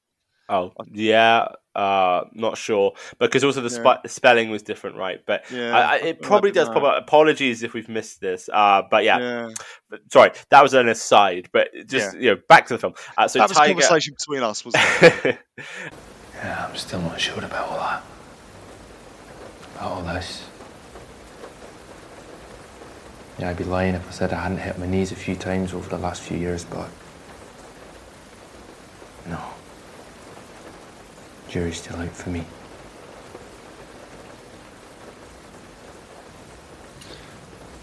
Oh, 0.48 0.72
yeah, 0.92 1.48
uh, 1.74 2.24
not 2.34 2.58
sure 2.58 2.92
because 3.18 3.42
also 3.44 3.60
the, 3.62 3.70
spe- 3.70 3.84
Yeah. 3.84 3.98
the 4.02 4.08
spelling 4.08 4.50
was 4.50 4.62
different, 4.62 4.96
right? 4.96 5.20
But 5.26 5.44
Yeah, 5.50 5.74
I, 5.74 5.80
I, 5.80 5.92
I 5.94 5.96
it 5.98 6.20
probably 6.22 6.50
does 6.50 6.68
that. 6.68 6.74
pop. 6.78 7.02
Apologies 7.02 7.62
if 7.62 7.72
we've 7.72 7.88
missed 7.88 8.20
this. 8.20 8.50
Uh, 8.52 8.82
but 8.90 9.04
yeah, 9.04 9.18
Yeah. 9.18 9.50
But, 9.88 10.00
sorry, 10.12 10.32
that 10.50 10.62
was 10.62 10.74
an 10.74 10.88
aside. 10.88 11.48
But 11.52 11.68
just 11.86 12.14
Yeah. 12.16 12.20
you 12.20 12.30
know, 12.34 12.40
back 12.48 12.66
to 12.66 12.74
the 12.74 12.78
film. 12.78 12.94
Uh, 13.16 13.28
so 13.28 13.38
that 13.38 13.48
was 13.48 13.56
a 13.56 13.60
Tyger, 13.60 13.66
conversation 13.68 14.14
between 14.18 14.42
us, 14.42 14.64
wasn't 14.64 14.84
it? 15.24 15.38
Yeah, 16.34 16.66
I'm 16.68 16.76
still 16.76 17.00
not 17.00 17.20
sure 17.20 17.38
about 17.44 17.68
all 17.68 17.78
that. 17.78 18.02
About 19.76 19.90
all 19.92 20.02
this. 20.02 20.44
Yeah, 23.38 23.48
I'd 23.50 23.56
be 23.56 23.64
lying 23.64 23.94
if 23.94 24.06
I 24.08 24.10
said 24.10 24.32
I 24.32 24.42
hadn't 24.42 24.58
hit 24.58 24.76
my 24.78 24.86
knees 24.86 25.12
a 25.12 25.16
few 25.16 25.36
times 25.36 25.72
over 25.72 25.88
the 25.88 25.98
last 25.98 26.20
few 26.20 26.36
years, 26.36 26.64
but. 26.64 26.88
No. 29.28 29.38
Jury's 31.52 31.82
still 31.82 31.96
out 31.96 32.08
for 32.12 32.30
me. 32.30 32.46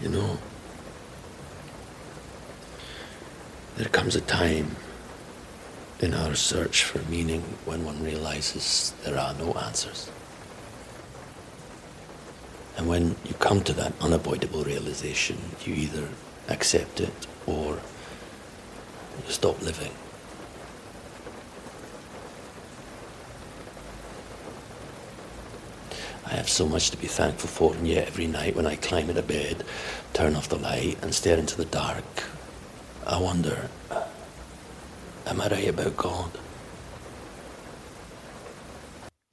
You 0.02 0.08
know, 0.08 0.38
there 3.76 3.86
comes 3.90 4.16
a 4.16 4.22
time 4.22 4.74
in 6.00 6.14
our 6.14 6.34
search 6.34 6.82
for 6.82 6.98
meaning 7.08 7.42
when 7.64 7.84
one 7.84 8.02
realizes 8.02 8.92
there 9.04 9.16
are 9.16 9.34
no 9.34 9.52
answers. 9.52 10.10
And 12.76 12.88
when 12.88 13.14
you 13.24 13.34
come 13.34 13.62
to 13.62 13.72
that 13.74 13.92
unavoidable 14.00 14.64
realization, 14.64 15.38
you 15.64 15.74
either 15.74 16.08
accept 16.48 16.98
it 17.00 17.14
or 17.46 17.74
you 17.74 19.32
stop 19.32 19.62
living. 19.62 19.92
I 26.30 26.34
have 26.34 26.48
so 26.48 26.66
much 26.66 26.90
to 26.90 26.96
be 26.96 27.08
thankful 27.08 27.48
for, 27.48 27.74
and 27.74 27.88
yet 27.88 28.06
every 28.06 28.28
night 28.28 28.54
when 28.54 28.66
I 28.66 28.76
climb 28.76 29.10
into 29.10 29.22
bed, 29.22 29.64
turn 30.12 30.36
off 30.36 30.48
the 30.48 30.56
light, 30.56 30.96
and 31.02 31.12
stare 31.12 31.36
into 31.36 31.56
the 31.56 31.64
dark, 31.64 32.04
I 33.04 33.18
wonder 33.18 33.68
am 35.26 35.40
I 35.40 35.48
right 35.48 35.68
about 35.68 35.96
God? 35.96 36.30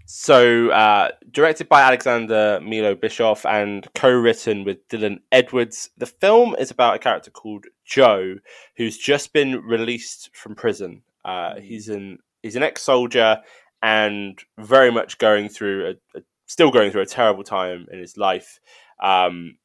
So, 0.06 0.70
uh, 0.70 1.10
directed 1.30 1.70
by 1.70 1.82
Alexander 1.82 2.60
Milo 2.64 2.96
Bischoff 2.96 3.46
and 3.46 3.88
co-written 3.94 4.64
with 4.64 4.88
Dylan 4.88 5.20
Edwards, 5.32 5.90
the 5.98 6.06
film 6.06 6.56
is 6.58 6.72
about 6.72 6.96
a 6.96 7.00
character 7.00 7.30
called 7.30 7.66
Joe, 7.86 8.36
who's 8.76 8.98
just 8.98 9.34
been 9.34 9.62
released 9.62 10.32
from 10.34 10.56
prison. 10.56 11.04
Uh, 11.24 11.60
he's 11.60 11.90
an 11.90 12.20
he's 12.42 12.56
an 12.56 12.64
ex-soldier 12.64 13.42
and 13.84 14.40
very 14.58 14.92
much 14.92 15.18
going 15.18 15.50
through 15.50 15.90
a, 15.90 16.18
a 16.18 16.22
still 16.48 16.72
going 16.72 16.92
through 16.92 17.04
a 17.04 17.06
terrible 17.06 17.44
time 17.44 17.88
in 17.92 18.00
his 18.00 18.18
life. 18.18 18.60
Um, 19.02 19.58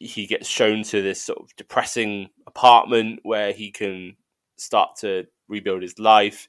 he 0.00 0.26
gets 0.26 0.48
shown 0.48 0.82
to 0.84 1.00
this 1.00 1.22
sort 1.22 1.38
of 1.38 1.54
depressing 1.56 2.30
apartment 2.46 3.20
where 3.22 3.52
he 3.52 3.70
can 3.70 4.16
start 4.56 4.96
to 4.96 5.26
rebuild 5.48 5.82
his 5.82 5.98
life. 5.98 6.48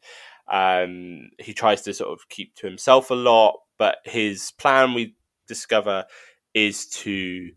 Um, 0.52 1.30
he 1.40 1.54
tries 1.54 1.82
to 1.84 1.94
sort 1.94 2.12
of 2.12 2.28
keep 2.30 2.56
to 2.56 2.68
himself 2.68 3.12
a 3.12 3.16
lot, 3.16 3.60
but 3.78 3.98
his 4.06 4.52
plan 4.58 4.94
we 4.94 5.16
discover 5.48 6.06
is 6.54 6.88
to 6.88 7.52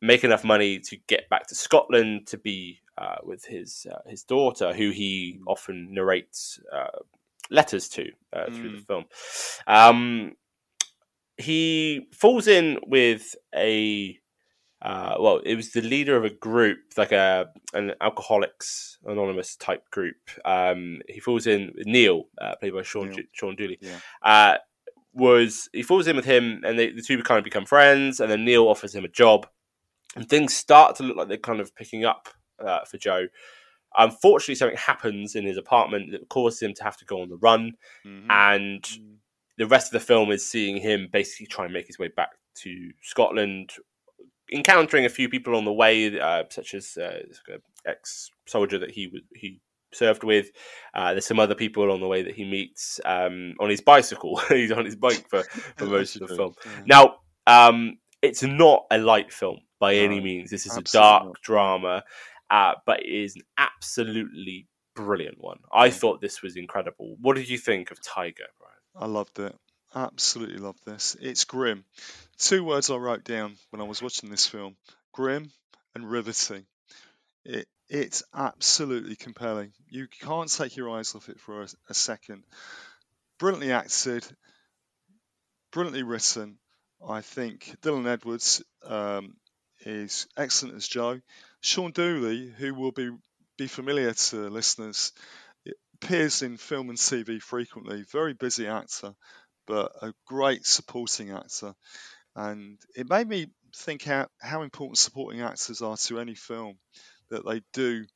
make 0.00 0.24
enough 0.24 0.44
money 0.44 0.78
to 0.78 0.96
get 1.08 1.28
back 1.28 1.46
to 1.48 1.54
Scotland 1.54 2.26
to 2.28 2.38
be 2.38 2.78
uh, 2.96 3.16
with 3.22 3.44
his 3.44 3.86
uh, 3.90 4.08
his 4.08 4.24
daughter, 4.24 4.72
who 4.74 4.90
he 4.90 5.40
often 5.46 5.94
narrates 5.94 6.60
uh, 6.72 6.98
letters 7.50 7.88
to 7.88 8.10
uh, 8.32 8.46
through 8.46 8.76
the 8.76 8.82
film. 8.82 9.04
Um, 9.66 10.32
he 11.38 12.08
falls 12.12 12.46
in 12.46 12.78
with 12.86 13.34
a 13.54 14.18
uh, 14.80 15.16
well, 15.18 15.40
it 15.44 15.56
was 15.56 15.72
the 15.72 15.82
leader 15.82 16.16
of 16.16 16.24
a 16.24 16.30
group, 16.30 16.78
like 16.96 17.10
a 17.10 17.46
an 17.74 17.94
Alcoholics 18.00 18.98
Anonymous 19.04 19.56
type 19.56 19.90
group. 19.90 20.16
Um, 20.44 21.00
he 21.08 21.18
falls 21.18 21.46
in 21.46 21.72
with 21.76 21.86
Neil, 21.86 22.24
uh, 22.40 22.54
played 22.56 22.74
by 22.74 22.82
Sean 22.82 23.12
Ju- 23.12 23.24
Sean 23.32 23.56
Dooley. 23.56 23.78
Uh, 24.22 24.58
was 25.14 25.68
he 25.72 25.82
falls 25.82 26.06
in 26.06 26.14
with 26.14 26.24
him, 26.26 26.62
and 26.64 26.78
they, 26.78 26.92
the 26.92 27.02
two 27.02 27.20
kind 27.22 27.38
of 27.38 27.44
become 27.44 27.66
friends, 27.66 28.20
and 28.20 28.30
then 28.30 28.44
Neil 28.44 28.68
offers 28.68 28.94
him 28.94 29.04
a 29.04 29.08
job, 29.08 29.48
and 30.14 30.28
things 30.28 30.54
start 30.54 30.94
to 30.96 31.02
look 31.02 31.16
like 31.16 31.28
they're 31.28 31.38
kind 31.38 31.60
of 31.60 31.74
picking 31.74 32.04
up 32.04 32.28
uh, 32.64 32.84
for 32.84 32.98
Joe. 32.98 33.26
Unfortunately, 33.96 34.54
something 34.54 34.76
happens 34.76 35.34
in 35.34 35.44
his 35.44 35.56
apartment 35.56 36.12
that 36.12 36.28
causes 36.28 36.62
him 36.62 36.74
to 36.74 36.84
have 36.84 36.96
to 36.98 37.04
go 37.04 37.20
on 37.22 37.30
the 37.30 37.36
run, 37.38 37.72
and 38.30 38.86
the 39.58 39.66
rest 39.66 39.88
of 39.88 39.92
the 39.92 40.06
film 40.06 40.30
is 40.30 40.46
seeing 40.46 40.76
him 40.76 41.08
basically 41.12 41.46
try 41.46 41.64
and 41.64 41.74
make 41.74 41.86
his 41.86 41.98
way 41.98 42.08
back 42.08 42.30
to 42.54 42.90
Scotland, 43.02 43.72
encountering 44.52 45.04
a 45.04 45.10
few 45.10 45.28
people 45.28 45.56
on 45.56 45.64
the 45.64 45.72
way, 45.72 46.18
uh, 46.18 46.44
such 46.48 46.74
as 46.74 46.96
uh, 46.96 47.20
an 47.48 47.60
ex-soldier 47.84 48.78
that 48.78 48.92
he 48.92 49.10
he 49.34 49.60
served 49.92 50.22
with. 50.22 50.50
Uh, 50.94 51.12
there's 51.12 51.26
some 51.26 51.40
other 51.40 51.54
people 51.54 51.84
along 51.84 52.00
the 52.00 52.06
way 52.06 52.22
that 52.22 52.34
he 52.34 52.44
meets 52.44 53.00
um, 53.04 53.54
on 53.58 53.68
his 53.68 53.80
bicycle. 53.80 54.36
He's 54.48 54.72
on 54.72 54.84
his 54.84 54.96
bike 54.96 55.24
for, 55.28 55.42
for 55.76 55.86
most 55.98 56.16
of 56.16 56.28
the 56.28 56.36
film. 56.36 56.54
Now, 56.86 57.16
um, 57.46 57.98
it's 58.22 58.42
not 58.42 58.86
a 58.90 58.98
light 58.98 59.32
film 59.32 59.58
by 59.80 59.94
any 59.94 60.20
means. 60.20 60.50
This 60.50 60.66
is 60.66 60.76
a 60.76 60.82
dark 60.82 61.24
not. 61.24 61.40
drama, 61.42 62.04
uh, 62.50 62.74
but 62.86 63.00
it 63.00 63.08
is 63.08 63.36
an 63.36 63.42
absolutely 63.56 64.68
brilliant 64.94 65.38
one. 65.38 65.58
I 65.72 65.90
thought 65.90 66.20
this 66.20 66.42
was 66.42 66.56
incredible. 66.56 67.16
What 67.20 67.36
did 67.36 67.48
you 67.48 67.58
think 67.58 67.90
of 67.90 68.00
Tyger? 68.00 68.50
I 68.98 69.06
loved 69.06 69.38
it. 69.38 69.54
Absolutely 69.94 70.58
loved 70.58 70.84
this. 70.84 71.16
It's 71.20 71.44
grim. 71.44 71.84
Two 72.36 72.64
words 72.64 72.90
I 72.90 72.96
wrote 72.96 73.24
down 73.24 73.56
when 73.70 73.80
I 73.80 73.84
was 73.84 74.02
watching 74.02 74.30
this 74.30 74.46
film: 74.46 74.76
grim 75.12 75.50
and 75.94 76.10
riveting. 76.10 76.66
It 77.44 77.68
it's 77.88 78.22
absolutely 78.34 79.16
compelling. 79.16 79.72
You 79.88 80.08
can't 80.20 80.50
take 80.50 80.76
your 80.76 80.90
eyes 80.90 81.14
off 81.14 81.28
it 81.28 81.40
for 81.40 81.62
a, 81.62 81.68
a 81.88 81.94
second. 81.94 82.44
Brilliantly 83.38 83.72
acted, 83.72 84.26
brilliantly 85.72 86.02
written. 86.02 86.58
I 87.06 87.22
think 87.22 87.76
Dylan 87.80 88.06
Edwards 88.06 88.62
um, 88.84 89.36
is 89.86 90.26
excellent 90.36 90.74
as 90.76 90.88
Joe. 90.88 91.20
Sean 91.60 91.92
Dooley, 91.92 92.52
who 92.58 92.74
will 92.74 92.92
be 92.92 93.10
be 93.56 93.68
familiar 93.68 94.12
to 94.12 94.48
listeners, 94.50 95.12
appears 96.00 96.42
in 96.42 96.56
film 96.56 96.88
and 96.90 96.98
TV 96.98 97.40
frequently. 97.40 98.04
Very 98.12 98.34
busy 98.34 98.66
actor, 98.66 99.12
but 99.66 99.92
a 100.02 100.12
great 100.26 100.66
supporting 100.66 101.30
actor. 101.30 101.74
And 102.36 102.78
it 102.94 103.08
made 103.08 103.28
me 103.28 103.48
think 103.76 104.04
how, 104.04 104.28
how 104.40 104.62
important 104.62 104.98
supporting 104.98 105.40
actors 105.42 105.82
are 105.82 105.96
to 105.96 106.20
any 106.20 106.34
film, 106.34 106.78
that 107.30 107.44
they 107.44 107.62
do 107.72 108.06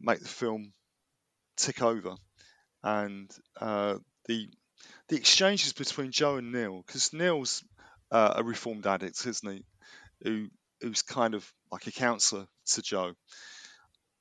make 0.00 0.20
the 0.20 0.28
film 0.28 0.72
tick 1.56 1.82
over. 1.82 2.16
And 2.82 3.30
uh, 3.60 3.98
the 4.26 4.48
the 5.08 5.16
exchanges 5.16 5.72
between 5.72 6.12
Joe 6.12 6.36
and 6.36 6.52
Neil, 6.52 6.82
because 6.86 7.12
Neil's 7.12 7.64
uh, 8.10 8.34
a 8.36 8.44
reformed 8.44 8.86
addict, 8.86 9.26
isn't 9.26 9.52
he? 9.52 9.64
Who 10.22 10.48
who's 10.80 11.02
kind 11.02 11.34
of 11.34 11.50
like 11.70 11.86
a 11.86 11.92
counselor 11.92 12.46
to 12.66 12.82
Joe. 12.82 13.14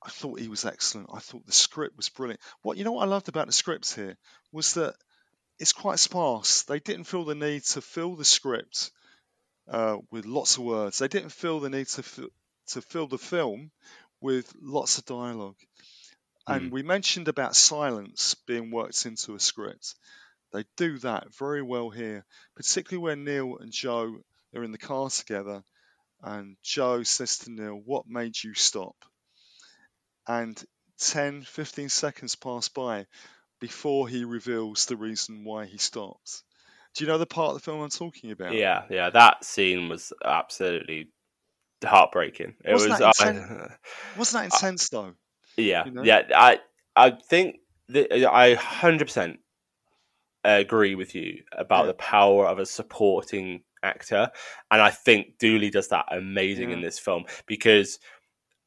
I 0.05 0.09
thought 0.09 0.39
he 0.39 0.49
was 0.49 0.65
excellent. 0.65 1.09
I 1.13 1.19
thought 1.19 1.45
the 1.45 1.53
script 1.53 1.95
was 1.95 2.09
brilliant. 2.09 2.41
What 2.61 2.77
you 2.77 2.83
know 2.83 2.91
what 2.93 3.03
I 3.03 3.09
loved 3.09 3.29
about 3.29 3.47
the 3.47 3.53
scripts 3.53 3.95
here 3.95 4.17
was 4.51 4.73
that 4.73 4.95
it's 5.59 5.73
quite 5.73 5.99
sparse. 5.99 6.63
They 6.63 6.79
didn't 6.79 7.05
feel 7.05 7.23
the 7.23 7.35
need 7.35 7.63
to 7.63 7.81
fill 7.81 8.15
the 8.15 8.25
script 8.25 8.91
uh, 9.69 9.97
with 10.11 10.25
lots 10.25 10.57
of 10.57 10.63
words. 10.63 10.97
They 10.97 11.07
didn't 11.07 11.29
feel 11.29 11.59
the 11.59 11.69
need 11.69 11.87
to 11.87 12.03
fi- 12.03 12.27
to 12.67 12.81
fill 12.81 13.07
the 13.07 13.17
film 13.17 13.71
with 14.19 14.53
lots 14.61 14.97
of 14.97 15.05
dialogue. 15.05 15.57
And 16.47 16.71
we 16.71 16.83
mentioned 16.83 17.29
about 17.29 17.55
silence 17.55 18.35
being 18.45 18.71
worked 18.71 19.05
into 19.05 19.35
a 19.35 19.39
script. 19.39 19.95
They 20.51 20.65
do 20.75 20.97
that 20.99 21.33
very 21.33 21.61
well 21.61 21.89
here, 21.89 22.25
particularly 22.55 23.01
when 23.01 23.23
Neil 23.23 23.57
and 23.57 23.71
Joe 23.71 24.17
are 24.53 24.63
in 24.63 24.73
the 24.73 24.77
car 24.77 25.09
together, 25.09 25.63
and 26.21 26.57
Joe 26.61 27.03
says 27.03 27.37
to 27.39 27.51
Neil, 27.51 27.75
"What 27.75 28.07
made 28.07 28.35
you 28.43 28.53
stop?" 28.53 28.95
And 30.27 30.61
10, 30.99 31.43
15 31.43 31.89
seconds 31.89 32.35
pass 32.35 32.69
by 32.69 33.07
before 33.59 34.07
he 34.07 34.23
reveals 34.25 34.85
the 34.85 34.95
reason 34.97 35.43
why 35.43 35.65
he 35.65 35.77
stopped. 35.77 36.43
Do 36.95 37.03
you 37.03 37.09
know 37.09 37.17
the 37.17 37.25
part 37.25 37.49
of 37.49 37.55
the 37.55 37.59
film 37.61 37.81
I'm 37.81 37.89
talking 37.89 38.31
about? 38.31 38.53
Yeah, 38.53 38.83
yeah, 38.89 39.09
that 39.09 39.43
scene 39.43 39.89
was 39.89 40.13
absolutely 40.23 41.09
heartbreaking. 41.83 42.55
It 42.63 42.71
Wasn't 42.73 42.91
was. 42.91 42.99
that 42.99 43.13
I- 43.19 43.31
inten- 43.31 43.75
Wasn't 44.17 44.43
that 44.43 44.53
intense 44.55 44.89
though? 44.89 45.13
Yeah, 45.57 45.85
You 45.85 45.91
know? 45.91 46.03
yeah. 46.03 46.21
I 46.35 46.59
I 46.95 47.11
think 47.11 47.57
that 47.89 48.13
I 48.31 48.53
hundred 48.53 49.05
percent 49.07 49.39
agree 50.43 50.95
with 50.95 51.15
you 51.15 51.43
about 51.51 51.87
the 51.87 51.93
power 51.93 52.47
of 52.47 52.59
a 52.59 52.65
supporting 52.65 53.63
actor, 53.81 54.29
and 54.71 54.81
I 54.81 54.89
think 54.91 55.37
Dooley 55.39 55.69
does 55.69 55.89
that 55.89 56.05
amazing 56.11 56.71
in 56.71 56.81
this 56.81 56.99
film 56.99 57.25
because 57.47 57.99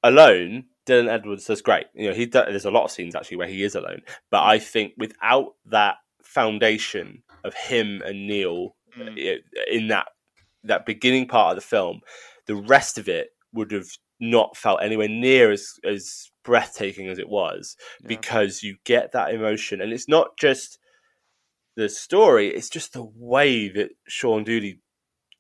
alone. 0.03 0.65
Dylan 0.87 1.09
Edwards 1.09 1.45
does 1.47 1.63
great. 1.63 1.87
You 1.95 2.09
know, 2.09 2.15
he 2.15 2.27
does, 2.27 2.47
there's 2.47 2.65
a 2.65 2.71
lot 2.71 2.85
of 2.85 2.91
scenes 2.91 3.15
actually 3.15 3.39
where 3.39 3.49
he 3.49 3.63
is 3.63 3.75
alone, 3.75 4.03
but 4.31 4.43
I 4.43 4.59
think 4.59 4.93
without 4.97 5.55
that 5.67 5.97
foundation 6.23 7.23
of 7.45 7.55
him 7.55 8.03
and 8.05 8.27
Neil 8.27 8.77
mm. 8.97 9.19
i- 9.19 9.41
in 9.71 9.89
that 9.89 10.09
that 10.65 10.87
beginning 10.87 11.29
part 11.29 11.51
of 11.51 11.63
the 11.63 11.67
film, 11.69 12.01
the 12.47 12.57
rest 12.57 12.99
of 12.99 13.09
it 13.09 13.29
would 13.53 13.71
have 13.71 13.89
not 14.21 14.57
felt 14.57 14.83
anywhere 14.83 15.09
near 15.09 15.51
as 15.53 15.75
as 15.85 16.31
breathtaking 16.45 17.09
as 17.09 17.19
it 17.19 17.29
was 17.29 17.77
because 18.07 18.63
you 18.63 18.77
get 18.85 19.13
that 19.13 19.35
emotion. 19.35 19.81
And 19.81 19.93
it's 19.93 20.09
not 20.09 20.37
just 20.39 20.79
the 21.77 21.89
story 21.91 22.49
it's 22.49 22.71
just 22.71 22.95
the 22.95 23.07
way 23.17 23.69
that 23.69 23.91
Sean 24.09 24.45
Dooley 24.45 24.81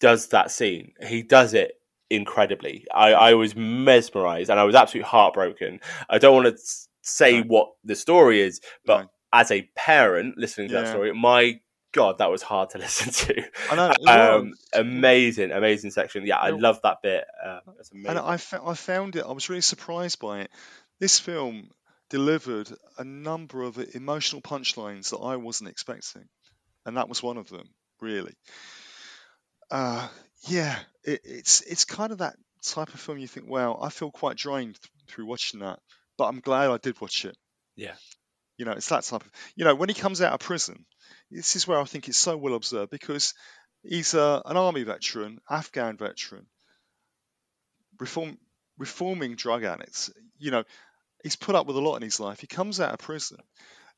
does 0.00 0.28
that 0.28 0.50
scene. 0.50 0.92
He 1.06 1.22
does 1.22 1.54
it 1.54 1.72
incredibly. 2.10 2.86
I, 2.94 3.12
I 3.12 3.34
was 3.34 3.56
mesmerized 3.56 4.50
and 4.50 4.58
I 4.60 4.64
was 4.64 4.74
absolutely 4.74 5.08
heartbroken. 5.08 5.80
I 6.08 6.18
don't 6.18 6.34
want 6.34 6.56
to 6.56 6.62
say 7.02 7.40
what 7.42 7.68
the 7.84 7.94
story 7.94 8.40
is 8.40 8.60
but 8.84 9.08
as 9.32 9.50
a 9.52 9.62
parent 9.76 10.36
listening 10.36 10.68
to 10.68 10.74
that 10.74 10.88
story 10.88 11.12
my 11.14 11.60
god 11.92 12.18
that 12.18 12.30
was 12.30 12.42
hard 12.42 12.70
to 12.70 12.78
listen 12.86 13.12
to. 13.12 13.42
I 13.70 13.76
know, 13.76 13.92
um, 14.38 14.54
amazing 14.72 15.52
amazing 15.52 15.90
section. 15.90 16.26
Yeah 16.26 16.38
I 16.38 16.50
love 16.50 16.80
that 16.82 16.98
bit. 17.02 17.24
Uh, 17.44 17.60
And 18.10 18.18
I, 18.18 18.36
fo- 18.36 18.66
I 18.66 18.74
found 18.74 19.16
it, 19.16 19.24
I 19.26 19.32
was 19.32 19.48
really 19.48 19.60
surprised 19.62 20.18
by 20.18 20.40
it. 20.40 20.50
This 20.98 21.20
film 21.20 21.70
delivered 22.10 22.70
a 22.98 23.04
number 23.04 23.62
of 23.62 23.78
emotional 23.94 24.42
punchlines 24.42 25.10
that 25.10 25.18
I 25.18 25.36
wasn't 25.36 25.70
expecting. 25.70 26.24
And 26.84 26.96
that 26.96 27.08
was 27.08 27.22
one 27.22 27.36
of 27.36 27.48
them, 27.48 27.68
really. 28.00 28.34
Uh, 29.70 30.06
yeah, 30.48 30.78
it, 31.04 31.20
it's 31.24 31.60
it's 31.62 31.84
kind 31.84 32.12
of 32.12 32.18
that 32.18 32.36
type 32.62 32.92
of 32.94 33.00
film 33.00 33.18
you 33.18 33.28
think, 33.28 33.48
wow, 33.48 33.78
I 33.80 33.90
feel 33.90 34.10
quite 34.10 34.36
drained 34.36 34.76
th- 34.80 34.90
through 35.08 35.26
watching 35.26 35.60
that. 35.60 35.78
But 36.18 36.26
I'm 36.26 36.40
glad 36.40 36.70
I 36.70 36.78
did 36.78 37.00
watch 37.00 37.24
it. 37.24 37.36
yeah 37.76 37.94
You 38.58 38.64
know, 38.64 38.72
it's 38.72 38.88
that 38.88 39.04
type 39.04 39.22
of. 39.24 39.30
You 39.54 39.64
know, 39.64 39.74
when 39.74 39.88
he 39.88 39.94
comes 39.94 40.20
out 40.22 40.32
of 40.32 40.40
prison, 40.40 40.84
this 41.30 41.56
is 41.56 41.66
where 41.66 41.78
I 41.80 41.84
think 41.84 42.08
it's 42.08 42.18
so 42.18 42.36
well 42.36 42.54
observed 42.54 42.90
because 42.90 43.34
he's 43.82 44.14
uh, 44.14 44.42
an 44.44 44.56
army 44.56 44.82
veteran, 44.84 45.40
Afghan 45.50 45.96
veteran, 45.96 46.46
reform, 47.98 48.38
reforming 48.78 49.34
drug 49.36 49.64
addicts. 49.64 50.10
You 50.38 50.50
know, 50.50 50.64
he's 51.22 51.36
put 51.36 51.54
up 51.54 51.66
with 51.66 51.76
a 51.76 51.80
lot 51.80 51.96
in 51.96 52.02
his 52.02 52.20
life. 52.20 52.40
He 52.40 52.46
comes 52.46 52.80
out 52.80 52.92
of 52.92 52.98
prison, 53.00 53.38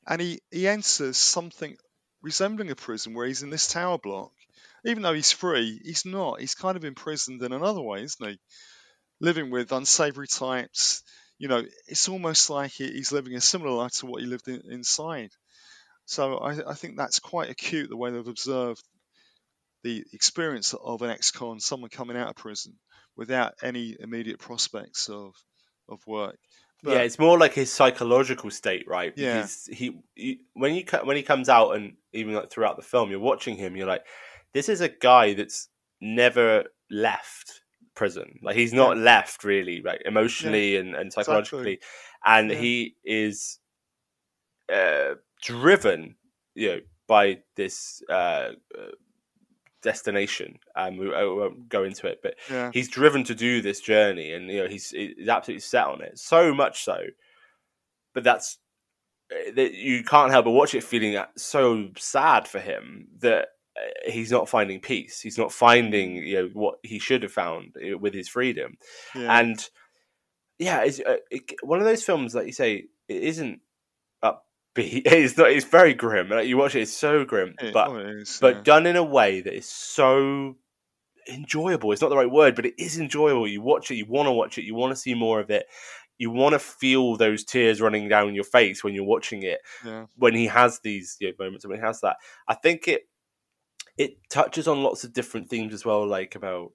and 0.07 0.21
he 0.21 0.41
he 0.51 0.69
enters 0.69 1.17
something 1.17 1.77
resembling 2.23 2.71
a 2.71 2.77
prison 2.77 3.15
where 3.15 3.27
he's 3.27 3.43
in 3.43 3.51
this 3.51 3.69
tower 3.69 3.99
block. 3.99 4.33
Even 4.85 5.03
though 5.03 5.13
he's 5.13 5.33
free, 5.33 5.81
he's 5.85 6.05
not. 6.05 6.41
He's 6.41 6.55
kind 6.55 6.77
of 6.77 6.85
imprisoned 6.85 7.43
in 7.43 7.53
another 7.53 7.83
way, 7.83 8.03
isn't 8.03 8.29
he? 8.29 8.39
Living 9.21 9.51
with 9.51 9.73
unsavory 9.73 10.29
types. 10.29 11.03
You 11.39 11.49
know, 11.49 11.63
it's 11.87 12.09
almost 12.09 12.51
like 12.51 12.73
he's 12.73 13.13
living 13.13 13.35
a 13.35 13.41
similar 13.41 13.73
life 13.73 13.93
to 13.99 14.07
what 14.07 14.23
he 14.23 14.27
lived 14.27 14.49
in, 14.49 14.63
inside. 14.71 15.31
So 16.05 16.39
I, 16.39 16.71
I 16.71 16.75
think 16.75 16.97
that's 16.97 17.21
quite 17.21 17.51
acute 17.51 17.91
the 17.91 17.97
way 17.97 18.11
they've 18.11 18.27
observed 18.27 18.83
the 19.85 20.05
experience 20.13 20.75
of 20.75 21.03
an 21.03 21.11
ex-con, 21.11 21.61
someone 21.61 21.91
coming 21.91 22.17
out 22.17 22.29
of 22.29 22.37
prison 22.37 22.75
without 23.17 23.55
any 23.63 23.97
immediate 23.99 24.39
prospects 24.39 25.09
of 25.09 25.35
of 25.89 26.01
work. 26.07 26.37
yeah, 26.83 26.99
it's 27.01 27.19
more 27.19 27.39
like 27.39 27.55
his 27.55 27.73
psychological 27.73 28.51
state, 28.51 28.87
right? 28.87 29.13
Yeah. 29.17 29.47
He, 29.71 29.99
he 30.15 30.41
when 30.55 30.75
you 30.75 30.85
when 31.05 31.17
he 31.17 31.23
comes 31.23 31.49
out 31.49 31.73
and 31.73 31.95
even 32.13 32.35
like 32.35 32.51
throughout 32.51 32.77
the 32.77 32.83
film, 32.83 33.11
you're 33.11 33.21
watching 33.21 33.57
him. 33.57 33.77
You're 33.77 33.87
like, 33.87 34.05
this 34.55 34.69
is 34.69 34.81
a 34.81 34.89
guy 34.89 35.35
that's 35.35 35.69
never 36.01 36.65
left 36.91 37.63
prison. 37.95 38.39
Like 38.43 38.57
he's 38.57 38.73
not 38.73 38.97
Yeah. 38.97 39.03
left 39.03 39.45
really, 39.45 39.83
like 39.83 40.03
emotionally 40.05 40.77
and, 40.77 40.95
and 40.95 41.07
Exactly. 41.07 41.23
psychologically, 41.23 41.81
and 42.25 42.51
Yeah. 42.51 42.57
he 42.59 42.97
is 43.05 43.59
uh, 44.73 45.15
driven, 45.43 46.17
you 46.55 46.69
know, 46.69 46.81
by 47.07 47.39
this. 47.57 48.03
Uh, 48.09 48.53
uh, 48.77 48.91
destination 49.81 50.59
um 50.75 50.97
we, 50.97 51.15
I 51.15 51.23
won't 51.23 51.69
go 51.69 51.85
into 51.85 52.09
it 52.09 52.19
but 52.21 52.35
Yeah. 52.51 52.73
he's 52.75 52.89
driven 52.89 53.23
to 53.23 53.35
do 53.35 53.63
this 53.63 53.81
journey 53.81 54.33
and 54.33 54.51
you 54.51 54.61
know 54.65 54.69
he's 54.69 54.91
he's 54.91 55.29
absolutely 55.29 55.61
set 55.61 55.87
on 55.87 56.03
it 56.03 56.19
so 56.19 56.53
much 56.53 56.83
so 56.83 56.99
but 58.13 58.25
that's 58.25 58.59
uh, 59.33 59.53
that 59.55 59.75
you 59.75 60.03
can't 60.03 60.33
help 60.33 60.47
but 60.47 60.51
watch 60.51 60.75
it 60.75 60.83
feeling 60.83 61.17
so 61.37 61.91
sad 61.97 62.49
for 62.49 62.59
him 62.59 63.07
that 63.21 63.51
he's 64.07 64.31
not 64.31 64.49
finding 64.49 64.81
peace 64.81 65.21
he's 65.21 65.39
not 65.39 65.53
finding 65.53 66.17
you 66.17 66.35
know 66.43 66.51
what 66.53 66.79
he 66.83 66.99
should 66.99 67.23
have 67.23 67.33
found 67.33 67.75
uh, 67.77 67.97
with 67.99 68.15
his 68.15 68.29
freedom 68.29 68.77
Yeah. 69.15 69.39
and 69.41 69.69
yeah 70.59 70.83
it's 70.83 71.01
uh, 71.01 71.17
it, 71.31 71.53
one 71.63 71.79
of 71.79 71.85
those 71.85 72.03
films 72.05 72.35
like 72.35 72.47
you 72.47 72.53
say 72.53 72.85
it 73.09 73.23
isn't 73.23 73.61
upbeat 74.25 74.35
it's 75.07 75.37
not 75.37 75.51
it's 75.51 75.67
very 75.67 75.95
grim 75.95 76.29
like 76.31 76.47
you 76.47 76.57
watch 76.57 76.75
it 76.75 76.83
it's 76.83 76.93
so 76.93 77.25
grim 77.25 77.55
It- 77.61 77.73
but 77.75 77.89
oh, 77.89 77.97
is, 77.99 78.39
but 78.41 78.57
yeah. 78.57 78.63
done 78.63 78.87
in 78.87 78.97
a 78.97 79.05
way 79.05 79.41
that 79.41 79.55
is 79.55 79.67
so 79.67 80.57
enjoyable. 81.29 81.93
It's 81.93 82.01
not 82.01 82.09
the 82.09 82.17
right 82.17 82.31
word, 82.31 82.55
but 82.57 82.65
it 82.65 82.73
is 82.79 82.99
enjoyable. 82.99 83.47
You 83.47 83.61
watch 83.61 83.91
it, 83.91 83.97
you 83.97 84.07
want 84.07 84.29
to 84.29 84.33
watch 84.33 84.57
it, 84.57 84.65
you 84.65 84.75
want 84.75 84.93
to 84.93 84.97
see 84.97 85.13
more 85.15 85.41
of 85.41 85.51
it. 85.51 85.67
You 86.17 86.31
want 86.31 86.55
to 86.55 86.59
feel 86.59 87.17
those 87.17 87.45
tears 87.45 87.81
running 87.83 88.09
down 88.09 88.35
your 88.35 88.45
face 88.45 88.83
when 88.83 88.95
you're 88.95 89.05
watching 89.05 89.43
it. 89.43 89.61
Yeah. 89.85 90.07
When 90.17 90.35
he 90.35 90.47
has 90.47 90.81
these 90.81 91.17
you 91.21 91.29
know, 91.29 91.35
moments, 91.45 91.67
when 91.67 91.79
he 91.79 91.85
has 91.85 92.01
that, 92.01 92.17
I 92.49 92.55
think 92.55 92.89
it 92.89 93.03
it 93.99 94.17
touches 94.31 94.67
on 94.69 94.83
lots 94.83 95.05
of 95.05 95.13
different 95.13 95.51
themes 95.51 95.75
as 95.75 95.85
well, 95.85 96.07
like 96.07 96.35
about 96.37 96.73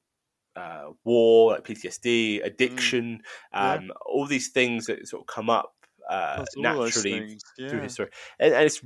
uh, 0.56 0.92
war, 1.04 1.54
like 1.54 1.64
PTSD, 1.66 2.46
addiction, 2.46 3.22
Yeah. 3.54 3.74
um, 3.74 3.92
all 4.06 4.28
these 4.28 4.50
things 4.50 4.86
that 4.86 5.08
sort 5.08 5.24
of 5.24 5.28
come 5.28 5.50
up 5.50 5.74
uh, 6.10 6.38
That's 6.40 6.56
all 6.58 6.64
those 6.64 6.96
naturally 6.96 7.20
things, 7.20 7.44
through 7.58 7.80
history. 7.82 8.10
and, 8.40 8.54
and 8.54 8.66
it's 8.66 8.82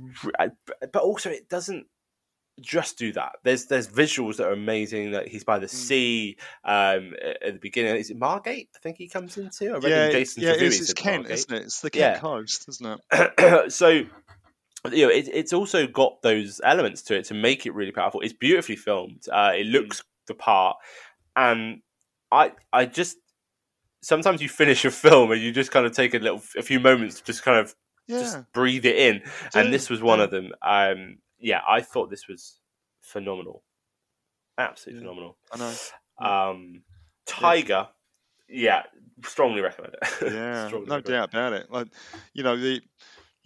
but 0.92 1.02
also 1.02 1.30
it 1.30 1.48
doesn't 1.48 1.86
just 2.60 2.96
do 2.98 3.12
that. 3.12 3.32
There's 3.44 3.66
there's 3.66 3.86
visuals 3.88 4.36
that 4.36 4.46
are 4.48 4.52
amazing. 4.52 5.10
That 5.12 5.28
he's 5.28 5.42
Mm. 5.42 5.46
by 5.46 5.58
the 5.58 5.68
sea 5.68 6.38
um, 6.64 7.14
at 7.22 7.52
the 7.54 7.58
beginning. 7.60 7.96
Is 7.96 8.10
it 8.10 8.16
Margate? 8.18 8.68
I 8.74 8.78
think 8.80 8.96
he 8.98 9.08
comes 9.08 9.36
into. 9.36 9.66
I 9.74 9.78
read 9.78 9.84
yeah, 9.90 10.06
in 10.06 10.12
Jason 10.12 10.42
yeah, 10.42 10.52
it's, 10.52 10.80
it's 10.80 10.92
Kent, 10.92 11.22
Margate. 11.24 11.38
isn't 11.38 11.54
it? 11.54 11.62
It's 11.64 11.80
the 11.80 11.90
Kent 11.90 12.14
Yeah. 12.14 12.18
coast, 12.20 12.68
isn't 12.68 13.00
it? 13.12 13.72
so 13.72 14.02
you 14.92 15.06
know 15.06 15.12
it, 15.12 15.28
it's 15.32 15.52
also 15.52 15.86
got 15.86 16.22
those 16.22 16.60
elements 16.64 17.02
to 17.02 17.16
it 17.16 17.24
to 17.24 17.34
make 17.34 17.66
it 17.66 17.74
really 17.74 17.92
powerful 17.92 18.20
it's 18.20 18.32
beautifully 18.32 18.76
filmed 18.76 19.24
uh, 19.32 19.50
Mm. 19.50 19.60
it 19.60 19.66
looks 19.66 20.02
the 20.26 20.34
part 20.34 20.76
and 21.36 21.80
i 22.30 22.52
i 22.72 22.84
just 22.84 23.16
sometimes 24.02 24.40
you 24.40 24.48
finish 24.48 24.84
a 24.84 24.90
film 25.06 25.32
and 25.32 25.40
you 25.40 25.50
just 25.52 25.70
kind 25.70 25.86
of 25.86 25.92
take 25.92 26.14
a 26.14 26.18
little 26.18 26.42
a 26.56 26.62
few 26.62 26.78
moments 26.80 27.16
to 27.16 27.24
just 27.24 27.42
kind 27.42 27.58
of 27.58 27.74
Yeah. 28.06 28.20
just 28.20 28.38
breathe 28.52 28.86
it 28.86 28.96
in. 28.96 29.22
And 29.54 29.72
this 29.72 29.90
was 29.90 30.00
one 30.00 30.20
of 30.20 30.30
them. 30.30 30.52
Um, 30.62 31.18
yeah, 31.38 31.60
I 31.68 31.80
thought 31.82 32.08
this 32.10 32.26
was 32.28 32.58
phenomenal, 33.00 33.64
absolutely 34.56 35.04
Yeah. 35.04 35.08
phenomenal. 35.10 35.36
I 35.52 35.56
know. 36.20 36.50
Um, 36.50 36.82
Tyger, 37.26 37.88
yeah, 38.48 38.84
strongly 39.24 39.60
recommend 39.60 39.94
it. 40.00 40.32
Yeah, 40.32 40.66
Strongly 40.68 40.88
no 40.88 41.00
doubt 41.00 41.28
about 41.30 41.52
it. 41.52 41.70
Like, 41.70 41.88
you 42.32 42.42
know, 42.42 42.56
the 42.56 42.80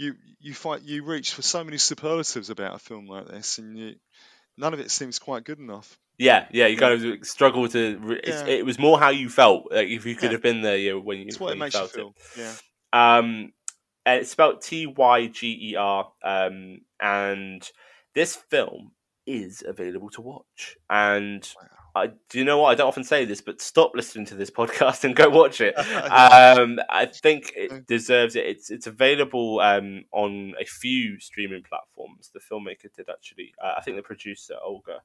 you 0.03 0.15
you 0.41 0.55
fight 0.55 0.83
you 0.83 1.05
reach 1.05 1.33
for 1.35 1.43
so 1.43 1.62
many 1.65 1.79
superlatives 1.79 2.51
about 2.51 2.74
a 2.74 2.79
film 2.79 3.07
like 3.07 3.29
this, 3.29 3.59
and 3.59 3.79
you, 3.79 3.95
none 4.57 4.74
of 4.74 4.81
it 4.81 4.91
seems 4.91 5.19
quite 5.19 5.45
good 5.45 5.59
enough. 5.59 5.99
Yeah, 6.19 6.47
yeah, 6.53 6.66
you 6.66 6.77
kind 6.77 7.05
of 7.05 7.27
struggle 7.27 7.66
to. 7.69 7.99
Re- 7.99 8.20
it's, 8.23 8.43
Yeah. 8.43 8.47
It 8.49 8.66
was 8.66 8.79
more 8.79 8.99
how 8.99 9.09
you 9.11 9.29
felt. 9.29 9.73
Like 9.73 9.89
if 9.89 10.05
you 10.05 10.15
could 10.15 10.27
Yeah. 10.27 10.33
have 10.33 10.43
been 10.43 10.62
there, 10.62 10.77
you 10.77 11.01
when 11.01 11.19
you 11.19 11.27
It's 11.27 11.41
what 11.41 11.49
when 11.49 11.57
it 11.57 11.61
makes 11.61 11.74
you 11.74 11.81
felt 11.81 11.93
feel. 11.93 12.15
Yeah. 12.37 12.55
Um, 12.93 13.53
and 14.05 14.20
it's 14.20 14.31
spelled 14.31 14.61
T 14.62 14.87
Y 14.87 15.27
G 15.29 15.70
E 15.70 15.77
R. 15.77 16.12
Um, 16.23 16.81
and 17.01 17.69
this 18.15 18.37
film 18.37 18.93
is 19.27 19.62
available 19.66 20.11
to 20.11 20.20
watch. 20.20 20.77
And 20.91 21.49
I 21.94 22.09
do 22.31 22.39
you 22.39 22.44
know 22.44 22.59
what? 22.59 22.70
I 22.70 22.74
don't 22.74 22.89
often 22.89 23.05
say 23.05 23.24
this, 23.24 23.40
but 23.40 23.60
stop 23.60 23.93
listening 23.94 24.24
to 24.27 24.35
this 24.35 24.51
podcast 24.59 25.05
and 25.05 25.14
go 25.14 25.28
watch 25.28 25.60
it. 25.60 25.74
um, 25.78 26.78
I 26.89 27.06
think 27.06 27.52
it 27.55 27.86
deserves 27.86 28.36
it. 28.36 28.47
It's 28.47 28.70
it's 28.70 28.86
available 28.86 29.60
um, 29.60 30.05
on 30.12 30.55
a 30.60 30.64
few 30.64 31.20
streaming 31.20 31.62
platforms. 31.62 32.31
The 32.32 32.40
filmmaker 32.40 32.93
did 32.97 33.09
actually. 33.10 33.52
Uh, 33.62 33.74
I 33.77 33.82
think 33.82 33.97
the 33.97 34.02
producer 34.02 34.55
Olga 34.64 35.02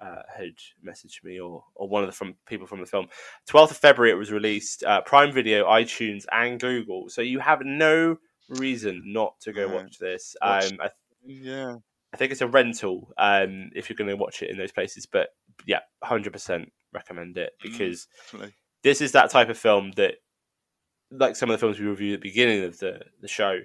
uh, 0.00 0.22
had 0.36 0.54
messaged 0.86 1.24
me, 1.24 1.40
or 1.40 1.64
or 1.74 1.88
one 1.88 2.02
of 2.04 2.08
the 2.08 2.14
from 2.16 2.34
people 2.46 2.66
from 2.66 2.80
the 2.80 2.86
film. 2.86 3.08
Twelfth 3.46 3.72
of 3.72 3.78
February, 3.78 4.12
it 4.12 4.16
was 4.16 4.30
released. 4.30 4.84
Uh, 4.84 5.00
Prime 5.00 5.32
Video, 5.32 5.66
iTunes, 5.66 6.24
and 6.32 6.60
Google. 6.60 7.08
So 7.08 7.22
you 7.22 7.40
have 7.40 7.62
no 7.64 8.18
reason 8.48 9.02
not 9.06 9.38
to 9.40 9.52
go 9.52 9.66
Yeah. 9.66 9.74
watch 9.74 9.98
this. 9.98 10.36
Watch- 10.42 10.72
Um, 10.72 10.78
I, 10.80 10.90
Yeah. 11.24 11.76
I 12.12 12.16
think 12.16 12.32
it's 12.32 12.40
a 12.40 12.48
rental 12.48 13.12
um, 13.18 13.70
if 13.74 13.88
you're 13.88 13.96
going 13.96 14.10
to 14.10 14.16
watch 14.16 14.42
it 14.42 14.50
in 14.50 14.58
those 14.58 14.72
places. 14.72 15.06
But 15.06 15.28
yeah, 15.66 15.80
hundred 16.02 16.32
percent 16.32 16.72
recommend 16.92 17.36
it 17.38 17.52
Mm. 17.60 17.70
because 17.70 18.06
definitely. 18.26 18.54
this 18.82 19.00
is 19.00 19.12
that 19.12 19.30
type 19.30 19.48
of 19.48 19.58
film 19.58 19.92
that, 19.96 20.14
like 21.10 21.36
some 21.36 21.50
of 21.50 21.54
the 21.54 21.58
films 21.58 21.78
we 21.78 21.86
reviewed 21.86 22.14
at 22.14 22.20
the 22.22 22.28
beginning 22.28 22.64
of 22.64 22.78
the 22.78 23.00
the 23.20 23.28
show, 23.28 23.60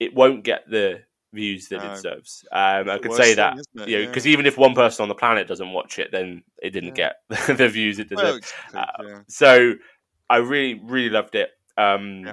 it 0.00 0.14
won't 0.14 0.44
get 0.44 0.68
the 0.70 1.02
views 1.32 1.68
that 1.68 1.82
No. 1.82 1.90
it 1.90 1.94
deserves. 1.96 2.44
Um, 2.52 2.88
I 2.88 2.98
could 2.98 3.12
say 3.12 3.34
thing, 3.34 3.36
that, 3.36 3.58
it? 3.58 3.66
you 3.88 3.96
know, 3.96 4.02
Yeah. 4.02 4.06
because 4.08 4.26
even 4.26 4.46
if 4.46 4.56
one 4.56 4.74
person 4.74 5.02
on 5.02 5.08
the 5.08 5.14
planet 5.14 5.46
doesn't 5.48 5.72
watch 5.72 5.98
it, 5.98 6.10
then 6.12 6.42
it 6.62 6.70
didn't 6.70 6.94
get 6.94 7.16
the 7.28 7.68
views 7.68 7.98
it 7.98 8.10
Well, 8.10 8.24
deserved. 8.24 8.44
exactly, 8.68 8.80
Uh, 8.80 9.08
yeah. 9.08 9.20
So 9.28 9.74
I 10.30 10.36
really, 10.38 10.80
really 10.82 11.10
loved 11.10 11.34
it. 11.34 11.50
Um, 11.76 12.32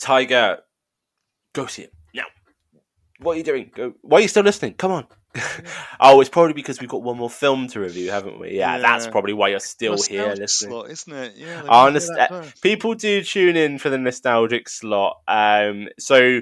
Tyger, 0.00 0.58
go 1.54 1.66
see 1.66 1.82
it 1.82 1.92
now. 2.14 2.24
What 3.20 3.32
are 3.32 3.36
you 3.38 3.42
doing? 3.44 3.70
Go. 3.74 3.94
Why 4.02 4.18
are 4.18 4.20
you 4.22 4.28
still 4.28 4.42
listening? 4.44 4.74
Come 4.74 4.92
on. 4.92 5.06
oh, 6.00 6.20
it's 6.20 6.30
probably 6.30 6.54
because 6.54 6.80
we've 6.80 6.88
got 6.88 7.02
one 7.02 7.16
more 7.16 7.30
film 7.30 7.68
to 7.68 7.80
review, 7.80 8.10
haven't 8.10 8.40
we? 8.40 8.56
Yeah, 8.56 8.78
that's 8.78 9.06
probably 9.06 9.32
why 9.32 9.48
you're 9.48 9.60
still 9.60 9.96
here 10.02 10.28
Nostalgic 10.28 10.40
listening. 10.40 10.70
slot, 10.70 10.90
isn't 10.90 11.12
it? 11.12 11.32
Yeah. 11.36 11.62
I 11.68 11.86
understand. 11.86 12.54
People 12.62 12.94
do 12.94 13.22
tune 13.22 13.56
in 13.56 13.78
for 13.78 13.90
the 13.90 13.98
nostalgic 13.98 14.68
slot. 14.68 15.18
Um, 15.28 15.88
so 15.98 16.40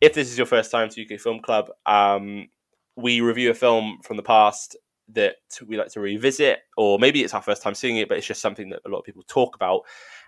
if 0.00 0.14
this 0.14 0.30
is 0.30 0.36
your 0.36 0.46
first 0.46 0.70
time 0.70 0.88
to 0.90 1.02
UK 1.02 1.20
Film 1.20 1.40
Club, 1.40 1.70
um, 1.86 2.48
we 2.96 3.20
review 3.20 3.50
a 3.50 3.54
film 3.54 3.98
from 4.02 4.16
the 4.16 4.22
past 4.22 4.76
that 5.12 5.36
we 5.66 5.76
like 5.76 5.92
to 5.92 6.00
revisit, 6.00 6.60
or 6.76 6.98
maybe 6.98 7.22
it's 7.22 7.34
our 7.34 7.42
first 7.42 7.62
time 7.62 7.74
seeing 7.74 7.96
it, 7.98 8.08
but 8.08 8.18
it's 8.18 8.26
just 8.26 8.40
something 8.40 8.70
that 8.70 8.80
a 8.86 8.88
lot 8.88 8.98
of 8.98 9.04
people 9.04 9.22
talk 9.26 9.54
about. 9.54 9.82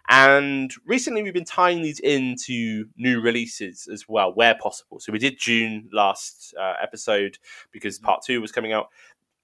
And 0.09 0.73
recently, 0.85 1.23
we've 1.23 1.35
been 1.35 1.45
tying 1.45 1.83
these 1.83 2.01
into 2.01 2.87
new 2.97 3.21
releases 3.21 3.89
as 3.93 4.09
well, 4.09 4.33
where 4.33 4.55
possible. 4.55 5.01
So 5.01 5.13
we 5.13 5.19
did 5.19 5.39
Dune 5.39 5.89
last 5.93 6.55
uh, 6.59 6.75
episode 6.81 7.39
because 7.73 7.99
part 7.99 8.23
two 8.25 8.41
was 8.41 8.53
coming 8.53 8.73
out. 8.73 8.89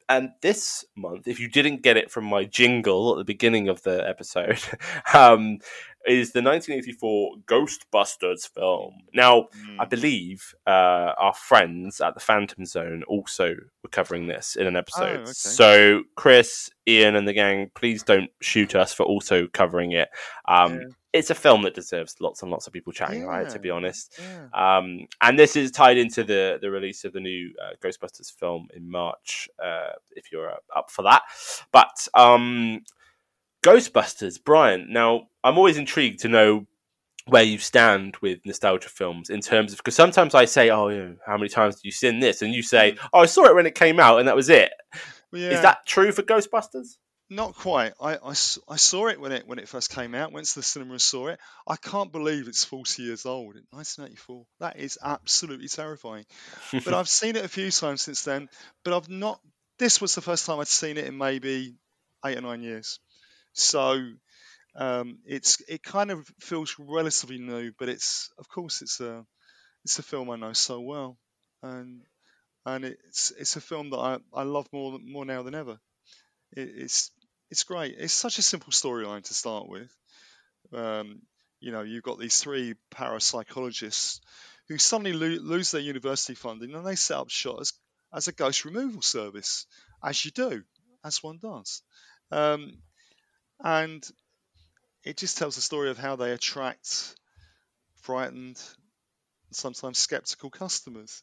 And 0.09 0.31
this 0.43 0.85
month, 0.97 1.27
if 1.27 1.41
you 1.41 1.49
didn't 1.49 1.83
get 1.83 1.97
it 1.97 2.11
from 2.11 2.25
my 2.25 2.45
jingle 2.45 3.13
at 3.13 3.19
the 3.19 3.25
beginning 3.25 3.69
of 3.69 3.83
the 3.83 4.07
episode, 4.07 4.61
um, 5.15 5.59
is 6.07 6.33
the 6.33 6.43
1984 6.43 7.33
Ghostbusters 7.47 8.49
film. 8.49 8.95
Now, 9.15 9.49
I 9.79 9.85
believe 9.85 10.55
uh, 10.67 11.13
our 11.19 11.35
friends 11.35 12.01
at 12.01 12.15
the 12.15 12.21
Phantom 12.21 12.65
Zone 12.67 13.03
also 13.09 13.55
were 13.83 13.89
covering 13.91 14.27
this 14.27 14.57
in 14.57 14.67
an 14.67 14.77
episode. 14.77 15.21
okay. 15.23 15.33
So, 15.33 16.03
Chris, 16.17 16.71
Ian, 16.89 17.17
and 17.17 17.27
the 17.29 17.33
gang, 17.33 17.71
please 17.75 18.03
don't 18.03 18.31
shoot 18.41 18.75
us 18.75 18.93
for 18.93 19.05
also 19.05 19.47
covering 19.53 19.93
it. 19.93 20.09
Um, 20.49 20.73
It's 21.13 21.29
a 21.29 21.35
film 21.35 21.61
that 21.65 21.75
deserves 21.75 22.17
lots 22.21 22.41
and 22.41 22.51
lots 22.51 22.67
of 22.67 22.73
people 22.73 22.91
chatting 22.93 23.25
about 23.25 23.43
it, 23.43 23.51
to 23.51 23.59
be 23.59 23.69
honest. 23.71 24.19
Um, 24.55 25.07
and 25.21 25.39
this 25.39 25.57
is 25.57 25.71
tied 25.71 25.99
into 25.99 26.25
the 26.25 26.59
the 26.63 26.71
release 26.71 27.05
of 27.05 27.13
the 27.13 27.21
new 27.21 27.53
uh, 27.63 27.75
Ghostbusters 27.85 28.33
film 28.33 28.69
in 28.75 28.91
March. 28.91 29.47
Uh, 29.63 29.91
if 30.13 30.33
you're 30.33 30.51
uh, 30.51 30.57
up 30.75 30.91
for 30.91 31.03
that, 31.03 31.21
but 31.71 32.09
um, 32.15 32.81
Ghostbusters, 33.63 34.39
Brian. 34.43 34.93
Now, 34.93 35.29
I'm 35.45 35.57
always 35.57 35.79
intrigued 35.79 36.21
to 36.21 36.29
know 36.29 36.67
where 37.27 37.43
you 37.43 37.59
stand 37.59 38.17
with 38.21 38.41
nostalgia 38.45 38.89
films 38.89 39.31
in 39.31 39.41
terms 39.41 39.73
of 39.73 39.79
because 39.79 39.95
sometimes 39.95 40.35
I 40.35 40.45
say, 40.45 40.71
"Oh, 40.71 40.89
you 40.89 40.99
know, 40.99 41.17
how 41.25 41.37
many 41.37 41.49
times 41.49 41.77
have 41.77 41.85
you 41.85 41.93
seen 41.93 42.21
this?" 42.21 42.43
and 42.43 42.53
you 42.53 42.63
say, 42.63 42.93
mm. 42.93 43.09
"Oh, 43.13 43.21
I 43.21 43.27
saw 43.27 43.45
it 43.47 43.55
when 43.55 43.67
it 43.67 43.75
came 43.75 44.01
out, 44.01 44.19
and 44.19 44.29
that 44.29 44.37
was 44.37 44.49
it." 44.49 44.73
Yeah. 45.33 45.51
Is 45.51 45.63
that 45.63 45.87
true 45.87 46.13
for 46.13 46.23
Ghostbusters? 46.23 46.97
Not 47.31 47.55
quite. 47.55 47.95
I 47.99 48.19
I 48.23 48.77
saw 48.77 49.07
it 49.07 49.19
when 49.19 49.33
it 49.33 49.47
when 49.47 49.59
it 49.59 49.69
first 49.69 49.91
came 49.91 50.15
out. 50.15 50.33
Went 50.33 50.47
to 50.49 50.57
the 50.57 50.63
cinema 50.63 50.93
and 50.93 51.01
saw 51.01 51.29
it. 51.29 51.41
I 51.67 51.77
can't 51.77 52.13
believe 52.13 52.47
it's 52.47 52.65
40 52.65 53.03
years 53.03 53.25
old. 53.25 53.55
1984. 53.71 54.45
That 54.61 54.79
is 54.79 54.99
absolutely 55.03 55.69
terrifying. 55.69 56.27
but 56.85 56.93
I've 56.93 57.09
seen 57.09 57.37
it 57.37 57.45
a 57.45 57.49
few 57.49 57.71
times 57.71 58.03
since 58.03 58.25
then. 58.25 58.51
But 58.85 58.95
I've 58.95 59.09
not. 59.09 59.41
This 59.79 59.99
was 59.99 60.15
the 60.15 60.21
first 60.21 60.45
time 60.45 60.61
I'd 60.61 60.69
seen 60.69 60.99
it 60.99 61.07
in 61.07 61.17
maybe 61.17 61.77
eight 62.27 62.37
or 62.37 62.43
nine 62.43 62.63
years. 62.63 63.01
So 63.53 64.01
um, 64.77 65.19
it's 65.27 65.61
it 65.69 65.83
kind 65.83 66.11
of 66.11 66.27
feels 66.41 66.77
relatively 66.79 67.39
new. 67.39 67.73
But 67.79 67.89
it's 67.89 68.31
of 68.39 68.49
course 68.49 68.83
it's 68.83 69.01
a 69.01 69.25
it's 69.85 69.99
a 69.99 70.03
film 70.03 70.31
I 70.31 70.37
know 70.37 70.53
so 70.53 70.81
well, 70.81 71.19
and 71.63 72.03
and 72.67 72.85
it's 72.85 73.33
it's 73.33 73.57
a 73.57 73.61
film 73.61 73.91
that 73.91 73.99
I, 73.99 74.19
I 74.35 74.43
love 74.45 74.69
more 74.73 74.99
more 75.05 75.25
now 75.25 75.43
than 75.43 75.55
ever. 75.55 75.79
It, 76.57 76.71
it's 76.77 77.11
it's 77.51 77.65
great. 77.65 77.97
It's 77.99 78.15
such 78.15 78.39
a 78.39 78.43
simple 78.43 78.73
storyline 78.73 79.25
to 79.25 79.35
start 79.35 79.69
with. 79.69 79.95
Um, 80.73 81.23
you 81.61 81.73
know, 81.73 81.83
you've 81.83 82.03
got 82.03 82.19
these 82.19 82.41
three 82.41 82.75
parapsychologists 82.95 84.21
who 84.69 84.79
suddenly 84.79 85.13
lo- 85.13 85.43
lose 85.43 85.71
their 85.71 85.81
university 85.81 86.35
funding 86.35 86.75
and 86.75 86.87
they 86.87 86.97
set 86.97 87.19
up 87.19 87.31
shop 87.31 87.59
as, 87.61 87.73
as 88.13 88.29
a 88.29 88.33
ghost 88.33 88.65
removal 88.65 89.03
service, 89.03 89.67
as 90.03 90.25
you 90.25 90.31
do, 90.31 90.63
as 91.05 91.23
one 91.23 91.39
does. 91.41 91.83
Um, 92.31 92.79
and 93.63 94.07
it 95.05 95.17
just 95.17 95.39
tells 95.39 95.57
the 95.57 95.63
story 95.63 95.91
of 95.91 95.99
how 95.99 96.17
they 96.17 96.33
attract 96.33 97.15
frightened, 98.03 98.61
sometimes 99.53 99.99
skeptical 99.99 100.51
customers. 100.51 101.23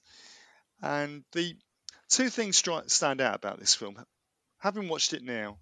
And 0.81 1.23
the 1.33 1.55
two 2.09 2.29
things 2.29 2.57
stand 2.87 3.21
out 3.21 3.35
about 3.35 3.59
this 3.59 3.75
film. 3.75 4.03
Having 4.59 4.87
watched 4.87 5.13
it 5.13 5.23
now, 5.23 5.57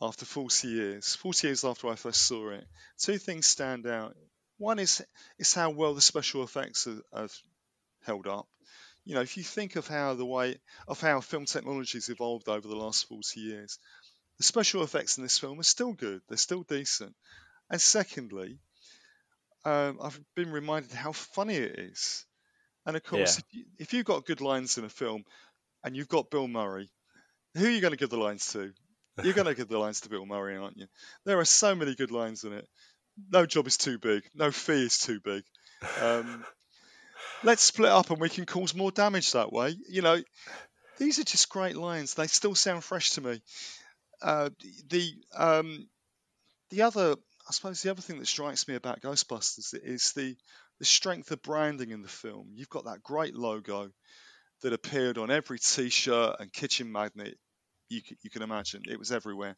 after 0.00 0.24
40 0.24 0.68
years, 0.68 1.14
40 1.16 1.46
years 1.46 1.64
after 1.64 1.88
I 1.88 1.94
first 1.94 2.22
saw 2.22 2.50
it, 2.50 2.66
two 2.98 3.18
things 3.18 3.46
stand 3.46 3.86
out. 3.86 4.14
One 4.58 4.78
is 4.78 5.02
is 5.38 5.54
how 5.54 5.70
well 5.70 5.94
the 5.94 6.00
special 6.00 6.42
effects 6.42 6.88
have 7.12 7.32
held 8.04 8.26
up. 8.26 8.46
You 9.04 9.14
know, 9.14 9.20
if 9.20 9.36
you 9.36 9.42
think 9.42 9.76
of 9.76 9.86
how 9.86 10.14
the 10.14 10.26
way 10.26 10.58
of 10.88 11.00
how 11.00 11.20
film 11.20 11.44
technology 11.44 11.98
has 11.98 12.08
evolved 12.08 12.48
over 12.48 12.66
the 12.66 12.76
last 12.76 13.06
40 13.08 13.40
years, 13.40 13.78
the 14.38 14.44
special 14.44 14.82
effects 14.82 15.16
in 15.18 15.22
this 15.22 15.38
film 15.38 15.58
are 15.60 15.64
still 15.64 15.92
good. 15.92 16.20
They're 16.28 16.36
still 16.36 16.62
decent. 16.62 17.14
And 17.70 17.80
secondly, 17.80 18.58
um, 19.64 19.98
I've 20.02 20.20
been 20.34 20.52
reminded 20.52 20.92
how 20.92 21.12
funny 21.12 21.54
it 21.56 21.78
is. 21.78 22.24
And 22.84 22.96
of 22.96 23.02
course, 23.02 23.38
Yeah. 23.38 23.40
if, 23.40 23.54
you, 23.54 23.64
if 23.78 23.92
you've 23.94 24.06
got 24.06 24.26
good 24.26 24.40
lines 24.40 24.78
in 24.78 24.84
a 24.84 24.88
film, 24.88 25.24
and 25.82 25.96
you've 25.96 26.08
got 26.08 26.30
Bill 26.30 26.48
Murray, 26.48 26.88
who 27.54 27.66
are 27.66 27.70
you 27.70 27.80
going 27.80 27.92
to 27.92 27.96
give 27.96 28.10
the 28.10 28.16
lines 28.18 28.52
to? 28.52 28.72
You're 29.22 29.34
going 29.34 29.46
to 29.46 29.54
give 29.54 29.68
the 29.68 29.78
lines 29.78 30.00
to 30.02 30.08
Bill 30.08 30.26
Murray, 30.26 30.56
aren't 30.56 30.76
you? 30.76 30.86
There 31.24 31.38
are 31.38 31.44
so 31.44 31.74
many 31.74 31.94
good 31.94 32.10
lines 32.10 32.44
in 32.44 32.52
it. 32.52 32.68
No 33.32 33.46
job 33.46 33.66
is 33.66 33.76
too 33.76 33.98
big. 33.98 34.24
No 34.34 34.50
fee 34.50 34.84
is 34.84 34.98
too 34.98 35.20
big. 35.20 35.42
Um, 36.02 36.44
let's 37.42 37.62
split 37.62 37.90
up 37.90 38.10
and 38.10 38.20
we 38.20 38.28
can 38.28 38.44
cause 38.46 38.74
more 38.74 38.90
damage 38.90 39.32
that 39.32 39.52
way. 39.52 39.74
You 39.88 40.02
know, 40.02 40.20
these 40.98 41.18
are 41.18 41.24
just 41.24 41.48
great 41.48 41.76
lines. 41.76 42.14
They 42.14 42.26
still 42.26 42.54
sound 42.54 42.84
fresh 42.84 43.10
to 43.12 43.20
me. 43.22 43.40
Uh, 44.22 44.50
the 44.88 45.12
um, 45.36 45.88
the 46.70 46.82
other, 46.82 47.16
I 47.48 47.52
suppose, 47.52 47.82
the 47.82 47.90
other 47.90 48.02
thing 48.02 48.18
that 48.18 48.26
strikes 48.26 48.66
me 48.68 48.74
about 48.74 49.00
Ghostbusters 49.00 49.74
is 49.74 50.12
the 50.12 50.36
the 50.78 50.84
strength 50.84 51.30
of 51.30 51.42
branding 51.42 51.90
in 51.90 52.02
the 52.02 52.08
film. 52.08 52.50
You've 52.54 52.68
got 52.68 52.84
that 52.84 53.02
great 53.02 53.34
logo 53.34 53.90
that 54.62 54.72
appeared 54.72 55.18
on 55.18 55.30
every 55.30 55.58
T-shirt 55.58 56.36
and 56.38 56.52
kitchen 56.52 56.90
magnet 56.90 57.38
you 57.88 58.00
you 58.22 58.30
can 58.30 58.42
imagine. 58.42 58.82
It 58.88 58.98
was 58.98 59.12
everywhere. 59.12 59.56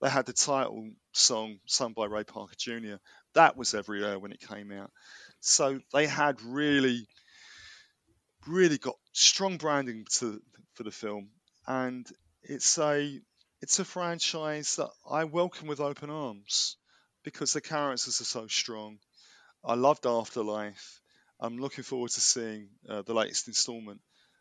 They 0.00 0.10
had 0.10 0.26
the 0.26 0.32
title 0.32 0.90
song 1.12 1.58
sung 1.66 1.92
by 1.92 2.06
Ray 2.06 2.24
Parker 2.24 2.54
Jr. 2.56 2.96
That 3.34 3.56
was 3.56 3.74
everywhere 3.74 4.18
when 4.18 4.32
it 4.32 4.40
came 4.40 4.72
out. 4.72 4.90
So 5.40 5.80
they 5.92 6.06
had 6.06 6.42
really, 6.42 7.06
really 8.46 8.78
got 8.78 8.96
strong 9.12 9.56
branding 9.56 10.06
to 10.18 10.40
for 10.74 10.82
the 10.82 10.90
film, 10.90 11.30
and 11.66 12.06
it's 12.42 12.78
a 12.78 13.20
it's 13.60 13.78
a 13.78 13.84
franchise 13.84 14.76
that 14.76 14.90
I 15.10 15.24
welcome 15.24 15.68
with 15.68 15.80
open 15.80 16.10
arms 16.10 16.76
because 17.24 17.52
the 17.52 17.60
characters 17.60 18.20
are 18.20 18.24
so 18.24 18.46
strong. 18.46 18.98
I 19.64 19.74
loved 19.74 20.06
Afterlife. 20.06 21.00
I'm 21.40 21.58
looking 21.58 21.84
forward 21.84 22.10
to 22.10 22.20
seeing 22.20 22.68
uh, 22.88 23.02
the 23.02 23.14
latest 23.14 23.48
instalment. 23.48 24.00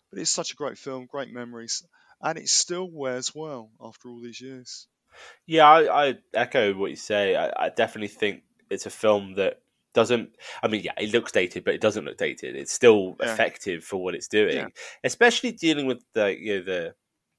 But 0.10 0.19
it's 0.19 0.30
such 0.30 0.53
a 0.53 0.56
great 0.56 0.77
film, 0.77 1.06
great 1.06 1.34
memories, 1.34 1.84
and 2.22 2.38
it 2.38 2.48
still 2.48 2.89
wears 2.89 3.35
well 3.35 3.72
after 3.81 4.10
all 4.10 4.22
these 4.22 4.39
years. 4.39 4.88
Yeah, 5.45 5.65
I, 5.68 6.07
I 6.10 6.15
echo 6.34 6.73
what 6.73 6.91
you 6.91 6.95
say. 6.95 7.35
I, 7.35 7.52
I 7.65 7.69
definitely 7.69 8.07
think 8.07 8.44
it's 8.69 8.85
a 8.85 8.89
film 8.89 9.35
that 9.35 9.60
doesn't. 9.94 10.30
I 10.64 10.68
mean, 10.68 10.81
yeah, 10.84 10.94
it 10.98 11.11
looks 11.11 11.31
dated, 11.31 11.65
but 11.65 11.73
it 11.73 11.81
doesn't 11.81 12.06
look 12.06 12.18
dated. 12.18 12.56
It's 12.56 12.72
still 12.72 13.15
Yeah. 13.19 13.34
effective 13.34 13.84
for 13.84 13.98
what 13.98 14.15
it's 14.15 14.27
doing, 14.27 14.56
Yeah. 14.56 14.68
especially 15.03 15.52
dealing 15.52 15.88
with 15.88 16.03
the 16.14 16.35
you 16.39 16.60
know 16.60 16.64
the 16.64 16.95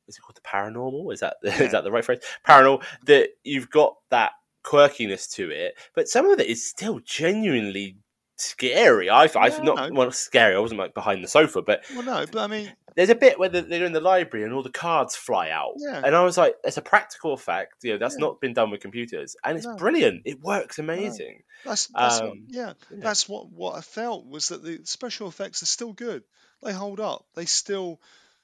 is 0.09 0.17
it 0.17 0.21
called 0.23 0.37
the 0.37 0.41
paranormal? 0.41 1.13
Is 1.13 1.21
that 1.21 1.37
Yeah. 1.43 1.63
is 1.63 1.73
that 1.73 1.85
the 1.85 1.91
right 1.93 2.05
phrase? 2.05 2.21
Paranormal. 2.47 2.83
That 3.05 3.31
you've 3.45 3.71
got 3.71 3.95
that 4.11 4.33
quirkiness 4.65 5.31
to 5.35 5.51
it, 5.51 5.75
but 5.95 6.09
some 6.09 6.27
of 6.29 6.41
it 6.41 6.47
is 6.49 6.69
still 6.69 7.01
genuinely 7.05 7.97
scary. 8.37 9.09
I, 9.11 9.25
Yeah, 9.25 9.31
I 9.37 9.49
not 9.49 9.63
know. 9.65 9.89
well, 9.93 10.07
not 10.07 10.15
scary. 10.15 10.55
I 10.55 10.59
wasn't 10.59 10.79
like 10.81 10.95
behind 10.95 11.23
the 11.25 11.29
sofa, 11.29 11.63
but 11.63 11.83
Well, 11.95 12.05
no, 12.05 12.25
but 12.31 12.39
I 12.43 12.47
mean, 12.47 12.73
there's 12.95 13.09
a 13.11 13.15
bit 13.15 13.39
where 13.39 13.49
the- 13.49 13.63
they're 13.63 13.85
in 13.85 13.93
the 13.93 14.01
library 14.01 14.45
and 14.45 14.53
all 14.55 14.63
the 14.63 14.71
cards 14.71 15.17
fly 15.17 15.51
out. 15.51 15.73
Yeah. 15.79 16.03
And 16.05 16.15
I 16.15 16.23
was 16.23 16.37
like, 16.39 16.55
it's 16.65 16.77
a 16.77 16.83
practical 16.83 17.33
effect. 17.33 17.75
You 17.83 17.93
know, 17.93 17.99
that's 17.99 18.15
Yeah. 18.17 18.27
not 18.27 18.41
been 18.41 18.53
done 18.55 18.71
with 18.71 18.81
computers. 18.81 19.35
And 19.45 19.57
it's 19.57 19.67
No. 19.67 19.77
brilliant. 19.77 20.23
It 20.25 20.41
works 20.41 20.79
amazing. 20.79 21.43
That's, 21.65 21.87
that's 21.89 22.21
what, 22.21 22.31
Um, 22.31 22.47
yeah, 22.49 22.73
that's 22.91 23.29
what 23.29 23.51
what 23.51 23.75
I 23.77 23.81
felt 23.81 24.27
was 24.27 24.49
that 24.49 24.63
the 24.63 24.81
special 24.85 25.29
effects 25.29 25.63
are 25.63 25.67
still 25.67 25.93
good. 25.93 26.23
They 26.63 26.73
hold 26.73 27.01
up. 27.01 27.27
They 27.35 27.47
still 27.47 28.01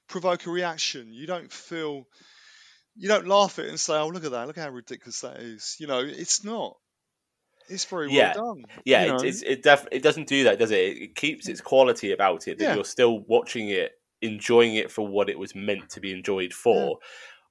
provoke 0.09 0.47
a 0.47 0.51
reaction. 0.51 1.13
You 1.13 1.27
don't 1.27 1.53
feel, 1.53 2.07
you 2.97 3.09
don't 3.09 3.27
laugh 3.27 3.59
at 3.59 3.67
it 3.67 3.69
and 3.69 3.81
say, 3.81 3.95
"Oh, 3.95 4.09
look 4.09 4.25
at 4.25 4.31
that! 4.33 4.47
Look 4.47 4.59
how 4.59 4.69
ridiculous 4.71 5.21
that 5.21 5.39
is." 5.39 5.77
You 5.79 5.87
know, 5.87 6.01
it's 6.01 6.45
not. 6.45 6.77
It's 7.69 7.85
very 7.87 8.13
yeah. 8.13 8.35
well 8.37 8.55
done. 8.55 8.65
Yeah, 8.85 9.05
you 9.05 9.13
know. 9.13 9.19
it's, 9.19 9.43
it 9.43 9.63
def- 9.63 9.89
it 9.91 10.03
doesn't 10.03 10.29
do 10.29 10.45
that, 10.45 10.59
does 10.59 10.71
it? 10.71 10.81
It, 10.81 11.03
it 11.03 11.15
keeps 11.15 11.49
its 11.49 11.61
quality 11.61 12.13
about 12.13 12.47
it 12.47 12.59
that 12.59 12.65
Yeah. 12.65 12.75
you're 12.75 12.85
still 12.85 13.21
watching 13.21 13.71
it, 13.71 13.93
enjoying 14.21 14.75
it 14.75 14.91
for 14.91 15.07
what 15.07 15.31
it 15.31 15.39
was 15.39 15.55
meant 15.55 15.89
to 15.91 16.01
be 16.01 16.13
enjoyed 16.13 16.53
for. 16.53 16.99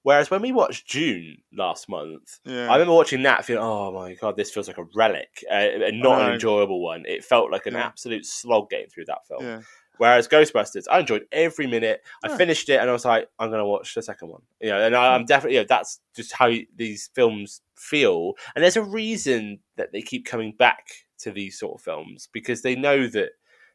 Whereas 0.04 0.30
when 0.30 0.42
we 0.42 0.52
watched 0.52 0.90
Dune 0.92 1.38
last 1.54 1.88
month, 1.90 2.40
Yeah. 2.46 2.70
I 2.70 2.74
remember 2.74 2.94
watching 2.94 3.24
that 3.24 3.46
feeling, 3.46 3.64
oh 3.64 3.92
my 3.92 4.14
god, 4.16 4.36
this 4.36 4.52
feels 4.52 4.68
like 4.68 4.78
a 4.78 4.86
relic, 4.94 5.44
uh, 5.50 5.54
and 5.54 6.02
not 6.02 6.22
an 6.22 6.34
enjoyable 6.34 6.84
one. 6.84 7.06
It 7.08 7.24
felt 7.24 7.52
like 7.52 7.66
an 7.66 7.74
Yeah. 7.74 7.86
absolute 7.86 8.26
slog 8.26 8.70
getting 8.70 8.90
through 8.90 9.06
that 9.06 9.26
film. 9.28 9.44
Yeah. 9.44 9.62
Whereas 9.98 10.28
Ghostbusters, 10.28 10.86
I 10.92 11.00
enjoyed 11.00 11.26
every 11.32 11.68
minute. 11.68 12.02
I 12.24 12.36
finished 12.36 12.68
it 12.70 12.80
and 12.82 12.90
I 12.90 12.94
was 12.94 13.06
like, 13.06 13.28
I'm 13.40 13.50
going 13.50 13.60
to 13.60 13.66
watch 13.66 13.94
the 13.94 14.02
second 14.02 14.30
one. 14.30 14.42
You 14.60 14.70
know, 14.70 14.80
and 14.86 14.96
I, 14.96 15.14
I'm 15.16 15.26
definitely, 15.26 15.56
you 15.58 15.62
know, 15.62 15.68
that's 15.70 16.00
just 16.16 16.34
how 16.34 16.52
these 16.76 17.10
films 17.14 17.62
feel. 17.76 18.34
And 18.56 18.64
there's 18.64 18.76
a 18.78 18.82
reason 18.84 19.60
that 19.78 19.92
they 19.92 20.02
keep 20.02 20.26
coming 20.26 20.54
back 20.58 20.88
to 21.20 21.32
these 21.32 21.60
sort 21.60 21.76
of 21.80 21.82
films 21.84 22.28
because 22.34 22.64
they 22.64 22.76
know 22.76 23.08
that 23.08 23.30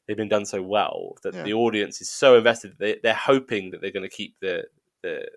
they've 0.07 0.17
been 0.17 0.29
done 0.29 0.45
so 0.45 0.61
well 0.61 1.15
that 1.23 1.35
Yeah. 1.35 1.43
the 1.45 1.55
audience 1.55 2.01
is 2.01 2.11
so 2.11 2.37
invested. 2.37 2.75
They, 2.79 2.99
they're 3.03 3.15
hoping 3.15 3.71
that 3.71 3.81
they're 3.81 3.91
going 3.93 4.09
to 4.09 4.15
keep 4.15 4.35
the 4.41 4.65
the 5.03 5.29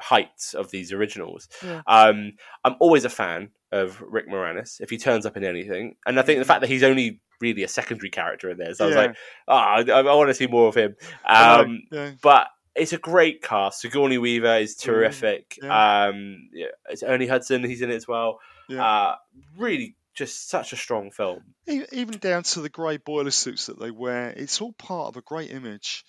heights 0.00 0.54
of 0.54 0.70
these 0.70 0.92
originals. 0.92 1.48
Yeah. 1.64 1.82
Um, 1.86 2.32
I'm 2.64 2.76
always 2.80 3.04
a 3.04 3.08
fan 3.10 3.50
of 3.72 4.00
Rick 4.02 4.28
Moranis 4.28 4.80
if 4.80 4.90
he 4.90 4.96
turns 4.98 5.26
up 5.26 5.36
in 5.36 5.44
anything, 5.44 5.96
and 6.06 6.18
I 6.18 6.22
think 6.22 6.38
the 6.38 6.44
fact 6.44 6.60
that 6.62 6.70
he's 6.70 6.82
only 6.82 7.20
really 7.40 7.62
a 7.62 7.68
secondary 7.68 8.10
character 8.10 8.50
in 8.50 8.58
there, 8.58 8.74
so 8.74 8.84
I 8.84 8.88
was 8.88 8.96
like, 8.96 9.16
ah, 9.46 9.76
I, 9.76 9.80
I 9.90 10.14
want 10.14 10.28
to 10.28 10.34
see 10.34 10.46
more 10.46 10.68
of 10.68 10.74
him. 10.74 10.96
Um, 11.26 11.82
yeah. 11.90 12.12
But 12.22 12.48
it's 12.74 12.92
a 12.92 12.98
great 12.98 13.42
cast. 13.42 13.80
Sigourney 13.80 14.18
Weaver 14.18 14.56
is 14.58 14.76
terrific. 14.76 15.58
yeah. 15.62 16.06
Um, 16.06 16.48
yeah, 16.52 16.66
it's 16.88 17.02
Ernie 17.02 17.26
Hudson. 17.26 17.64
He's 17.64 17.82
in 17.82 17.90
it 17.90 17.96
as 17.96 18.08
well. 18.08 18.38
Yeah. 18.68 18.84
Uh, 18.84 19.14
really, 19.56 19.96
just 20.14 20.48
such 20.48 20.72
a 20.72 20.76
strong 20.76 21.10
film. 21.10 21.42
Even 21.66 22.18
down 22.18 22.42
to 22.42 22.60
the 22.60 22.68
grey 22.68 22.96
boiler 22.96 23.30
suits 23.30 23.66
that 23.66 23.78
they 23.78 23.90
wear, 23.90 24.30
it's 24.30 24.60
all 24.60 24.72
part 24.72 25.08
of 25.08 25.16
a 25.16 25.22
great 25.22 25.50
image. 25.50 26.04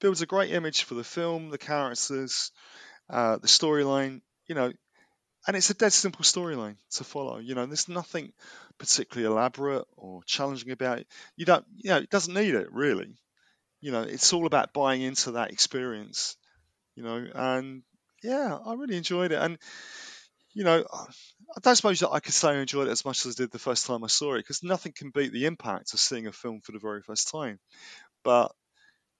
Builds 0.00 0.22
a 0.22 0.26
great 0.26 0.50
image 0.50 0.84
for 0.84 0.94
the 0.94 1.04
film, 1.04 1.50
the 1.50 1.58
characters, 1.58 2.52
uh, 3.10 3.36
the 3.36 3.48
storyline, 3.48 4.22
you 4.46 4.54
know, 4.54 4.72
and 5.46 5.56
it's 5.56 5.70
a 5.70 5.74
dead 5.74 5.92
simple 5.92 6.24
storyline 6.24 6.76
to 6.92 7.04
follow. 7.04 7.38
You 7.38 7.54
know, 7.54 7.66
there's 7.66 7.88
nothing 7.88 8.32
particularly 8.78 9.32
elaborate 9.32 9.86
or 9.96 10.22
challenging 10.24 10.70
about 10.70 11.00
it. 11.00 11.06
You 11.36 11.46
don't, 11.46 11.64
you 11.76 11.90
know, 11.90 11.98
it 11.98 12.10
doesn't 12.10 12.34
need 12.34 12.54
it 12.54 12.72
really. 12.72 13.16
You 13.80 13.92
know, 13.92 14.02
it's 14.02 14.32
all 14.32 14.46
about 14.46 14.72
buying 14.72 15.02
into 15.02 15.32
that 15.32 15.52
experience. 15.52 16.36
You 16.96 17.04
know, 17.04 17.26
and 17.34 17.82
yeah, 18.22 18.58
I 18.64 18.74
really 18.74 18.96
enjoyed 18.96 19.32
it, 19.32 19.40
and 19.40 19.58
you 20.52 20.64
know, 20.64 20.84
I 20.92 21.60
don't 21.62 21.76
suppose 21.76 22.00
that 22.00 22.10
I 22.10 22.20
could 22.20 22.34
say 22.34 22.50
I 22.50 22.60
enjoyed 22.60 22.88
it 22.88 22.92
as 22.92 23.04
much 23.04 23.24
as 23.24 23.34
I 23.34 23.42
did 23.42 23.52
the 23.52 23.58
first 23.58 23.86
time 23.86 24.04
I 24.04 24.08
saw 24.08 24.34
it, 24.34 24.40
because 24.40 24.62
nothing 24.62 24.92
can 24.92 25.10
beat 25.10 25.32
the 25.32 25.46
impact 25.46 25.94
of 25.94 26.00
seeing 26.00 26.26
a 26.26 26.32
film 26.32 26.60
for 26.60 26.72
the 26.72 26.78
very 26.78 27.02
first 27.02 27.30
time. 27.30 27.58
But 28.24 28.52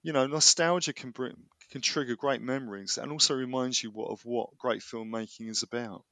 you 0.02 0.12
know, 0.12 0.26
nostalgia 0.26 0.92
can 0.92 1.10
bring 1.10 1.36
can 1.70 1.80
trigger 1.80 2.16
great 2.16 2.42
memories, 2.42 2.98
and 2.98 3.12
also 3.12 3.34
reminds 3.34 3.82
you 3.82 3.90
what 3.90 4.10
of 4.10 4.24
what 4.24 4.56
great 4.58 4.82
filmmaking 4.82 5.48
is 5.48 5.62
about. 5.62 6.04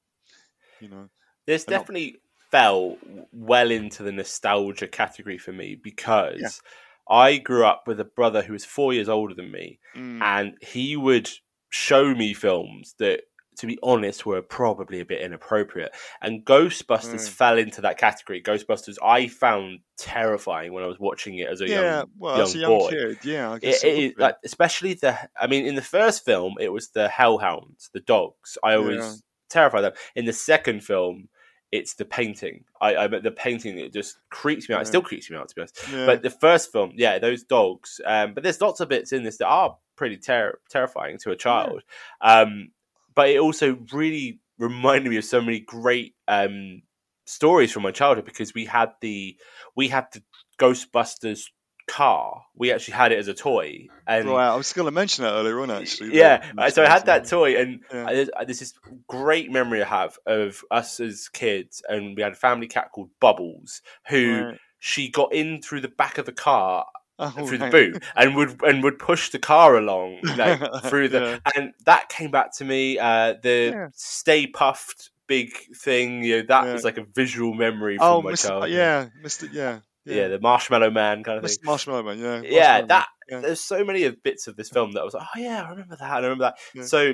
You 0.80 0.88
know, 0.88 1.08
This 1.46 1.64
And 1.64 1.70
definitely 1.72 2.16
fell 2.50 2.96
well 3.32 3.70
into 3.70 4.02
the 4.02 4.12
nostalgia 4.12 4.88
category 4.88 5.38
for 5.38 5.52
me 5.52 5.74
because 5.74 6.60
I 7.08 7.38
grew 7.38 7.64
up 7.64 7.84
with 7.86 8.00
a 8.00 8.04
brother 8.04 8.42
who 8.42 8.52
was 8.52 8.64
four 8.64 8.92
years 8.92 9.08
older 9.08 9.34
than 9.34 9.50
me, 9.50 9.78
Mm. 9.94 10.22
and 10.22 10.58
he 10.62 10.96
would 10.96 11.30
show 11.70 12.14
me 12.14 12.34
films 12.34 12.94
that, 12.98 13.22
to 13.58 13.66
be 13.66 13.78
honest, 13.82 14.24
were 14.26 14.42
probably 14.42 15.00
a 15.00 15.04
bit 15.04 15.20
inappropriate. 15.20 15.92
And 16.22 16.44
Ghostbusters 16.44 17.26
Mm. 17.26 17.28
fell 17.28 17.58
into 17.58 17.80
that 17.82 17.98
category. 17.98 18.42
Ghostbusters, 18.42 18.96
I 19.02 19.28
found 19.28 19.80
terrifying 19.96 20.72
when 20.72 20.84
I 20.84 20.86
was 20.86 20.98
watching 20.98 21.38
it 21.38 21.48
as 21.48 21.60
a 21.60 21.68
yeah, 21.68 21.80
young, 21.98 22.10
well, 22.18 22.36
young 22.36 22.42
as 22.46 22.54
a 22.54 22.58
young 22.58 22.78
boy. 22.78 22.90
kid, 22.90 23.18
yeah, 23.24 23.50
I 23.50 23.54
It, 23.56 23.60
guess 23.62 23.84
it 23.84 23.88
it 23.88 23.94
would 23.94 24.04
is 24.04 24.14
be. 24.14 24.22
like, 24.22 24.36
especially 24.44 24.94
the. 24.94 25.18
I 25.40 25.46
mean, 25.46 25.66
in 25.66 25.74
the 25.74 25.82
first 25.82 26.24
film, 26.24 26.54
it 26.60 26.70
was 26.72 26.88
the 26.90 27.08
hellhounds, 27.08 27.90
the 27.92 28.00
dogs. 28.00 28.56
I 28.62 28.74
always 28.74 28.98
Yeah. 28.98 29.12
terrified 29.50 29.82
them. 29.82 29.92
In 30.14 30.24
the 30.24 30.32
second 30.32 30.84
film, 30.84 31.28
it's 31.70 31.94
the 31.94 32.04
painting. 32.06 32.64
I, 32.80 32.96
I 32.96 33.06
the 33.08 33.30
painting 33.30 33.78
it 33.78 33.92
just 33.92 34.16
creeps 34.30 34.68
me 34.68 34.74
out. 34.74 34.82
It 34.82 34.86
still 34.86 35.02
creeps 35.02 35.30
me 35.30 35.36
out 35.36 35.48
to 35.50 35.54
be 35.54 35.60
honest. 35.60 35.78
Yeah. 35.92 36.06
But 36.06 36.22
the 36.22 36.30
first 36.30 36.72
film, 36.72 36.92
yeah, 36.94 37.18
those 37.18 37.42
dogs. 37.42 38.00
Um, 38.06 38.32
but 38.34 38.42
there's 38.42 38.60
lots 38.60 38.80
of 38.80 38.88
bits 38.88 39.12
in 39.12 39.22
this 39.22 39.36
that 39.38 39.48
are 39.48 39.76
pretty 39.96 40.16
ter- 40.16 40.58
terrifying 40.70 41.18
to 41.18 41.30
a 41.32 41.36
child. 41.36 41.82
Um, 42.22 42.70
but 43.18 43.28
it 43.30 43.40
also 43.40 43.76
really 43.92 44.38
reminded 44.58 45.10
me 45.10 45.16
of 45.16 45.24
so 45.24 45.40
many 45.40 45.58
great 45.58 46.14
um 46.28 46.82
stories 47.26 47.72
from 47.72 47.82
my 47.82 47.90
childhood 47.90 48.24
because 48.24 48.54
we 48.54 48.64
had 48.64 48.90
the 49.00 49.36
we 49.76 49.88
had 49.88 50.06
the 50.12 50.22
Ghostbusters 50.58 51.46
car. 51.88 52.42
We 52.54 52.70
actually 52.72 52.94
had 52.94 53.12
it 53.12 53.18
as 53.18 53.28
a 53.28 53.34
toy, 53.34 53.88
and 54.06 54.28
right, 54.28 54.48
I 54.48 54.56
was 54.56 54.72
going 54.72 54.86
to 54.86 54.92
mention 54.92 55.24
that 55.24 55.32
earlier 55.32 55.60
on, 55.60 55.70
actually. 55.70 56.14
yeah, 56.16 56.44
uh, 56.56 56.70
so 56.70 56.84
I 56.84 56.88
had 56.88 57.06
that 57.06 57.26
toy, 57.26 57.56
and 57.60 57.80
Yeah. 57.92 58.06
I- 58.06 58.14
there's, 58.14 58.30
there's 58.46 58.58
this 58.60 58.74
great 59.08 59.50
memory 59.50 59.82
I 59.82 59.88
have 59.88 60.18
of 60.26 60.62
us 60.70 61.00
as 61.00 61.28
kids, 61.28 61.82
and 61.88 62.14
we 62.16 62.22
had 62.22 62.32
a 62.32 62.36
family 62.36 62.68
cat 62.68 62.90
called 62.92 63.10
Bubbles, 63.20 63.82
who 64.08 64.44
Right. 64.44 64.58
she 64.78 65.10
got 65.10 65.32
in 65.32 65.60
through 65.62 65.80
the 65.80 65.88
back 65.88 66.18
of 66.18 66.26
the 66.26 66.32
car. 66.32 66.86
Oh, 67.20 67.30
through 67.30 67.58
right. 67.58 67.72
the 67.72 67.90
boot 67.92 68.04
and 68.14 68.36
would 68.36 68.62
and 68.62 68.82
would 68.84 68.98
push 69.00 69.30
the 69.30 69.40
car 69.40 69.76
along 69.76 70.20
like 70.36 70.60
through 70.84 71.08
the 71.08 71.40
and 71.56 71.72
that 71.84 72.08
came 72.08 72.30
back 72.30 72.56
to 72.58 72.64
me 72.64 72.96
uh 72.98 73.34
the 73.42 73.70
Yeah. 73.74 73.88
Stay 73.94 74.46
Puft 74.46 75.10
big 75.26 75.50
thing 75.76 76.22
you 76.22 76.36
know 76.36 76.42
that 76.46 76.66
Yeah. 76.66 76.72
was 76.72 76.84
like 76.84 76.96
a 76.96 77.04
visual 77.14 77.54
memory 77.54 77.96
from 77.98 78.06
Oh, 78.06 78.22
my 78.22 78.32
Mr. 78.32 78.48
childhood 78.48 78.70
yeah, 78.70 79.08
Mr. 79.22 79.48
Yeah, 79.52 79.80
yeah. 80.04 80.28
the 80.28 80.38
marshmallow 80.40 80.90
man 80.90 81.24
kind 81.24 81.38
of 81.44 81.50
thing 81.50 81.58
Marshmallow 81.64 82.04
Man, 82.04 82.18
yeah, 82.18 82.24
yeah, 82.24 82.50
Marshmallow 82.50 82.78
Man, 82.78 82.86
that 82.88 83.08
yeah. 83.28 83.40
there's 83.40 83.60
so 83.60 83.84
many 83.84 84.04
of 84.04 84.22
bits 84.22 84.46
of 84.46 84.54
this 84.56 84.70
film 84.70 84.92
that 84.92 85.00
I 85.00 85.04
was 85.04 85.14
like, 85.14 85.26
oh 85.34 85.38
yeah, 85.40 85.64
I 85.64 85.70
remember 85.70 85.96
that, 85.96 86.10
I 86.10 86.20
remember 86.20 86.44
that. 86.44 86.54
Yeah. 86.72 86.84
So 86.84 87.12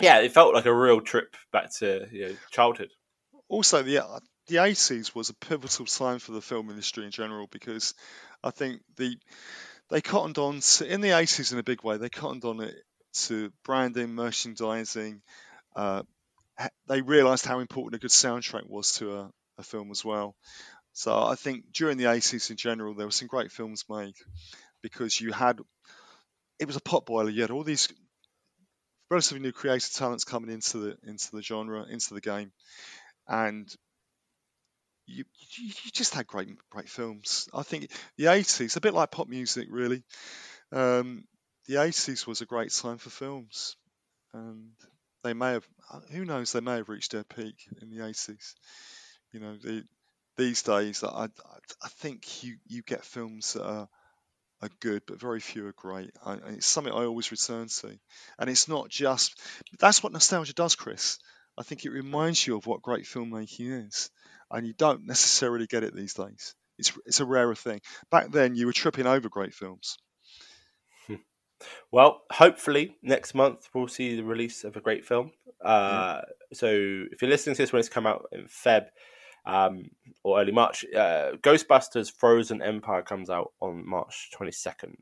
yeah, 0.00 0.18
it 0.18 0.32
felt 0.32 0.52
like 0.52 0.66
a 0.66 0.74
real 0.74 1.00
trip 1.00 1.36
back 1.52 1.72
to 1.78 2.06
you 2.10 2.26
know, 2.28 2.34
childhood. 2.50 2.90
also 3.48 3.82
the 3.82 3.98
uh, 4.04 4.18
the 4.48 4.56
80s 4.56 5.14
was 5.14 5.30
a 5.30 5.34
pivotal 5.34 5.86
time 5.86 6.18
for 6.18 6.32
the 6.32 6.40
film 6.40 6.70
industry 6.70 7.04
in 7.04 7.10
general 7.10 7.46
because 7.50 7.94
I 8.42 8.50
think 8.50 8.82
the 8.96 9.16
they 9.90 10.00
cottoned 10.00 10.38
on 10.38 10.60
to, 10.60 10.92
in 10.92 11.00
the 11.00 11.08
80s 11.08 11.52
in 11.52 11.58
a 11.58 11.62
big 11.62 11.82
way. 11.82 11.96
They 11.96 12.10
cottoned 12.10 12.44
on 12.44 12.60
it 12.60 12.74
to 13.26 13.50
branding, 13.64 14.14
merchandising. 14.14 15.22
Uh, 15.74 16.02
they 16.88 17.00
realised 17.00 17.46
how 17.46 17.60
important 17.60 17.94
a 17.94 18.02
good 18.02 18.10
soundtrack 18.10 18.68
was 18.68 18.92
to 18.94 19.14
a, 19.14 19.30
a 19.58 19.62
film 19.62 19.90
as 19.90 20.04
well. 20.04 20.34
So 20.92 21.16
I 21.16 21.36
think 21.36 21.72
during 21.72 21.96
the 21.96 22.04
80s 22.04 22.50
in 22.50 22.56
general, 22.56 22.94
there 22.94 23.06
were 23.06 23.12
some 23.12 23.28
great 23.28 23.52
films 23.52 23.84
made 23.88 24.14
because 24.82 25.20
you 25.20 25.32
had 25.32 25.60
it 26.58 26.66
was 26.66 26.76
a 26.76 26.80
potboiler. 26.80 27.32
You 27.32 27.42
had 27.42 27.50
all 27.50 27.64
these 27.64 27.88
relatively 29.10 29.40
new 29.40 29.52
creative 29.52 29.92
talents 29.92 30.24
coming 30.24 30.50
into 30.50 30.78
the 30.78 30.98
into 31.06 31.30
the 31.32 31.42
genre, 31.42 31.86
into 31.88 32.14
the 32.14 32.20
game, 32.20 32.52
and 33.28 33.72
you 35.08 35.24
you, 35.58 35.66
you 35.84 35.90
just 35.92 36.14
had 36.14 36.26
great 36.26 36.50
great 36.70 36.88
films. 36.88 37.48
I 37.54 37.62
think 37.62 37.90
the 38.16 38.28
'80s, 38.28 38.76
a 38.76 38.80
bit 38.80 38.94
like 38.94 39.10
pop 39.10 39.28
music, 39.28 39.68
really. 39.70 40.04
Um, 40.72 41.24
the 41.66 41.78
'80s 41.82 42.26
was 42.26 42.40
a 42.40 42.46
great 42.46 42.72
time 42.72 42.98
for 42.98 43.10
films, 43.10 43.76
and 44.34 44.72
they 45.24 45.34
may 45.34 45.52
have 45.54 45.68
who 46.12 46.24
knows 46.24 46.52
they 46.52 46.60
may 46.60 46.76
have 46.76 46.88
reached 46.90 47.12
their 47.12 47.24
peak 47.24 47.56
in 47.82 47.90
the 47.90 48.06
'80s. 48.06 48.54
You 49.32 49.40
know, 49.40 49.56
the, 49.56 49.84
these 50.36 50.62
days 50.62 51.04
I, 51.04 51.24
I 51.24 51.28
I 51.82 51.88
think 52.00 52.44
you 52.44 52.56
you 52.66 52.82
get 52.82 53.04
films 53.04 53.54
that 53.54 53.66
are 53.66 53.88
are 54.62 54.70
good, 54.80 55.02
but 55.06 55.20
very 55.20 55.40
few 55.40 55.66
are 55.66 55.72
great. 55.72 56.10
I, 56.24 56.34
it's 56.48 56.66
something 56.66 56.92
I 56.92 57.04
always 57.04 57.30
return 57.30 57.68
to, 57.68 57.98
and 58.38 58.50
it's 58.50 58.68
not 58.68 58.88
just 58.88 59.40
that's 59.78 60.02
what 60.02 60.12
nostalgia 60.12 60.52
does, 60.54 60.74
Chris. 60.76 61.18
I 61.56 61.62
think 61.62 61.84
it 61.84 61.90
reminds 61.90 62.46
you 62.46 62.56
of 62.56 62.66
what 62.66 62.82
great 62.82 63.04
filmmaking 63.04 63.86
is, 63.88 64.10
and 64.50 64.66
you 64.66 64.74
don't 64.76 65.06
necessarily 65.06 65.66
get 65.66 65.84
it 65.84 65.94
these 65.94 66.14
days. 66.14 66.54
It's 66.78 66.92
it's 67.06 67.20
a 67.20 67.24
rarer 67.24 67.54
thing. 67.54 67.80
Back 68.10 68.30
then, 68.30 68.54
you 68.54 68.66
were 68.66 68.72
tripping 68.72 69.06
over 69.06 69.28
great 69.28 69.54
films. 69.54 69.96
Well, 71.90 72.22
hopefully 72.30 72.96
next 73.02 73.34
month 73.34 73.68
we'll 73.74 73.88
see 73.88 74.14
the 74.14 74.22
release 74.22 74.62
of 74.62 74.76
a 74.76 74.80
great 74.80 75.04
film. 75.04 75.32
Uh, 75.64 76.20
So 76.52 76.68
if 76.68 77.20
you're 77.20 77.30
listening 77.30 77.56
to 77.56 77.62
this 77.62 77.72
when 77.72 77.80
it's 77.80 77.88
come 77.88 78.06
out 78.06 78.26
in 78.30 78.44
Feb 78.46 78.86
um, 79.44 79.90
or 80.22 80.40
early 80.40 80.52
March, 80.52 80.84
uh, 80.94 81.32
Ghostbusters 81.42 82.12
Frozen 82.12 82.62
Empire 82.62 83.02
comes 83.02 83.28
out 83.28 83.52
on 83.60 83.84
March 83.88 84.30
22nd. 84.38 84.94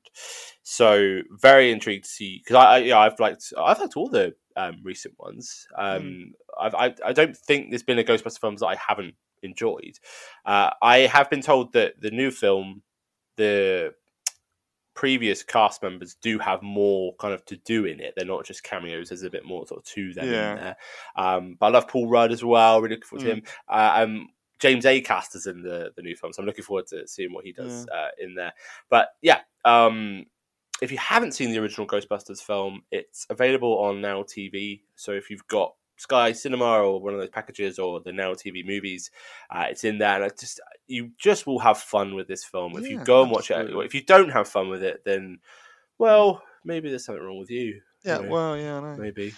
So 0.63 1.21
very 1.31 1.71
intrigued 1.73 2.05
to 2.05 2.11
see 2.11 2.41
because 2.43 2.57
I, 2.57 2.65
I 2.65 2.79
yeah 2.79 2.99
I've 3.01 3.21
liked 3.21 3.53
I've 3.59 3.79
liked 3.81 3.97
all 3.97 4.09
the 4.09 4.35
um, 4.57 4.77
recent 4.83 5.15
ones. 5.19 5.67
Um, 5.77 6.33
I've, 6.59 6.75
I 6.75 6.95
I 7.05 7.13
don't 7.13 7.37
think 7.37 7.69
there's 7.71 7.83
been 7.83 7.99
a 7.99 8.05
Ghostbusters 8.05 8.41
films 8.41 8.61
that 8.61 8.69
I 8.69 8.77
haven't 8.77 9.15
enjoyed. 9.43 9.99
Uh, 10.45 10.71
I 10.83 10.99
have 11.01 11.31
been 11.31 11.43
told 11.43 11.73
that 11.73 12.01
the 12.01 12.11
new 12.11 12.31
film, 12.31 12.83
the 13.37 13.95
previous 14.95 15.43
cast 15.43 15.83
members 15.83 16.15
do 16.23 16.39
have 16.39 16.63
more 16.63 17.15
kind 17.17 17.35
of 17.35 17.45
to 17.45 17.57
do 17.59 17.85
in 17.85 18.01
it. 18.01 18.15
They're 18.17 18.25
not 18.25 18.47
just 18.47 18.63
cameos. 18.65 19.11
There's 19.11 19.23
a 19.25 19.31
bit 19.31 19.45
more 19.45 19.67
sort 19.67 19.81
of 19.81 19.85
to 19.93 20.15
them 20.15 20.33
Yeah. 20.33 20.53
in 20.53 20.57
there. 20.59 20.77
Um, 21.17 21.57
but 21.61 21.67
I 21.67 21.71
love 21.71 21.89
Paul 21.89 22.09
Rudd 22.09 22.33
as 22.33 22.43
well. 22.43 22.81
Really 22.81 22.95
looking 22.97 23.07
forward 23.09 23.25
to 23.27 23.31
Mm. 23.31 23.35
him. 23.39 23.43
Uh, 23.69 23.93
um, 23.97 24.29
James 24.59 24.87
Acaster 24.87 25.37
is 25.37 25.47
in 25.47 25.61
the 25.61 25.93
the 25.97 26.03
new 26.03 26.17
film, 26.17 26.33
so 26.33 26.41
I'm 26.41 26.47
looking 26.47 26.65
forward 26.65 26.87
to 26.87 27.07
seeing 27.07 27.31
what 27.35 27.45
he 27.45 27.53
does 27.53 27.87
uh, 27.89 28.09
in 28.19 28.35
there. 28.35 28.55
But 28.89 29.11
yeah, 29.21 29.41
um, 29.67 30.25
if 30.81 30.91
you 30.91 30.97
haven't 30.97 31.33
seen 31.33 31.51
the 31.53 31.59
original 31.59 31.87
Ghostbusters 31.87 32.41
film, 32.43 32.83
it's 32.91 33.27
available 33.29 33.79
on 33.79 34.01
Now 34.01 34.23
TV. 34.23 34.81
So 34.95 35.13
if 35.13 35.29
you've 35.29 35.47
got 35.47 35.75
Sky 35.97 36.33
Cinema 36.33 36.65
or 36.65 37.01
one 37.01 37.15
of 37.15 37.21
those 37.21 37.31
packages 37.31 37.79
or 37.79 38.01
the 38.01 38.13
Now 38.13 38.33
TV 38.35 38.65
movies, 38.67 39.11
uh, 39.51 39.67
it's 39.71 39.85
in 39.85 39.99
there, 39.99 40.17
and 40.17 40.25
I 40.25 40.29
just 40.29 40.61
you 40.87 41.11
just 41.19 41.47
will 41.47 41.59
have 41.59 41.79
fun 41.79 42.15
with 42.15 42.29
this 42.29 42.45
film. 42.45 42.77
If 42.77 42.89
you 42.89 43.03
go 43.05 43.23
and 43.23 43.31
watch 43.31 43.51
absolutely. 43.51 43.85
it, 43.85 43.87
if 43.87 43.95
you 43.95 44.03
don't 44.03 44.31
have 44.31 44.49
fun 44.49 44.69
with 44.69 44.83
it, 44.83 45.03
then 45.05 45.39
well, 45.99 46.43
maybe 46.65 46.89
there's 46.89 47.05
something 47.05 47.25
wrong 47.25 47.39
with 47.39 47.51
you. 47.51 47.81
Yeah, 48.05 48.19
you 48.19 48.25
know, 48.25 48.31
well, 48.31 48.57
yeah, 48.57 48.77
I 48.77 48.81
know. 48.81 48.97
maybe. 48.97 49.35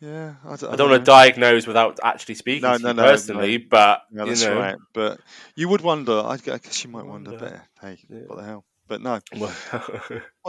Yeah, 0.00 0.36
I 0.46 0.56
don't, 0.56 0.72
I 0.72 0.76
don't 0.76 0.90
want 0.90 1.04
to 1.04 1.10
diagnose 1.10 1.66
without 1.66 2.00
actually 2.02 2.36
speaking 2.36 2.62
No, 2.62 2.78
to 2.78 2.82
no, 2.82 2.88
you 2.88 2.94
no, 2.94 3.02
personally, 3.02 3.58
no. 3.58 3.64
but 3.68 4.02
No, 4.10 4.24
you 4.24 4.34
know, 4.34 4.58
right. 4.58 4.76
But 4.94 5.20
you 5.54 5.68
would 5.68 5.82
wonder. 5.82 6.22
I 6.24 6.38
guess 6.38 6.82
you 6.82 6.90
might 6.90 7.04
wonder. 7.04 7.32
wonder. 7.32 7.62
But 7.80 7.86
hey, 7.86 8.24
what 8.26 8.38
the 8.38 8.44
hell? 8.44 8.64
But 8.88 9.02
no, 9.02 9.20
what 9.36 9.52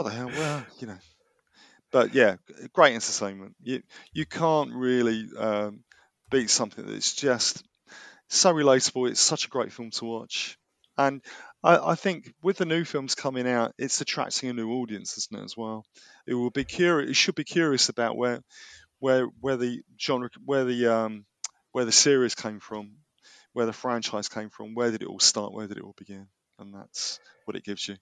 the 0.04 0.10
hell? 0.10 0.28
Well, 0.28 0.66
you 0.78 0.86
know. 0.86 0.98
But 1.92 2.14
yeah, 2.14 2.36
great 2.72 2.94
entertainment. 2.94 3.54
You 3.62 3.82
you 4.12 4.26
can't 4.26 4.72
really 4.74 5.28
um, 5.38 5.84
beat 6.30 6.50
something 6.50 6.86
that's 6.86 7.14
just 7.14 7.62
so 8.28 8.52
relatable. 8.54 9.10
It's 9.10 9.20
such 9.20 9.46
a 9.46 9.50
great 9.50 9.72
film 9.72 9.90
to 9.92 10.04
watch, 10.06 10.58
and 10.98 11.22
I, 11.62 11.92
I 11.92 11.94
think 11.96 12.32
with 12.42 12.58
the 12.58 12.66
new 12.66 12.84
films 12.84 13.14
coming 13.14 13.48
out, 13.48 13.74
it's 13.78 14.00
attracting 14.00 14.50
a 14.50 14.54
new 14.54 14.72
audience, 14.72 15.18
isn't 15.18 15.40
it? 15.40 15.44
As 15.44 15.56
well, 15.56 15.84
it 16.26 16.34
will 16.34 16.50
be 16.50 16.64
curious. 16.64 17.10
It 17.10 17.16
should 17.16 17.34
be 17.36 17.44
curious 17.44 17.88
about 17.88 18.16
where 18.16 18.40
where 19.00 19.26
where 19.40 19.56
the 19.56 19.82
genre, 20.00 20.30
where 20.44 20.64
the 20.64 20.86
um, 20.88 21.26
where 21.72 21.84
the 21.86 21.92
series 21.92 22.34
came 22.34 22.60
from, 22.60 22.96
where 23.54 23.66
the 23.66 23.72
franchise 23.72 24.28
came 24.28 24.50
from, 24.50 24.74
where 24.74 24.90
did 24.90 25.02
it 25.02 25.08
all 25.08 25.20
start, 25.20 25.52
where 25.52 25.68
did 25.68 25.78
it 25.78 25.84
all 25.84 25.94
begin, 25.98 26.28
and 26.58 26.74
that's 26.74 27.20
what 27.46 27.56
it 27.56 27.64
gives 27.64 27.88
you. 27.88 27.96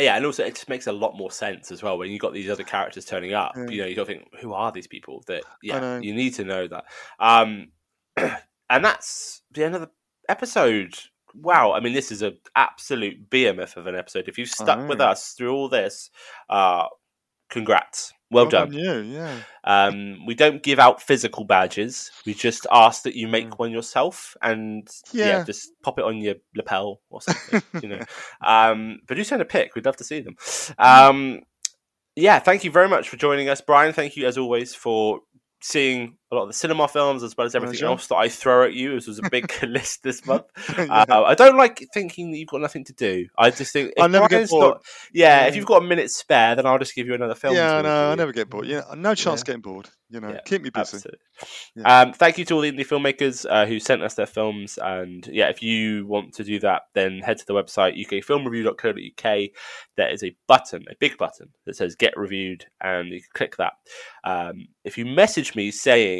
Yeah, 0.00 0.16
and 0.16 0.24
also 0.24 0.44
it 0.44 0.54
just 0.54 0.68
makes 0.68 0.86
a 0.86 0.92
lot 0.92 1.16
more 1.16 1.30
sense 1.30 1.70
as 1.70 1.82
well 1.82 1.98
when 1.98 2.10
you've 2.10 2.20
got 2.20 2.32
these 2.32 2.50
other 2.50 2.64
characters 2.64 3.04
turning 3.04 3.34
up. 3.34 3.52
Yeah. 3.56 3.68
You 3.68 3.80
know, 3.82 3.86
you 3.86 3.94
got 3.94 4.06
to 4.06 4.14
think, 4.14 4.28
who 4.40 4.52
are 4.52 4.72
these 4.72 4.86
people? 4.86 5.22
That 5.26 5.44
yeah, 5.62 6.00
you 6.00 6.14
need 6.14 6.34
to 6.34 6.44
know 6.44 6.66
that. 6.68 6.84
Um, 7.18 7.68
and 8.16 8.84
that's 8.84 9.42
the 9.52 9.64
end 9.64 9.74
of 9.74 9.82
the 9.82 9.90
episode. 10.28 10.94
Wow, 11.34 11.72
I 11.72 11.80
mean, 11.80 11.92
this 11.92 12.10
is 12.10 12.22
an 12.22 12.38
absolute 12.56 13.30
behemoth 13.30 13.76
of 13.76 13.86
an 13.86 13.94
episode. 13.94 14.26
If 14.26 14.36
you've 14.36 14.48
stuck 14.48 14.88
with 14.88 15.00
us 15.00 15.32
through 15.32 15.54
all 15.54 15.68
this, 15.68 16.10
uh, 16.48 16.86
congrats, 17.50 18.12
well, 18.30 18.46
done. 18.46 18.72
yeah. 18.72 19.40
Um, 19.64 20.24
we 20.26 20.34
don't 20.34 20.62
give 20.62 20.78
out 20.78 21.02
physical 21.02 21.44
badges. 21.44 22.10
We 22.24 22.34
just 22.34 22.66
ask 22.70 23.02
that 23.02 23.16
you 23.16 23.28
make 23.28 23.58
one 23.58 23.70
yourself 23.70 24.36
and 24.42 24.88
yeah. 25.12 25.26
Yeah. 25.26 25.44
just 25.44 25.70
pop 25.82 25.98
it 25.98 26.04
on 26.04 26.18
your 26.18 26.36
lapel 26.54 27.00
or 27.10 27.20
something. 27.22 27.62
you 27.82 27.88
know, 27.88 28.00
um, 28.44 29.00
but 29.06 29.16
do 29.16 29.24
send 29.24 29.42
a 29.42 29.46
pic. 29.46 29.74
We'd 29.74 29.84
love 29.86 29.96
to 29.96 30.04
see 30.04 30.20
them. 30.20 30.36
Um, 30.78 31.40
yeah, 32.16 32.38
thank 32.38 32.64
you 32.64 32.70
very 32.70 32.88
much 32.88 33.08
for 33.08 33.16
joining 33.16 33.48
us, 33.48 33.60
Brian. 33.60 33.92
Thank 33.92 34.16
you 34.16 34.26
as 34.26 34.38
always 34.38 34.74
for 34.74 35.20
seeing 35.62 36.16
a 36.30 36.34
lot 36.36 36.42
of 36.42 36.48
the 36.48 36.54
cinema 36.54 36.86
films 36.86 37.22
as 37.22 37.36
well 37.36 37.46
as 37.46 37.54
everything 37.54 37.82
else 37.84 38.06
that 38.06 38.16
I 38.16 38.28
throw 38.28 38.64
at 38.64 38.72
you. 38.72 38.94
This 38.94 39.06
was 39.08 39.18
a 39.18 39.28
big 39.30 39.52
list 39.62 40.02
this 40.02 40.24
month. 40.26 40.44
Yeah. 40.78 41.04
uh, 41.08 41.22
I 41.24 41.34
don't 41.34 41.56
like 41.56 41.84
thinking 41.92 42.30
that 42.30 42.38
you've 42.38 42.48
got 42.48 42.60
nothing 42.60 42.84
to 42.84 42.92
do. 42.92 43.26
I 43.36 43.50
just 43.50 43.72
think 43.72 43.92
I 44.00 44.06
never 44.06 44.28
get 44.28 44.48
bored. 44.48 44.74
not- 44.74 44.82
yeah, 45.12 45.40
Yeah. 45.42 45.46
if 45.48 45.56
you've 45.56 45.66
got 45.66 45.82
a 45.82 45.86
minute 45.86 46.10
spare, 46.10 46.54
then 46.54 46.66
I'll 46.66 46.78
just 46.78 46.94
give 46.94 47.06
you 47.06 47.14
another 47.14 47.34
film. 47.34 47.54
yeah, 47.54 47.80
no, 47.82 48.10
I 48.12 48.14
never 48.14 48.32
get 48.32 48.48
bored. 48.48 48.66
Yeah, 48.66 48.82
no 48.96 49.14
chance 49.14 49.40
of 49.40 49.46
getting 49.46 49.60
bored. 49.62 49.88
You 50.12 50.18
know, 50.20 50.36
keep 50.44 50.62
me 50.62 50.70
busy. 50.70 51.08
Yeah. 51.76 52.00
Um, 52.02 52.12
thank 52.12 52.36
you 52.36 52.44
to 52.46 52.54
all 52.54 52.60
the 52.62 52.72
indie 52.72 52.80
filmmakers 52.86 53.46
uh, 53.48 53.64
who 53.66 53.78
sent 53.78 54.02
us 54.02 54.14
their 54.14 54.26
films. 54.26 54.76
And 54.82 55.24
yeah, 55.28 55.48
if 55.50 55.62
you 55.62 56.04
want 56.04 56.34
to 56.34 56.42
do 56.44 56.58
that, 56.60 56.82
then 56.94 57.20
head 57.20 57.38
to 57.38 57.46
the 57.46 57.54
website 57.54 57.96
ukfilmreview.co.uk. 57.96 59.50
There 59.96 60.10
is 60.10 60.24
a 60.24 60.34
button, 60.48 60.84
a 60.90 60.94
big 60.98 61.16
button 61.16 61.50
that 61.66 61.76
says 61.76 61.94
"Get 61.94 62.16
Reviewed," 62.16 62.66
and 62.80 63.08
you 63.08 63.20
can 63.20 63.28
click 63.34 63.56
that. 63.58 63.74
Um, 64.24 64.68
if 64.84 64.98
you 64.98 65.06
message 65.06 65.54
me 65.54 65.70
saying 65.70 66.19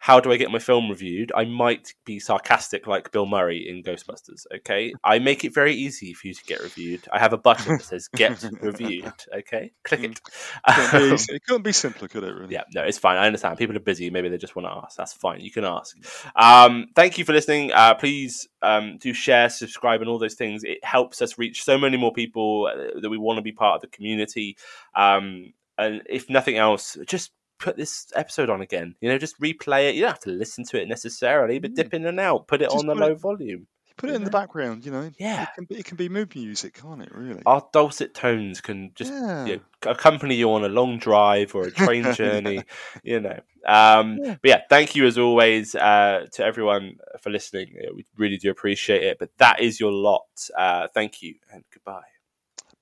how 0.00 0.18
do 0.18 0.32
I 0.32 0.38
get 0.38 0.50
my 0.50 0.58
film 0.58 0.88
reviewed? 0.88 1.30
I 1.36 1.44
might 1.44 1.92
be 2.06 2.18
sarcastic 2.18 2.86
like 2.86 3.12
Bill 3.12 3.26
Murray 3.26 3.68
in 3.68 3.82
Ghostbusters. 3.82 4.46
Okay, 4.56 4.94
I 5.04 5.18
make 5.18 5.44
it 5.44 5.52
very 5.52 5.74
easy 5.74 6.14
for 6.14 6.26
you 6.26 6.32
to 6.32 6.44
get 6.44 6.62
reviewed. 6.62 7.06
I 7.12 7.18
have 7.18 7.34
a 7.34 7.38
button 7.38 7.76
that 7.76 7.84
says 7.84 8.08
"Get 8.08 8.42
Reviewed." 8.62 9.12
Okay, 9.32 9.72
click 9.84 10.02
it. 10.02 10.20
It 10.66 11.42
couldn't 11.46 11.64
be 11.64 11.72
simpler, 11.72 12.08
could 12.08 12.24
it? 12.24 12.34
Really? 12.34 12.54
Yeah, 12.54 12.62
no, 12.74 12.82
it's 12.82 12.96
fine. 12.96 13.18
I 13.18 13.26
understand. 13.26 13.58
People 13.58 13.76
are 13.76 13.80
busy. 13.80 14.08
Maybe 14.08 14.30
they 14.30 14.38
just 14.38 14.56
want 14.56 14.66
to 14.66 14.72
ask. 14.72 14.96
That's 14.96 15.12
fine. 15.12 15.40
You 15.40 15.50
can 15.50 15.66
ask. 15.66 15.94
Um, 16.34 16.86
thank 16.96 17.18
you 17.18 17.26
for 17.26 17.34
listening. 17.34 17.70
Uh, 17.70 17.92
please 17.92 18.48
um, 18.62 18.96
do 18.96 19.12
share, 19.12 19.50
subscribe, 19.50 20.00
and 20.00 20.08
all 20.08 20.18
those 20.18 20.34
things. 20.34 20.64
It 20.64 20.82
helps 20.82 21.20
us 21.20 21.36
reach 21.36 21.62
so 21.62 21.76
many 21.76 21.98
more 21.98 22.12
people 22.14 22.70
uh, 22.72 23.00
that 23.02 23.10
we 23.10 23.18
want 23.18 23.36
to 23.36 23.42
be 23.42 23.52
part 23.52 23.76
of 23.76 23.82
the 23.82 23.94
community. 23.94 24.56
Um, 24.96 25.52
and 25.76 26.02
if 26.08 26.30
nothing 26.30 26.56
else, 26.56 26.96
just 27.06 27.32
put 27.60 27.76
this 27.76 28.06
episode 28.16 28.50
on 28.50 28.60
again. 28.62 28.94
You 29.00 29.08
know, 29.10 29.18
just 29.18 29.38
replay 29.40 29.88
it. 29.90 29.94
You 29.94 30.00
don't 30.02 30.10
have 30.10 30.20
to 30.20 30.30
listen 30.30 30.64
to 30.64 30.80
it 30.80 30.88
necessarily, 30.88 31.58
but 31.60 31.74
dip 31.74 31.94
in 31.94 32.04
and 32.06 32.18
out. 32.18 32.48
Put 32.48 32.62
it 32.62 32.70
Just 32.70 32.78
on 32.78 32.86
the 32.86 32.94
low 32.94 33.12
it- 33.12 33.20
volume. 33.20 33.66
Put 33.96 34.08
it 34.08 34.14
in 34.16 34.24
the 34.24 34.30
background. 34.30 34.86
You 34.86 34.92
know. 34.92 35.10
Yeah. 35.18 35.42
It 35.42 35.48
can 35.54 35.64
be. 35.66 35.74
It 35.76 35.84
can 35.84 35.96
be 35.98 36.08
mood 36.08 36.34
music, 36.34 36.72
can't 36.80 37.02
it? 37.02 37.10
Really. 37.14 37.42
Our 37.44 37.62
dulcet 37.70 38.14
tones 38.14 38.62
can 38.62 38.92
just 38.94 39.12
Yeah. 39.12 39.44
you 39.44 39.56
know, 39.56 39.90
accompany 39.90 40.36
you 40.36 40.50
on 40.52 40.64
a 40.64 40.70
long 40.70 40.96
drive 40.98 41.54
or 41.54 41.64
a 41.64 41.70
train 41.70 42.10
journey, 42.14 42.62
you 43.02 43.20
know. 43.20 43.38
Um, 43.66 44.16
But 44.22 44.38
yeah, 44.42 44.62
thank 44.70 44.96
you 44.96 45.04
as 45.04 45.18
always 45.18 45.74
uh, 45.74 46.28
to 46.32 46.42
everyone 46.42 46.96
for 47.20 47.28
listening. 47.28 47.74
Uh, 47.78 47.92
We 47.94 48.06
really 48.16 48.38
do 48.38 48.48
appreciate 48.50 49.02
it. 49.02 49.18
But 49.18 49.36
that 49.36 49.60
is 49.60 49.78
your 49.78 49.92
lot. 49.92 50.48
Uh, 50.56 50.88
thank 50.94 51.20
you 51.20 51.34
and 51.52 51.62
goodbye. 51.70 52.08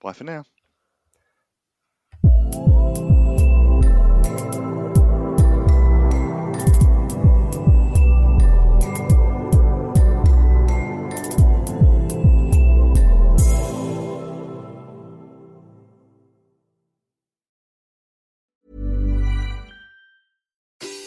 Bye 0.01 0.13
for 0.13 0.23
now. 0.25 0.45